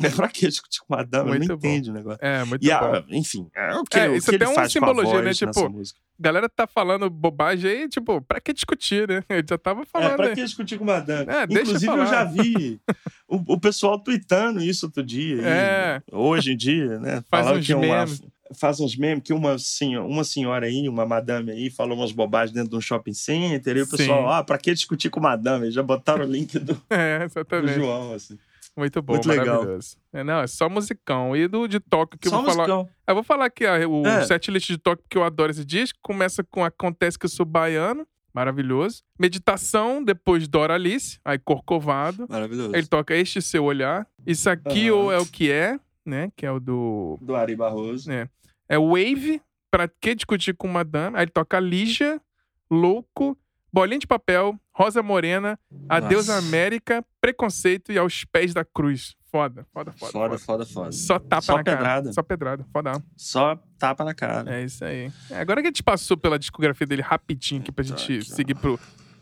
né? 0.00 0.10
pra 0.10 0.28
que 0.28 0.46
discutir 0.46 0.80
com 0.80 0.94
Madame? 0.94 1.28
Muito 1.30 1.48
não 1.48 1.56
bom. 1.56 1.68
entende 1.68 1.90
o 1.90 1.92
negócio. 1.94 2.18
É, 2.22 2.44
muito 2.44 2.64
E 2.64 2.68
bom. 2.70 2.74
a, 2.74 3.04
enfim, 3.10 3.48
é 3.54 3.74
o 3.74 3.84
que, 3.84 3.98
É, 3.98 4.08
o 4.08 4.16
isso 4.16 4.30
que 4.30 4.38
tem 4.38 4.48
uma 4.48 4.62
com 4.62 4.68
simbologia, 4.68 5.22
né? 5.22 5.32
Tipo, 5.32 5.68
música. 5.70 5.98
galera 6.18 6.48
tá 6.48 6.66
falando 6.66 7.08
bobagem 7.08 7.70
aí, 7.70 7.88
tipo, 7.88 8.20
pra 8.22 8.40
que 8.40 8.52
discutir, 8.52 9.08
né? 9.08 9.22
Ele 9.30 9.46
já 9.48 9.56
tava 9.58 9.82
É, 9.82 9.84
falando 9.86 10.16
pra 10.16 10.26
aí. 10.26 10.34
que 10.34 10.44
discutir 10.44 10.78
com 10.78 10.84
Madame? 10.84 11.30
É, 11.30 11.44
Inclusive, 11.44 11.86
falar. 11.86 12.02
eu 12.04 12.06
já 12.06 12.24
vi 12.24 12.80
o, 13.28 13.54
o 13.54 13.60
pessoal 13.60 13.98
tweetando 13.98 14.60
isso 14.60 14.86
outro 14.86 15.02
dia. 15.02 15.42
É. 15.42 16.02
hoje 16.12 16.52
em 16.52 16.56
dia, 16.56 16.98
né? 16.98 17.22
Faz 17.30 17.46
falando 17.46 17.62
que 17.64 17.74
uma, 17.74 17.80
memes. 17.82 18.22
Faz 18.58 18.80
uns 18.80 18.96
memes 18.96 19.22
que 19.24 19.32
uma 19.32 19.58
senhora, 19.58 20.06
uma 20.06 20.24
senhora 20.24 20.66
aí, 20.66 20.88
uma 20.88 21.04
madame 21.04 21.50
aí, 21.50 21.70
falou 21.70 21.96
umas 21.98 22.12
bobagens 22.12 22.52
dentro 22.54 22.70
de 22.70 22.76
um 22.76 22.80
shopping 22.80 23.12
center. 23.14 23.76
E 23.76 23.82
o 23.82 23.88
pessoal, 23.88 24.22
Sim. 24.22 24.28
ah, 24.34 24.44
pra 24.44 24.58
que 24.58 24.72
discutir 24.72 25.10
com 25.10 25.20
madame? 25.20 25.70
Já 25.70 25.82
botaram 25.82 26.24
o 26.24 26.28
link 26.30 26.58
do, 26.58 26.80
É, 26.90 27.26
do. 27.28 27.68
João, 27.68 28.14
assim. 28.14 28.38
Muito 28.76 29.02
bom, 29.02 29.14
Muito 29.14 29.28
legal. 29.28 29.64
É, 30.12 30.22
não, 30.22 30.40
é 30.40 30.46
só 30.46 30.68
musicão. 30.68 31.36
E 31.36 31.48
do 31.48 31.66
de 31.66 31.80
toque 31.80 32.16
que 32.16 32.28
eu 32.28 32.30
Só 32.30 32.36
vou 32.42 32.46
falar. 32.52 32.68
musicão. 32.68 32.88
Eu 33.08 33.14
vou 33.14 33.24
falar 33.24 33.46
aqui 33.46 33.66
ah, 33.66 33.88
o 33.88 34.06
É. 34.06 34.24
setlist 34.24 34.68
de 34.68 34.78
toque 34.78 35.02
porque 35.02 35.18
eu 35.18 35.24
adoro 35.24 35.50
esse 35.50 35.64
disco. 35.64 35.98
Começa 36.00 36.44
com 36.44 36.64
Acontece 36.64 37.18
que 37.18 37.26
eu 37.26 37.30
sou 37.30 37.44
baiano. 37.44 38.06
Maravilhoso. 38.32 39.02
Meditação, 39.18 40.04
depois 40.04 40.46
Dora 40.46 40.74
Alice, 40.74 41.18
aí 41.24 41.38
Corcovado. 41.40 42.24
Maravilhoso. 42.28 42.76
Ele 42.76 42.86
toca 42.86 43.16
Este 43.16 43.42
Seu 43.42 43.64
Olhar. 43.64 44.06
Isso 44.24 44.48
aqui 44.48 44.90
Aham. 44.90 44.96
ou 44.96 45.12
é 45.12 45.18
o 45.18 45.26
que 45.26 45.50
é, 45.50 45.76
né? 46.08 46.32
Que 46.36 46.44
é 46.46 46.50
o 46.50 46.58
do. 46.58 47.18
Do 47.20 47.36
Ari 47.36 47.54
Barroso. 47.54 48.10
É. 48.10 48.28
É 48.68 48.78
Wave, 48.78 49.40
Pra 49.70 49.86
que 49.86 50.14
discutir 50.14 50.54
com 50.54 50.66
Madame? 50.66 51.16
Aí 51.16 51.24
ele 51.24 51.30
toca 51.30 51.60
Lígia, 51.60 52.18
Louco, 52.70 53.36
Bolinha 53.72 53.98
de 53.98 54.06
Papel, 54.06 54.58
Rosa 54.72 55.02
Morena, 55.02 55.58
Adeus 55.88 56.28
Nossa. 56.28 56.38
América, 56.38 57.04
Preconceito 57.20 57.92
e 57.92 57.98
Aos 57.98 58.24
Pés 58.24 58.54
da 58.54 58.64
Cruz. 58.64 59.14
Foda, 59.30 59.66
foda, 59.74 59.92
foda. 59.92 60.10
Foda, 60.12 60.38
foda. 60.38 60.38
foda, 60.38 60.66
foda. 60.66 60.92
Só 60.92 61.18
tapa 61.18 61.42
Só 61.42 61.56
na 61.58 61.62
cara. 61.64 61.76
pedrada. 61.76 62.12
Só 62.14 62.22
pedrada. 62.22 62.66
Foda. 62.72 62.92
Só 63.14 63.56
tapa 63.78 64.04
na 64.04 64.14
cara. 64.14 64.54
É 64.56 64.64
isso 64.64 64.82
aí. 64.82 65.12
É, 65.30 65.38
agora 65.38 65.60
que 65.60 65.66
a 65.66 65.70
gente 65.70 65.82
passou 65.82 66.16
pela 66.16 66.38
discografia 66.38 66.86
dele 66.86 67.02
rapidinho 67.02 67.60
aqui 67.60 67.70
pra 67.70 67.84
gente 67.84 68.04
Aqui, 68.04 68.18
ó. 68.32 68.34
seguir 68.34 68.54
pro 68.54 68.78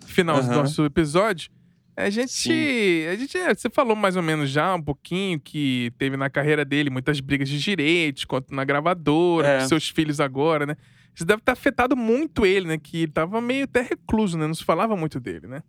final 0.06 0.40
do 0.40 0.46
Aham. 0.48 0.54
nosso 0.62 0.84
episódio, 0.84 1.50
a 1.96 2.10
gente, 2.10 2.32
Sim. 2.32 3.06
a 3.06 3.16
gente. 3.16 3.36
é, 3.38 3.54
Você 3.54 3.70
falou 3.70 3.96
mais 3.96 4.16
ou 4.16 4.22
menos 4.22 4.50
já 4.50 4.74
um 4.74 4.82
pouquinho 4.82 5.40
que 5.40 5.92
teve 5.98 6.16
na 6.16 6.28
carreira 6.28 6.64
dele 6.64 6.90
muitas 6.90 7.20
brigas 7.20 7.48
de 7.48 7.58
direitos, 7.58 8.24
quanto 8.24 8.54
na 8.54 8.64
gravadora, 8.64 9.48
É. 9.48 9.58
com 9.60 9.68
seus 9.68 9.88
filhos 9.88 10.20
agora, 10.20 10.66
né? 10.66 10.76
Isso 11.14 11.24
deve 11.24 11.40
ter 11.40 11.52
afetado 11.52 11.96
muito 11.96 12.44
ele, 12.44 12.66
né? 12.68 12.76
Que 12.78 13.02
ele 13.04 13.12
tava 13.12 13.40
meio 13.40 13.64
até 13.64 13.80
recluso, 13.80 14.36
né? 14.36 14.46
Não 14.46 14.54
se 14.54 14.62
falava 14.64 14.94
muito 14.96 15.18
dele, 15.18 15.46
né? 15.46 15.62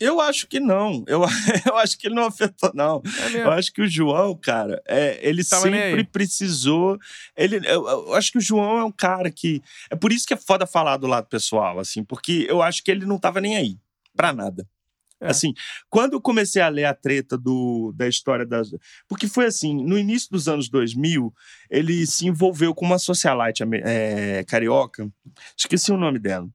Eu 0.00 0.20
acho 0.20 0.46
que 0.48 0.58
não. 0.60 1.04
Eu, 1.06 1.22
eu 1.66 1.76
acho 1.78 1.98
que 1.98 2.06
ele 2.08 2.14
não 2.14 2.24
afetou, 2.26 2.70
não. 2.74 3.02
É 3.32 3.38
Eu 3.38 3.50
acho 3.52 3.72
que 3.72 3.80
o 3.82 3.88
João, 3.88 4.36
cara, 4.36 4.80
é, 4.86 5.18
ele 5.22 5.44
Tava 5.44 5.62
sempre 5.62 6.04
precisou. 6.04 6.98
Ele, 7.36 7.56
eu, 7.64 7.86
eu 7.88 8.14
acho 8.14 8.32
que 8.32 8.38
o 8.38 8.40
João 8.40 8.78
é 8.78 8.84
um 8.84 8.92
cara 8.92 9.30
que. 9.30 9.62
É 9.90 9.96
por 9.96 10.12
isso 10.12 10.26
que 10.26 10.34
é 10.34 10.36
foda 10.36 10.66
falar 10.66 10.96
do 10.96 11.06
lado 11.06 11.26
pessoal, 11.28 11.78
assim, 11.78 12.02
porque 12.04 12.46
eu 12.48 12.60
acho 12.62 12.82
que 12.82 12.90
ele 12.90 13.06
não 13.06 13.18
tava 13.18 13.40
nem 13.40 13.56
aí. 13.56 13.76
Pra 14.16 14.32
nada. 14.32 14.66
É. 15.20 15.30
Assim, 15.30 15.52
quando 15.88 16.14
eu 16.14 16.20
comecei 16.20 16.60
a 16.60 16.68
ler 16.68 16.84
a 16.84 16.94
treta 16.94 17.38
do, 17.38 17.92
da 17.96 18.08
história 18.08 18.44
das. 18.44 18.70
Porque 19.08 19.26
foi 19.26 19.46
assim, 19.46 19.84
no 19.84 19.98
início 19.98 20.28
dos 20.30 20.48
anos 20.48 20.68
2000, 20.68 21.32
ele 21.70 22.06
se 22.06 22.26
envolveu 22.26 22.74
com 22.74 22.84
uma 22.84 22.98
socialite 22.98 23.62
é, 23.84 24.44
carioca, 24.44 25.08
esqueci 25.56 25.92
o 25.92 25.96
nome 25.96 26.18
dela. 26.18 26.48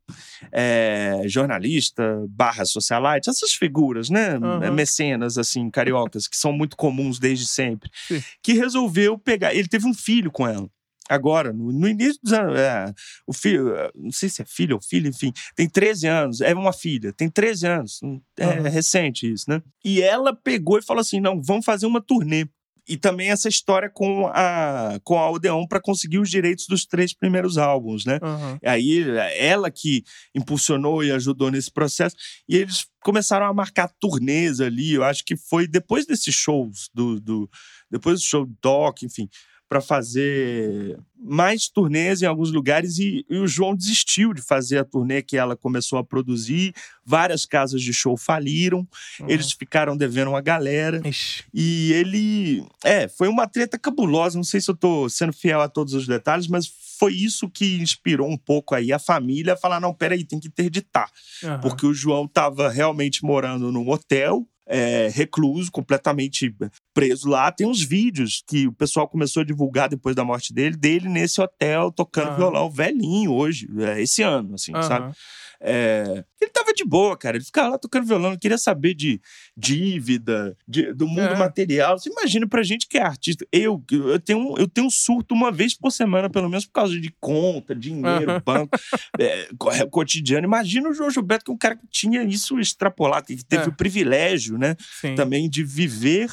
É, 0.52 1.22
jornalista, 1.26 2.26
barra 2.30 2.66
socialite, 2.66 3.30
essas 3.30 3.54
figuras, 3.54 4.10
né? 4.10 4.36
Aham. 4.36 4.72
Mecenas, 4.72 5.38
assim, 5.38 5.70
cariocas, 5.70 6.28
que 6.28 6.38
são 6.38 6.52
muito 6.52 6.76
comuns 6.78 7.20
desde 7.20 7.46
sempre. 7.46 7.90
Sim. 8.08 8.22
Que 8.44 8.54
resolveu 8.54 9.18
pegar. 9.18 9.54
Ele 9.54 9.68
teve 9.68 9.88
um 9.88 9.94
filho 9.94 10.32
com 10.32 10.48
ela. 10.48 10.70
Agora, 11.10 11.52
no, 11.52 11.72
no 11.72 11.88
início 11.88 12.20
dos 12.24 12.32
anos, 12.34 12.60
é, 12.60 12.94
o 13.26 13.34
filho, 13.34 13.76
é, 13.76 13.92
não 13.96 14.12
sei 14.12 14.30
se 14.30 14.42
é 14.42 14.46
filho 14.46 14.76
ou 14.76 14.82
filho, 14.82 15.10
enfim, 15.10 15.34
tem 15.56 15.68
13 15.68 16.08
anos, 16.08 16.42
é 16.42 16.54
uma 16.54 16.72
filha, 16.72 17.12
tem 17.12 17.28
13 17.30 17.68
anos, 17.68 18.00
é 18.38 18.46
Aham. 18.46 18.70
recente 18.70 19.32
isso, 19.32 19.46
né? 19.50 19.62
E 19.84 20.02
ela 20.02 20.36
pegou 20.36 20.78
e 20.78 20.84
falou 20.84 21.02
assim: 21.02 21.20
não, 21.20 21.42
vamos 21.42 21.66
fazer 21.66 21.86
uma 21.88 22.00
turnê. 22.02 22.46
e 22.88 22.98
também 22.98 23.30
essa 23.30 23.48
história 23.48 23.88
com 23.88 24.26
a, 24.34 25.00
com 25.04 25.18
a 25.20 25.30
Odeon 25.30 25.68
para 25.68 25.80
conseguir 25.80 26.18
os 26.18 26.28
direitos 26.30 26.66
dos 26.68 26.86
três 26.86 27.14
primeiros 27.14 27.56
álbuns, 27.58 28.04
né? 28.04 28.18
Aham. 28.22 28.60
Aí 28.66 29.06
ela 29.38 29.70
que 29.70 30.04
impulsionou 30.34 31.04
e 31.04 31.12
ajudou 31.12 31.52
nesse 31.52 31.72
processo. 31.72 32.16
E 32.48 32.56
eles 32.56 32.88
começaram 33.04 33.46
a 33.46 33.54
marcar 33.54 33.92
turnês 34.00 34.60
ali. 34.60 34.94
Eu 34.94 35.04
acho 35.04 35.24
que 35.24 35.36
foi 35.38 35.68
depois 35.68 36.08
desses 36.08 36.34
shows, 36.34 36.90
do, 36.92 37.20
do 37.20 37.50
depois 37.92 38.20
do 38.22 38.26
show 38.26 38.44
do 38.46 38.58
Doc, 38.60 39.04
enfim, 39.04 39.30
para 39.70 39.80
fazer 39.80 41.00
mais 41.16 41.70
turnês 41.70 42.24
em 42.24 42.26
alguns 42.26 42.52
lugares. 42.52 42.98
E, 42.98 43.24
e 43.30 43.38
o 43.38 43.48
João 43.48 43.76
desistiu 43.76 44.34
de 44.34 44.42
fazer 44.42 44.80
a 44.80 44.84
turnê 44.84 45.22
que 45.22 45.38
ela 45.38 45.56
começou 45.56 46.00
a 46.00 46.04
produzir. 46.04 46.74
Várias 47.06 47.46
casas 47.46 47.82
de 47.82 47.94
show 47.94 48.18
faliram. 48.18 48.80
Uhum. 49.20 49.30
Eles 49.30 49.52
ficaram 49.52 49.96
devendo 49.96 50.30
uma 50.30 50.42
galera. 50.42 51.00
Ixi. 51.08 51.44
E 51.54 51.94
ele. 51.94 52.66
É, 52.84 53.08
foi 53.08 53.28
uma 53.28 53.48
treta 53.48 53.78
cabulosa. 53.78 54.38
Não 54.38 54.44
sei 54.44 54.60
se 54.60 54.72
eu 54.72 54.76
tô 54.76 55.08
sendo 55.08 55.32
fiel 55.32 55.62
a 55.62 55.70
todos 55.70 55.94
os 55.94 56.08
detalhes, 56.08 56.48
mas 56.48 56.68
foi 56.98 57.14
isso 57.14 57.50
que 57.50 57.82
inspirou 57.82 58.28
um 58.28 58.38
pouco 58.38 58.74
aí 58.74 58.92
a 58.92 59.00
família 59.00 59.54
a 59.54 59.58
falar: 59.58 59.80
não, 59.80 59.94
peraí, 59.94 60.26
tem 60.26 60.40
que 60.40 60.48
interditar. 60.48 61.10
Aham. 61.44 61.60
Porque 61.62 61.86
o 61.86 61.94
João 61.94 62.26
estava 62.26 62.70
realmente 62.70 63.24
morando 63.24 63.72
num 63.72 63.88
hotel. 63.90 64.46
É, 64.70 65.10
recluso, 65.12 65.72
completamente 65.72 66.56
preso 66.94 67.28
lá. 67.28 67.52
Tem 67.52 67.68
uns 67.68 67.82
vídeos 67.82 68.44
que 68.48 68.68
o 68.68 68.72
pessoal 68.72 69.08
começou 69.08 69.42
a 69.42 69.46
divulgar 69.46 69.90
depois 69.90 70.16
da 70.16 70.24
morte 70.24 70.54
dele, 70.54 70.78
dele 70.78 71.10
nesse 71.10 71.42
hotel 71.42 71.92
tocando 71.92 72.28
Aham. 72.28 72.36
violão, 72.38 72.70
velhinho 72.70 73.34
hoje, 73.34 73.68
é, 73.80 74.02
esse 74.02 74.22
ano, 74.22 74.54
assim, 74.54 74.74
Aham. 74.74 74.84
sabe? 74.84 75.16
É, 75.62 76.24
ele 76.42 76.52
tava 76.52 76.74
de 76.74 76.86
boa, 76.86 77.18
cara. 77.18 77.36
Ele 77.38 77.44
ficava 77.46 77.70
lá 77.70 77.78
tocando 77.78 78.06
violão, 78.08 78.38
queria 78.38 78.58
saber 78.58 78.94
de 78.94 79.20
dívida, 79.58 80.58
de- 80.68 80.94
do 80.94 81.08
mundo 81.08 81.22
É. 81.34 81.38
material. 81.38 81.98
Você 81.98 82.10
imagina 82.10 82.48
pra 82.48 82.64
gente 82.64 82.88
que 82.88 82.98
é 82.98 83.02
artista. 83.02 83.46
Eu, 83.52 83.84
eu, 83.92 84.20
tenho, 84.20 84.40
um- 84.40 84.58
eu 84.58 84.68
tenho 84.68 84.88
um 84.88 84.90
surto 84.90 85.34
uma 85.36 85.52
vez 85.52 85.76
por 85.78 85.92
semana, 85.92 86.30
pelo 86.30 86.50
menos 86.50 86.66
por 86.66 86.72
causa 86.74 87.00
de 87.00 87.14
conta, 87.20 87.76
dinheiro, 87.76 88.42
banco, 88.44 88.78
é, 89.20 89.50
é, 89.82 89.86
cotidiano. 89.86 90.46
Imagina 90.46 90.90
o 90.90 90.94
João 90.94 91.10
Gilberto, 91.10 91.46
que 91.46 91.52
é 91.52 91.54
um 91.54 91.58
cara 91.58 91.76
que 91.76 91.88
tinha 91.90 92.24
isso 92.24 92.60
extrapolado, 92.60 93.26
que 93.28 93.44
teve 93.46 93.64
É. 93.66 93.68
o 93.68 93.76
privilégio, 93.76 94.58
né? 94.58 94.76
Sim. 95.02 95.16
Também 95.16 95.50
de 95.50 95.64
viver 95.64 96.30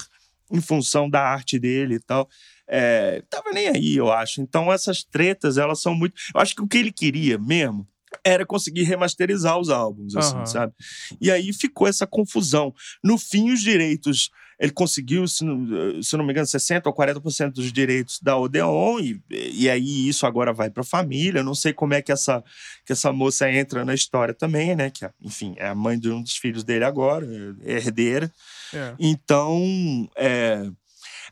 em 0.53 0.61
função 0.61 1.11
da 1.11 1.21
arte 1.23 1.59
dele 1.59 1.97
e 1.97 2.01
tal. 2.01 2.29
É, 2.69 3.23
tava 3.31 3.51
nem 3.53 3.69
aí, 3.69 3.97
eu 3.97 4.13
acho. 4.13 4.41
Então, 4.41 4.73
essas 4.73 5.03
tretas, 5.05 5.59
elas 5.59 5.81
são 5.81 5.95
muito. 5.95 6.15
Eu 6.35 6.41
acho 6.41 6.55
que 6.55 6.63
o 6.63 6.67
que 6.69 6.79
ele 6.79 6.93
queria 6.93 7.39
mesmo 7.39 7.87
era 8.25 8.47
conseguir 8.47 8.83
remasterizar 8.85 9.59
os 9.59 9.69
álbuns, 9.69 10.17
assim, 10.17 10.37
Aham. 10.37 10.47
sabe? 10.47 10.73
E 11.21 11.31
aí 11.31 11.53
ficou 11.53 11.87
essa 11.87 12.07
confusão. 12.07 12.75
No 13.03 13.19
fim, 13.19 13.51
os 13.51 13.61
direitos. 13.61 14.31
Ele 14.59 14.73
conseguiu, 14.73 15.29
se 15.29 15.45
não, 15.45 16.03
se 16.03 16.17
não 16.17 16.25
me 16.25 16.33
engano, 16.33 16.47
60% 16.47 16.87
ou 16.87 16.95
40% 16.95 17.53
dos 17.53 17.71
direitos 17.71 18.19
da 18.23 18.39
Odeon, 18.39 19.01
e, 19.01 19.23
e 19.31 19.69
aí 19.69 20.09
isso 20.09 20.27
agora 20.27 20.51
vai 20.51 20.71
para 20.71 20.81
a 20.81 20.87
família. 20.87 21.41
Eu 21.41 21.45
não 21.45 21.55
sei 21.55 21.75
como 21.75 21.93
é 21.93 22.01
que 22.01 22.11
essa, 22.11 22.43
que 22.83 22.91
essa 22.91 23.13
moça 23.13 23.53
entra 23.53 23.85
na 23.85 23.93
história 23.93 24.33
também, 24.33 24.75
né? 24.75 24.89
Que, 24.89 25.07
enfim, 25.21 25.55
é 25.59 25.69
a 25.69 25.75
mãe 25.75 25.99
de 25.99 26.09
um 26.09 26.23
dos 26.23 26.39
filhos 26.39 26.65
dele 26.65 26.85
agora, 26.87 27.27
é 27.65 27.73
herdeira. 27.73 28.33
É. 28.73 28.95
Então, 28.99 30.09
é, 30.17 30.71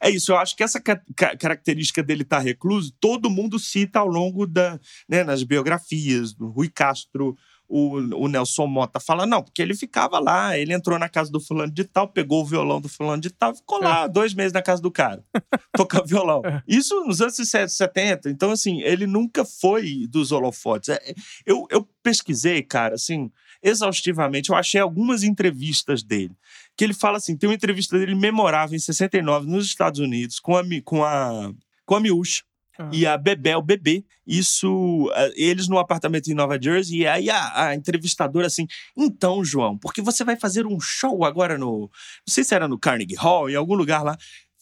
é 0.05 0.11
isso. 0.11 0.33
Eu 0.33 0.37
acho 0.37 0.55
que 0.57 0.63
essa 0.63 0.81
ca- 0.81 1.01
ca- 1.17 1.37
característica 1.37 2.03
dele 2.03 2.23
estar 2.23 2.39
recluso, 2.41 2.93
todo 3.01 3.31
mundo 3.31 3.59
cita 3.59 3.99
ao 3.99 4.07
longo 4.07 4.47
da, 4.47 4.79
né, 5.09 5.25
nas 5.25 5.43
biografias 5.43 6.33
do 6.33 6.49
Rui 6.49 6.69
Castro. 6.69 7.37
O, 7.67 7.95
o 7.97 8.29
Nelson 8.29 8.67
Mota 8.67 9.01
fala, 9.01 9.27
não, 9.27 9.43
porque 9.43 9.63
ele 9.63 9.75
ficava 9.75 10.19
lá, 10.19 10.57
ele 10.57 10.75
entrou 10.75 10.99
na 10.99 11.09
casa 11.09 11.33
do 11.33 11.41
fulano 11.41 11.73
de 11.73 11.83
tal, 11.85 12.07
pegou 12.07 12.43
o 12.43 12.45
violão 12.45 12.79
do 12.79 12.91
fulano 12.91 13.23
de 13.23 13.31
tal, 13.31 13.55
ficou 13.55 13.81
lá 13.81 14.07
dois 14.07 14.35
meses 14.35 14.53
na 14.53 14.61
casa 14.61 14.83
do 14.83 14.91
cara, 14.91 15.25
tocando 15.75 16.07
violão. 16.07 16.43
É. 16.45 16.63
Isso 16.69 16.95
nos 17.07 17.23
anos 17.23 17.35
60, 17.35 17.69
70. 17.69 18.29
Então, 18.31 18.51
assim, 18.51 18.83
ele 18.83 19.07
nunca 19.07 19.47
foi 19.47 20.07
dos 20.09 20.31
holofotes. 20.31 20.91
É, 20.91 20.97
é, 20.97 21.15
Eu, 21.47 21.67
eu 21.71 21.89
pesquisei, 22.03 22.63
cara, 22.63 22.97
assim, 22.97 23.33
exaustivamente, 23.63 24.51
eu 24.51 24.57
achei 24.57 24.79
algumas 24.79 25.23
entrevistas 25.23 26.03
dele 26.03 26.37
que 26.77 26.85
ele 26.85 26.95
fala 26.95 27.19
assim, 27.19 27.37
tem 27.37 27.49
uma 27.49 27.55
entrevista 27.55 27.99
dele 27.99 28.15
memorável 28.15 28.75
em 28.77 28.81
69 28.81 29.47
nos 29.47 29.67
Estados 29.67 30.01
Unidos 30.01 30.41
com 30.41 30.57
a 30.57 30.63
com 30.85 31.05
a 31.05 31.53
com 31.85 31.95
a 31.97 32.01
Miúcha 32.01 32.43
Ah. 32.79 32.91
e 32.93 33.07
a 33.07 33.17
Bebel 33.17 33.63
Bebê. 33.63 34.05
Isso, 34.27 35.09
eh, 35.15 35.33
eles 35.37 35.69
no 35.69 35.79
apartamento 35.79 36.29
em 36.29 36.35
Nova 36.35 36.59
Jersey, 36.61 37.01
e 37.03 37.07
aí 37.07 37.31
a, 37.31 37.67
a 37.69 37.75
entrevistadora 37.75 38.47
assim, 38.49 38.67
então, 38.97 39.45
João, 39.45 39.79
porque 39.79 40.03
você 40.03 40.25
vai 40.25 40.35
fazer 40.37 40.67
um 40.67 40.81
show 40.81 41.25
agora 41.25 41.57
no, 41.59 41.83
não 41.83 41.91
sei 42.29 42.43
se 42.43 42.55
era 42.55 42.67
no 42.67 42.79
Carnegie 42.79 43.15
Hall, 43.17 43.49
em 43.49 43.55
algum 43.55 43.75
lugar 43.75 44.03
lá. 44.03 44.17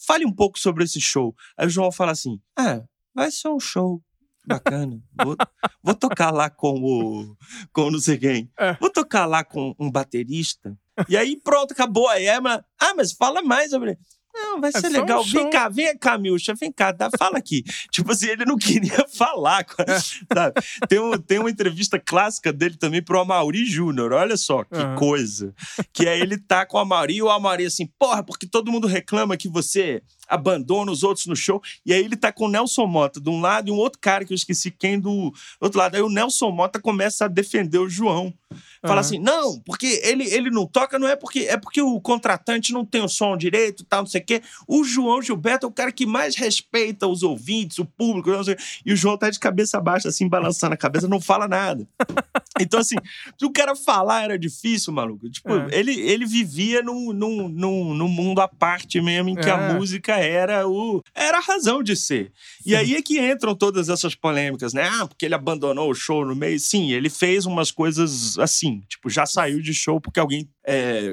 Fale 0.05 0.25
um 0.25 0.31
pouco 0.33 0.59
sobre 0.59 0.83
esse 0.83 0.99
show. 1.01 1.33
Aí 1.57 1.65
o 1.65 1.69
João 1.69 1.91
fala 1.91 2.11
assim: 2.11 2.39
"Ah, 2.57 2.83
vai 3.15 3.31
ser 3.31 3.47
um 3.47 3.59
show 3.59 4.01
bacana. 4.45 5.01
Vou, 5.23 5.35
vou 5.81 5.95
tocar 5.95 6.29
lá 6.29 6.49
com 6.49 6.73
o 6.81 7.35
com 7.71 7.89
não 7.89 7.99
sei 7.99 8.17
quem. 8.17 8.51
É. 8.59 8.73
Vou 8.81 8.91
tocar 8.91 9.25
lá 9.25 9.43
com 9.45 9.73
um 9.79 9.89
baterista. 9.89 10.77
E 11.09 11.17
aí 11.17 11.39
pronto, 11.43 11.71
acabou. 11.71 12.07
Aí 12.09 12.27
a 12.29 12.37
Emma, 12.37 12.63
ah, 12.79 12.93
mas 12.95 13.11
fala 13.13 13.41
mais 13.41 13.69
sobre. 13.71 13.97
Não, 14.35 14.59
vai 14.59 14.71
É 14.73 14.79
ser 14.79 14.87
um 14.87 14.91
legal. 14.91 15.23
show. 15.23 15.41
vem 15.43 15.49
cá, 15.51 15.69
vem 15.69 15.95
cá, 15.95 16.17
Milcha, 16.17 16.55
vem 16.55 16.71
cá, 16.71 16.91
dá, 16.91 17.07
fala 17.19 17.37
aqui. 17.37 17.61
tipo 17.91 18.11
assim, 18.11 18.29
ele 18.29 18.45
não 18.45 18.57
queria 18.57 19.05
falar. 19.15 19.63
com- 19.63 19.83
É. 19.83 19.99
sabe? 19.99 20.59
Tem, 20.89 20.99
um, 20.99 21.11
tem 21.19 21.37
uma 21.37 21.51
entrevista 21.51 21.99
clássica 21.99 22.51
dele 22.51 22.75
também 22.75 22.99
pro 23.03 23.19
Amaury 23.19 23.63
Júnior. 23.63 24.11
Olha 24.11 24.35
só 24.35 24.63
que 24.63 24.73
Aham. 24.75 24.95
coisa. 24.95 25.53
Que 25.93 26.07
é 26.07 26.17
ele 26.19 26.37
tá 26.39 26.65
com 26.65 26.77
o 26.77 26.79
Amaury 26.79 27.17
e 27.17 27.21
o 27.21 27.29
Amaury 27.29 27.65
assim, 27.67 27.87
porra, 27.99 28.23
porque 28.23 28.47
todo 28.47 28.71
mundo 28.71 28.87
reclama 28.87 29.37
que 29.37 29.47
você 29.47 30.01
abandona 30.27 30.91
os 30.91 31.03
outros 31.03 31.25
no 31.27 31.35
show. 31.35 31.61
E 31.85 31.93
aí 31.93 32.03
ele 32.03 32.15
tá 32.15 32.31
com 32.31 32.45
o 32.45 32.49
Nelson 32.49 32.85
Mota 32.87 33.19
de 33.19 33.29
um 33.29 33.39
lado 33.41 33.69
e 33.69 33.71
um 33.71 33.75
outro 33.77 33.99
cara 33.99 34.25
que 34.25 34.33
eu 34.33 34.35
esqueci 34.35 34.71
quem 34.71 34.99
do 34.99 35.33
outro 35.59 35.77
lado. 35.79 35.95
Aí 35.95 36.01
o 36.01 36.09
Nelson 36.09 36.51
Mota 36.51 36.79
começa 36.79 37.25
a 37.25 37.27
defender 37.27 37.77
o 37.77 37.89
João. 37.89 38.33
Fala 38.81 38.95
Aham. 38.95 38.99
assim, 38.99 39.19
não, 39.19 39.59
porque 39.61 40.01
ele, 40.03 40.25
ele 40.25 40.51
não 40.51 40.67
toca, 40.67 40.99
não 40.99 41.07
é 41.07 41.15
porque 41.15 41.39
é 41.41 41.57
porque 41.57 41.81
o 41.81 41.99
contratante 41.99 42.71
não 42.71 42.85
tem 42.85 43.01
o 43.01 43.07
som 43.07 43.35
direito, 43.35 43.83
tal, 43.85 44.01
não 44.01 44.07
sei 44.07 44.21
o 44.21 44.25
quê. 44.25 44.41
O 44.67 44.83
João 44.83 45.21
Gilberto 45.21 45.65
é 45.65 45.69
o 45.69 45.71
cara 45.71 45.91
que 45.91 46.05
mais 46.05 46.35
respeita 46.35 47.07
os 47.07 47.23
ouvintes, 47.23 47.79
o 47.79 47.85
público, 47.85 48.29
não 48.29 48.43
sei 48.43 48.53
o 48.53 48.57
quê. 48.57 48.63
e 48.85 48.93
o 48.93 48.95
João 48.95 49.17
tá 49.17 49.29
de 49.29 49.39
cabeça 49.39 49.79
baixa, 49.81 50.09
assim, 50.09 50.27
balançando 50.27 50.73
a 50.73 50.77
cabeça, 50.77 51.07
não 51.07 51.19
fala 51.21 51.47
nada. 51.47 51.87
Então, 52.61 52.79
assim, 52.79 52.97
se 53.35 53.45
o 53.47 53.51
cara 53.51 53.75
falar 53.75 54.25
era 54.25 54.37
difícil, 54.37 54.93
maluco. 54.93 55.27
Tipo, 55.27 55.53
É. 55.53 55.69
ele, 55.71 55.99
ele 55.99 56.23
vivia 56.23 56.83
num, 56.83 57.11
num, 57.11 57.49
num, 57.49 57.93
num 57.95 58.07
mundo 58.07 58.41
à 58.41 58.47
parte 58.47 59.01
mesmo, 59.01 59.29
em 59.29 59.35
que 59.35 59.49
a 59.49 59.57
É. 59.57 59.73
era 60.19 60.67
o 60.67 61.01
era 61.13 61.37
a 61.37 61.41
razão 61.41 61.81
de 61.83 61.95
ser. 61.95 62.31
E 62.65 62.75
aí 62.75 62.95
é 62.95 63.01
que 63.01 63.19
entram 63.19 63.55
todas 63.55 63.89
essas 63.89 64.15
polêmicas, 64.15 64.73
né? 64.73 64.83
Ah, 64.83 65.07
porque 65.07 65.25
ele 65.25 65.35
abandonou 65.35 65.89
o 65.89 65.95
show 65.95 66.25
no 66.25 66.35
meio. 66.35 66.59
Sim, 66.59 66.91
ele 66.91 67.09
fez 67.09 67.45
umas 67.45 67.71
coisas 67.71 68.37
assim, 68.37 68.81
tipo, 68.87 69.09
já 69.09 69.25
saiu 69.25 69.61
de 69.61 69.73
show 69.73 69.99
porque 69.99 70.19
alguém 70.19 70.49
é, 70.65 71.11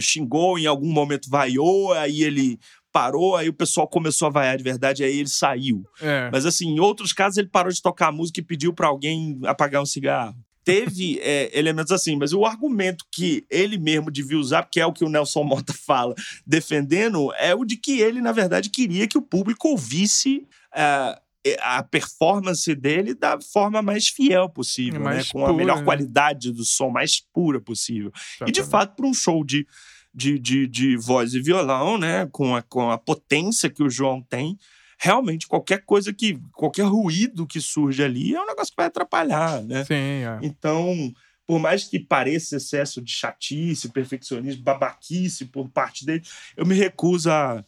xingou, 0.00 0.58
em 0.58 0.66
algum 0.66 0.90
momento 0.90 1.28
vaiou, 1.30 1.92
aí 1.92 2.22
ele 2.22 2.58
parou, 2.92 3.36
aí 3.36 3.48
o 3.48 3.54
pessoal 3.54 3.86
começou 3.86 4.26
a 4.26 4.30
vaiar 4.30 4.56
de 4.56 4.64
verdade, 4.64 5.04
aí 5.04 5.18
ele 5.18 5.28
saiu. 5.28 5.84
É. 6.00 6.30
Mas 6.32 6.46
assim, 6.46 6.68
em 6.68 6.80
outros 6.80 7.12
casos 7.12 7.38
ele 7.38 7.48
parou 7.48 7.72
de 7.72 7.82
tocar 7.82 8.08
a 8.08 8.12
música 8.12 8.40
e 8.40 8.44
pediu 8.44 8.72
pra 8.72 8.88
alguém 8.88 9.38
apagar 9.44 9.82
um 9.82 9.86
cigarro. 9.86 10.34
Teve 10.68 11.18
é, 11.22 11.58
elementos 11.58 11.90
assim, 11.90 12.14
mas 12.14 12.34
o 12.34 12.44
argumento 12.44 13.06
que 13.10 13.46
ele 13.48 13.78
mesmo 13.78 14.10
devia 14.10 14.38
usar, 14.38 14.68
que 14.70 14.78
é 14.78 14.84
o 14.84 14.92
que 14.92 15.02
o 15.02 15.08
Nelson 15.08 15.42
Mota 15.42 15.72
fala, 15.86 16.14
defendendo, 16.46 17.32
é 17.38 17.54
o 17.54 17.64
de 17.64 17.78
que 17.78 18.00
ele, 18.00 18.20
na 18.20 18.32
verdade, 18.32 18.68
queria 18.68 19.08
que 19.08 19.16
o 19.16 19.22
público 19.22 19.68
ouvisse 19.68 20.46
ah, 20.74 21.18
a 21.62 21.82
performance 21.82 22.74
dele 22.74 23.14
da 23.14 23.40
forma 23.40 23.80
mais 23.80 24.08
fiel 24.08 24.46
possível, 24.50 25.00
Mais 25.00 25.24
né? 25.24 25.30
com 25.32 25.42
a 25.42 25.46
pura, 25.46 25.56
melhor 25.56 25.78
né? 25.78 25.84
qualidade 25.84 26.52
do 26.52 26.66
som, 26.66 26.90
mais 26.90 27.18
pura 27.32 27.62
possível. 27.62 28.12
E 28.46 28.52
de 28.52 28.60
Exatamente. 28.60 28.70
fato, 28.70 28.96
para 28.96 29.06
um 29.06 29.14
show 29.14 29.42
de, 29.42 29.66
de, 30.12 30.38
de, 30.38 30.66
de 30.66 30.98
voz 30.98 31.32
e 31.32 31.40
violão, 31.40 31.96
né? 31.96 32.28
Com 32.30 32.54
a, 32.54 32.60
com 32.60 32.90
a 32.90 32.98
potência 32.98 33.70
que 33.70 33.82
o 33.82 33.88
João 33.88 34.20
tem, 34.20 34.58
realmente 34.98 35.46
qualquer 35.46 35.84
coisa 35.84 36.12
que. 36.12 36.38
qualquer 36.52 36.84
ruído 36.84 37.46
que 37.46 37.60
surge 37.60 38.02
ali 38.02 38.34
é 38.34 38.42
um 38.42 38.46
negócio 38.46 38.72
que 38.72 38.76
vai 38.76 38.86
atrapalhar, 38.86 39.62
né? 39.62 39.84
Sim, 39.84 39.94
é. 39.94 40.38
Então, 40.42 41.12
por 41.46 41.58
mais 41.58 41.84
que 41.84 41.98
pareça 41.98 42.56
excesso 42.56 43.00
de 43.00 43.12
chatice, 43.12 43.88
perfeccionismo, 43.90 44.62
babaquice 44.62 45.46
por 45.46 45.68
parte 45.70 46.04
dele, 46.04 46.22
eu 46.56 46.66
me 46.66 46.74
recuso 46.74 47.30
a 47.30 47.64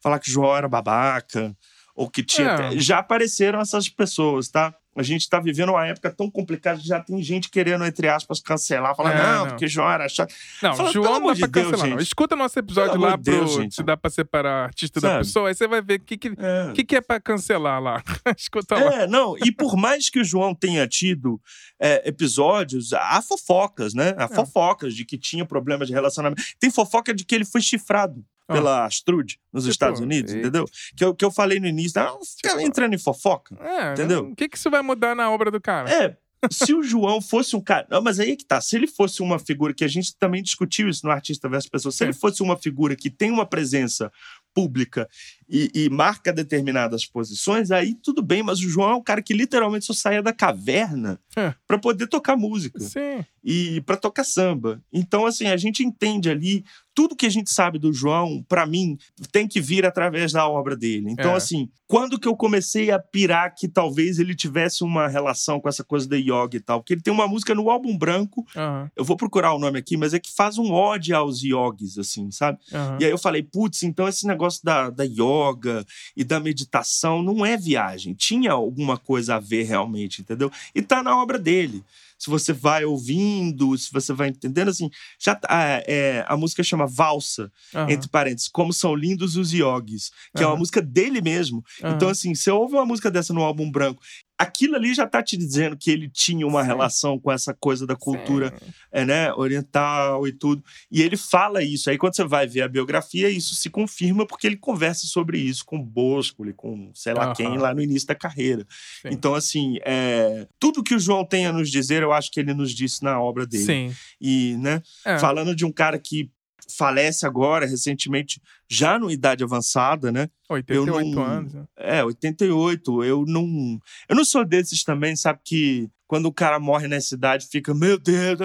falar 0.00 0.18
que 0.18 0.30
o 0.30 0.32
João 0.32 0.56
era 0.56 0.68
babaca. 0.68 1.54
Ou 1.94 2.08
que 2.08 2.22
tinha. 2.22 2.48
É. 2.48 2.78
Já 2.78 3.00
apareceram 3.00 3.60
essas 3.60 3.88
pessoas, 3.88 4.48
tá? 4.48 4.74
A 4.96 5.02
gente 5.04 5.28
tá 5.28 5.38
vivendo 5.38 5.68
uma 5.70 5.86
época 5.86 6.10
tão 6.10 6.28
complicada 6.28 6.80
que 6.80 6.86
já 6.86 6.98
tem 6.98 7.22
gente 7.22 7.48
querendo, 7.48 7.84
entre 7.84 8.08
aspas, 8.08 8.40
cancelar, 8.40 8.94
falar, 8.96 9.14
É, 9.14 9.22
não, 9.22 9.38
não. 9.38 9.46
porque 9.48 9.68
João 9.68 9.88
era 9.88 10.08
chato. 10.08 10.34
Não, 10.60 10.74
Fala, 10.74 10.92
João 10.92 11.20
não 11.20 11.32
de 11.32 11.40
pra 11.40 11.48
Deus, 11.48 11.66
cancelar, 11.70 11.90
não. 11.90 11.98
gente. 11.98 12.06
Escuta 12.08 12.34
nosso 12.34 12.58
episódio 12.58 12.92
Pelo 12.92 13.04
lá 13.04 13.16
de 13.16 13.22
Deus, 13.22 13.52
pro 13.52 13.62
gente. 13.62 13.74
Se 13.76 13.82
Dá 13.84 13.96
Pra 13.96 14.10
Separar 14.10 14.64
Artista 14.64 15.00
da 15.00 15.08
Sabe? 15.08 15.18
Pessoa, 15.24 15.48
aí 15.48 15.54
você 15.54 15.68
vai 15.68 15.80
ver 15.80 16.00
o 16.00 16.04
que, 16.04 16.16
que, 16.18 16.28
É. 16.36 16.72
que, 16.74 16.84
que 16.84 16.96
é 16.96 17.00
pra 17.00 17.20
cancelar 17.20 17.80
lá. 17.80 18.02
Escuta 18.36 18.74
lá. 18.74 19.02
É, 19.02 19.06
não, 19.06 19.36
e 19.38 19.52
por 19.52 19.76
mais 19.76 20.10
que 20.10 20.18
o 20.20 20.24
João 20.24 20.54
tenha 20.54 20.86
tido 20.88 21.40
é, 21.80 22.08
episódios, 22.08 22.92
há 22.92 23.22
fofocas, 23.22 23.94
né? 23.94 24.14
Há 24.18 24.26
fofocas 24.26 24.92
de 24.94 25.04
que 25.04 25.16
tinha 25.16 25.44
problemas 25.44 25.86
de 25.86 25.94
relacionamento. 25.94 26.42
Tem 26.58 26.70
fofoca 26.70 27.14
de 27.14 27.24
que 27.24 27.34
ele 27.34 27.44
foi 27.44 27.60
chifrado. 27.60 28.24
Pela 28.54 28.84
Astrude, 28.84 29.38
nos 29.52 29.64
Tipo, 29.64 29.72
Estados 29.72 30.00
Unidos, 30.00 30.32
e- 30.32 30.38
entendeu? 30.38 30.64
Que 30.96 31.04
eu, 31.04 31.14
que 31.14 31.24
eu 31.24 31.30
falei 31.30 31.58
no 31.60 31.66
início, 31.66 32.00
não, 32.02 32.18
fica 32.24 32.50
Tipo, 32.50 32.60
entrando 32.60 32.94
em 32.94 32.98
fofoca. 32.98 33.56
É, 33.60 33.92
Entendeu? 33.92 34.28
O 34.30 34.34
que, 34.36 34.48
que 34.48 34.56
isso 34.56 34.70
vai 34.70 34.82
mudar 34.82 35.14
na 35.14 35.30
obra 35.30 35.50
do 35.50 35.60
cara? 35.60 35.90
É, 35.90 36.16
se 36.50 36.72
o 36.72 36.82
João 36.82 37.20
fosse 37.20 37.54
um 37.54 37.60
cara. 37.60 37.86
Não, 37.90 38.00
mas 38.00 38.18
aí 38.18 38.30
é 38.30 38.36
que 38.36 38.46
tá. 38.46 38.60
Se 38.62 38.74
ele 38.74 38.86
fosse 38.86 39.20
uma 39.20 39.38
figura, 39.38 39.74
que 39.74 39.84
a 39.84 39.88
gente 39.88 40.16
também 40.16 40.42
discutiu 40.42 40.88
isso 40.88 41.04
no 41.04 41.12
Artista 41.12 41.48
versus 41.50 41.68
Pessoa, 41.68 41.92
se 41.92 42.02
ele 42.02 42.14
fosse 42.14 42.42
uma 42.42 42.56
figura 42.56 42.96
que 42.96 43.10
tem 43.10 43.30
uma 43.30 43.44
presença 43.44 44.10
pública 44.54 45.08
e, 45.48 45.70
e 45.74 45.88
marca 45.90 46.32
determinadas 46.32 47.06
posições, 47.06 47.70
aí 47.70 47.94
tudo 47.94 48.20
bem, 48.22 48.42
mas 48.42 48.58
o 48.58 48.68
João 48.68 48.90
é 48.90 48.94
um 48.96 49.02
cara 49.02 49.22
que 49.22 49.32
literalmente 49.34 49.84
só 49.84 49.92
saía 49.92 50.22
da 50.22 50.32
caverna 50.32 51.20
É. 51.36 51.54
pra 51.68 51.78
poder 51.78 52.06
tocar 52.08 52.36
música 52.36 52.80
Sim. 52.80 53.24
e 53.44 53.80
para 53.82 53.96
tocar 53.96 54.24
samba. 54.24 54.82
Então, 54.92 55.26
assim, 55.26 55.46
a 55.46 55.56
gente 55.56 55.84
entende 55.84 56.28
ali 56.30 56.64
tudo 57.00 57.16
que 57.16 57.24
a 57.24 57.30
gente 57.30 57.48
sabe 57.50 57.78
do 57.78 57.94
João, 57.94 58.44
pra 58.46 58.66
mim, 58.66 58.98
tem 59.32 59.48
que 59.48 59.58
vir 59.58 59.86
através 59.86 60.32
da 60.32 60.46
obra 60.46 60.76
dele. 60.76 61.10
Então, 61.10 61.32
É. 61.32 61.36
assim, 61.36 61.70
quando 61.88 62.18
que 62.20 62.28
eu 62.28 62.36
comecei 62.36 62.90
a 62.90 62.98
pirar 62.98 63.54
que 63.56 63.66
talvez 63.66 64.18
ele 64.18 64.34
tivesse 64.34 64.84
uma 64.84 65.08
relação 65.08 65.58
com 65.58 65.66
essa 65.66 65.82
coisa 65.82 66.06
da 66.06 66.16
yoga 66.18 66.56
e 66.56 66.60
tal? 66.60 66.80
Porque 66.80 66.92
ele 66.92 67.00
tem 67.00 67.10
uma 67.12 67.26
música 67.26 67.54
no 67.54 67.70
álbum 67.70 67.96
branco, 67.96 68.44
Aham. 68.54 68.90
eu 68.94 69.02
vou 69.02 69.16
procurar 69.16 69.54
o 69.54 69.58
nome 69.58 69.78
aqui, 69.78 69.96
mas 69.96 70.12
é 70.12 70.18
que 70.20 70.30
faz 70.30 70.58
um 70.58 70.70
ode 70.72 71.14
aos 71.14 71.42
yogis, 71.42 71.96
assim, 71.96 72.30
sabe? 72.30 72.58
aham. 72.70 72.98
E 73.00 73.04
aí 73.06 73.10
eu 73.10 73.16
falei, 73.18 73.42
putz, 73.42 73.82
então 73.82 74.06
esse 74.06 74.26
negócio 74.26 74.60
da, 74.62 74.90
da 74.90 75.04
yoga 75.04 75.86
e 76.14 76.22
da 76.22 76.38
meditação 76.38 77.22
não 77.22 77.46
é 77.46 77.56
viagem. 77.56 78.12
Tinha 78.12 78.52
alguma 78.52 78.98
coisa 78.98 79.36
a 79.36 79.40
ver 79.40 79.62
realmente, 79.62 80.20
entendeu? 80.20 80.52
E 80.74 80.82
tá 80.82 81.02
na 81.02 81.16
obra 81.16 81.38
dele. 81.38 81.82
Se 82.20 82.28
você 82.28 82.52
vai 82.52 82.84
ouvindo, 82.84 83.76
se 83.78 83.90
você 83.90 84.12
vai 84.12 84.28
entendendo, 84.28 84.68
assim, 84.68 84.90
já 85.18 85.34
tá, 85.34 85.48
é, 85.50 85.84
é, 85.88 86.24
a 86.28 86.36
música 86.36 86.62
chama 86.62 86.86
Valsa, 86.86 87.50
aham, 87.74 87.90
entre 87.90 88.10
parênteses, 88.10 88.48
Como 88.48 88.74
São 88.74 88.94
Lindos 88.94 89.36
os 89.36 89.52
Yogis, 89.52 90.10
que 90.36 90.42
é 90.42 90.46
uma 90.46 90.56
música 90.56 90.82
dele 90.82 91.22
mesmo. 91.22 91.64
aham. 91.82 91.94
Então, 91.94 92.10
assim, 92.10 92.34
você 92.34 92.50
ouve 92.50 92.74
uma 92.74 92.84
música 92.84 93.10
dessa 93.10 93.32
no 93.32 93.42
álbum 93.42 93.70
branco, 93.70 94.02
aquilo 94.40 94.74
ali 94.76 94.94
já 94.94 95.06
tá 95.06 95.22
te 95.22 95.36
dizendo 95.36 95.76
que 95.76 95.90
ele 95.90 96.08
tinha 96.08 96.46
uma 96.46 96.62
Sim. 96.62 96.66
relação 96.68 97.18
com 97.18 97.30
essa 97.30 97.52
coisa 97.52 97.86
da 97.86 97.94
cultura 97.94 98.54
é, 98.90 99.04
né, 99.04 99.32
oriental 99.34 100.26
e 100.26 100.32
tudo. 100.32 100.64
E 100.90 101.02
ele 101.02 101.16
fala 101.16 101.62
isso. 101.62 101.90
Aí 101.90 101.98
quando 101.98 102.16
você 102.16 102.24
vai 102.24 102.46
ver 102.46 102.62
a 102.62 102.68
biografia, 102.68 103.28
isso 103.28 103.54
se 103.54 103.68
confirma 103.68 104.26
porque 104.26 104.46
ele 104.46 104.56
conversa 104.56 105.06
sobre 105.06 105.38
isso 105.38 105.64
com 105.66 105.78
Bosco, 105.78 106.42
com 106.54 106.90
sei 106.94 107.12
lá 107.12 107.34
quem, 107.34 107.58
lá 107.58 107.74
no 107.74 107.82
início 107.82 108.08
da 108.08 108.14
carreira. 108.14 108.66
Sim. 109.02 109.08
Então, 109.10 109.34
assim, 109.34 109.76
é, 109.84 110.48
tudo 110.58 110.82
que 110.82 110.94
o 110.94 110.98
João 110.98 111.24
tem 111.24 111.46
a 111.46 111.52
nos 111.52 111.70
dizer, 111.70 112.02
eu 112.02 112.12
acho 112.12 112.30
que 112.30 112.40
ele 112.40 112.54
nos 112.54 112.72
disse 112.74 113.02
na 113.02 113.20
obra 113.20 113.46
dele. 113.46 113.64
Sim. 113.64 113.94
E, 114.20 114.56
né, 114.58 114.82
É. 115.04 115.18
falando 115.18 115.54
de 115.54 115.66
um 115.66 115.72
cara 115.72 115.98
que 115.98 116.30
falece 116.76 117.26
agora, 117.26 117.66
recentemente, 117.66 118.40
já 118.68 118.98
numa 118.98 119.12
idade 119.12 119.42
avançada, 119.44 120.10
né? 120.12 120.28
88 120.48 121.10
não- 121.10 121.22
anos. 121.22 121.52
né? 121.54 121.64
É, 121.76 122.04
88. 122.04 123.04
Eu 123.04 123.24
não. 123.26 123.78
Eu 124.08 124.16
não 124.16 124.24
sou 124.24 124.44
desses 124.44 124.82
também, 124.84 125.14
sabe? 125.16 125.40
Que 125.44 125.88
quando 126.06 126.26
o 126.26 126.32
cara 126.32 126.58
morre 126.58 126.88
nessa 126.88 127.14
idade, 127.14 127.46
fica, 127.50 127.72
meu 127.74 127.98
Deus. 127.98 128.38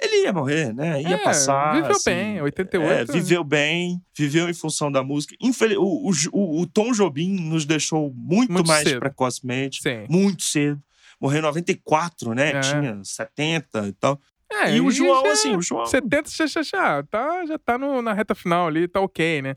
Ele 0.00 0.22
ia 0.22 0.32
morrer, 0.32 0.72
né? 0.72 1.02
Ia 1.02 1.14
É, 1.16 1.18
passar. 1.18 1.74
Viveu 1.74 1.90
assim, 1.90 2.04
bem, 2.10 2.40
88. 2.42 3.10
é, 3.10 3.12
viveu 3.12 3.42
bem, 3.42 4.00
viveu 4.16 4.48
em 4.48 4.54
função 4.54 4.92
da 4.92 5.02
música. 5.02 5.34
Infeliz... 5.40 5.76
O, 5.78 5.82
o, 5.82 6.12
o- 6.32 6.60
o 6.62 6.66
Tom 6.66 6.92
Jobim 6.92 7.30
nos 7.48 7.64
deixou 7.64 8.12
muito, 8.14 8.52
Muito 8.52 8.68
mais 8.68 8.88
cedo. 8.88 9.00
precocemente, 9.00 9.82
Sim. 9.82 10.06
muito 10.08 10.44
cedo. 10.44 10.80
Morreu 11.20 11.40
em 11.40 11.42
94, 11.42 12.32
né? 12.32 12.50
É. 12.52 12.60
Tinha 12.60 13.00
70 13.02 13.88
e 13.88 13.92
tal. 13.94 14.20
É, 14.50 14.76
e 14.76 14.80
o 14.80 14.90
João, 14.90 15.24
já- 15.26 15.32
assim, 15.32 15.56
o 15.56 15.62
João. 15.62 15.84
70 15.86 16.30
já, 16.30 16.46
já, 16.46 16.62
já, 16.62 17.02
tá, 17.04 17.44
já 17.46 17.58
tá 17.58 17.76
no, 17.78 18.00
na 18.00 18.12
reta 18.12 18.34
final 18.34 18.66
ali, 18.66 18.88
tá 18.88 19.00
ok, 19.00 19.42
né? 19.42 19.56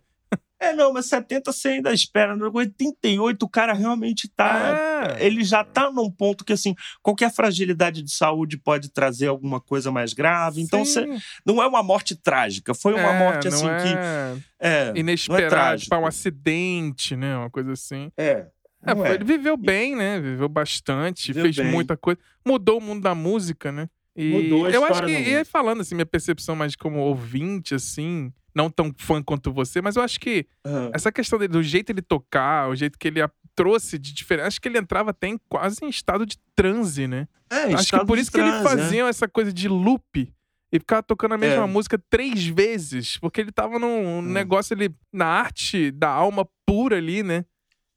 É, 0.59 0.73
não, 0.73 0.93
mas 0.93 1.07
70 1.07 1.51
você 1.51 1.69
ainda 1.69 1.91
espera. 1.91 2.35
No 2.35 2.51
88 2.55 3.41
o 3.43 3.49
cara 3.49 3.73
realmente 3.73 4.29
tá. 4.29 5.15
É. 5.17 5.25
Ele 5.25 5.43
já 5.43 5.63
tá 5.63 5.89
num 5.91 6.11
ponto 6.11 6.45
que, 6.45 6.53
assim, 6.53 6.75
qualquer 7.01 7.33
fragilidade 7.33 8.03
de 8.03 8.11
saúde 8.13 8.59
pode 8.59 8.91
trazer 8.91 9.25
alguma 9.25 9.59
coisa 9.59 9.91
mais 9.91 10.13
grave. 10.13 10.61
Então, 10.61 10.85
você 10.85 11.07
não 11.43 11.63
é 11.63 11.65
uma 11.67 11.81
morte 11.81 12.15
trágica. 12.15 12.75
Foi 12.75 12.93
uma 12.93 13.09
É, 13.11 13.17
morte, 13.19 13.47
assim, 13.47 13.65
que. 13.65 13.97
é 13.97 14.37
É. 14.59 14.93
inesperado, 14.95 15.49
trágico. 15.49 15.89
tipo, 15.89 15.95
um 15.95 16.05
acidente, 16.05 17.15
né? 17.15 17.37
Uma 17.37 17.49
coisa 17.49 17.71
assim. 17.71 18.11
É. 18.15 18.45
É, 18.85 18.95
foi- 18.95 19.07
é. 19.09 19.13
Ele 19.15 19.23
viveu 19.23 19.57
bem, 19.57 19.95
né? 19.95 20.19
Viveu 20.19 20.47
bastante, 20.47 21.27
Viveu 21.33 21.43
fez 21.45 21.55
bem. 21.55 21.71
muita 21.71 21.97
coisa. 21.97 22.19
Mudou 22.45 22.77
o 22.77 22.81
mundo 22.81 23.01
da 23.01 23.15
música, 23.15 23.71
né? 23.71 23.89
E 24.15 24.29
Mudou 24.29 24.65
a 24.65 24.69
eu 24.71 24.83
acho 24.83 25.03
que, 25.05 25.11
e 25.11 25.45
falando 25.45 25.81
assim, 25.81 25.95
minha 25.95 26.05
percepção 26.05 26.55
mais 26.55 26.75
como 26.75 26.99
ouvinte, 26.99 27.73
assim, 27.73 28.31
não 28.53 28.69
tão 28.69 28.91
fã 28.97 29.23
quanto 29.23 29.51
você, 29.53 29.81
mas 29.81 29.95
eu 29.95 30.03
acho 30.03 30.19
que 30.19 30.45
Ah, 30.65 30.91
essa 30.93 31.11
questão 31.11 31.39
dele, 31.39 31.53
do 31.53 31.63
jeito 31.63 31.89
ele 31.91 32.01
tocar, 32.01 32.69
o 32.69 32.75
jeito 32.75 32.99
que 32.99 33.07
ele 33.07 33.21
a- 33.21 33.31
trouxe 33.55 33.97
de 33.97 34.13
diferença, 34.13 34.47
acho 34.47 34.61
que 34.61 34.67
ele 34.67 34.77
entrava 34.77 35.11
até 35.11 35.27
em, 35.27 35.39
quase 35.49 35.77
em 35.83 35.89
estado 35.89 36.25
de 36.25 36.37
transe, 36.55 37.07
né? 37.07 37.27
É, 37.49 37.73
acho 37.73 37.91
que 37.99 38.05
por 38.05 38.17
isso 38.17 38.31
que 38.31 38.39
ele 38.39 38.51
né? 38.51 38.63
fazia 38.63 39.03
essa 39.07 39.27
coisa 39.27 39.51
de 39.53 39.67
loop. 39.67 40.33
E 40.73 40.79
ficava 40.79 41.03
tocando 41.03 41.33
a 41.33 41.37
mesma 41.37 41.63
É. 41.63 41.67
música 41.67 42.01
três 42.09 42.45
vezes. 42.47 43.17
Porque 43.17 43.41
ele 43.41 43.51
tava 43.51 43.77
num 43.77 44.19
Hum. 44.19 44.21
negócio 44.21 44.73
ali, 44.73 44.89
na 45.11 45.25
arte 45.25 45.91
da 45.91 46.07
alma 46.09 46.47
pura 46.65 46.95
ali, 46.95 47.23
né? 47.23 47.43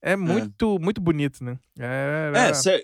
É 0.06 0.16
muito, 0.16 0.78
muito 0.80 1.00
bonito, 1.00 1.42
né? 1.42 1.58
É, 1.78 2.30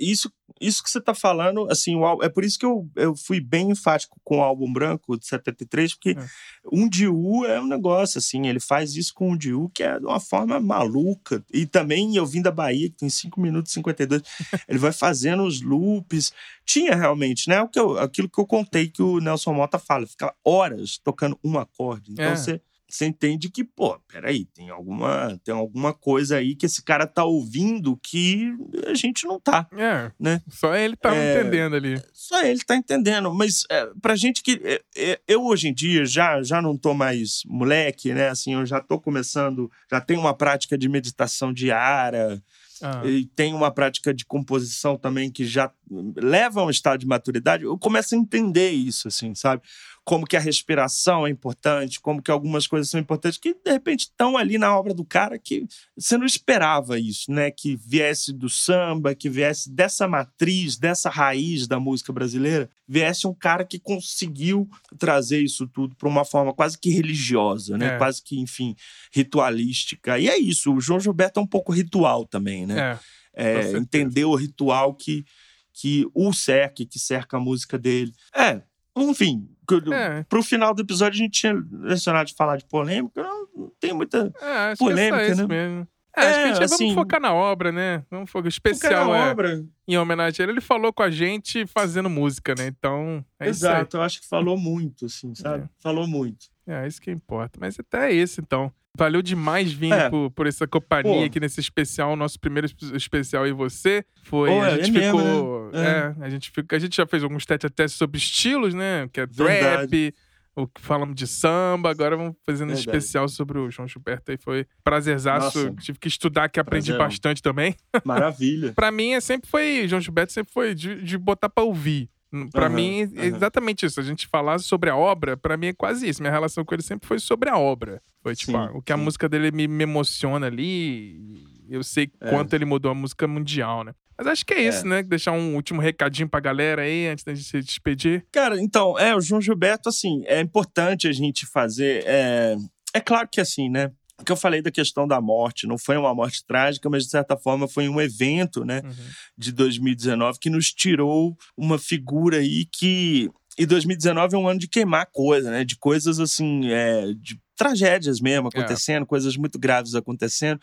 isso, 0.01 0.33
isso 0.59 0.83
que 0.83 0.89
você 0.91 0.99
tá 1.01 1.13
falando, 1.15 1.71
assim, 1.71 1.95
o 1.95 2.23
é 2.23 2.31
por 2.31 2.43
isso 2.45 2.59
que 2.59 2.65
eu, 2.65 2.89
eu 2.97 3.15
fui 3.15 3.41
bem 3.41 3.71
enfático 3.71 4.19
com 4.25 4.39
o 4.39 4.43
álbum 4.43 4.73
branco 4.73 5.19
de 5.19 5.27
73, 5.27 5.95
porque 5.95 6.11
É. 6.19 6.25
um 6.73 6.89
Diu 6.89 7.45
é 7.47 7.61
um 7.61 7.67
negócio, 7.67 8.17
assim, 8.19 8.47
ele 8.47 8.59
faz 8.59 8.97
isso 8.97 9.13
com 9.13 9.33
um 9.33 9.37
Diu 9.37 9.71
que 9.75 9.83
é 9.83 9.99
de 9.99 10.07
uma 10.07 10.19
forma 10.19 10.59
maluca. 10.59 11.45
E 11.53 11.67
também 11.67 12.17
eu 12.17 12.25
vim 12.25 12.41
da 12.41 12.51
Bahia, 12.51 12.89
que 12.89 12.97
tem 12.97 13.11
5 13.11 13.39
minutos 13.39 13.71
e 13.71 13.75
52, 13.75 14.23
ele 14.67 14.79
vai 14.79 14.91
fazendo 14.93 15.43
os 15.45 15.61
loops. 15.61 16.33
Tinha 16.65 16.95
realmente, 16.97 17.49
né? 17.51 17.61
O 17.61 17.69
que 17.69 17.79
eu- 17.79 17.99
aquilo 17.99 18.31
que 18.31 18.41
eu 18.41 18.47
contei 18.47 18.89
que 18.89 19.03
o 19.03 19.21
Nelson 19.21 19.53
Mota 19.53 19.79
fala, 19.79 20.07
fica 20.07 20.35
horas 20.43 20.99
tocando 21.05 21.39
um 21.45 21.59
acorde. 21.59 22.13
Então 22.13 22.25
É. 22.25 22.35
você. 22.37 22.61
Você 22.91 23.07
entende 23.07 23.49
que, 23.51 23.63
pô, 23.65 23.99
peraí, 24.09 24.45
tem 24.47 24.69
alguma, 24.71 25.39
tem 25.45 25.55
alguma 25.55 25.95
coisa 25.95 26.37
aí 26.37 26.55
que 26.57 26.67
esse 26.67 26.83
cara 26.83 27.07
tá 27.07 27.25
ouvindo 27.25 27.97
que 28.03 28.53
a 28.87 28.95
gente 28.95 29.27
não 29.27 29.39
tá. 29.41 29.67
É, 29.73 30.11
né? 30.19 30.43
Só 30.49 30.75
ele 30.75 30.97
tava 30.97 31.17
É. 31.17 31.41
entendendo 31.41 31.77
ali. 31.77 32.03
Só 32.13 32.43
ele 32.43 32.61
tá 32.65 32.77
entendendo. 32.77 33.33
Mas 33.33 33.65
é, 33.71 33.87
pra 34.03 34.17
gente 34.17 34.43
que. 34.43 34.61
é, 34.65 34.83
é, 34.97 35.21
eu 35.29 35.45
hoje 35.45 35.69
em 35.69 35.75
dia 35.75 36.05
já, 36.05 36.43
já 36.43 36.61
não 36.61 36.77
tô 36.77 36.93
mais 36.95 37.43
moleque, 37.47 38.13
né? 38.13 38.29
Assim, 38.29 38.55
eu 38.55 38.67
já 38.67 38.81
tô 38.81 38.99
começando. 39.01 39.71
Já 39.91 40.01
tenho 40.01 40.21
uma 40.21 40.35
prática 40.35 40.77
de 40.77 40.89
meditação 40.89 41.53
diária. 41.53 42.43
Ah, 42.83 43.03
E 43.05 43.27
tenho 43.37 43.55
uma 43.57 43.71
prática 43.71 44.13
de 44.15 44.25
composição 44.25 44.97
também 44.97 45.31
que 45.31 45.45
já 45.45 45.71
leva 46.17 46.63
a 46.63 46.65
um 46.65 46.71
estado 46.71 46.99
de 47.01 47.07
maturidade. 47.07 47.65
Eu 47.65 47.77
começo 47.79 48.15
a 48.15 48.19
entender 48.19 48.71
isso, 48.71 49.07
assim, 49.07 49.35
sabe? 49.35 49.63
Como 50.05 50.27
que 50.27 50.37
a 50.37 50.41
respiração 50.41 51.27
é 51.27 51.31
importante, 51.31 52.01
como 52.01 52.23
que 52.23 52.31
algumas 52.31 52.67
coisas 52.67 52.91
são 52.91 52.99
importantes, 52.99 53.39
que 53.39 53.55
de 53.55 53.71
repente 53.71 54.01
estão 54.01 54.37
ali 54.37 54.59
na 54.59 54.77
obra 54.77 54.93
do 54.93 55.05
cara 55.05 55.39
que 55.39 55.67
você 55.97 56.17
não 56.17 56.27
esperava 56.27 56.99
isso, 56.99 57.31
né? 57.31 57.51
Que 57.51 57.77
viesse 57.77 58.33
do 58.33 58.49
samba, 58.49 59.15
que 59.15 59.29
viesse 59.29 59.71
dessa 59.71 60.09
matriz, 60.09 60.77
dessa 60.77 61.11
raiz 61.11 61.67
da 61.67 61.79
música 61.79 62.13
brasileira, 62.13 62.69
viesse 62.89 63.27
um 63.27 63.35
cara 63.35 63.65
que 63.65 63.79
conseguiu 63.79 64.69
trazer 64.99 65.43
isso 65.43 65.69
tudo 65.69 65.95
para 65.95 66.09
uma 66.09 66.25
forma 66.25 66.53
quase 66.53 66.79
que 66.79 66.91
religiosa, 66.91 67.79
né? 67.79 67.95
É. 67.95 67.99
Quase 67.99 68.23
que, 68.23 68.39
enfim, 68.41 68.75
ritualística. 69.13 70.19
E 70.19 70.29
é 70.29 70.37
isso, 70.37 70.75
o 70.75 70.81
João 70.81 70.99
Gilberto 70.99 71.39
é 71.39 71.43
um 71.43 71.47
pouco 71.47 71.73
ritual 71.73 72.27
também, 72.27 72.67
né? 72.67 72.93
é. 72.93 72.99
É, 73.33 73.77
entender 73.77 74.25
o 74.25 74.35
ritual 74.35 74.95
que, 74.95 75.25
que 75.73 76.07
o 76.15 76.33
cerca, 76.33 76.85
que 76.85 76.99
cerca 76.99 77.37
a 77.37 77.41
música 77.41 77.79
dele. 77.79 78.13
É, 78.35 78.61
enfim, 78.97 79.49
É. 79.93 80.23
pro 80.29 80.43
final 80.43 80.75
do 80.75 80.83
episódio 80.83 81.21
a 81.21 81.25
gente 81.25 81.41
tinha 81.41 81.55
mencionado 81.71 82.27
de 82.29 82.35
falar 82.35 82.57
de 82.57 82.65
polêmica, 82.67 83.23
não, 83.23 83.47
não 83.57 83.73
tem 83.81 83.93
muita. 83.93 84.33
É, 84.41 84.75
Polêmica, 84.77 85.23
é 85.23 85.29
isso 85.31 85.47
né? 85.47 85.49
mesmo. 85.49 85.89
É, 86.17 86.21
acho 86.23 86.31
que 86.35 86.41
a 86.41 86.47
gente 86.47 86.51
É, 86.51 86.55
vamos 86.67 86.73
assim- 86.73 86.95
focar 86.95 87.21
na 87.21 87.33
obra, 87.33 87.71
né? 87.71 88.03
Vamos 88.11 88.29
focar. 88.31 88.47
O 88.47 88.49
especial 88.49 89.15
é 89.15 89.31
obra. 89.31 89.65
em 89.87 89.97
homenagem 89.97 90.41
a 90.41 90.43
ele. 90.43 90.53
Ele 90.55 90.61
falou 90.61 90.93
com 90.93 91.05
a 91.05 91.11
gente 91.11 91.65
fazendo 91.69 92.11
música, 92.11 92.53
né? 92.59 92.67
Então, 92.67 93.25
é 93.39 93.49
Exato, 93.49 93.97
eu 93.97 94.03
acho 94.03 94.21
que 94.21 94.27
falou 94.29 94.57
muito, 94.59 95.07
assim, 95.07 95.33
sabe? 95.37 95.65
É. 95.65 95.69
Falou 95.79 96.09
muito. 96.09 96.47
É, 96.67 96.85
isso 96.87 97.01
que 97.01 97.13
importa. 97.13 97.59
Mas 97.61 97.79
até 97.79 98.11
isso, 98.13 98.41
então. 98.41 98.73
Valeu 98.99 99.23
demais 99.23 99.73
vir 99.73 99.93
É. 99.93 100.11
por, 100.11 100.31
por 100.33 100.47
essa 100.47 100.67
companhia 100.67 101.21
Pô. 101.21 101.25
aqui 101.25 101.39
nesse 101.41 101.61
especial, 101.61 102.17
nosso 102.17 102.39
primeiro 102.41 102.67
espe- 102.67 102.95
especial 102.97 103.47
e 103.47 103.53
você. 103.53 104.05
Foi. 104.25 104.51
Pô, 104.51 104.61
a 104.61 104.71
é 104.71 104.77
gente 104.83 104.93
mesmo, 104.93 105.19
ficou. 105.19 105.71
né? 105.73 106.15
É. 106.21 106.25
a 106.25 106.29
gente 106.29 106.51
fica, 106.51 106.77
a 106.77 106.79
gente 106.79 106.97
já 106.97 107.07
fez 107.07 107.23
alguns 107.23 107.47
tete 107.47 107.67
a 107.67 107.89
sobre 107.89 108.19
estilos, 108.19 108.75
né? 108.75 109.09
Que 109.13 109.21
é 109.21 109.27
Verdade. 109.27 109.83
rap, 109.83 110.15
o 110.57 110.67
que 110.67 110.81
falamos 110.81 111.15
de 111.15 111.27
samba, 111.27 111.89
agora 111.91 112.17
vamos 112.17 112.35
fazendo 112.45 112.71
um 112.71 112.75
especial 112.75 113.29
sobre 113.29 113.59
o 113.59 113.71
João 113.71 113.87
Gilberto 113.89 114.33
aí. 114.33 114.37
Foi 114.37 114.67
prazerzaço. 114.83 115.67
Nossa. 115.67 115.77
Tive 115.81 115.99
que 115.99 116.09
estudar, 116.09 116.49
que 116.49 116.59
aprendi 116.59 116.93
bastante 116.93 117.41
também. 117.41 117.77
Maravilha. 118.05 118.73
Pra 118.75 118.91
mim, 118.91 119.13
é 119.13 119.21
sempre 119.21 119.49
foi. 119.49 119.87
João 119.87 120.01
Gilberto 120.03 120.33
sempre 120.33 120.53
foi 120.53 120.75
de, 120.75 121.03
de 121.03 121.17
botar 121.17 121.49
pra 121.49 121.63
ouvir. 121.65 122.11
Pra 122.53 122.67
Aham, 122.67 122.75
mim, 122.77 123.13
é 123.17 123.27
exatamente 123.27 123.85
isso. 123.85 123.99
A 123.99 124.03
gente 124.05 124.27
falar 124.29 124.59
sobre 124.61 124.89
a 124.89 124.97
obra, 124.97 125.37
pra 125.37 125.57
mim 125.57 125.69
é 125.69 125.73
quase 125.73 126.09
isso. 126.09 126.23
Minha 126.23 126.33
relação 126.33 126.65
com 126.65 126.75
ele 126.75 126.83
sempre 126.83 127.09
foi 127.09 127.19
sobre 127.19 127.51
a 127.51 127.59
obra. 127.59 128.01
Foi 128.23 128.37
tipo, 128.37 128.53
Sim, 128.53 128.59
ah, 128.59 128.71
o 128.73 128.81
que 128.83 128.93
a 128.93 128.97
sim. 128.97 129.03
música 129.03 129.29
dele 129.29 129.51
me, 129.51 129.67
me 129.67 129.83
emociona 129.83 130.47
ali. 130.47 131.45
Eu 131.69 131.83
sei 131.83 132.11
É. 132.21 132.31
quanto 132.31 132.55
ele 132.55 132.65
mudou 132.65 132.91
a 132.91 132.95
música 132.95 133.27
mundial, 133.27 133.83
né? 133.85 133.93
Mas 134.17 134.27
acho 134.27 134.45
que 134.45 134.53
é 134.55 134.63
isso, 134.63 134.85
É. 134.87 134.89
né? 134.89 135.03
Deixar 135.03 135.33
um 135.33 135.55
último 135.55 135.81
recadinho 135.81 136.29
pra 136.29 136.41
galera 136.41 136.83
aí, 136.83 137.09
antes 137.09 137.25
da 137.25 137.35
gente 137.35 137.47
se 137.49 137.61
despedir. 137.63 138.25
Cara, 138.31 138.61
então, 138.61 138.99
é, 138.99 139.17
o 139.17 139.21
João 139.21 139.41
Gilberto, 139.41 139.89
assim, 139.89 140.23
é 140.27 140.41
importante 140.41 141.09
a 141.09 141.13
gente 141.13 141.47
fazer. 141.47 142.05
É, 142.07 142.55
é 142.95 143.01
claro 143.01 143.27
que, 143.33 143.41
assim, 143.41 143.69
né? 143.71 143.91
O 144.21 144.25
que 144.25 144.33
eu 144.33 144.37
falei 144.37 144.61
da 144.61 144.71
questão 144.71 145.07
da 145.09 145.21
morte, 145.21 145.67
não 145.67 145.79
foi 145.79 145.97
uma 145.97 146.15
morte 146.15 146.45
trágica, 146.47 146.89
mas 146.91 147.05
de 147.05 147.11
certa 147.11 147.37
forma 147.37 147.67
foi 147.67 147.89
um 147.89 148.01
evento, 148.01 148.65
né, 148.65 148.83
Uhum. 148.85 148.93
de 149.37 149.53
2019 149.53 150.39
que 150.39 150.51
nos 150.51 150.73
tirou 150.73 151.37
uma 151.57 151.79
figura 151.79 152.39
aí 152.39 152.67
que. 152.67 153.31
E 153.59 153.67
2019 153.67 154.35
é 154.35 154.39
um 154.39 154.49
ano 154.49 154.61
de 154.61 154.69
queimar 154.69 155.07
coisa, 155.13 155.51
né? 155.51 155.65
De 155.65 155.77
coisas 155.77 156.19
assim, 156.21 156.71
é, 156.71 157.13
de 157.15 157.39
tragédias 157.57 158.21
mesmo 158.21 158.49
acontecendo, 158.49 159.05
coisas 159.05 159.37
muito 159.37 159.59
graves 159.59 159.95
acontecendo. 159.95 160.59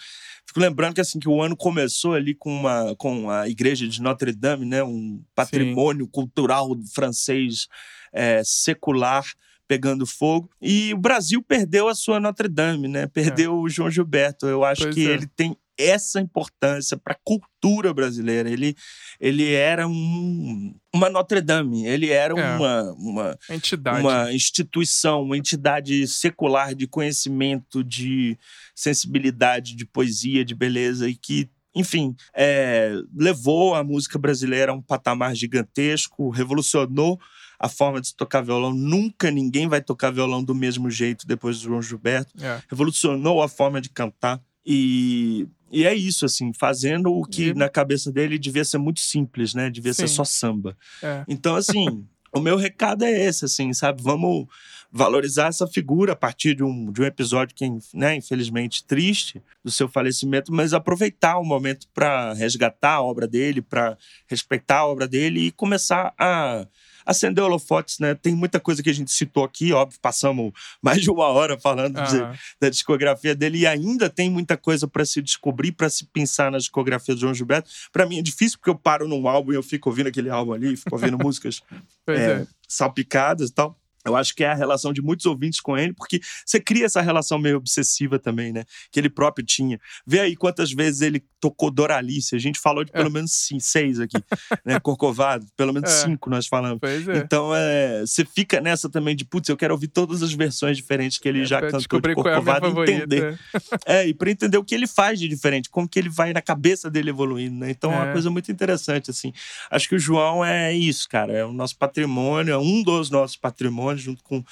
Fico 0.48 0.60
lembrando 0.60 0.96
que 0.96 1.02
assim 1.02 1.20
que 1.20 1.30
o 1.30 1.40
ano 1.42 1.56
começou 1.56 2.14
ali 2.16 2.34
com 2.34 2.52
uma 2.52 2.96
com 2.96 3.30
a 3.30 3.48
igreja 3.48 3.88
de 3.88 4.02
Notre 4.02 4.32
Dame, 4.32 4.66
né, 4.66 4.82
um 4.84 5.22
patrimônio 5.36 6.08
cultural 6.08 6.70
francês 6.96 7.68
é, 8.12 8.42
secular 8.44 9.26
pegando 9.68 10.06
fogo 10.06 10.50
e 10.62 10.94
o 10.94 10.98
Brasil 10.98 11.42
perdeu 11.44 11.88
a 11.88 11.96
sua 11.96 12.20
Notre 12.20 12.48
Dame, 12.48 12.88
né? 12.88 13.08
Perdeu 13.08 13.60
o 13.60 13.70
João 13.70 13.92
Gilberto. 13.92 14.48
Eu 14.48 14.64
acho 14.64 14.84
Pois 14.84 14.96
que 14.96 15.08
é. 15.08 15.12
ele 15.12 15.28
tem 15.28 15.58
essa 15.78 16.20
importância 16.20 16.98
para 16.98 17.14
a 17.14 17.20
cultura 17.24 17.94
brasileira. 17.94 18.50
Ele, 18.50 18.76
ele 19.20 19.54
era 19.54 19.88
um, 19.88 20.74
uma 20.92 21.08
Notre 21.10 21.40
Dame, 21.40 21.86
ele 21.86 22.10
era 22.10 22.34
É. 22.34 22.56
uma, 22.56 22.94
uma, 22.94 23.38
Entidade. 23.50 24.00
uma 24.00 24.34
instituição, 24.34 25.22
uma 25.22 25.38
entidade 25.38 26.08
secular 26.08 26.74
de 26.74 26.88
conhecimento, 26.88 27.84
de 27.84 28.36
sensibilidade, 28.74 29.76
de 29.76 29.86
poesia, 29.86 30.44
de 30.44 30.56
beleza, 30.56 31.08
e 31.08 31.16
que, 31.16 31.48
enfim, 31.76 32.16
é, 32.34 32.94
levou 33.16 33.76
a 33.76 33.84
música 33.84 34.18
brasileira 34.18 34.72
a 34.72 34.76
um 34.76 34.82
patamar 34.82 35.36
gigantesco, 35.36 36.30
revolucionou 36.32 37.20
a 37.60 37.68
forma 37.70 38.00
de 38.02 38.08
se 38.10 38.16
tocar 38.16 38.42
violão. 38.42 38.74
Nunca 38.74 39.32
ninguém 39.32 39.68
vai 39.68 39.82
tocar 39.82 40.12
violão 40.12 40.44
do 40.44 40.54
mesmo 40.56 40.90
jeito 40.92 41.26
depois 41.28 41.58
do 41.60 41.64
João 41.70 41.82
Gilberto 41.82 42.34
É. 42.44 42.62
revolucionou 42.70 43.42
a 43.42 43.48
forma 43.48 43.80
de 43.82 43.90
cantar. 43.90 44.42
E, 44.66 45.48
e 45.72 45.86
é 45.86 45.96
isso, 45.96 46.26
assim, 46.26 46.52
fazendo 46.54 47.12
o 47.12 47.24
que 47.26 47.50
E- 47.50 47.54
na 47.54 47.70
cabeça 47.70 48.12
dele 48.12 48.38
devia 48.38 48.66
ser 48.66 48.78
muito 48.78 49.00
simples, 49.00 49.54
né? 49.54 49.70
Devia 49.70 49.94
ser 49.94 50.08
Sim. 50.08 50.16
só 50.16 50.24
samba. 50.24 50.78
É. 51.02 51.24
Então, 51.28 51.56
assim, 51.56 52.06
o 52.34 52.40
meu 52.40 52.58
recado 52.58 53.04
é 53.06 53.12
esse, 53.26 53.46
assim, 53.46 53.74
sabe? 53.74 54.04
Vamos 54.04 54.46
valorizar 54.92 55.48
essa 55.48 55.68
figura 55.68 56.14
a 56.14 56.16
partir 56.16 56.56
de 56.56 56.64
um, 56.64 56.92
de 56.92 57.02
um 57.02 57.06
episódio 57.06 57.54
que, 57.56 57.66
né, 57.94 58.16
infelizmente, 58.16 58.84
triste 58.86 59.42
do 59.64 59.70
seu 59.72 59.88
falecimento, 59.88 60.52
mas 60.54 60.74
aproveitar 60.74 61.38
o 61.40 61.44
momento 61.44 61.88
para 61.94 62.34
resgatar 62.34 62.94
a 62.94 63.02
obra 63.02 63.28
dele, 63.28 63.62
para 63.62 63.98
respeitar 64.28 64.80
a 64.80 64.88
obra 64.88 65.06
dele 65.08 65.48
e 65.48 65.52
começar 65.52 66.14
a 66.18 66.66
acender 67.08 67.42
holofotes, 67.42 68.00
né? 68.00 68.14
Tem 68.14 68.36
muita 68.36 68.60
coisa 68.60 68.84
que 68.84 68.90
a 68.90 68.94
gente 68.94 69.12
citou 69.12 69.46
aqui, 69.46 69.72
óbvio, 69.72 69.98
passamos 70.02 70.52
mais 70.82 71.02
de 71.02 71.10
uma 71.10 71.28
hora 71.28 71.58
falando 71.58 71.96
de, 72.04 72.18
Aham. 72.18 72.38
da 72.60 72.70
discografia 72.70 73.34
dele 73.34 73.60
e 73.60 73.66
ainda 73.66 74.10
tem 74.10 74.30
muita 74.30 74.58
coisa 74.58 74.88
para 74.88 75.06
se 75.06 75.22
descobrir, 75.22 75.72
para 75.72 75.90
se 75.90 76.06
pensar 76.06 76.52
na 76.52 76.58
discografia 76.58 77.16
do 77.16 77.22
João 77.22 77.34
Gilberto. 77.34 77.70
Para 77.94 78.06
mim 78.06 78.20
é 78.20 78.22
difícil 78.22 78.58
porque 78.58 78.70
eu 78.70 78.76
paro 78.76 79.08
num 79.08 79.26
álbum 79.28 79.54
e 79.54 79.56
eu 79.56 79.64
fico 79.64 79.90
ouvindo 79.90 80.08
aquele 80.08 80.30
álbum 80.30 80.52
ali, 80.52 80.76
fico 80.76 80.96
ouvindo 80.96 81.18
músicas 81.24 81.62
é, 82.08 82.14
é. 82.14 82.48
salpicadas 82.68 83.50
e 83.50 83.54
tal. 83.54 83.80
Eu 84.08 84.16
acho 84.16 84.34
que 84.36 84.44
é 84.44 84.48
a 84.50 84.54
relação 84.56 84.92
de 84.94 85.02
muitos 85.02 85.26
ouvintes 85.26 85.60
com 85.60 85.78
ele, 85.78 85.94
porque 85.94 86.20
você 86.46 86.60
cria 86.60 86.86
essa 86.86 87.02
relação 87.02 87.38
meio 87.38 87.58
obsessiva 87.58 88.18
também, 88.18 88.52
né? 88.54 88.64
Que 88.92 89.00
ele 89.00 89.10
próprio 89.10 89.46
tinha. 89.46 89.80
Vê 90.06 90.20
aí 90.22 90.36
quantas 90.36 90.72
vezes 90.72 91.02
ele 91.02 91.24
tocou 91.40 91.70
Doralice. 91.70 92.36
A 92.36 92.40
gente 92.40 92.60
falou 92.60 92.84
de 92.84 92.92
pelo 92.92 93.12
menos 93.12 93.32
sim, 93.32 93.60
seis 93.60 94.00
aqui, 94.00 94.18
né? 94.66 94.80
Corcovado, 94.80 95.46
pelo 95.56 95.74
menos 95.74 95.90
É. 95.92 96.04
cinco 96.06 96.30
nós 96.30 96.48
falamos. 96.48 96.80
Pois 96.80 97.08
é. 97.08 97.18
Então, 97.18 97.54
é, 97.56 98.02
você 98.02 98.26
fica 98.26 98.60
nessa 98.62 98.90
também 98.90 99.16
de, 99.16 99.24
putz, 99.26 99.50
eu 99.50 99.58
quero 99.58 99.74
ouvir 99.74 99.88
todas 99.90 100.24
as 100.24 100.34
versões 100.34 100.78
diferentes 100.78 101.18
que 101.18 101.28
ele 101.28 101.46
já 101.46 101.58
É, 101.58 101.60
pra 101.60 101.68
cantou 101.68 101.80
de 101.80 101.84
descobrir 101.84 102.16
qual 102.16 102.28
é 102.28 102.36
a 102.36 102.42
minha 102.42 102.54
Corcovado 102.60 102.66
e 102.68 102.70
favorita. 102.70 102.98
entender. 102.98 103.40
É, 103.86 104.08
e 104.08 104.14
para 104.14 104.32
entender 104.32 104.58
o 104.58 104.64
que 104.64 104.74
ele 104.76 104.88
faz 104.88 105.20
de 105.20 105.28
diferente, 105.28 105.70
como 105.70 105.88
que 105.88 105.98
ele 106.00 106.10
vai 106.10 106.34
na 106.34 106.42
cabeça 106.42 106.90
dele 106.90 107.10
evoluindo, 107.10 107.56
né? 107.60 107.70
Então 107.72 107.92
é 107.92 107.96
uma 107.98 108.10
É. 108.10 108.12
coisa 108.14 108.30
muito 108.30 108.52
interessante, 108.52 109.12
assim. 109.12 109.32
Acho 109.70 109.88
que 109.90 109.96
o 109.96 110.00
João 110.00 110.44
é 110.44 110.74
isso, 110.74 111.08
cara. 111.10 111.32
É 111.34 111.46
o 111.46 111.52
nosso 111.54 111.78
patrimônio, 111.78 112.54
é 112.54 112.58
um 112.58 112.82
dos 112.84 113.10
nossos 113.10 113.36
patrimônios, 113.38 113.97
junto 113.98 114.24
com 114.24 114.44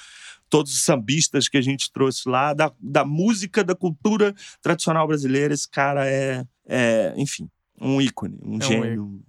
todos 0.48 0.72
os 0.74 0.82
sambistas 0.82 1.48
que 1.48 1.56
a 1.56 1.62
gente 1.62 1.90
trouxe 1.92 2.28
lá, 2.28 2.52
da, 2.54 2.72
da 2.80 3.04
música, 3.04 3.64
da 3.64 3.74
cultura 3.74 4.34
tradicional 4.60 5.06
brasileira. 5.06 5.54
Esse 5.54 5.68
cara 5.68 6.06
é, 6.06 6.44
é 6.68 7.14
enfim, 7.16 7.48
um 7.80 8.00
ícone, 8.00 8.38
um 8.42 8.54
É 8.54 8.56
um 8.56 8.60
gênio. 8.62 9.20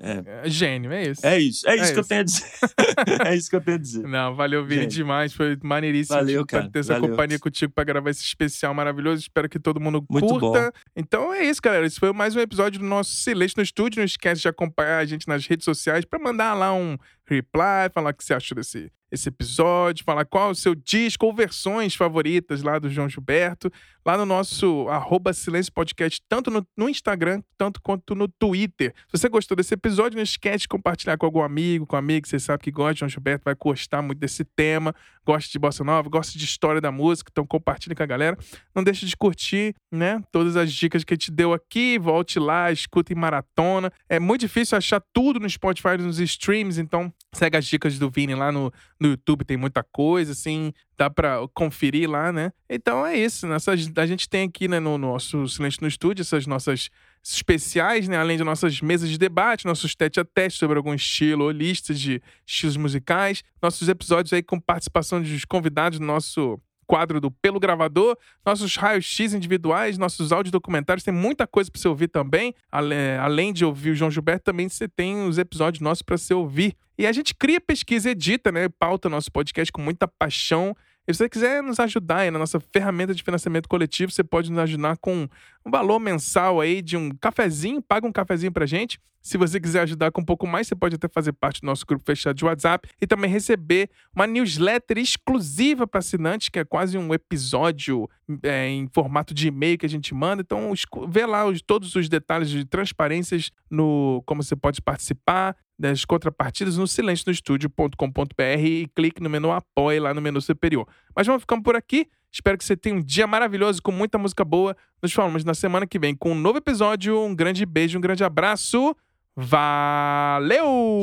É, 0.00 0.46
É 0.46 0.48
Gênio, 0.48 0.90
é 0.90 1.02
isso. 1.10 1.26
é 1.26 1.38
isso, 1.38 1.68
é 1.68 1.74
isso 1.76 1.84
É 1.84 1.92
que 1.92 1.98
eu 1.98 2.00
isso. 2.00 2.08
tenho 2.08 2.20
a 2.22 2.24
dizer. 2.24 2.44
é 3.26 3.36
isso 3.36 3.50
que 3.50 3.56
eu 3.56 3.60
tenho 3.60 3.76
a 3.76 3.80
dizer. 3.80 4.02
Não, 4.08 4.34
valeu, 4.34 4.64
Vini, 4.64 4.86
demais. 4.86 5.34
Foi 5.34 5.58
maneiríssimo 5.62 6.16
Valeu, 6.16 6.46
cara, 6.46 6.70
ter 6.70 6.78
essa 6.78 6.94
valeu. 6.94 7.10
companhia 7.10 7.38
contigo 7.38 7.70
pra 7.74 7.84
gravar 7.84 8.08
esse 8.08 8.22
especial 8.24 8.72
maravilhoso. 8.72 9.20
Espero 9.20 9.50
que 9.50 9.58
todo 9.58 9.78
mundo 9.78 10.02
Muito 10.08 10.26
curta. 10.26 10.72
Então 10.96 11.32
é 11.34 11.44
isso, 11.44 11.60
galera. 11.60 11.86
Esse 11.86 12.00
foi 12.00 12.10
mais 12.14 12.34
um 12.34 12.40
episódio 12.40 12.80
do 12.80 12.86
nosso 12.86 13.10
Silêncio 13.10 13.56
no 13.58 13.62
Estúdio. 13.62 13.98
Não 13.98 14.06
esquece 14.06 14.40
de 14.40 14.48
acompanhar 14.48 14.98
a 14.98 15.04
gente 15.04 15.28
nas 15.28 15.46
redes 15.46 15.64
sociais 15.66 16.06
pra 16.06 16.18
mandar 16.18 16.54
lá 16.54 16.72
um 16.72 16.96
reply, 17.26 17.90
falar 17.92 18.10
o 18.10 18.14
que 18.14 18.24
você 18.24 18.34
achou 18.34 18.54
desse 18.54 18.90
esse 19.12 19.28
episódio, 19.28 20.04
falar 20.04 20.24
qual 20.24 20.48
é 20.48 20.52
o 20.52 20.54
seu 20.54 20.74
disco 20.74 21.26
ou 21.26 21.34
versões 21.34 21.94
favoritas 21.94 22.62
lá 22.62 22.78
do 22.78 22.88
João 22.88 23.10
Gilberto, 23.10 23.70
lá 24.06 24.16
no 24.16 24.24
nosso 24.24 24.88
arroba 24.88 25.34
Silêncio 25.34 25.70
Podcast, 25.70 26.22
tanto 26.26 26.50
no, 26.50 26.66
no 26.74 26.88
Instagram, 26.88 27.42
tanto 27.58 27.80
quanto 27.82 28.14
no 28.14 28.26
Twitter. 28.26 28.94
Se 29.08 29.18
você 29.18 29.28
gostou 29.28 29.54
desse 29.54 29.74
episódio, 29.74 30.16
não 30.16 30.22
esquece 30.22 30.62
de 30.62 30.68
compartilhar 30.68 31.18
com 31.18 31.26
algum 31.26 31.42
amigo, 31.42 31.86
com 31.86 31.94
amigo 31.94 32.22
que 32.22 32.28
você 32.30 32.38
sabe 32.38 32.62
que 32.62 32.70
gosta 32.70 32.94
de 32.94 33.00
João 33.00 33.10
Gilberto, 33.10 33.44
vai 33.44 33.54
gostar 33.54 34.00
muito 34.00 34.18
desse 34.18 34.44
tema, 34.44 34.94
gosta 35.24 35.50
de 35.50 35.58
bossa 35.58 35.84
nova, 35.84 36.08
gosta 36.08 36.38
de 36.38 36.44
história 36.44 36.80
da 36.80 36.90
música, 36.90 37.30
então 37.30 37.46
compartilhe 37.46 37.94
com 37.94 38.02
a 38.02 38.06
galera. 38.06 38.36
Não 38.74 38.82
deixe 38.82 39.06
de 39.06 39.16
curtir, 39.16 39.74
né, 39.90 40.22
todas 40.32 40.56
as 40.56 40.72
dicas 40.72 41.04
que 41.04 41.14
a 41.14 41.16
gente 41.16 41.30
deu 41.30 41.52
aqui, 41.52 41.98
volte 41.98 42.38
lá, 42.38 42.70
escuta 42.72 43.12
em 43.12 43.16
maratona. 43.16 43.92
É 44.08 44.18
muito 44.18 44.42
difícil 44.42 44.76
achar 44.76 45.02
tudo 45.12 45.40
no 45.40 45.48
Spotify, 45.48 45.96
nos 45.98 46.18
streams, 46.18 46.80
então 46.80 47.12
segue 47.32 47.56
as 47.56 47.66
dicas 47.66 47.98
do 47.98 48.10
Vini 48.10 48.34
lá 48.34 48.50
no, 48.50 48.72
no 49.00 49.08
YouTube, 49.08 49.44
tem 49.44 49.56
muita 49.56 49.82
coisa, 49.82 50.32
assim, 50.32 50.72
dá 50.96 51.08
pra 51.08 51.38
conferir 51.54 52.08
lá, 52.08 52.32
né? 52.32 52.52
Então 52.68 53.06
é 53.06 53.16
isso, 53.16 53.46
nessas, 53.46 53.90
a 53.96 54.06
gente 54.06 54.28
tem 54.28 54.48
aqui, 54.48 54.68
né, 54.68 54.80
no 54.80 54.98
nosso 54.98 55.48
Silêncio 55.48 55.80
no 55.82 55.88
Estúdio, 55.88 56.22
essas 56.22 56.46
nossas 56.46 56.90
especiais, 57.22 58.08
né? 58.08 58.16
Além 58.16 58.36
de 58.36 58.44
nossas 58.44 58.80
mesas 58.80 59.08
de 59.08 59.16
debate, 59.16 59.64
nossos 59.64 59.94
tete 59.94 60.18
a 60.18 60.24
tete 60.24 60.56
sobre 60.56 60.76
algum 60.76 60.92
estilo 60.92 61.44
ou 61.44 61.50
listas 61.50 62.00
de 62.00 62.20
estilos 62.46 62.76
musicais, 62.76 63.44
nossos 63.62 63.88
episódios 63.88 64.32
aí 64.32 64.42
com 64.42 64.58
participação 64.58 65.22
dos 65.22 65.44
convidados 65.44 65.98
do 65.98 66.04
nosso 66.04 66.60
quadro 66.84 67.20
do 67.20 67.30
Pelo 67.30 67.58
Gravador, 67.58 68.18
nossos 68.44 68.76
raios-x 68.76 69.32
individuais, 69.32 69.96
nossos 69.96 70.32
áudios 70.32 70.50
documentários, 70.50 71.04
tem 71.04 71.14
muita 71.14 71.46
coisa 71.46 71.70
para 71.70 71.80
você 71.80 71.88
ouvir 71.88 72.08
também. 72.08 72.54
Além 72.70 73.52
de 73.52 73.64
ouvir 73.64 73.92
o 73.92 73.94
João 73.94 74.10
Gilberto, 74.10 74.44
também 74.44 74.68
você 74.68 74.86
tem 74.86 75.24
os 75.26 75.38
episódios 75.38 75.80
nossos 75.80 76.02
para 76.02 76.18
você 76.18 76.34
ouvir. 76.34 76.76
E 76.98 77.06
a 77.06 77.12
gente 77.12 77.34
cria, 77.34 77.60
pesquisa, 77.60 78.10
edita, 78.10 78.52
né? 78.52 78.68
Pauta 78.68 79.08
nosso 79.08 79.32
podcast 79.32 79.72
com 79.72 79.80
muita 79.80 80.06
paixão. 80.06 80.76
E 81.08 81.14
se 81.14 81.18
você 81.18 81.28
quiser 81.28 81.62
nos 81.62 81.80
ajudar 81.80 82.18
aí 82.18 82.30
na 82.30 82.38
nossa 82.38 82.60
ferramenta 82.60 83.14
de 83.14 83.22
financiamento 83.22 83.68
coletivo, 83.68 84.12
você 84.12 84.22
pode 84.22 84.50
nos 84.50 84.60
ajudar 84.60 84.96
com 84.98 85.26
um 85.64 85.70
valor 85.70 85.98
mensal 85.98 86.60
aí 86.60 86.82
de 86.82 86.96
um 86.96 87.10
cafezinho, 87.10 87.80
paga 87.82 88.06
um 88.06 88.12
cafezinho 88.12 88.52
pra 88.52 88.66
gente. 88.66 88.98
Se 89.24 89.38
você 89.38 89.60
quiser 89.60 89.82
ajudar 89.82 90.10
com 90.10 90.20
um 90.20 90.24
pouco 90.24 90.48
mais, 90.48 90.66
você 90.66 90.74
pode 90.74 90.96
até 90.96 91.06
fazer 91.06 91.32
parte 91.32 91.60
do 91.60 91.66
nosso 91.66 91.86
grupo 91.86 92.04
fechado 92.04 92.34
de 92.34 92.44
WhatsApp 92.44 92.88
e 93.00 93.06
também 93.06 93.30
receber 93.30 93.88
uma 94.12 94.26
newsletter 94.26 94.98
exclusiva 94.98 95.86
para 95.86 96.00
assinantes, 96.00 96.48
que 96.48 96.58
é 96.58 96.64
quase 96.64 96.98
um 96.98 97.14
episódio 97.14 98.10
é, 98.42 98.68
em 98.68 98.88
formato 98.92 99.32
de 99.32 99.46
e-mail 99.46 99.78
que 99.78 99.86
a 99.86 99.88
gente 99.88 100.12
manda. 100.12 100.42
Então, 100.42 100.72
vê 101.08 101.24
lá 101.24 101.46
os- 101.46 101.62
todos 101.62 101.94
os 101.94 102.08
detalhes 102.08 102.50
de 102.50 102.64
transparências 102.64 103.52
no 103.70 104.20
como 104.26 104.42
você 104.42 104.56
pode 104.56 104.82
participar 104.82 105.56
das 105.78 106.04
contrapartidas 106.04 106.76
no 106.76 106.86
silencionostudio.com.br 106.88 108.42
e 108.64 108.88
clique 108.94 109.22
no 109.22 109.30
menu 109.30 109.52
Apoie 109.52 110.00
lá 110.00 110.12
no 110.12 110.20
menu 110.20 110.40
superior. 110.40 110.86
Mas 111.14 111.26
vamos 111.26 111.42
ficando 111.42 111.62
por 111.62 111.76
aqui. 111.76 112.08
Espero 112.32 112.56
que 112.56 112.64
você 112.64 112.76
tenha 112.76 112.96
um 112.96 113.02
dia 113.02 113.26
maravilhoso 113.26 113.82
com 113.82 113.92
muita 113.92 114.16
música 114.16 114.44
boa. 114.44 114.76
Nos 115.02 115.12
falamos 115.12 115.44
na 115.44 115.54
semana 115.54 115.86
que 115.86 115.98
vem 115.98 116.14
com 116.14 116.32
um 116.32 116.34
novo 116.34 116.58
episódio. 116.58 117.20
Um 117.20 117.34
grande 117.34 117.66
beijo, 117.66 117.98
um 117.98 118.00
grande 118.00 118.24
abraço. 118.24 118.96
Valeu! 119.36 121.00